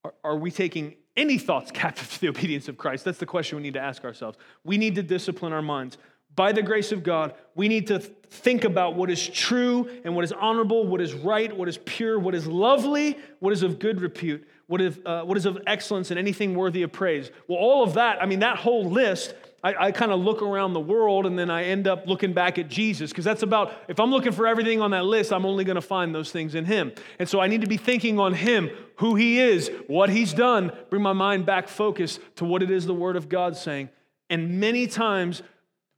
are, 0.04 0.14
are, 0.24 0.38
we 0.38 0.52
taking 0.52 0.96
any 1.18 1.38
thoughts 1.38 1.72
captive 1.72 2.10
to 2.12 2.22
the 2.22 2.30
obedience 2.30 2.68
of 2.68 2.78
Christ? 2.78 3.04
That's 3.04 3.18
the 3.18 3.26
question 3.26 3.58
we 3.58 3.64
need 3.64 3.74
to 3.74 3.82
ask 3.82 4.06
ourselves. 4.06 4.38
We 4.64 4.78
need 4.78 4.96
to 4.96 5.04
discipline 5.04 5.52
our 5.52 5.62
minds 5.62 5.98
by 6.40 6.54
the 6.54 6.62
grace 6.64 6.94
of 6.94 7.04
God, 7.04 7.34
we 7.54 7.68
need 7.68 7.88
to 7.88 8.00
think 8.00 8.64
about 8.64 8.96
what 8.96 9.10
is 9.10 9.28
true 9.28 9.90
and 10.06 10.16
what 10.16 10.24
is 10.24 10.32
honorable, 10.32 10.88
what 10.88 11.02
is 11.02 11.14
right, 11.14 11.54
what 11.54 11.68
is 11.68 11.78
pure, 11.80 12.18
what 12.18 12.34
is 12.34 12.48
lovely, 12.48 13.18
what 13.40 13.52
is 13.52 13.62
of 13.62 13.78
good 13.78 14.00
repute, 14.00 14.48
what 14.68 14.80
is, 14.80 14.98
uh, 15.06 15.24
what 15.24 15.36
is 15.36 15.46
of 15.46 15.58
excellence, 15.68 16.12
and 16.12 16.18
anything 16.18 16.56
worthy 16.56 16.82
of 16.84 16.94
praise. 16.94 17.30
Well, 17.50 17.58
all 17.58 17.84
of 17.84 17.96
that, 17.96 18.24
I 18.24 18.26
mean, 18.26 18.40
that 18.40 18.56
whole 18.56 18.90
list, 18.90 19.34
I, 19.66 19.88
I 19.88 19.92
kind 19.92 20.14
of 20.14 20.22
look 20.22 20.42
around 20.42 20.72
the 20.72 20.80
world 20.80 21.26
and 21.26 21.38
then 21.38 21.50
I 21.50 21.66
end 21.66 21.90
up 21.90 22.08
looking 22.08 22.32
back 22.32 22.58
at 22.58 22.70
Jesus 22.70 23.12
because 23.12 23.26
that's 23.26 23.44
about, 23.44 23.74
if 23.90 24.00
I'm 24.00 24.10
looking 24.10 24.32
for 24.32 24.48
everything 24.48 24.80
on 24.80 24.92
that 24.92 25.04
list, 25.04 25.34
I'm 25.34 25.46
only 25.46 25.66
going 25.66 25.76
to 25.76 25.82
find 25.82 26.16
those 26.16 26.32
things 26.32 26.56
in 26.56 26.64
Him. 26.64 26.94
And 27.20 27.28
so 27.28 27.42
I 27.42 27.48
need 27.48 27.60
to 27.60 27.68
be 27.68 27.76
thinking 27.76 28.18
on 28.18 28.34
Him, 28.34 28.70
who 28.96 29.16
He 29.16 29.42
is, 29.42 29.70
what 29.88 30.10
He's 30.10 30.32
done, 30.32 30.72
bring 30.90 31.02
my 31.02 31.12
mind 31.12 31.46
back 31.46 31.68
focused 31.68 32.22
to 32.38 32.46
what 32.46 32.64
it 32.64 32.72
is 32.72 32.86
the 32.86 32.94
Word 32.94 33.18
of 33.18 33.28
God's 33.28 33.60
saying. 33.60 33.90
And 34.30 34.62
many 34.62 34.88
times, 34.88 35.44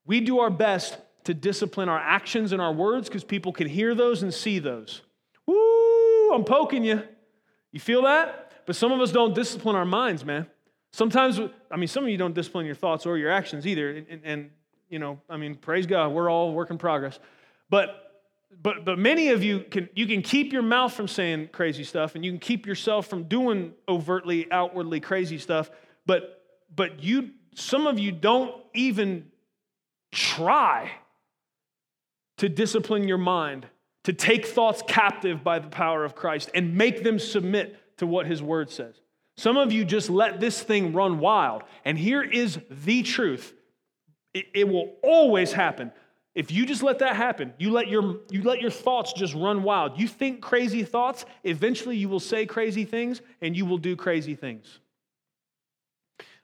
we 0.05 0.19
do 0.19 0.39
our 0.39 0.49
best 0.49 0.97
to 1.25 1.33
discipline 1.33 1.89
our 1.89 1.99
actions 1.99 2.51
and 2.51 2.61
our 2.61 2.73
words 2.73 3.07
because 3.07 3.23
people 3.23 3.53
can 3.53 3.67
hear 3.67 3.93
those 3.93 4.23
and 4.23 4.33
see 4.33 4.59
those. 4.59 5.01
Woo, 5.45 6.33
I'm 6.33 6.43
poking 6.43 6.83
you. 6.83 7.03
You 7.71 7.79
feel 7.79 8.03
that? 8.03 8.51
But 8.65 8.75
some 8.75 8.91
of 8.91 8.99
us 8.99 9.11
don't 9.11 9.33
discipline 9.33 9.75
our 9.75 9.85
minds, 9.85 10.25
man. 10.25 10.47
Sometimes, 10.91 11.39
I 11.69 11.77
mean, 11.77 11.87
some 11.87 12.03
of 12.03 12.09
you 12.09 12.17
don't 12.17 12.33
discipline 12.33 12.65
your 12.65 12.75
thoughts 12.75 13.05
or 13.05 13.17
your 13.17 13.31
actions 13.31 13.65
either. 13.65 13.91
And, 13.91 14.21
and 14.23 14.49
you 14.89 14.99
know, 14.99 15.19
I 15.29 15.37
mean, 15.37 15.55
praise 15.55 15.85
God, 15.85 16.11
we're 16.11 16.29
all 16.29 16.53
work 16.53 16.69
in 16.69 16.77
progress. 16.77 17.19
But 17.69 18.11
but 18.61 18.83
but 18.83 18.99
many 18.99 19.29
of 19.29 19.43
you 19.43 19.61
can 19.61 19.89
you 19.95 20.05
can 20.05 20.21
keep 20.21 20.51
your 20.51 20.61
mouth 20.61 20.93
from 20.93 21.07
saying 21.07 21.49
crazy 21.51 21.83
stuff 21.83 22.15
and 22.15 22.25
you 22.25 22.31
can 22.31 22.39
keep 22.39 22.65
yourself 22.65 23.07
from 23.07 23.23
doing 23.23 23.73
overtly 23.87 24.51
outwardly 24.51 24.99
crazy 24.99 25.37
stuff 25.37 25.71
but 26.05 26.43
but 26.75 27.01
you 27.01 27.31
some 27.55 27.87
of 27.87 27.97
you 27.97 28.11
don't 28.11 28.53
even 28.73 29.30
try 30.11 30.91
to 32.37 32.49
discipline 32.49 33.07
your 33.07 33.17
mind, 33.17 33.67
to 34.03 34.13
take 34.13 34.45
thoughts 34.45 34.83
captive 34.87 35.43
by 35.43 35.59
the 35.59 35.67
power 35.67 36.03
of 36.03 36.15
Christ 36.15 36.49
and 36.55 36.75
make 36.75 37.03
them 37.03 37.19
submit 37.19 37.77
to 37.97 38.07
what 38.07 38.25
his 38.25 38.41
word 38.41 38.69
says. 38.69 38.95
Some 39.37 39.57
of 39.57 39.71
you 39.71 39.85
just 39.85 40.09
let 40.09 40.39
this 40.39 40.61
thing 40.61 40.93
run 40.93 41.19
wild. 41.19 41.63
And 41.85 41.97
here 41.97 42.23
is 42.23 42.59
the 42.69 43.03
truth 43.03 43.53
it, 44.33 44.45
it 44.53 44.67
will 44.67 44.93
always 45.03 45.51
happen. 45.51 45.91
If 46.33 46.51
you 46.51 46.65
just 46.65 46.81
let 46.81 46.99
that 46.99 47.15
happen, 47.15 47.53
you 47.57 47.71
let, 47.71 47.89
your, 47.89 48.19
you 48.29 48.41
let 48.43 48.61
your 48.61 48.71
thoughts 48.71 49.11
just 49.11 49.33
run 49.33 49.63
wild. 49.63 49.99
You 49.99 50.07
think 50.07 50.41
crazy 50.41 50.83
thoughts, 50.83 51.25
eventually 51.43 51.97
you 51.97 52.07
will 52.07 52.21
say 52.21 52.45
crazy 52.45 52.85
things 52.85 53.21
and 53.41 53.55
you 53.55 53.65
will 53.65 53.77
do 53.77 53.95
crazy 53.95 54.35
things. 54.35 54.79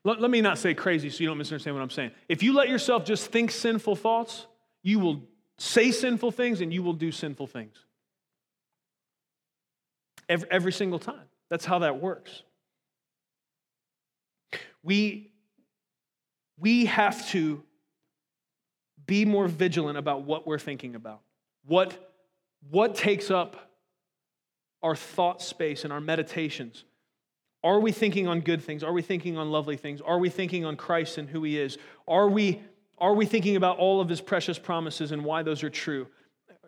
Let, 0.04 0.22
let 0.22 0.32
me 0.32 0.42
not 0.42 0.58
say 0.58 0.74
crazy 0.74 1.10
so 1.10 1.22
you 1.22 1.28
don't 1.28 1.38
misunderstand 1.38 1.76
what 1.76 1.82
I'm 1.82 1.90
saying. 1.90 2.12
If 2.30 2.44
you 2.44 2.54
let 2.54 2.70
yourself 2.70 3.06
just 3.06 3.32
think 3.32 3.52
sinful 3.52 3.96
thoughts, 3.96 4.46
you 4.84 5.00
will 5.00 5.24
say 5.58 5.92
sinful 5.92 6.32
things 6.32 6.62
and 6.62 6.74
you 6.74 6.84
will 6.84 6.94
do 6.94 7.12
sinful 7.12 7.48
things. 7.48 7.76
Every, 10.30 10.50
every 10.52 10.72
single 10.72 11.00
time. 11.00 11.26
That's 11.50 11.66
how 11.66 11.80
that 11.80 12.02
works. 12.02 12.44
We, 14.84 15.32
we 16.58 16.86
have 16.86 17.28
to 17.30 17.64
be 19.06 19.26
more 19.26 19.48
vigilant 19.48 19.98
about 19.98 20.24
what 20.24 20.46
we're 20.46 20.60
thinking 20.60 20.96
about. 20.96 21.22
What, 21.66 22.14
what 22.70 22.96
takes 22.96 23.32
up 23.32 23.72
our 24.84 24.96
thought 24.96 25.42
space 25.42 25.84
and 25.84 25.94
our 25.94 26.02
meditations? 26.02 26.84
Are 27.68 27.82
we 27.82 27.92
thinking 27.92 28.30
on 28.30 28.40
good 28.40 28.64
things? 28.64 28.82
Are 28.82 28.94
we 28.94 29.02
thinking 29.02 29.38
on 29.38 29.52
lovely 29.52 29.76
things? 29.76 30.00
Are 30.00 30.20
we 30.20 30.30
thinking 30.30 30.64
on 30.64 30.78
Christ 30.78 31.18
and 31.18 31.28
who 31.28 31.44
he 31.44 31.60
is? 31.60 31.78
Are 32.08 32.30
we, 32.30 32.62
are 32.98 33.14
we 33.14 33.26
thinking 33.26 33.58
about 33.58 33.78
all 33.78 34.00
of 34.00 34.08
his 34.08 34.22
precious 34.22 34.58
promises 34.58 35.12
and 35.12 35.26
why 35.26 35.44
those 35.44 35.64
are 35.66 35.70
true? 35.70 36.08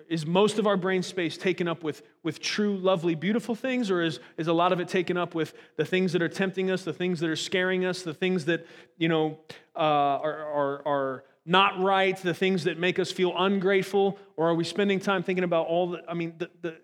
Is 0.09 0.25
most 0.25 0.59
of 0.59 0.67
our 0.67 0.75
brain 0.75 1.01
space 1.01 1.37
taken 1.37 1.69
up 1.69 1.83
with, 1.83 2.01
with 2.21 2.41
true, 2.41 2.75
lovely, 2.75 3.15
beautiful 3.15 3.55
things, 3.55 3.89
or 3.89 4.01
is, 4.01 4.19
is 4.35 4.47
a 4.47 4.53
lot 4.53 4.73
of 4.73 4.81
it 4.81 4.89
taken 4.89 5.15
up 5.15 5.33
with 5.33 5.53
the 5.77 5.85
things 5.85 6.11
that 6.11 6.21
are 6.21 6.27
tempting 6.27 6.69
us, 6.69 6.83
the 6.83 6.91
things 6.91 7.21
that 7.21 7.29
are 7.29 7.37
scaring 7.37 7.85
us, 7.85 8.01
the 8.01 8.13
things 8.13 8.43
that, 8.43 8.67
you 8.97 9.07
know, 9.07 9.39
uh, 9.77 9.79
are, 9.79 10.45
are, 10.53 10.85
are 10.85 11.23
not 11.45 11.79
right, 11.79 12.17
the 12.17 12.33
things 12.33 12.65
that 12.65 12.77
make 12.77 12.99
us 12.99 13.09
feel 13.09 13.33
ungrateful, 13.37 14.19
or 14.35 14.49
are 14.49 14.55
we 14.55 14.65
spending 14.65 14.99
time 14.99 15.23
thinking 15.23 15.45
about 15.45 15.67
all 15.67 15.91
the, 15.91 16.03
I 16.09 16.13
mean, 16.13 16.33
the, 16.37 16.49
the, 16.61 16.77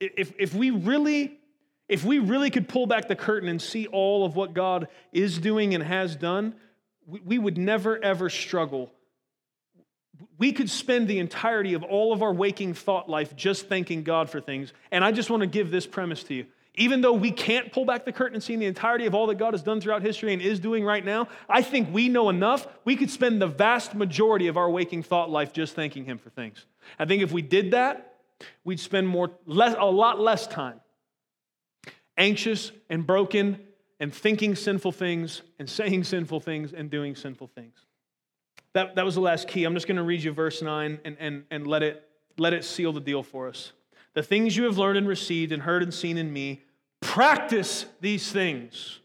if, 0.00 0.32
if 0.36 0.52
we 0.52 0.70
really 0.70 1.38
if 1.88 2.04
we 2.04 2.18
really 2.18 2.50
could 2.50 2.68
pull 2.68 2.86
back 2.86 3.08
the 3.08 3.16
curtain 3.16 3.48
and 3.48 3.60
see 3.60 3.86
all 3.86 4.24
of 4.24 4.36
what 4.36 4.54
God 4.54 4.88
is 5.12 5.38
doing 5.38 5.74
and 5.74 5.82
has 5.82 6.16
done, 6.16 6.54
we, 7.06 7.38
would 7.38 7.58
never 7.58 8.02
ever 8.02 8.30
struggle. 8.30 8.90
We 10.38 10.52
could 10.52 10.70
spend 10.70 11.08
the 11.08 11.18
entirety 11.18 11.74
of 11.74 11.82
all 11.82 12.12
of 12.12 12.22
our 12.22 12.32
waking 12.32 12.74
thought 12.74 13.08
life 13.08 13.34
just 13.36 13.68
thanking 13.68 14.02
God 14.02 14.30
for 14.30 14.40
things. 14.40 14.72
And 14.90 15.04
I 15.04 15.12
just 15.12 15.30
want 15.30 15.40
to 15.42 15.46
give 15.46 15.70
this 15.70 15.86
premise 15.86 16.22
to 16.24 16.34
you. 16.34 16.46
Even 16.74 17.02
though 17.02 17.12
we 17.12 17.30
can't 17.30 17.70
pull 17.70 17.84
back 17.84 18.06
the 18.06 18.12
curtain 18.12 18.34
and 18.34 18.42
see 18.42 18.56
the 18.56 18.64
entirety 18.64 19.04
of 19.04 19.14
all 19.14 19.26
that 19.26 19.34
God 19.34 19.52
has 19.52 19.62
done 19.62 19.80
throughout 19.80 20.00
history 20.00 20.32
and 20.32 20.40
is 20.40 20.58
doing 20.58 20.84
right 20.84 21.04
now, 21.04 21.28
I 21.48 21.60
think 21.60 21.92
we 21.92 22.08
know 22.08 22.30
enough. 22.30 22.66
We 22.86 22.96
could 22.96 23.10
spend 23.10 23.42
the 23.42 23.46
vast 23.46 23.94
majority 23.94 24.46
of 24.46 24.56
our 24.56 24.70
waking 24.70 25.02
thought 25.02 25.28
life 25.28 25.52
just 25.52 25.74
thanking 25.74 26.06
Him 26.06 26.16
for 26.16 26.30
things. 26.30 26.64
I 26.98 27.04
think 27.04 27.22
if 27.22 27.30
we 27.30 27.42
did 27.42 27.72
that, 27.72 28.14
we'd 28.64 28.80
spend 28.80 29.06
more, 29.06 29.32
less, 29.44 29.76
a 29.78 29.84
lot 29.84 30.18
less 30.18 30.46
time 30.46 30.80
anxious 32.22 32.70
and 32.88 33.04
broken 33.04 33.58
and 33.98 34.14
thinking 34.14 34.54
sinful 34.54 34.92
things 34.92 35.42
and 35.58 35.68
saying 35.68 36.04
sinful 36.04 36.38
things 36.40 36.72
and 36.72 36.88
doing 36.88 37.16
sinful 37.16 37.48
things. 37.48 37.74
That, 38.74 38.94
that 38.94 39.04
was 39.04 39.16
the 39.16 39.20
last 39.20 39.48
key. 39.48 39.64
I'm 39.64 39.74
just 39.74 39.88
going 39.88 39.96
to 39.96 40.04
read 40.04 40.22
you 40.22 40.32
verse 40.32 40.62
9 40.62 41.00
and, 41.04 41.16
and, 41.18 41.44
and 41.50 41.66
let, 41.66 41.82
it, 41.82 42.08
let 42.38 42.52
it 42.52 42.64
seal 42.64 42.92
the 42.92 43.00
deal 43.00 43.24
for 43.24 43.48
us. 43.48 43.72
The 44.14 44.22
things 44.22 44.56
you 44.56 44.64
have 44.64 44.78
learned 44.78 44.98
and 44.98 45.08
received 45.08 45.52
and 45.52 45.62
heard 45.62 45.82
and 45.82 45.92
seen 45.92 46.16
in 46.16 46.32
me, 46.32 46.62
practice 47.00 47.86
these 48.00 48.30
things, 48.30 49.00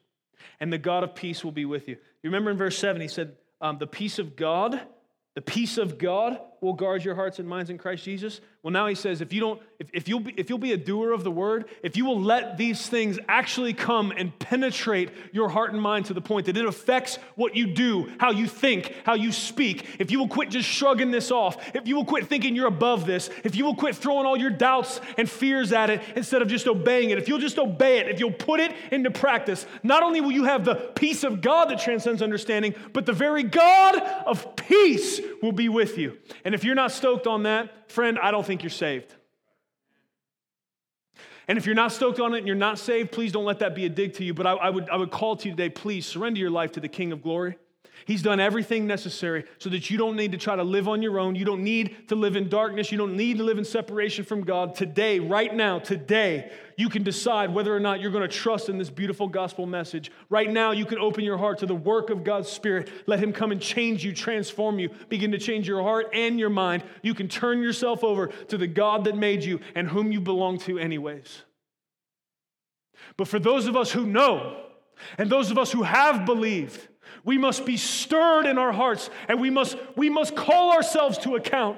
and 0.59 0.71
the 0.71 0.77
God 0.77 1.03
of 1.03 1.15
peace 1.15 1.43
will 1.43 1.51
be 1.51 1.65
with 1.65 1.87
you. 1.87 1.95
You 2.21 2.29
remember 2.29 2.51
in 2.51 2.57
verse 2.57 2.77
7, 2.77 3.01
he 3.01 3.07
said, 3.07 3.35
um, 3.61 3.79
The 3.79 3.87
peace 3.87 4.19
of 4.19 4.35
God, 4.35 4.79
the 5.33 5.41
peace 5.41 5.77
of 5.77 5.97
God 5.97 6.39
will 6.61 6.73
guard 6.73 7.03
your 7.03 7.15
hearts 7.15 7.39
and 7.39 7.47
minds 7.47 7.69
in 7.69 7.77
Christ 7.77 8.03
Jesus. 8.03 8.41
Well, 8.67 8.73
now 8.73 8.87
he 8.87 8.95
says, 8.95 9.21
if 9.21 9.31
you 9.31 9.39
don't, 9.39 9.61
if, 9.79 9.87
if, 9.93 10.09
you'll 10.09 10.19
be, 10.19 10.33
if 10.35 10.49
you'll 10.49 10.59
be 10.59 10.73
a 10.73 10.77
doer 10.77 11.13
of 11.13 11.23
the 11.23 11.31
word, 11.31 11.69
if 11.83 11.95
you 11.95 12.03
will 12.03 12.19
let 12.19 12.57
these 12.57 12.89
things 12.89 13.17
actually 13.29 13.73
come 13.73 14.11
and 14.11 14.37
penetrate 14.39 15.09
your 15.31 15.47
heart 15.47 15.71
and 15.71 15.81
mind 15.81 16.07
to 16.07 16.13
the 16.13 16.19
point 16.19 16.47
that 16.47 16.57
it 16.57 16.65
affects 16.65 17.17
what 17.35 17.55
you 17.55 17.67
do, 17.67 18.11
how 18.17 18.31
you 18.31 18.45
think, 18.45 18.93
how 19.05 19.13
you 19.13 19.31
speak, 19.31 19.85
if 19.99 20.11
you 20.11 20.19
will 20.19 20.27
quit 20.27 20.49
just 20.49 20.67
shrugging 20.67 21.11
this 21.11 21.31
off, 21.31 21.73
if 21.73 21.87
you 21.87 21.95
will 21.95 22.03
quit 22.03 22.27
thinking 22.27 22.57
you're 22.57 22.67
above 22.67 23.05
this, 23.05 23.29
if 23.45 23.55
you 23.55 23.63
will 23.63 23.73
quit 23.73 23.95
throwing 23.95 24.25
all 24.25 24.35
your 24.35 24.49
doubts 24.49 24.99
and 25.17 25.29
fears 25.29 25.71
at 25.71 25.89
it 25.89 26.01
instead 26.17 26.41
of 26.41 26.49
just 26.49 26.67
obeying 26.67 27.11
it, 27.11 27.17
if 27.17 27.29
you'll 27.29 27.39
just 27.39 27.57
obey 27.57 27.99
it, 27.99 28.09
if 28.09 28.19
you'll 28.19 28.31
put 28.33 28.59
it 28.59 28.75
into 28.91 29.09
practice, 29.09 29.65
not 29.81 30.03
only 30.03 30.19
will 30.19 30.33
you 30.33 30.43
have 30.43 30.65
the 30.65 30.75
peace 30.75 31.23
of 31.23 31.39
God 31.39 31.69
that 31.69 31.79
transcends 31.79 32.21
understanding, 32.21 32.75
but 32.91 33.05
the 33.05 33.13
very 33.13 33.43
God 33.43 33.95
of 34.25 34.57
peace 34.57 35.21
will 35.41 35.53
be 35.53 35.69
with 35.69 35.97
you. 35.97 36.17
And 36.43 36.53
if 36.53 36.65
you're 36.65 36.75
not 36.75 36.91
stoked 36.91 37.27
on 37.27 37.43
that, 37.43 37.89
friend, 37.89 38.19
I 38.19 38.31
don't 38.31 38.45
think 38.45 38.56
you're 38.63 38.69
saved. 38.69 39.13
And 41.47 41.57
if 41.57 41.65
you're 41.65 41.75
not 41.75 41.93
stoked 41.93 42.19
on 42.19 42.33
it 42.33 42.39
and 42.39 42.47
you're 42.47 42.55
not 42.55 42.77
saved, 42.77 43.11
please 43.11 43.31
don't 43.31 43.45
let 43.45 43.59
that 43.59 43.73
be 43.73 43.85
a 43.85 43.89
dig 43.89 44.13
to 44.15 44.23
you. 44.23 44.33
But 44.33 44.47
I, 44.47 44.53
I, 44.53 44.69
would, 44.69 44.89
I 44.89 44.97
would 44.97 45.11
call 45.11 45.37
to 45.37 45.47
you 45.47 45.55
today, 45.55 45.69
please 45.69 46.05
surrender 46.05 46.39
your 46.39 46.49
life 46.49 46.73
to 46.73 46.79
the 46.79 46.89
King 46.89 47.11
of 47.13 47.21
Glory. 47.21 47.57
He's 48.05 48.21
done 48.21 48.39
everything 48.39 48.87
necessary 48.87 49.45
so 49.57 49.69
that 49.69 49.89
you 49.89 49.97
don't 49.97 50.15
need 50.15 50.31
to 50.31 50.37
try 50.37 50.55
to 50.55 50.63
live 50.63 50.87
on 50.87 51.01
your 51.01 51.19
own. 51.19 51.35
You 51.35 51.45
don't 51.45 51.63
need 51.63 52.07
to 52.09 52.15
live 52.15 52.35
in 52.35 52.49
darkness. 52.49 52.91
You 52.91 52.97
don't 52.97 53.15
need 53.15 53.37
to 53.37 53.43
live 53.43 53.57
in 53.57 53.65
separation 53.65 54.23
from 54.23 54.43
God. 54.43 54.75
Today, 54.75 55.19
right 55.19 55.53
now, 55.53 55.79
today, 55.79 56.51
you 56.77 56.89
can 56.89 57.03
decide 57.03 57.53
whether 57.53 57.75
or 57.75 57.79
not 57.79 57.99
you're 57.99 58.11
going 58.11 58.27
to 58.27 58.33
trust 58.33 58.69
in 58.69 58.77
this 58.77 58.89
beautiful 58.89 59.27
gospel 59.27 59.65
message. 59.65 60.11
Right 60.29 60.49
now, 60.49 60.71
you 60.71 60.85
can 60.85 60.99
open 60.99 61.23
your 61.23 61.37
heart 61.37 61.59
to 61.59 61.65
the 61.65 61.75
work 61.75 62.09
of 62.09 62.23
God's 62.23 62.49
Spirit. 62.49 62.89
Let 63.07 63.19
Him 63.19 63.33
come 63.33 63.51
and 63.51 63.59
change 63.59 64.05
you, 64.05 64.13
transform 64.13 64.79
you, 64.79 64.89
begin 65.09 65.31
to 65.31 65.39
change 65.39 65.67
your 65.67 65.81
heart 65.81 66.09
and 66.13 66.39
your 66.39 66.49
mind. 66.49 66.83
You 67.01 67.13
can 67.13 67.27
turn 67.27 67.61
yourself 67.61 68.03
over 68.03 68.27
to 68.27 68.57
the 68.57 68.67
God 68.67 69.05
that 69.05 69.17
made 69.17 69.43
you 69.43 69.59
and 69.75 69.87
whom 69.87 70.11
you 70.11 70.21
belong 70.21 70.59
to, 70.59 70.77
anyways. 70.77 71.41
But 73.17 73.27
for 73.27 73.39
those 73.39 73.67
of 73.67 73.75
us 73.75 73.91
who 73.91 74.05
know, 74.05 74.63
and 75.17 75.29
those 75.29 75.51
of 75.51 75.57
us 75.57 75.71
who 75.71 75.83
have 75.83 76.25
believed, 76.25 76.87
we 77.27 77.37
must 77.37 77.65
be 77.65 77.75
stirred 77.75 78.45
in 78.45 78.57
our 78.57 78.71
hearts 78.71 79.09
and 79.27 79.41
we 79.41 79.49
must, 79.49 79.77
we 79.97 80.09
must 80.09 80.33
call 80.33 80.71
ourselves 80.71 81.17
to 81.19 81.35
account. 81.35 81.77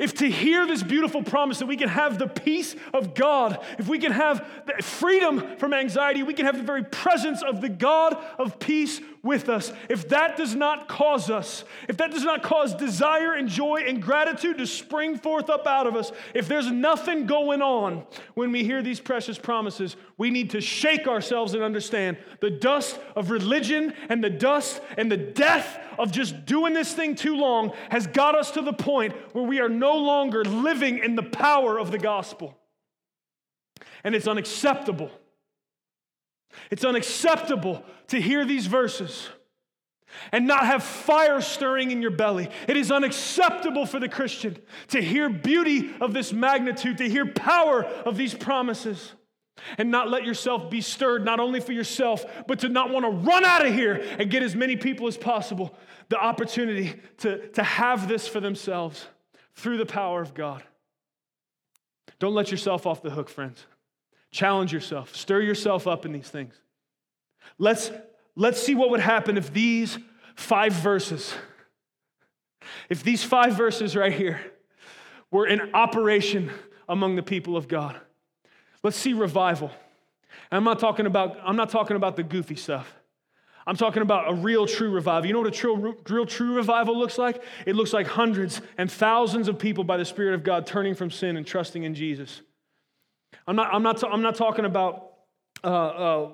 If 0.00 0.14
to 0.14 0.30
hear 0.30 0.66
this 0.66 0.82
beautiful 0.82 1.22
promise 1.22 1.58
that 1.58 1.66
we 1.66 1.76
can 1.76 1.90
have 1.90 2.18
the 2.18 2.26
peace 2.26 2.74
of 2.94 3.14
God, 3.14 3.58
if 3.78 3.86
we 3.86 3.98
can 3.98 4.12
have 4.12 4.46
freedom 4.80 5.56
from 5.58 5.74
anxiety, 5.74 6.22
we 6.22 6.32
can 6.32 6.46
have 6.46 6.56
the 6.56 6.62
very 6.62 6.84
presence 6.84 7.42
of 7.42 7.60
the 7.60 7.68
God 7.68 8.16
of 8.38 8.58
peace 8.58 8.98
with 9.22 9.48
us, 9.48 9.72
if 9.88 10.08
that 10.08 10.36
does 10.36 10.54
not 10.54 10.88
cause 10.88 11.30
us, 11.30 11.64
if 11.88 11.96
that 11.96 12.10
does 12.10 12.24
not 12.24 12.42
cause 12.42 12.74
desire 12.74 13.34
and 13.34 13.48
joy 13.48 13.82
and 13.86 14.02
gratitude 14.02 14.58
to 14.58 14.66
spring 14.66 15.18
forth 15.18 15.50
up 15.50 15.66
out 15.66 15.86
of 15.86 15.96
us, 15.96 16.12
if 16.34 16.48
there's 16.48 16.70
nothing 16.70 17.26
going 17.26 17.62
on 17.62 18.06
when 18.34 18.52
we 18.52 18.64
hear 18.64 18.82
these 18.82 19.00
precious 19.00 19.38
promises, 19.38 19.96
we 20.16 20.30
need 20.30 20.50
to 20.50 20.60
shake 20.60 21.06
ourselves 21.06 21.54
and 21.54 21.62
understand 21.62 22.16
the 22.40 22.50
dust 22.50 22.98
of 23.16 23.30
religion 23.30 23.92
and 24.08 24.22
the 24.22 24.30
dust 24.30 24.80
and 24.96 25.10
the 25.10 25.16
death 25.16 25.78
of 25.98 26.12
just 26.12 26.46
doing 26.46 26.72
this 26.72 26.92
thing 26.94 27.14
too 27.14 27.36
long 27.36 27.72
has 27.90 28.06
got 28.06 28.34
us 28.34 28.52
to 28.52 28.62
the 28.62 28.72
point 28.72 29.14
where 29.34 29.44
we 29.44 29.60
are 29.60 29.68
no 29.68 29.96
longer 29.96 30.44
living 30.44 30.98
in 30.98 31.16
the 31.16 31.22
power 31.22 31.78
of 31.78 31.90
the 31.90 31.98
gospel. 31.98 32.56
And 34.04 34.14
it's 34.14 34.28
unacceptable. 34.28 35.10
It's 36.70 36.84
unacceptable 36.84 37.84
to 38.08 38.20
hear 38.20 38.44
these 38.44 38.66
verses 38.66 39.28
and 40.32 40.46
not 40.46 40.66
have 40.66 40.82
fire 40.82 41.40
stirring 41.40 41.90
in 41.90 42.02
your 42.02 42.10
belly. 42.10 42.48
It 42.66 42.76
is 42.76 42.90
unacceptable 42.90 43.86
for 43.86 44.00
the 44.00 44.08
Christian 44.08 44.56
to 44.88 45.02
hear 45.02 45.28
beauty 45.28 45.94
of 46.00 46.12
this 46.12 46.32
magnitude, 46.32 46.98
to 46.98 47.08
hear 47.08 47.26
power 47.26 47.84
of 47.84 48.16
these 48.16 48.34
promises, 48.34 49.12
and 49.76 49.90
not 49.90 50.08
let 50.08 50.24
yourself 50.24 50.70
be 50.70 50.80
stirred, 50.80 51.24
not 51.24 51.40
only 51.40 51.60
for 51.60 51.72
yourself, 51.72 52.24
but 52.46 52.60
to 52.60 52.68
not 52.68 52.90
want 52.90 53.04
to 53.04 53.10
run 53.10 53.44
out 53.44 53.66
of 53.66 53.74
here 53.74 53.94
and 54.18 54.30
get 54.30 54.42
as 54.42 54.54
many 54.54 54.76
people 54.76 55.06
as 55.08 55.16
possible 55.16 55.76
the 56.08 56.18
opportunity 56.18 56.94
to, 57.18 57.48
to 57.48 57.62
have 57.62 58.08
this 58.08 58.26
for 58.26 58.40
themselves 58.40 59.06
through 59.54 59.76
the 59.76 59.86
power 59.86 60.22
of 60.22 60.32
God. 60.32 60.62
Don't 62.18 62.34
let 62.34 62.50
yourself 62.50 62.86
off 62.86 63.02
the 63.02 63.10
hook, 63.10 63.28
friends. 63.28 63.66
Challenge 64.30 64.72
yourself, 64.72 65.16
stir 65.16 65.40
yourself 65.40 65.86
up 65.86 66.04
in 66.04 66.12
these 66.12 66.28
things. 66.28 66.54
Let's, 67.58 67.90
let's 68.36 68.62
see 68.62 68.74
what 68.74 68.90
would 68.90 69.00
happen 69.00 69.36
if 69.36 69.52
these 69.52 69.98
five 70.36 70.72
verses, 70.72 71.34
if 72.88 73.02
these 73.02 73.24
five 73.24 73.56
verses 73.56 73.96
right 73.96 74.12
here 74.12 74.40
were 75.30 75.46
in 75.46 75.74
operation 75.74 76.50
among 76.88 77.16
the 77.16 77.22
people 77.22 77.56
of 77.56 77.68
God. 77.68 77.98
Let's 78.82 78.96
see 78.96 79.12
revival. 79.12 79.70
And 80.50 80.58
I'm 80.58 80.64
not 80.64 80.78
talking 80.78 81.06
about, 81.06 81.36
I'm 81.42 81.56
not 81.56 81.70
talking 81.70 81.96
about 81.96 82.16
the 82.16 82.22
goofy 82.22 82.56
stuff. 82.56 82.94
I'm 83.66 83.76
talking 83.76 84.00
about 84.00 84.30
a 84.30 84.34
real 84.34 84.66
true 84.66 84.90
revival. 84.90 85.26
You 85.26 85.34
know 85.34 85.40
what 85.40 85.48
a 85.48 85.50
true, 85.50 85.94
real 86.08 86.24
true 86.24 86.54
revival 86.54 86.98
looks 86.98 87.18
like? 87.18 87.42
It 87.66 87.76
looks 87.76 87.92
like 87.92 88.06
hundreds 88.06 88.62
and 88.78 88.90
thousands 88.90 89.46
of 89.46 89.58
people 89.58 89.84
by 89.84 89.98
the 89.98 90.06
Spirit 90.06 90.34
of 90.34 90.42
God 90.42 90.66
turning 90.66 90.94
from 90.94 91.10
sin 91.10 91.36
and 91.36 91.46
trusting 91.46 91.82
in 91.82 91.94
Jesus. 91.94 92.40
I'm 93.46 93.56
not, 93.56 93.72
I'm 93.72 93.82
not, 93.82 94.02
I'm 94.04 94.22
not 94.22 94.34
talking 94.34 94.64
about, 94.64 95.12
uh, 95.64 95.66
uh, 95.66 96.30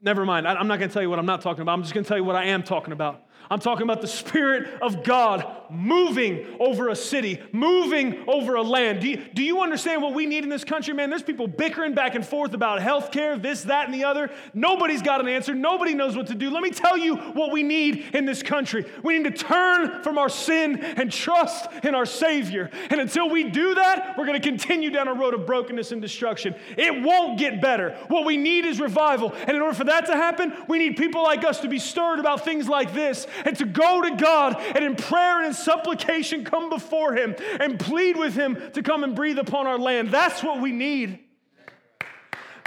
never 0.00 0.24
mind. 0.24 0.46
I, 0.46 0.54
I'm 0.54 0.68
not 0.68 0.78
going 0.78 0.88
to 0.88 0.92
tell 0.92 1.02
you 1.02 1.10
what 1.10 1.18
I'm 1.18 1.26
not 1.26 1.40
talking 1.40 1.62
about. 1.62 1.72
I'm 1.72 1.82
just 1.82 1.94
going 1.94 2.04
to 2.04 2.08
tell 2.08 2.18
you 2.18 2.24
what 2.24 2.36
I 2.36 2.46
am 2.46 2.62
talking 2.62 2.92
about. 2.92 3.22
I'm 3.48 3.58
talking 3.58 3.82
about 3.82 4.00
the 4.00 4.08
Spirit 4.08 4.80
of 4.80 5.02
God 5.02 5.44
moving 5.70 6.46
over 6.58 6.88
a 6.88 6.96
city, 6.96 7.40
moving 7.52 8.24
over 8.28 8.56
a 8.56 8.62
land. 8.62 9.00
Do 9.00 9.08
you, 9.08 9.24
do 9.34 9.42
you 9.42 9.60
understand 9.62 10.02
what 10.02 10.14
we 10.14 10.26
need 10.26 10.44
in 10.44 10.50
this 10.50 10.64
country, 10.64 10.92
man? 10.94 11.10
There's 11.10 11.22
people 11.22 11.46
bickering 11.46 11.94
back 11.94 12.14
and 12.14 12.26
forth 12.26 12.54
about 12.54 12.82
health 12.82 13.12
care, 13.12 13.38
this, 13.38 13.62
that, 13.62 13.86
and 13.86 13.94
the 13.94 14.04
other. 14.04 14.30
Nobody's 14.52 15.02
got 15.02 15.20
an 15.20 15.28
answer. 15.28 15.54
Nobody 15.54 15.94
knows 15.94 16.16
what 16.16 16.26
to 16.28 16.34
do. 16.34 16.50
Let 16.50 16.62
me 16.62 16.70
tell 16.70 16.98
you 16.98 17.16
what 17.16 17.52
we 17.52 17.62
need 17.62 18.14
in 18.14 18.24
this 18.24 18.42
country. 18.42 18.84
We 19.02 19.18
need 19.18 19.36
to 19.36 19.44
turn 19.44 20.02
from 20.02 20.18
our 20.18 20.28
sin 20.28 20.80
and 20.80 21.10
trust 21.10 21.68
in 21.84 21.94
our 21.94 22.06
Savior. 22.06 22.70
And 22.90 23.00
until 23.00 23.30
we 23.30 23.44
do 23.44 23.74
that, 23.76 24.16
we're 24.18 24.26
going 24.26 24.40
to 24.40 24.48
continue 24.48 24.90
down 24.90 25.08
a 25.08 25.14
road 25.14 25.34
of 25.34 25.46
brokenness 25.46 25.92
and 25.92 26.02
destruction. 26.02 26.54
It 26.76 27.02
won't 27.02 27.38
get 27.38 27.60
better. 27.60 27.96
What 28.08 28.24
we 28.24 28.36
need 28.36 28.64
is 28.64 28.80
revival. 28.80 29.32
And 29.32 29.56
in 29.56 29.62
order 29.62 29.74
for 29.74 29.84
that 29.84 30.06
to 30.06 30.16
happen, 30.16 30.52
we 30.68 30.78
need 30.78 30.96
people 30.96 31.22
like 31.22 31.44
us 31.44 31.60
to 31.60 31.68
be 31.68 31.78
stirred 31.78 32.18
about 32.18 32.44
things 32.44 32.68
like 32.68 32.92
this 32.92 33.26
and 33.44 33.56
to 33.58 33.64
go 33.64 34.02
to 34.02 34.16
God 34.16 34.56
and 34.74 34.84
in 34.84 34.96
prayer 34.96 35.38
and 35.38 35.48
in 35.48 35.54
supplication 35.54 36.44
come 36.44 36.70
before 36.70 37.14
Him 37.14 37.34
and 37.58 37.78
plead 37.78 38.16
with 38.16 38.34
Him 38.34 38.58
to 38.72 38.82
come 38.82 39.04
and 39.04 39.14
breathe 39.14 39.38
upon 39.38 39.66
our 39.66 39.78
land. 39.78 40.10
That's 40.10 40.42
what 40.42 40.60
we 40.60 40.72
need. 40.72 41.20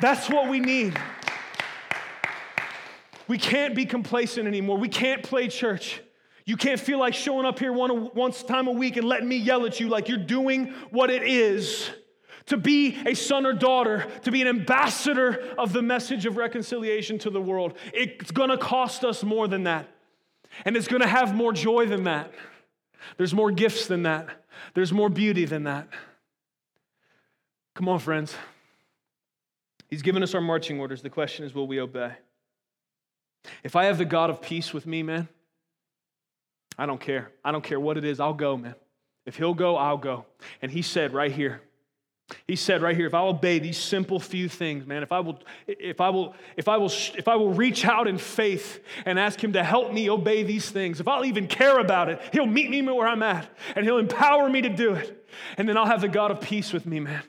That's 0.02 0.30
what 0.30 0.50
we 0.50 0.60
need. 0.60 1.00
We 3.28 3.38
can't 3.38 3.74
be 3.74 3.86
complacent 3.86 4.48
anymore. 4.48 4.78
We 4.78 4.90
can't 4.90 5.24
play 5.24 5.48
church. 5.48 6.02
You 6.46 6.58
can't 6.58 6.80
feel 6.80 7.00
like 7.00 7.14
showing 7.14 7.46
up 7.46 7.58
here 7.58 7.72
one, 7.72 8.14
once 8.14 8.44
time 8.44 8.68
a 8.68 8.72
week 8.72 8.98
and 8.98 9.08
letting 9.08 9.30
me 9.30 9.38
yell 9.38 9.66
at 9.66 9.80
you 9.80 9.88
like 9.88 10.10
you're 10.10 10.18
doing 10.18 10.74
what 10.92 11.10
it 11.10 11.24
is 11.24 11.90
to 12.48 12.58
be 12.58 12.98
a 13.06 13.14
son 13.14 13.46
or 13.46 13.54
daughter, 13.54 14.06
to 14.24 14.32
be 14.32 14.42
an 14.42 14.48
ambassador 14.48 15.54
of 15.58 15.72
the 15.72 15.82
message 15.82 16.26
of 16.26 16.36
reconciliation 16.36 17.18
to 17.20 17.30
the 17.30 17.42
world. 17.42 17.78
It's 17.94 18.32
gonna 18.32 18.58
cost 18.58 19.06
us 19.06 19.24
more 19.24 19.48
than 19.48 19.64
that. 19.64 19.88
And 20.66 20.78
it's 20.78 20.88
going 20.88 21.02
to 21.02 21.08
have 21.08 21.36
more 21.36 21.54
joy 21.54 21.86
than 21.86 22.04
that. 22.04 22.32
There's 23.18 23.34
more 23.34 23.52
gifts 23.52 23.88
than 23.88 24.04
that. 24.04 24.28
There's 24.74 24.94
more 24.94 25.10
beauty 25.10 25.46
than 25.46 25.64
that. 25.64 25.88
Come 27.76 27.90
on, 27.90 28.00
friends. 28.00 28.36
He's 29.90 30.02
given 30.02 30.24
us 30.24 30.34
our 30.34 30.42
marching 30.42 30.80
orders. 30.80 31.02
The 31.02 31.10
question 31.10 31.46
is, 31.46 31.54
will 31.54 31.68
we 31.68 31.80
obey? 31.80 32.14
If 33.64 33.76
I 33.76 33.86
have 33.86 33.98
the 33.98 34.06
God 34.06 34.30
of 34.30 34.42
peace 34.42 34.74
with 34.74 34.88
me, 34.88 35.04
man, 35.04 35.28
I 36.78 36.86
don't 36.86 37.00
care. 37.00 37.32
I 37.44 37.52
don't 37.52 37.64
care 37.64 37.80
what 37.80 37.98
it 37.98 38.04
is. 38.04 38.20
I'll 38.20 38.34
go, 38.34 38.58
man. 38.58 38.76
If 39.26 39.36
he'll 39.38 39.54
go, 39.54 39.76
I'll 39.76 39.98
go. 39.98 40.26
And 40.62 40.72
he 40.72 40.82
said 40.82 41.14
right 41.14 41.32
here, 41.32 41.62
he 42.48 42.56
said 42.56 42.82
right 42.82 42.96
here, 42.96 43.06
if 43.06 43.14
I 43.14 43.20
obey 43.20 43.60
these 43.60 43.78
simple 43.78 44.20
few 44.20 44.48
things, 44.50 44.86
man, 44.86 45.04
if 45.04 45.12
I 45.12 45.20
will, 45.20 45.40
if 45.68 46.02
I 46.02 46.10
will, 46.10 46.36
if 46.58 46.68
I 46.68 46.78
will, 46.78 46.92
if 47.18 47.28
I 47.28 47.36
will 47.36 47.54
reach 47.54 47.86
out 47.86 48.08
in 48.08 48.18
faith 48.18 48.84
and 49.06 49.20
ask 49.20 49.44
him 49.44 49.54
to 49.54 49.64
help 49.64 49.94
me 49.94 50.10
obey 50.10 50.44
these 50.44 50.70
things, 50.70 51.00
if 51.00 51.08
I'll 51.08 51.26
even 51.26 51.48
care 51.48 51.80
about 51.80 52.10
it, 52.10 52.22
he'll 52.32 52.46
meet 52.46 52.70
me 52.70 52.82
where 52.82 53.08
I'm 53.08 53.24
at 53.24 53.48
and 53.76 53.86
he'll 53.86 53.98
empower 53.98 54.50
me 54.50 54.62
to 54.62 54.70
do 54.70 54.94
it. 54.94 55.26
And 55.58 55.68
then 55.68 55.78
I'll 55.78 55.86
have 55.86 56.02
the 56.02 56.08
God 56.08 56.32
of 56.32 56.42
peace 56.42 56.74
with 56.74 56.86
me, 56.86 57.00
man. 57.00 57.24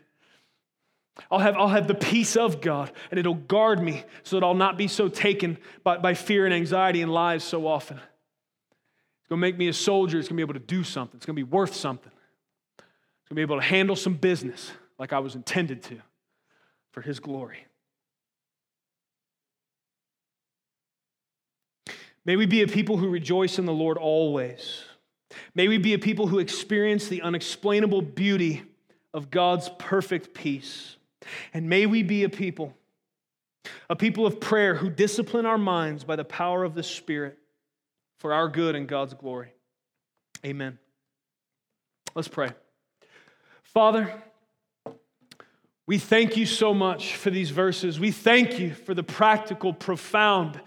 I'll 1.31 1.39
have, 1.39 1.57
I'll 1.57 1.69
have 1.69 1.87
the 1.87 1.95
peace 1.95 2.37
of 2.37 2.61
God 2.61 2.91
and 3.11 3.19
it'll 3.21 3.35
guard 3.35 3.81
me 3.81 4.05
so 4.25 4.39
that 4.39 4.45
I'll 4.45 4.55
not 4.55 4.77
be 4.77 4.89
so 4.89 5.09
taken 5.09 5.59
by, 5.83 5.99
by 5.99 6.15
fear 6.15 6.45
and 6.45 6.55
anxiety 6.55 7.03
and 7.03 7.13
lies 7.13 7.45
so 7.45 7.67
often. 7.67 7.99
It's 7.99 9.29
to 9.29 9.37
make 9.37 9.57
me 9.57 9.69
a 9.69 9.73
soldier. 9.73 10.19
It's 10.19 10.29
to 10.29 10.35
be 10.35 10.43
able 10.43 10.55
to 10.55 10.61
do 10.61 10.83
something. 10.83 11.19
It's 11.19 11.27
to 11.27 11.33
be 11.33 11.45
worth 11.45 11.75
something. 11.75 12.13
It's 12.79 13.29
to 13.29 13.35
be 13.35 13.43
able 13.43 13.57
to 13.57 13.65
handle 13.65 13.97
some 13.97 14.15
business 14.15 14.73
like 15.05 15.13
I 15.13 15.19
was 15.19 15.35
intended 15.35 15.83
to 15.83 16.01
for 16.93 17.03
His 17.03 17.21
glory. 17.21 17.67
May 22.25 22.37
we 22.37 22.47
be 22.47 22.63
a 22.63 22.67
people 22.67 22.97
who 22.97 23.11
rejoice 23.11 23.59
in 23.59 23.67
the 23.67 23.73
Lord 23.75 23.99
always. 23.99 24.83
May 25.55 25.69
we 25.69 25.77
be 25.77 25.93
a 25.93 25.99
people 25.99 26.27
who 26.27 26.39
experience 26.39 27.09
the 27.09 27.21
unexplainable 27.21 28.01
beauty 28.01 28.63
of 29.13 29.31
God's 29.31 29.69
perfect 29.79 30.33
peace. 30.33 30.97
And 31.53 31.69
may 31.69 31.85
we 31.85 32.03
be 32.03 32.25
a 32.25 32.31
people, 32.31 32.75
a 33.91 33.97
people 33.97 34.25
of 34.25 34.41
prayer 34.41 34.75
who 34.75 34.89
discipline 34.89 35.45
our 35.45 35.59
minds 35.59 36.03
by 36.03 36.17
the 36.17 36.25
power 36.25 36.65
of 36.65 36.75
the 36.75 36.83
Spirit 36.83 37.37
for 38.21 38.33
our 38.33 38.49
good 38.49 38.75
and 38.75 38.89
God's 38.89 39.13
glory. 39.13 39.53
Amen. 40.47 40.79
Let's 42.15 42.29
pray. 42.29 42.53
Father, 43.65 44.11
we 45.87 45.99
thank 45.99 46.37
you 46.37 46.47
so 46.47 46.73
much 46.73 47.17
for 47.17 47.31
these 47.31 47.51
verses. 47.51 48.01
We 48.01 48.11
thank 48.11 48.59
you 48.59 48.75
for 48.75 48.95
the 48.95 49.03
practical, 49.03 49.75
profound, 49.75 50.61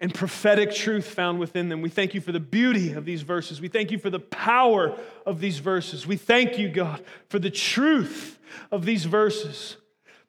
and 0.00 0.12
prophetic 0.12 0.74
truth 0.74 1.06
found 1.06 1.38
within 1.38 1.68
them. 1.68 1.82
We 1.82 1.90
thank 1.90 2.14
you 2.14 2.20
for 2.20 2.32
the 2.32 2.40
beauty 2.40 2.92
of 2.94 3.04
these 3.04 3.22
verses. 3.22 3.60
We 3.60 3.68
thank 3.68 3.90
you 3.90 3.98
for 3.98 4.10
the 4.10 4.18
power 4.18 4.98
of 5.24 5.40
these 5.40 5.58
verses. 5.58 6.06
We 6.06 6.16
thank 6.16 6.58
you, 6.58 6.68
God, 6.68 7.04
for 7.28 7.38
the 7.38 7.50
truth 7.50 8.38
of 8.72 8.84
these 8.84 9.04
verses. 9.04 9.76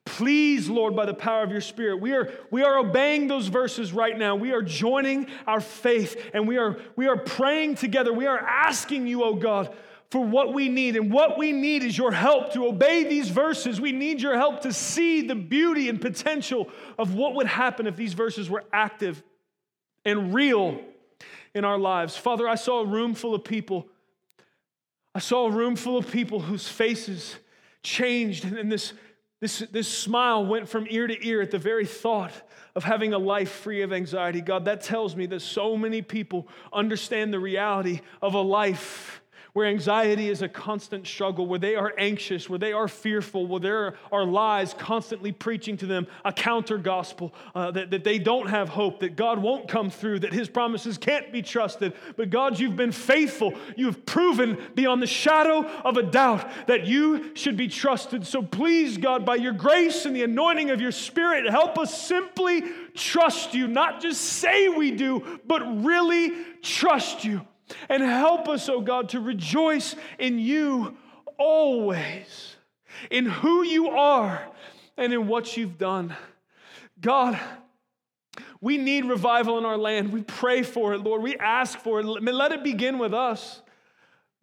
Please, 0.04 0.68
Lord, 0.68 0.94
by 0.94 1.06
the 1.06 1.14
power 1.14 1.42
of 1.42 1.50
your 1.50 1.60
Spirit, 1.60 1.96
we 2.00 2.12
are, 2.12 2.30
we 2.50 2.62
are 2.62 2.78
obeying 2.78 3.28
those 3.28 3.46
verses 3.46 3.92
right 3.92 4.18
now. 4.18 4.34
We 4.34 4.52
are 4.52 4.62
joining 4.62 5.28
our 5.46 5.60
faith 5.60 6.30
and 6.34 6.46
we 6.46 6.58
are, 6.58 6.76
we 6.96 7.06
are 7.06 7.16
praying 7.16 7.76
together. 7.76 8.12
We 8.12 8.26
are 8.26 8.38
asking 8.38 9.06
you, 9.06 9.22
oh 9.22 9.34
God, 9.34 9.74
for 10.12 10.22
what 10.22 10.52
we 10.52 10.68
need. 10.68 10.94
And 10.94 11.10
what 11.10 11.38
we 11.38 11.52
need 11.52 11.82
is 11.82 11.96
your 11.96 12.12
help 12.12 12.52
to 12.52 12.66
obey 12.66 13.04
these 13.04 13.30
verses. 13.30 13.80
We 13.80 13.92
need 13.92 14.20
your 14.20 14.36
help 14.36 14.60
to 14.60 14.70
see 14.70 15.26
the 15.26 15.34
beauty 15.34 15.88
and 15.88 15.98
potential 15.98 16.68
of 16.98 17.14
what 17.14 17.34
would 17.36 17.46
happen 17.46 17.86
if 17.86 17.96
these 17.96 18.12
verses 18.12 18.50
were 18.50 18.62
active 18.74 19.22
and 20.04 20.34
real 20.34 20.78
in 21.54 21.64
our 21.64 21.78
lives. 21.78 22.14
Father, 22.14 22.46
I 22.46 22.56
saw 22.56 22.82
a 22.82 22.84
room 22.84 23.14
full 23.14 23.34
of 23.34 23.42
people. 23.42 23.88
I 25.14 25.18
saw 25.18 25.46
a 25.46 25.50
room 25.50 25.76
full 25.76 25.96
of 25.96 26.10
people 26.10 26.40
whose 26.40 26.68
faces 26.68 27.36
changed, 27.82 28.44
and 28.44 28.70
this, 28.70 28.92
this, 29.40 29.60
this 29.72 29.88
smile 29.88 30.44
went 30.44 30.68
from 30.68 30.86
ear 30.90 31.06
to 31.06 31.26
ear 31.26 31.40
at 31.40 31.50
the 31.50 31.58
very 31.58 31.86
thought 31.86 32.32
of 32.74 32.84
having 32.84 33.14
a 33.14 33.18
life 33.18 33.50
free 33.50 33.80
of 33.80 33.94
anxiety. 33.94 34.42
God, 34.42 34.66
that 34.66 34.82
tells 34.82 35.16
me 35.16 35.24
that 35.24 35.40
so 35.40 35.74
many 35.74 36.02
people 36.02 36.48
understand 36.70 37.32
the 37.32 37.40
reality 37.40 38.02
of 38.20 38.34
a 38.34 38.42
life 38.42 39.21
where 39.52 39.66
anxiety 39.66 40.30
is 40.30 40.40
a 40.40 40.48
constant 40.48 41.06
struggle, 41.06 41.46
where 41.46 41.58
they 41.58 41.76
are 41.76 41.92
anxious, 41.98 42.48
where 42.48 42.58
they 42.58 42.72
are 42.72 42.88
fearful, 42.88 43.46
where 43.46 43.60
there 43.60 43.94
are 44.10 44.24
lies 44.24 44.72
constantly 44.72 45.30
preaching 45.30 45.76
to 45.76 45.84
them 45.84 46.06
a 46.24 46.32
counter 46.32 46.78
gospel, 46.78 47.34
uh, 47.54 47.70
that, 47.70 47.90
that 47.90 48.02
they 48.02 48.18
don't 48.18 48.48
have 48.48 48.70
hope, 48.70 49.00
that 49.00 49.14
God 49.14 49.38
won't 49.38 49.68
come 49.68 49.90
through, 49.90 50.20
that 50.20 50.32
His 50.32 50.48
promises 50.48 50.96
can't 50.96 51.30
be 51.30 51.42
trusted. 51.42 51.92
But 52.16 52.30
God, 52.30 52.58
you've 52.58 52.76
been 52.76 52.92
faithful. 52.92 53.52
You've 53.76 54.06
proven 54.06 54.56
beyond 54.74 55.02
the 55.02 55.06
shadow 55.06 55.66
of 55.84 55.98
a 55.98 56.02
doubt 56.02 56.66
that 56.66 56.86
you 56.86 57.34
should 57.34 57.56
be 57.58 57.68
trusted. 57.68 58.26
So 58.26 58.42
please, 58.42 58.96
God, 58.96 59.26
by 59.26 59.36
your 59.36 59.52
grace 59.52 60.06
and 60.06 60.16
the 60.16 60.22
anointing 60.22 60.70
of 60.70 60.80
your 60.80 60.92
Spirit, 60.92 61.50
help 61.50 61.78
us 61.78 62.02
simply 62.02 62.62
trust 62.94 63.52
you, 63.52 63.66
not 63.66 64.00
just 64.00 64.22
say 64.22 64.68
we 64.68 64.90
do, 64.92 65.40
but 65.46 65.60
really 65.84 66.32
trust 66.62 67.24
you. 67.24 67.42
And 67.88 68.02
help 68.02 68.48
us, 68.48 68.68
oh 68.68 68.80
God, 68.80 69.10
to 69.10 69.20
rejoice 69.20 69.96
in 70.18 70.38
you 70.38 70.96
always, 71.38 72.56
in 73.10 73.26
who 73.26 73.62
you 73.62 73.90
are 73.90 74.46
and 74.96 75.12
in 75.12 75.26
what 75.26 75.56
you've 75.56 75.78
done. 75.78 76.14
God, 77.00 77.38
we 78.60 78.78
need 78.78 79.06
revival 79.06 79.58
in 79.58 79.64
our 79.64 79.76
land. 79.76 80.12
We 80.12 80.22
pray 80.22 80.62
for 80.62 80.94
it, 80.94 80.98
Lord. 80.98 81.22
We 81.22 81.36
ask 81.36 81.78
for 81.78 82.00
it. 82.00 82.04
Let 82.04 82.52
it 82.52 82.62
begin 82.62 82.98
with 82.98 83.12
us. 83.12 83.60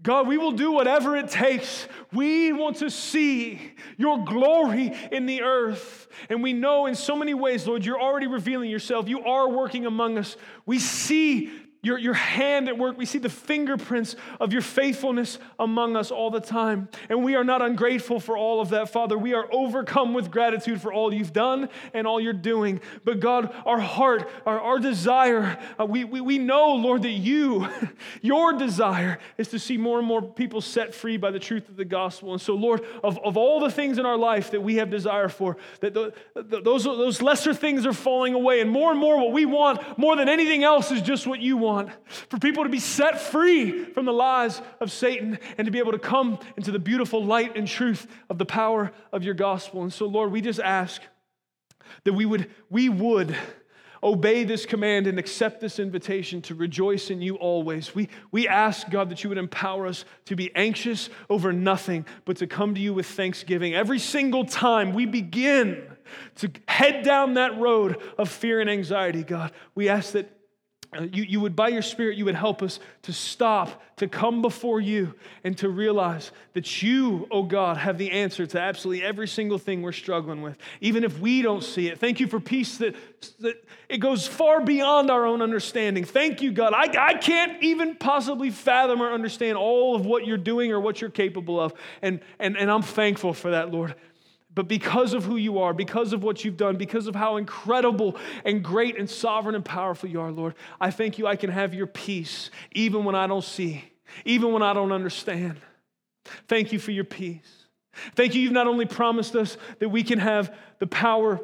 God, 0.02 0.28
we 0.28 0.38
will 0.38 0.54
do 0.54 0.72
whatever 0.72 1.18
it 1.18 1.28
takes. 1.28 1.86
We 2.14 2.54
want 2.54 2.78
to 2.78 2.90
see 2.90 3.74
your 3.98 4.24
glory 4.24 4.94
in 5.12 5.26
the 5.26 5.42
earth. 5.42 6.08
And 6.30 6.42
we 6.42 6.54
know 6.54 6.86
in 6.86 6.96
so 6.96 7.18
many 7.18 7.34
ways, 7.34 7.68
Lord, 7.68 7.86
you're 7.86 8.00
already 8.00 8.28
revealing 8.28 8.70
yourself. 8.70 9.10
You 9.10 9.26
are 9.26 9.50
working 9.50 9.86
among 9.86 10.18
us. 10.18 10.38
We 10.66 10.80
see 10.80 11.52
your, 11.82 11.98
your 11.98 12.14
hand 12.14 12.68
at 12.68 12.78
work. 12.78 12.98
We 12.98 13.06
see 13.06 13.20
the 13.20 13.30
fingerprints 13.30 14.18
of 14.42 14.52
your 14.52 14.62
faithfulness 14.62 15.40
among 15.58 15.96
us 15.96 16.12
all 16.12 16.30
the 16.30 16.42
time. 16.42 16.90
And 17.08 17.24
we 17.24 17.36
are 17.36 17.44
not 17.46 17.62
ungrateful 17.62 18.20
for 18.20 18.38
all 18.38 18.60
of 18.60 18.70
that, 18.70 18.90
Father. 18.90 19.18
We 19.18 19.34
are 19.34 19.48
overcome 19.52 20.14
with 20.14 20.30
gratitude 20.30 20.82
for 20.82 20.92
all 20.92 21.14
you've 21.14 21.32
done 21.32 21.70
and 21.94 22.06
all 22.06 22.20
you're 22.20 22.34
doing. 22.34 22.82
But 23.06 23.22
God, 23.22 23.54
our 23.66 23.80
heart, 23.80 24.30
our, 24.46 24.60
our 24.60 24.80
desire, 24.80 25.58
uh, 25.80 25.86
we, 25.86 26.04
we, 26.04 26.20
we 26.20 26.38
know, 26.38 26.74
Lord, 26.74 27.04
that 27.04 27.12
you, 27.12 27.70
your 28.22 28.52
desire 28.54 29.20
is 29.38 29.48
to 29.50 29.60
see 29.60 29.78
more 29.78 30.00
and 30.00 30.08
more 30.08 30.22
people 30.22 30.60
set 30.60 30.94
free 30.94 31.16
by 31.16 31.32
the 31.32 31.40
truth 31.40 31.70
of 31.70 31.78
the 31.78 31.86
gospel. 31.86 32.34
And 32.34 32.42
so, 32.42 32.56
Lord, 32.56 32.86
of, 33.06 33.18
of 33.20 33.38
all 33.38 33.62
the 33.62 33.72
things 33.72 33.98
in 33.98 34.06
our 34.06 34.18
life 34.18 34.52
that 34.52 34.62
we 34.62 34.76
have 34.76 34.90
desire 34.90 35.30
for, 35.30 35.56
that 35.80 35.94
the, 35.94 36.14
the, 36.34 36.60
those, 36.60 36.84
those 36.84 37.22
lesser 37.22 37.54
things 37.54 37.86
are 37.86 37.94
falling 37.94 38.34
away. 38.34 38.60
And 38.60 38.70
more 38.70 38.92
and 38.92 39.00
more, 39.00 39.18
what 39.18 39.32
we 39.32 39.46
want 39.46 39.98
more 39.98 40.18
than 40.18 40.28
anything 40.28 40.66
else 40.66 40.92
is 40.92 41.02
just 41.02 41.26
what 41.26 41.40
you 41.40 41.56
want 41.56 41.69
want 41.70 41.90
for 42.30 42.38
people 42.38 42.64
to 42.64 42.70
be 42.70 42.80
set 42.80 43.22
free 43.22 43.86
from 43.86 44.06
the 44.06 44.14
lies 44.14 44.62
of 44.80 44.92
Satan 44.92 45.40
and 45.58 45.66
to 45.66 45.72
be 45.72 45.80
able 45.80 45.92
to 45.92 46.00
come 46.00 46.40
into 46.58 46.72
the 46.72 46.80
beautiful 46.80 47.24
light 47.24 47.56
and 47.56 47.68
truth 47.68 48.08
of 48.30 48.38
the 48.38 48.46
power 48.46 48.92
of 49.12 49.24
your 49.24 49.34
gospel. 49.34 49.84
And 49.84 49.94
so, 49.94 50.06
Lord, 50.06 50.32
we 50.32 50.42
just 50.42 50.60
ask 50.60 51.02
that 52.04 52.14
we 52.14 52.26
would, 52.26 52.50
we 52.70 52.90
would 52.90 53.36
obey 54.02 54.44
this 54.44 54.66
command 54.66 55.08
and 55.08 55.20
accept 55.20 55.60
this 55.60 55.80
invitation 55.80 56.42
to 56.42 56.56
rejoice 56.56 57.10
in 57.10 57.22
you 57.22 57.36
always. 57.36 57.94
We, 57.94 58.10
we 58.32 58.48
ask, 58.48 58.90
God, 58.90 59.10
that 59.10 59.24
you 59.24 59.30
would 59.30 59.38
empower 59.38 59.88
us 59.88 60.06
to 60.26 60.36
be 60.36 60.56
anxious 60.56 61.10
over 61.30 61.52
nothing, 61.52 62.06
but 62.26 62.38
to 62.38 62.48
come 62.48 62.76
to 62.76 62.82
you 62.82 62.94
with 62.94 63.08
thanksgiving. 63.08 63.76
Every 63.76 64.00
single 64.00 64.46
time 64.46 64.94
we 64.94 65.06
begin 65.06 65.84
to 66.36 66.50
head 66.68 67.04
down 67.04 67.36
that 67.36 67.60
road 67.60 68.02
of 68.18 68.30
fear 68.30 68.62
and 68.62 68.70
anxiety, 68.70 69.24
God, 69.24 69.52
we 69.76 69.90
ask 69.90 70.14
that 70.14 70.39
Uh, 70.92 71.04
you, 71.14 71.22
you 71.22 71.40
would, 71.40 71.56
by 71.56 71.68
your 71.68 71.84
Spirit, 71.84 72.18
you 72.18 72.26
would 72.26 72.34
help 72.34 72.64
us 72.64 72.80
to 73.04 73.14
stop, 73.14 73.80
to 73.98 74.08
come 74.08 74.42
before 74.42 74.82
you, 74.82 75.14
and 75.44 75.56
to 75.56 75.70
realize 75.70 76.32
that 76.54 76.82
you, 76.82 77.28
oh 77.30 77.44
God, 77.44 77.78
have 77.78 78.00
the 78.00 78.10
answer 78.10 78.48
to 78.48 78.60
absolutely 78.60 79.04
every 79.04 79.28
single 79.28 79.60
thing 79.60 79.84
we're 79.84 79.92
struggling 79.92 80.42
with, 80.42 80.58
even 80.82 81.04
if 81.04 81.20
we 81.20 81.44
don't 81.44 81.64
see 81.64 81.90
it. 81.90 82.00
Thank 82.00 82.20
you 82.20 82.26
for 82.26 82.40
peace 82.40 82.78
that, 82.78 82.96
that 83.40 83.64
it 83.88 84.00
goes 84.00 84.26
far 84.26 84.62
beyond 84.62 85.12
our 85.12 85.28
own 85.28 85.44
understanding. 85.44 86.06
Thank 86.06 86.42
you, 86.42 86.52
God. 86.52 86.74
I, 86.74 86.88
I 87.00 87.14
can't 87.14 87.62
even 87.62 87.96
possibly 87.96 88.50
fathom 88.50 89.00
or 89.00 89.12
understand 89.12 89.60
all 89.60 89.96
of 89.96 90.08
what 90.08 90.26
you're 90.26 90.38
doing 90.38 90.72
or 90.72 90.80
what 90.80 91.02
you're 91.02 91.12
capable 91.12 91.60
of. 91.60 91.74
And, 92.02 92.20
and, 92.40 92.58
and 92.58 92.72
I'm 92.72 92.82
thankful 92.82 93.34
for 93.34 93.52
that, 93.52 93.70
Lord. 93.70 93.94
But 94.54 94.68
because 94.68 95.14
of 95.14 95.26
who 95.26 95.38
you 95.38 95.60
are, 95.60 95.74
because 95.74 96.12
of 96.12 96.24
what 96.24 96.44
you've 96.44 96.58
done, 96.58 96.76
because 96.76 97.08
of 97.08 97.16
how 97.16 97.38
incredible 97.38 98.18
and 98.44 98.64
great 98.64 98.98
and 98.98 99.10
sovereign 99.10 99.56
and 99.56 99.64
powerful 99.64 100.10
you 100.10 100.20
are, 100.20 100.32
Lord, 100.32 100.56
I 100.82 100.90
thank 100.92 101.20
you 101.20 101.28
I 101.28 101.36
can 101.36 101.52
have 101.52 101.74
your 101.74 101.88
peace 101.88 102.50
even 102.72 103.06
when 103.06 103.16
I 103.16 103.28
don't 103.28 103.44
see, 103.44 103.84
even 104.26 104.52
when 104.52 104.64
I 104.64 104.74
don't 104.74 104.92
understand. 104.92 105.58
Thank 106.48 106.74
you 106.74 106.80
for 106.80 106.92
your 106.92 107.04
peace. 107.04 107.66
Thank 108.16 108.34
you, 108.34 108.42
you've 108.42 108.52
not 108.52 108.68
only 108.68 108.86
promised 108.86 109.36
us 109.36 109.58
that 109.80 109.90
we 109.90 110.04
can 110.04 110.20
have 110.20 110.56
the 110.80 110.88
power 110.88 111.40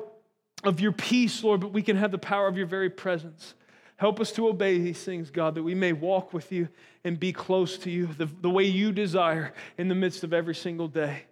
of 0.63 0.79
your 0.79 0.91
peace, 0.91 1.43
Lord, 1.43 1.61
but 1.61 1.73
we 1.73 1.83
can 1.83 1.97
have 1.97 2.11
the 2.11 2.17
power 2.17 2.47
of 2.47 2.57
your 2.57 2.67
very 2.67 2.89
presence. 2.89 3.53
Help 3.97 4.19
us 4.19 4.31
to 4.33 4.47
obey 4.47 4.77
these 4.79 5.01
things, 5.03 5.29
God, 5.29 5.55
that 5.55 5.63
we 5.63 5.75
may 5.75 5.93
walk 5.93 6.33
with 6.33 6.51
you 6.51 6.67
and 7.03 7.19
be 7.19 7.31
close 7.31 7.77
to 7.79 7.91
you 7.91 8.07
the, 8.17 8.25
the 8.41 8.49
way 8.49 8.63
you 8.63 8.91
desire 8.91 9.53
in 9.77 9.87
the 9.87 9.95
midst 9.95 10.23
of 10.23 10.33
every 10.33 10.55
single 10.55 10.87
day. 10.87 11.23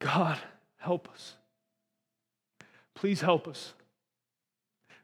God, 0.00 0.38
help 0.78 1.08
us. 1.10 1.36
Please 2.94 3.20
help 3.20 3.46
us. 3.46 3.74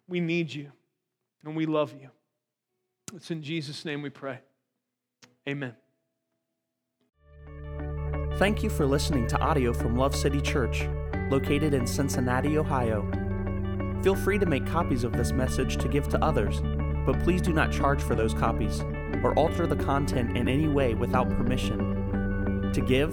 We 0.09 0.21
need 0.21 0.53
you 0.53 0.73
and 1.45 1.55
we 1.55 1.67
love 1.67 1.95
you. 2.01 2.11
It's 3.15 3.31
in 3.31 3.43
Jesus' 3.43 3.85
name 3.85 4.03
we 4.03 4.11
pray. 4.11 4.41
Amen. 5.49 5.75
Thank 8.37 8.63
you 8.63 8.69
for 8.69 8.85
listening 8.85 9.27
to 9.29 9.39
audio 9.39 9.73
from 9.73 9.97
Love 9.97 10.15
City 10.15 10.41
Church, 10.41 10.89
located 11.31 11.73
in 11.73 11.87
Cincinnati, 11.87 12.59
Ohio. 12.59 13.09
Feel 14.03 14.15
free 14.15 14.39
to 14.39 14.47
make 14.47 14.67
copies 14.67 15.05
of 15.05 15.13
this 15.13 15.33
message 15.33 15.79
to 15.79 15.89
give 15.89 16.09
to 16.09 16.23
others, 16.23 16.61
but 17.07 17.19
please 17.21 17.41
do 17.41 17.53
not 17.53 17.73
charge 17.73 18.03
for 18.03 18.15
those 18.15 18.35
copies 18.35 18.81
or 19.23 19.33
alter 19.39 19.67
the 19.67 19.77
content 19.77 20.37
in 20.37 20.49
any 20.49 20.69
way 20.69 20.95
without 20.95 21.29
permission. 21.31 22.73
To 22.73 22.81
give, 22.81 23.13